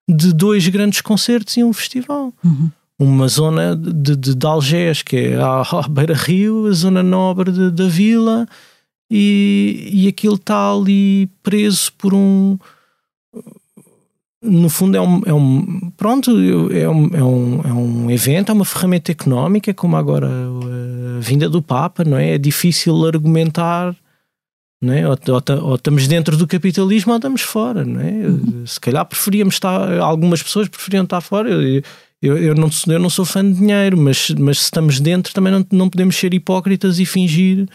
de 0.07 0.34
dois 0.34 0.68
grandes 0.68 1.02
concertos 1.02 1.57
e 1.57 1.64
um 1.64 1.73
festival. 1.73 2.34
Uhum. 2.43 2.72
Uma 2.97 3.27
zona 3.27 3.76
de, 3.76 4.15
de, 4.15 4.35
de 4.35 4.47
Algés, 4.47 5.02
que 5.02 5.18
é 5.18 5.35
a, 5.35 5.61
a 5.84 5.88
beira-rio, 5.88 6.68
a 6.68 6.72
zona 6.72 7.03
nobre 7.03 7.52
da 7.72 7.88
vila, 7.88 8.47
e, 9.10 9.89
e 9.91 10.07
aquilo 10.07 10.35
está 10.35 10.72
ali 10.72 11.30
preso 11.43 11.91
por 11.97 12.14
um 12.14 12.57
no 14.46 14.70
fundo 14.70 14.98
é 14.98 15.02
um, 15.02 15.22
é 15.26 15.34
um 15.34 15.92
pronto 15.98 16.32
é 16.72 16.90
um, 16.90 17.10
é, 17.14 17.24
um, 17.24 17.62
é 17.64 17.74
um 17.74 18.12
evento, 18.12 18.52
é 18.52 18.54
uma 18.54 18.66
ferramenta 18.66 19.12
económica 19.12 19.74
como 19.74 19.96
agora 19.96 20.28
a 20.28 21.20
vinda 21.20 21.50
do 21.50 21.62
Papa, 21.62 22.04
não 22.04 22.18
é? 22.18 22.36
É 22.36 22.38
difícil 22.38 23.06
argumentar 23.06 23.96
não 24.82 24.94
é? 24.94 25.08
Ou, 25.08 25.18
ou, 25.28 25.64
ou 25.70 25.76
estamos 25.76 26.08
dentro 26.08 26.38
do 26.38 26.48
capitalismo 26.48 27.12
ou 27.12 27.18
estamos 27.18 27.42
fora, 27.42 27.84
não 27.84 28.02
é? 28.02 28.12
Uhum. 28.12 28.66
Se 28.66 28.80
calhar 28.80 29.06
preferíamos 29.06 29.56
estar, 29.56 30.00
algumas 30.00 30.44
pessoas 30.44 30.68
preferiam 30.68 31.04
estar 31.04 31.22
fora. 31.22 31.50
Eu, 31.50 31.82
eu, 32.22 32.38
eu, 32.38 32.56
não, 32.56 32.70
eu 32.88 33.00
não 33.00 33.10
sou 33.10 33.26
fã 33.26 33.44
de 33.44 33.58
dinheiro, 33.58 33.98
mas, 33.98 34.30
mas 34.32 34.60
se 34.60 34.64
estamos 34.66 35.00
dentro 35.00 35.34
também 35.34 35.52
não, 35.52 35.66
não 35.72 35.90
podemos 35.90 36.16
ser 36.16 36.34
hipócritas 36.34 37.00
e 37.00 37.06
fingir 37.06 37.68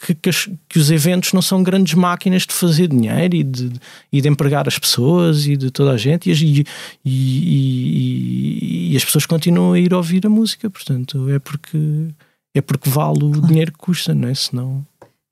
que, 0.00 0.14
que, 0.14 0.28
as, 0.28 0.48
que, 0.68 0.78
os 0.78 0.90
eventos 0.90 1.32
não 1.32 1.42
são 1.42 1.62
grandes 1.62 1.94
máquinas 1.94 2.46
de 2.46 2.52
fazer 2.52 2.88
dinheiro 2.88 3.34
e 3.34 3.42
de, 3.42 3.72
e 4.12 4.20
de 4.20 4.28
empregar 4.28 4.68
as 4.68 4.78
pessoas 4.78 5.46
e 5.46 5.56
de 5.56 5.70
toda 5.70 5.92
a 5.92 5.96
gente, 5.96 6.30
e, 6.30 6.60
e, 6.60 6.66
e, 7.04 8.92
e, 8.92 8.96
as 8.96 9.04
pessoas 9.04 9.26
continuam 9.26 9.72
a 9.72 9.78
ir 9.78 9.92
ouvir 9.92 10.26
a 10.26 10.30
música, 10.30 10.70
portanto, 10.70 11.28
é 11.30 11.38
porque, 11.38 12.08
é 12.54 12.60
porque 12.60 12.88
vale 12.88 13.24
o 13.24 13.30
claro. 13.30 13.46
dinheiro 13.46 13.72
que 13.72 13.78
custa, 13.78 14.14
não 14.14 14.28
é? 14.28 14.34
Senão. 14.34 14.86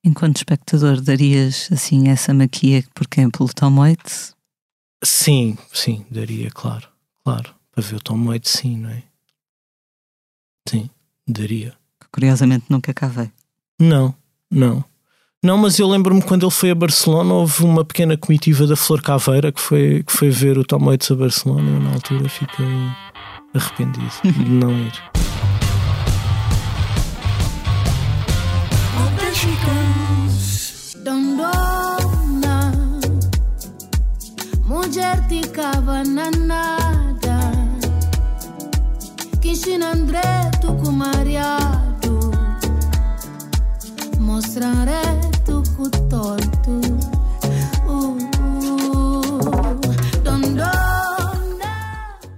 Enquanto 0.04 0.36
espectador, 0.36 1.00
darias 1.00 1.68
assim 1.72 2.08
essa 2.08 2.32
maquia, 2.32 2.84
por 2.94 3.06
exemplo, 3.12 3.48
Tom 3.54 3.78
Waits? 3.78 4.34
Sim, 5.02 5.56
sim, 5.72 6.04
daria, 6.10 6.50
claro, 6.50 6.88
claro. 7.24 7.54
Para 7.72 7.84
ver 7.84 7.96
o 7.96 8.00
Tom 8.00 8.24
Waits, 8.26 8.52
sim, 8.52 8.78
não 8.78 8.90
é? 8.90 9.02
Sim, 10.68 10.90
daria. 11.26 11.74
Curiosamente 12.10 12.64
nunca 12.70 12.94
cá 12.94 13.08
veio. 13.08 13.30
Não, 13.78 14.14
não. 14.50 14.84
Não, 15.42 15.56
mas 15.56 15.78
eu 15.78 15.88
lembro-me 15.88 16.22
quando 16.22 16.44
ele 16.44 16.50
foi 16.50 16.70
a 16.70 16.74
Barcelona, 16.74 17.32
houve 17.32 17.62
uma 17.62 17.84
pequena 17.84 18.16
comitiva 18.16 18.66
da 18.66 18.74
Flor 18.74 19.00
Caveira 19.00 19.52
que 19.52 19.60
foi, 19.60 20.02
que 20.02 20.12
foi 20.12 20.28
ver 20.28 20.58
o 20.58 20.64
Tom 20.64 20.84
Waits 20.84 21.10
a 21.10 21.14
Barcelona. 21.14 21.70
Eu, 21.70 21.80
na 21.80 21.92
altura, 21.92 22.28
fiquei 22.28 22.66
arrependido 23.54 24.10
de 24.24 24.44
não 24.50 24.72
ir. 24.72 24.92
Mulher 34.64 35.28
ficava 35.28 36.02
na 36.04 36.30
nada, 36.30 37.52
André, 39.92 40.50
tu 40.60 40.74
com 40.74 40.90
Maria 40.90 41.85
mostrare 44.36 45.00
tu 45.44 45.62
cu 45.76 45.88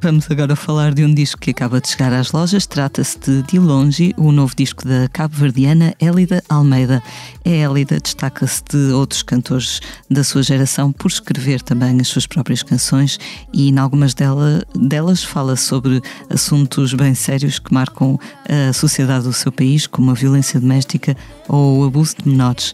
Vamos 0.00 0.30
agora 0.30 0.54
falar 0.54 0.94
de 0.94 1.04
um 1.04 1.12
disco 1.12 1.40
que 1.40 1.50
acaba 1.50 1.80
de 1.80 1.88
chegar 1.88 2.12
às 2.12 2.30
lojas. 2.30 2.66
Trata-se 2.66 3.18
de 3.18 3.42
De 3.42 3.58
Longe, 3.58 4.14
o 4.16 4.30
novo 4.30 4.54
disco 4.54 4.86
da 4.86 5.08
cabo-verdiana 5.08 5.92
Élida 5.98 6.40
Almeida. 6.48 7.02
A 7.44 7.48
Élida 7.48 7.98
destaca-se 7.98 8.62
de 8.70 8.92
outros 8.92 9.24
cantores 9.24 9.80
da 10.08 10.22
sua 10.22 10.44
geração 10.44 10.92
por 10.92 11.08
escrever 11.08 11.60
também 11.62 12.00
as 12.00 12.06
suas 12.06 12.28
próprias 12.28 12.62
canções 12.62 13.18
e, 13.52 13.70
em 13.70 13.78
algumas 13.78 14.14
dela, 14.14 14.62
delas, 14.72 15.24
fala 15.24 15.56
sobre 15.56 16.00
assuntos 16.30 16.94
bem 16.94 17.12
sérios 17.16 17.58
que 17.58 17.74
marcam 17.74 18.20
a 18.48 18.72
sociedade 18.72 19.24
do 19.24 19.32
seu 19.32 19.50
país, 19.50 19.88
como 19.88 20.12
a 20.12 20.14
violência 20.14 20.60
doméstica 20.60 21.16
ou 21.48 21.80
o 21.80 21.84
abuso 21.84 22.14
de 22.22 22.28
menores. 22.28 22.72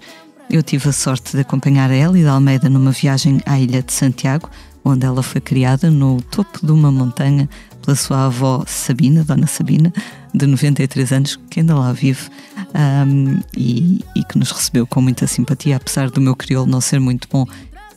Eu 0.50 0.62
tive 0.62 0.90
a 0.90 0.92
sorte 0.92 1.32
de 1.32 1.40
acompanhar 1.40 1.90
a 1.90 1.96
Élida 1.96 2.32
Almeida 2.32 2.68
numa 2.68 2.90
viagem 2.90 3.40
à 3.46 3.58
Ilha 3.58 3.82
de 3.82 3.94
Santiago, 3.94 4.50
onde 4.84 5.06
ela 5.06 5.22
foi 5.22 5.40
criada 5.40 5.90
no 5.90 6.20
topo 6.22 6.64
de 6.64 6.70
uma 6.70 6.92
montanha 6.92 7.48
pela 7.82 7.96
sua 7.96 8.26
avó 8.26 8.64
Sabina, 8.66 9.24
Dona 9.24 9.46
Sabina, 9.46 9.92
de 10.32 10.46
93 10.46 11.12
anos, 11.12 11.38
que 11.50 11.60
ainda 11.60 11.74
lá 11.74 11.92
vive 11.92 12.28
um, 12.74 13.40
e, 13.56 14.04
e, 14.16 14.24
que 14.24 14.38
nos 14.38 14.50
recebeu 14.50 14.86
com 14.86 15.00
muita 15.00 15.26
simpatia, 15.26 15.76
apesar 15.76 16.10
do 16.10 16.20
meu 16.20 16.34
crioulo 16.34 16.70
não 16.70 16.80
ser 16.80 16.98
muito 16.98 17.28
bom. 17.30 17.46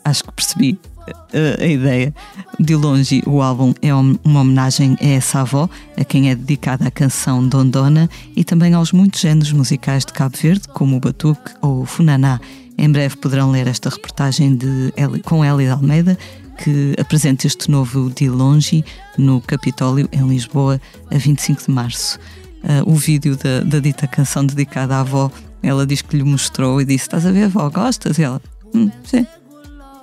Acho 0.04 0.24
que 0.24 0.32
percebi 0.32 0.80
a, 1.34 1.64
a 1.64 1.66
ideia. 1.66 2.14
De 2.60 2.76
longe, 2.76 3.22
o 3.26 3.42
álbum 3.42 3.74
é 3.82 3.94
uma 3.94 4.42
homenagem 4.42 4.98
a 5.02 5.06
essa 5.06 5.42
avó, 5.42 5.70
a 5.98 6.04
quem 6.04 6.30
é 6.30 6.36
dedicada 6.36 6.88
a 6.88 6.92
canção 6.92 7.48
Dondona 7.48 8.10
e 8.36 8.44
também 8.44 8.74
aos 8.74 8.92
muitos 8.92 9.22
géneros 9.22 9.52
musicais 9.52 10.06
de 10.06 10.14
Cabo 10.14 10.38
Verde, 10.38 10.68
como 10.70 10.98
o 10.98 11.00
batuque 11.00 11.52
ou 11.62 11.82
o 11.82 11.86
funaná. 11.86 12.40
Em 12.78 12.92
breve 12.92 13.16
poderão 13.18 13.50
ler 13.52 13.68
esta 13.68 13.90
reportagem 13.90 14.56
de, 14.56 14.94
com 15.24 15.44
Eli 15.44 15.66
de 15.66 15.72
Almeida, 15.72 16.18
que 16.58 16.96
apresenta 17.00 17.48
este 17.48 17.70
novo 17.70 18.10
De 18.10 18.30
Longe 18.30 18.84
no 19.18 19.40
Capitólio, 19.42 20.10
em 20.12 20.28
Lisboa, 20.28 20.82
a 21.12 21.18
25 21.18 21.66
de 21.66 21.72
março. 21.72 22.20
Uh, 22.64 22.92
o 22.92 22.96
vídeo 22.96 23.38
da, 23.38 23.62
da, 23.62 23.80
dita 23.80 24.08
canção 24.08 24.46
dedicada 24.46 24.96
à 24.96 25.02
avó, 25.02 25.32
ela 25.62 25.86
diz 25.86 26.02
que 26.02 26.18
lhe 26.18 26.24
mostrou 26.24 26.82
e 26.82 26.86
disse: 26.86 27.06
Estás 27.06 27.26
a 27.26 27.32
ver, 27.32 27.46
avó, 27.46 27.70
gostas? 27.70 28.18
E 28.18 28.24
ela: 28.24 28.42
hum, 28.74 28.90
Sim. 29.06 29.26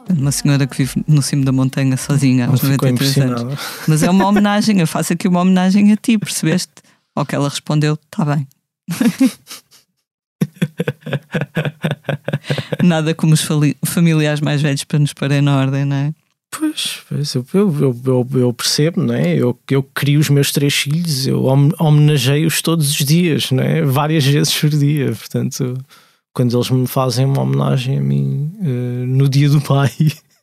Uma 0.09 0.31
senhora 0.31 0.67
que 0.67 0.77
vive 0.77 1.03
no 1.09 1.23
cimo 1.23 1.45
da 1.45 1.53
montanha 1.53 1.97
sozinha 1.97 2.47
aos 2.47 2.63
93 2.63 3.19
anos. 3.19 3.59
Mas 3.89 4.03
é 4.03 4.11
uma 4.11 4.27
homenagem, 4.27 4.79
eu 4.81 4.87
faço 4.87 5.15
aqui 5.15 5.27
uma 5.27 5.41
homenagem 5.41 5.93
a 5.93 5.97
ti, 5.97 6.19
percebeste? 6.19 6.73
Ao 7.15 7.27
que 7.27 7.35
ela 7.35 7.49
respondeu: 7.49 7.95
Está 7.95 8.25
bem. 8.25 8.47
Nada 12.83 13.15
como 13.15 13.33
os 13.35 13.47
familiares 13.85 14.41
mais 14.41 14.61
velhos 14.63 14.85
para 14.85 14.99
nos 14.99 15.13
parem 15.13 15.41
na 15.41 15.57
ordem, 15.57 15.85
não 15.85 15.97
é? 15.97 16.15
Pois, 16.59 17.01
pois 17.09 17.35
eu, 17.35 17.47
eu, 17.53 17.97
eu, 18.07 18.29
eu, 18.35 18.53
percebo, 18.53 19.03
não 19.03 19.15
é? 19.15 19.35
Eu, 19.35 19.59
eu 19.71 19.83
crio 19.83 20.21
os 20.21 20.29
meus 20.29 20.53
três 20.53 20.75
filhos, 20.75 21.27
eu 21.27 21.45
homenageio-os 21.45 22.63
todos 22.63 22.91
os 22.91 23.05
dias, 23.05 23.51
não 23.51 23.63
é? 23.63 23.83
Várias 23.83 24.25
vezes 24.25 24.55
por 24.59 24.71
dia. 24.71 25.07
Portanto, 25.07 25.77
quando 26.33 26.57
eles 26.57 26.71
me 26.71 26.87
fazem 26.87 27.25
uma 27.25 27.43
homenagem 27.43 27.99
a 27.99 28.03
mim 28.03 28.53
uh, 28.61 29.07
no 29.07 29.29
dia 29.29 29.49
do 29.49 29.61
pai, 29.61 29.91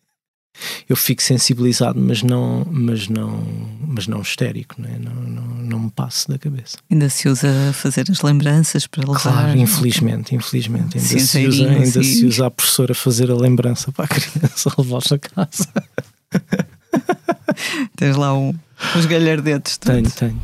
eu 0.88 0.96
fico 0.96 1.22
sensibilizado, 1.22 2.00
mas 2.00 2.24
não, 2.24 2.66
mas 2.70 3.08
não, 3.08 3.44
mas 3.88 4.08
não 4.08 4.22
histérico, 4.22 4.76
não, 4.78 4.90
é? 4.90 4.98
não, 5.00 5.14
não, 5.14 5.44
não 5.44 5.80
me 5.80 5.92
passo 5.92 6.30
da 6.30 6.38
cabeça. 6.38 6.78
Ainda 6.90 7.10
se 7.10 7.28
usa 7.28 7.50
fazer 7.74 8.06
as 8.10 8.22
lembranças 8.22 8.88
para 8.88 9.02
levar. 9.02 9.22
Claro, 9.22 9.58
infelizmente, 9.58 10.36
infelizmente. 10.36 10.98
Ainda, 10.98 11.20
se 11.20 11.48
usa, 11.48 11.70
ainda 11.70 12.04
se 12.04 12.26
usa 12.26 12.48
a 12.48 12.52
professora 12.52 12.92
a 12.92 12.96
fazer 12.96 13.32
a 13.32 13.36
lembrança 13.36 13.92
para 13.92 14.06
a 14.06 14.08
criança 14.08 14.72
levar 14.78 15.02
a 15.12 15.20
casa. 15.20 15.70
Tens 17.96 18.16
lá 18.16 18.38
um, 18.38 18.54
uns 18.96 19.06
galhardetes. 19.06 19.78
Tenho, 19.78 20.10
tenho. 20.12 20.42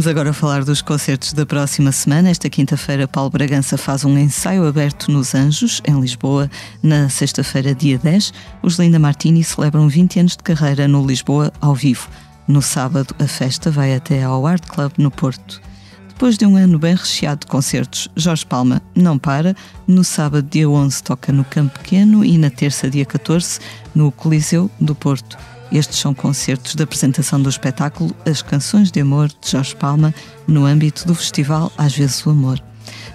Vamos 0.00 0.08
agora 0.08 0.32
falar 0.32 0.64
dos 0.64 0.80
concertos 0.80 1.34
da 1.34 1.44
próxima 1.44 1.92
semana. 1.92 2.30
Esta 2.30 2.48
quinta-feira, 2.48 3.06
Paulo 3.06 3.28
Bragança 3.28 3.76
faz 3.76 4.02
um 4.02 4.16
ensaio 4.16 4.66
aberto 4.66 5.12
nos 5.12 5.34
Anjos, 5.34 5.82
em 5.86 6.00
Lisboa. 6.00 6.50
Na 6.82 7.10
sexta-feira, 7.10 7.74
dia 7.74 7.98
10, 7.98 8.32
os 8.62 8.78
Linda 8.78 8.98
Martini 8.98 9.44
celebram 9.44 9.90
20 9.90 10.20
anos 10.20 10.32
de 10.38 10.42
carreira 10.42 10.88
no 10.88 11.06
Lisboa 11.06 11.52
ao 11.60 11.74
vivo. 11.74 12.08
No 12.48 12.62
sábado, 12.62 13.14
a 13.18 13.26
festa 13.26 13.70
vai 13.70 13.94
até 13.94 14.22
ao 14.22 14.46
Art 14.46 14.66
Club 14.68 14.92
no 14.96 15.10
Porto. 15.10 15.60
Depois 16.08 16.38
de 16.38 16.46
um 16.46 16.56
ano 16.56 16.78
bem 16.78 16.94
recheado 16.94 17.40
de 17.40 17.48
concertos, 17.48 18.08
Jorge 18.16 18.46
Palma 18.46 18.80
não 18.94 19.18
para. 19.18 19.54
No 19.86 20.02
sábado, 20.02 20.48
dia 20.50 20.66
11, 20.66 21.02
toca 21.02 21.30
no 21.30 21.44
Campo 21.44 21.78
Pequeno 21.78 22.24
e 22.24 22.38
na 22.38 22.48
terça, 22.48 22.88
dia 22.88 23.04
14, 23.04 23.60
no 23.94 24.10
Coliseu 24.10 24.70
do 24.80 24.94
Porto. 24.94 25.36
Estes 25.72 25.98
são 25.98 26.12
concertos 26.12 26.74
de 26.74 26.82
apresentação 26.82 27.40
do 27.40 27.48
espetáculo 27.48 28.14
As 28.26 28.42
Canções 28.42 28.90
de 28.90 29.00
Amor 29.00 29.28
de 29.28 29.50
Jorge 29.50 29.76
Palma, 29.76 30.12
no 30.46 30.66
âmbito 30.66 31.06
do 31.06 31.14
festival 31.14 31.72
Às 31.78 31.96
vezes 31.96 32.24
o 32.26 32.30
Amor. 32.30 32.60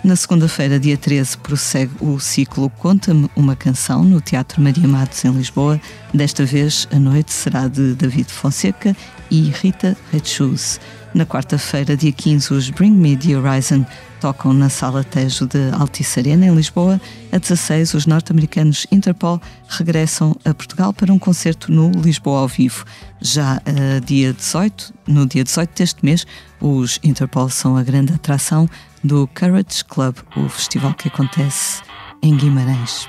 Na 0.03 0.15
segunda-feira, 0.15 0.80
dia 0.80 0.95
13, 0.95 1.38
prossegue 1.40 1.91
o 1.99 2.19
ciclo 2.19 2.69
Conta-me 2.69 3.30
uma 3.36 3.56
Canção 3.56 4.03
no 4.03 4.22
Teatro 4.22 4.61
Maria 4.61 4.88
Matos, 4.88 5.26
em 5.26 5.32
Lisboa. 5.32 5.82
Desta 6.14 6.45
vez, 6.45 6.88
a 6.91 6.99
noite 6.99 7.34
será 7.34 7.68
de 7.68 7.95
David 7.95 8.32
Fonseca 8.32 8.95
e 9.32 9.49
Rita 9.49 9.98
Rechus. 10.11 10.80
Na 11.16 11.26
quarta-feira, 11.26 11.96
dia 11.96 12.12
15, 12.12 12.54
os 12.54 12.70
Bring 12.70 12.92
Me 12.92 13.16
the 13.16 13.38
Horizon 13.38 13.86
tocam 14.20 14.52
na 14.52 14.68
Sala 14.68 15.02
Tejo 15.02 15.48
de 15.48 15.72
Altice 15.72 16.20
Arena, 16.20 16.46
em 16.46 16.54
Lisboa. 16.54 17.00
A 17.32 17.38
16, 17.38 17.94
os 17.94 18.06
norte-americanos 18.06 18.86
Interpol 18.92 19.42
regressam 19.70 20.36
a 20.44 20.54
Portugal 20.54 20.92
para 20.92 21.14
um 21.14 21.18
concerto 21.18 21.72
no 21.72 21.90
Lisboa 21.92 22.42
ao 22.42 22.50
vivo. 22.50 22.84
Já 23.22 23.62
uh, 23.66 24.02
dia 24.02 24.34
18, 24.34 24.94
no 25.08 25.26
dia 25.26 25.46
18 25.46 25.70
deste 25.78 26.04
mês, 26.04 26.28
os 26.60 27.00
Interpol 27.02 27.48
são 27.48 27.78
a 27.78 27.84
grande 27.84 28.12
atração 28.12 28.70
do 29.02 29.26
Courage 29.28 29.86
Club, 29.88 30.18
o 30.36 30.50
festival 30.50 30.94
que 30.96 31.08
acontece 31.08 31.82
em 32.22 32.36
Guimarães. 32.36 33.08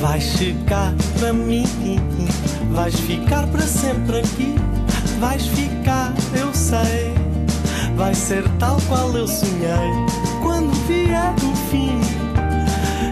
Vais 0.00 0.22
chegar 0.22 0.94
para 1.18 1.32
mim, 1.32 1.64
vais 2.70 2.94
ficar 2.94 3.46
para 3.46 3.62
sempre 3.62 4.18
aqui. 4.18 4.54
Vais 5.18 5.46
ficar, 5.46 6.12
eu 6.38 6.52
sei. 6.52 7.14
Vai 7.96 8.14
ser 8.14 8.46
tal 8.58 8.78
qual 8.88 9.10
eu 9.16 9.26
sonhei. 9.26 10.06
Quando 10.42 10.70
vier 10.86 11.34
o 11.42 11.56
fim, 11.70 11.98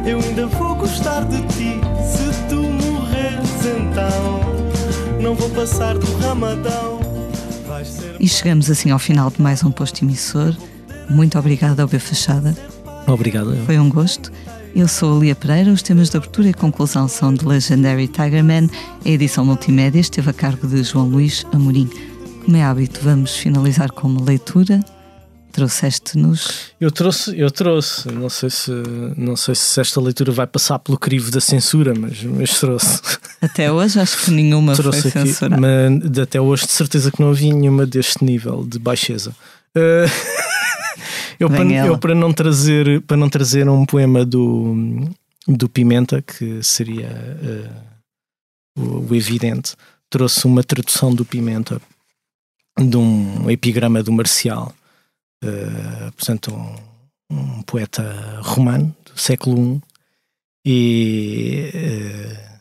eu 0.06 0.20
ainda 0.20 0.46
vou 0.46 0.74
gostar 0.74 1.24
de 1.24 1.40
ti. 1.54 1.80
Se 2.04 2.48
tu 2.48 2.56
morres, 2.56 3.64
então 3.64 5.22
não 5.22 5.34
vou 5.34 5.48
passar 5.50 5.96
do 5.96 6.18
ramadão. 6.18 7.00
E 8.20 8.28
chegamos 8.28 8.70
assim 8.70 8.90
ao 8.90 8.98
final 8.98 9.30
de 9.30 9.40
mais 9.40 9.64
um 9.64 9.70
posto 9.70 10.04
emissor. 10.04 10.54
Muito 11.08 11.38
obrigada 11.38 11.82
ao 11.82 11.88
B 11.88 11.98
Fachada. 11.98 12.54
Obrigado. 13.06 13.56
Foi 13.64 13.78
um 13.78 13.88
gosto. 13.88 14.30
Eu 14.74 14.88
sou 14.88 15.16
a 15.16 15.20
Lia 15.20 15.36
Pereira, 15.36 15.70
os 15.70 15.82
temas 15.82 16.10
de 16.10 16.16
abertura 16.16 16.48
e 16.48 16.52
conclusão 16.52 17.06
são 17.06 17.32
de 17.32 17.46
Legendary 17.46 18.08
Tigerman, 18.08 18.68
a 19.04 19.08
edição 19.08 19.44
multimédia 19.44 20.00
esteve 20.00 20.30
a 20.30 20.32
cargo 20.32 20.66
de 20.66 20.82
João 20.82 21.08
Luís 21.08 21.46
Amorim. 21.52 21.88
Como 22.44 22.56
é 22.56 22.62
hábito, 22.64 22.98
vamos 23.00 23.36
finalizar 23.36 23.92
com 23.92 24.08
uma 24.08 24.20
leitura. 24.20 24.80
Trouxeste-nos. 25.52 26.72
Eu 26.80 26.90
trouxe, 26.90 27.38
eu 27.38 27.48
trouxe. 27.52 28.10
Não 28.10 28.28
sei 28.28 28.50
se 28.50 28.72
não 29.16 29.36
sei 29.36 29.54
se 29.54 29.80
esta 29.80 30.00
leitura 30.00 30.32
vai 30.32 30.46
passar 30.48 30.80
pelo 30.80 30.98
crivo 30.98 31.30
da 31.30 31.40
censura, 31.40 31.94
mas, 31.96 32.24
mas 32.24 32.58
trouxe. 32.58 33.00
Até 33.40 33.70
hoje 33.70 34.00
acho 34.00 34.24
que 34.24 34.32
nenhuma 34.32 34.74
trouxe 34.74 35.02
foi 35.02 35.10
aqui, 35.10 35.28
censurada. 35.28 35.60
Mas 35.60 36.18
até 36.18 36.40
hoje 36.40 36.66
de 36.66 36.72
certeza 36.72 37.12
que 37.12 37.22
não 37.22 37.30
havia 37.30 37.54
nenhuma 37.54 37.86
deste 37.86 38.24
nível 38.24 38.66
de 38.66 38.80
baixeza. 38.80 39.30
Uh... 39.76 40.44
Eu 41.38 41.48
para, 41.48 41.64
eu 41.64 41.98
para, 41.98 42.14
não 42.14 42.32
trazer, 42.32 43.00
para 43.02 43.16
não 43.16 43.28
trazer 43.28 43.68
um 43.68 43.84
poema 43.84 44.24
do, 44.24 44.74
do 45.46 45.68
Pimenta, 45.68 46.22
que 46.22 46.62
seria 46.62 47.08
uh, 48.76 48.80
o, 48.80 49.10
o, 49.10 49.14
evidente, 49.14 49.74
trouxe 50.08 50.46
uma 50.46 50.62
tradução 50.62 51.14
do 51.14 51.24
Pimenta 51.24 51.80
de 52.78 52.96
um 52.96 53.50
epigrama 53.50 54.02
do 54.02 54.12
Marcial, 54.12 54.74
uh, 55.44 56.12
portanto, 56.12 56.54
um, 56.54 57.36
um, 57.36 57.62
poeta 57.62 58.40
romano 58.42 58.94
do 59.04 59.18
século 59.18 59.82
I. 60.64 60.70
E. 60.70 62.50
Uh, 62.50 62.53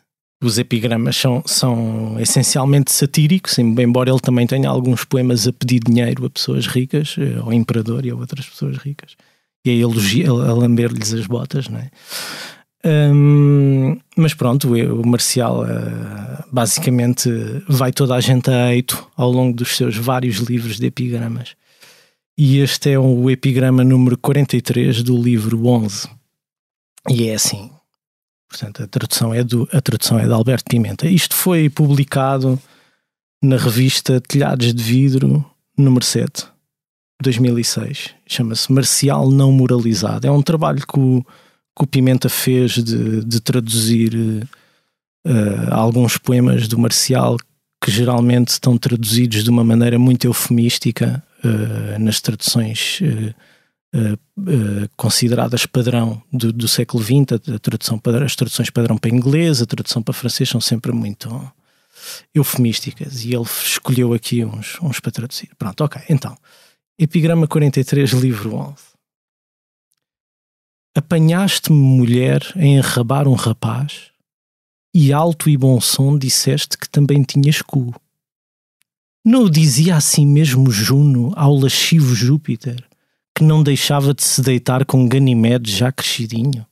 os 0.45 0.57
epigramas 0.57 1.15
são, 1.15 1.43
são 1.45 2.19
essencialmente 2.19 2.91
satíricos, 2.91 3.57
embora 3.57 4.09
ele 4.09 4.19
também 4.19 4.45
tenha 4.45 4.69
alguns 4.69 5.05
poemas 5.05 5.47
a 5.47 5.53
pedir 5.53 5.79
dinheiro 5.79 6.25
a 6.25 6.29
pessoas 6.29 6.67
ricas, 6.67 7.15
eh, 7.17 7.39
ao 7.39 7.53
imperador 7.53 8.05
e 8.05 8.09
a 8.09 8.15
outras 8.15 8.47
pessoas 8.47 8.77
ricas, 8.77 9.15
e 9.65 9.69
a, 9.69 9.73
elogia, 9.73 10.29
a 10.29 10.53
lamber-lhes 10.53 11.13
as 11.13 11.25
botas, 11.25 11.67
não 11.67 11.79
é? 11.79 11.89
Um, 12.85 13.97
mas 14.17 14.33
pronto, 14.33 14.73
o 14.73 15.07
Marcial 15.07 15.63
uh, 15.63 16.43
basicamente 16.51 17.29
vai 17.67 17.93
toda 17.93 18.13
a 18.13 18.19
gente 18.19 18.49
a 18.49 18.73
eito 18.73 19.07
ao 19.15 19.31
longo 19.31 19.55
dos 19.55 19.77
seus 19.77 19.95
vários 19.95 20.37
livros 20.37 20.77
de 20.77 20.87
epigramas. 20.87 21.55
E 22.37 22.57
este 22.59 22.91
é 22.91 22.99
o 22.99 23.29
epigrama 23.29 23.83
número 23.83 24.17
43 24.17 25.01
do 25.01 25.21
livro 25.21 25.65
11. 25.65 26.09
E 27.09 27.29
é 27.29 27.35
assim: 27.35 27.69
Portanto, 28.53 28.83
a 28.83 28.87
tradução 28.87 29.33
é, 29.33 29.43
do, 29.43 29.67
a 29.73 29.81
tradução 29.81 30.19
é 30.19 30.27
de 30.27 30.31
Alberto 30.31 30.65
Pimenta. 30.69 31.07
Isto 31.07 31.35
foi 31.35 31.71
publicado 31.71 32.61
na 33.41 33.57
revista 33.57 34.21
Telhados 34.21 34.71
de 34.71 34.83
Vidro, 34.83 35.43
número 35.75 36.05
7, 36.05 36.45
2006. 37.19 38.11
Chama-se 38.27 38.71
Marcial 38.71 39.31
Não 39.31 39.51
Moralizado. 39.51 40.27
É 40.27 40.31
um 40.31 40.43
trabalho 40.43 40.85
que 40.85 40.99
o, 40.99 41.25
que 41.75 41.83
o 41.83 41.87
Pimenta 41.87 42.29
fez 42.29 42.73
de, 42.73 43.25
de 43.25 43.41
traduzir 43.41 44.13
uh, 45.25 45.73
alguns 45.73 46.19
poemas 46.19 46.67
do 46.67 46.77
Marcial 46.77 47.37
que 47.83 47.89
geralmente 47.89 48.49
estão 48.49 48.77
traduzidos 48.77 49.43
de 49.43 49.49
uma 49.49 49.63
maneira 49.63 49.97
muito 49.97 50.25
eufemística 50.25 51.23
uh, 51.43 51.99
nas 51.99 52.21
traduções. 52.21 52.99
Uh, 53.01 53.33
Uh, 53.95 54.13
uh, 54.39 54.89
consideradas 54.97 55.67
padrão 55.67 56.19
do, 56.31 56.51
do 56.51 56.67
século 56.67 57.03
XX, 57.03 57.53
a, 57.55 57.59
tradução 57.59 58.01
as 58.25 58.35
traduções 58.35 58.71
padrão 58.71 58.97
para 58.97 59.11
inglês, 59.11 59.61
a 59.61 59.67
tradução 59.67 60.01
para 60.01 60.15
francês 60.15 60.49
são 60.49 60.59
sempre 60.59 60.91
muito 60.91 61.29
eufemísticas 62.33 63.23
e 63.23 63.35
ele 63.35 63.43
escolheu 63.43 64.13
aqui 64.13 64.43
uns, 64.43 64.79
uns 64.81 64.99
para 64.99 65.11
traduzir. 65.11 65.51
Pronto, 65.59 65.83
ok. 65.83 66.01
Então, 66.09 66.35
Epigrama 66.97 67.47
43, 67.47 68.11
livro 68.11 68.55
11. 68.55 68.75
Apanhaste-me, 70.95 71.77
mulher, 71.77 72.41
a 72.55 72.63
enrabar 72.63 73.27
um 73.27 73.33
rapaz, 73.33 74.11
e 74.93 75.11
alto 75.11 75.49
e 75.49 75.57
bom 75.57 75.81
som 75.81 76.17
disseste 76.17 76.77
que 76.77 76.87
também 76.87 77.23
tinhas 77.23 77.63
cu. 77.63 77.93
Não 79.25 79.45
o 79.45 79.49
dizia 79.49 79.95
assim 79.95 80.25
mesmo 80.27 80.69
Juno 80.69 81.33
ao 81.35 81.55
lascivo 81.55 82.13
Júpiter, 82.13 82.87
que 83.35 83.43
não 83.43 83.63
deixava 83.63 84.13
de 84.13 84.23
se 84.23 84.41
deitar 84.41 84.85
com 84.85 85.07
Ganimedes 85.07 85.73
já 85.73 85.91
crescidinho? 85.91 86.65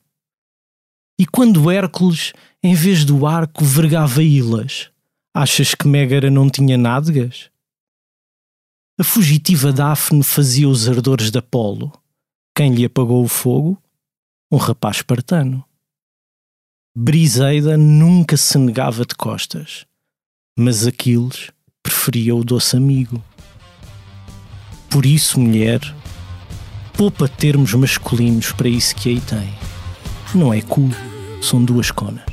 E 1.18 1.26
quando 1.26 1.70
Hércules, 1.70 2.32
em 2.62 2.74
vez 2.74 3.04
do 3.04 3.26
arco, 3.26 3.64
vergava 3.64 4.22
ilhas, 4.22 4.90
achas 5.34 5.74
que 5.74 5.86
Mégara 5.86 6.30
não 6.30 6.48
tinha 6.48 6.76
nádegas? 6.76 7.50
A 8.98 9.04
fugitiva 9.04 9.72
Daphne 9.72 10.22
fazia 10.22 10.68
os 10.68 10.88
ardores 10.88 11.30
de 11.30 11.38
Apolo. 11.38 11.92
Quem 12.54 12.74
lhe 12.74 12.84
apagou 12.84 13.24
o 13.24 13.28
fogo? 13.28 13.80
Um 14.50 14.56
rapaz 14.56 14.96
espartano. 14.96 15.64
Briseida 16.94 17.76
nunca 17.78 18.36
se 18.36 18.58
negava 18.58 19.06
de 19.06 19.14
costas, 19.14 19.86
mas 20.58 20.86
Aquiles 20.86 21.50
preferia 21.82 22.36
o 22.36 22.44
doce 22.44 22.76
amigo. 22.76 23.24
Por 24.90 25.06
isso, 25.06 25.40
mulher, 25.40 25.80
poupa 26.96 27.28
termos 27.28 27.74
masculinos 27.74 28.52
para 28.52 28.68
isso 28.68 28.94
que 28.94 29.10
aí 29.10 29.20
tem. 29.20 29.52
Não 30.34 30.52
é 30.52 30.60
cu, 30.60 30.90
são 31.40 31.62
duas 31.64 31.90
conas. 31.90 32.24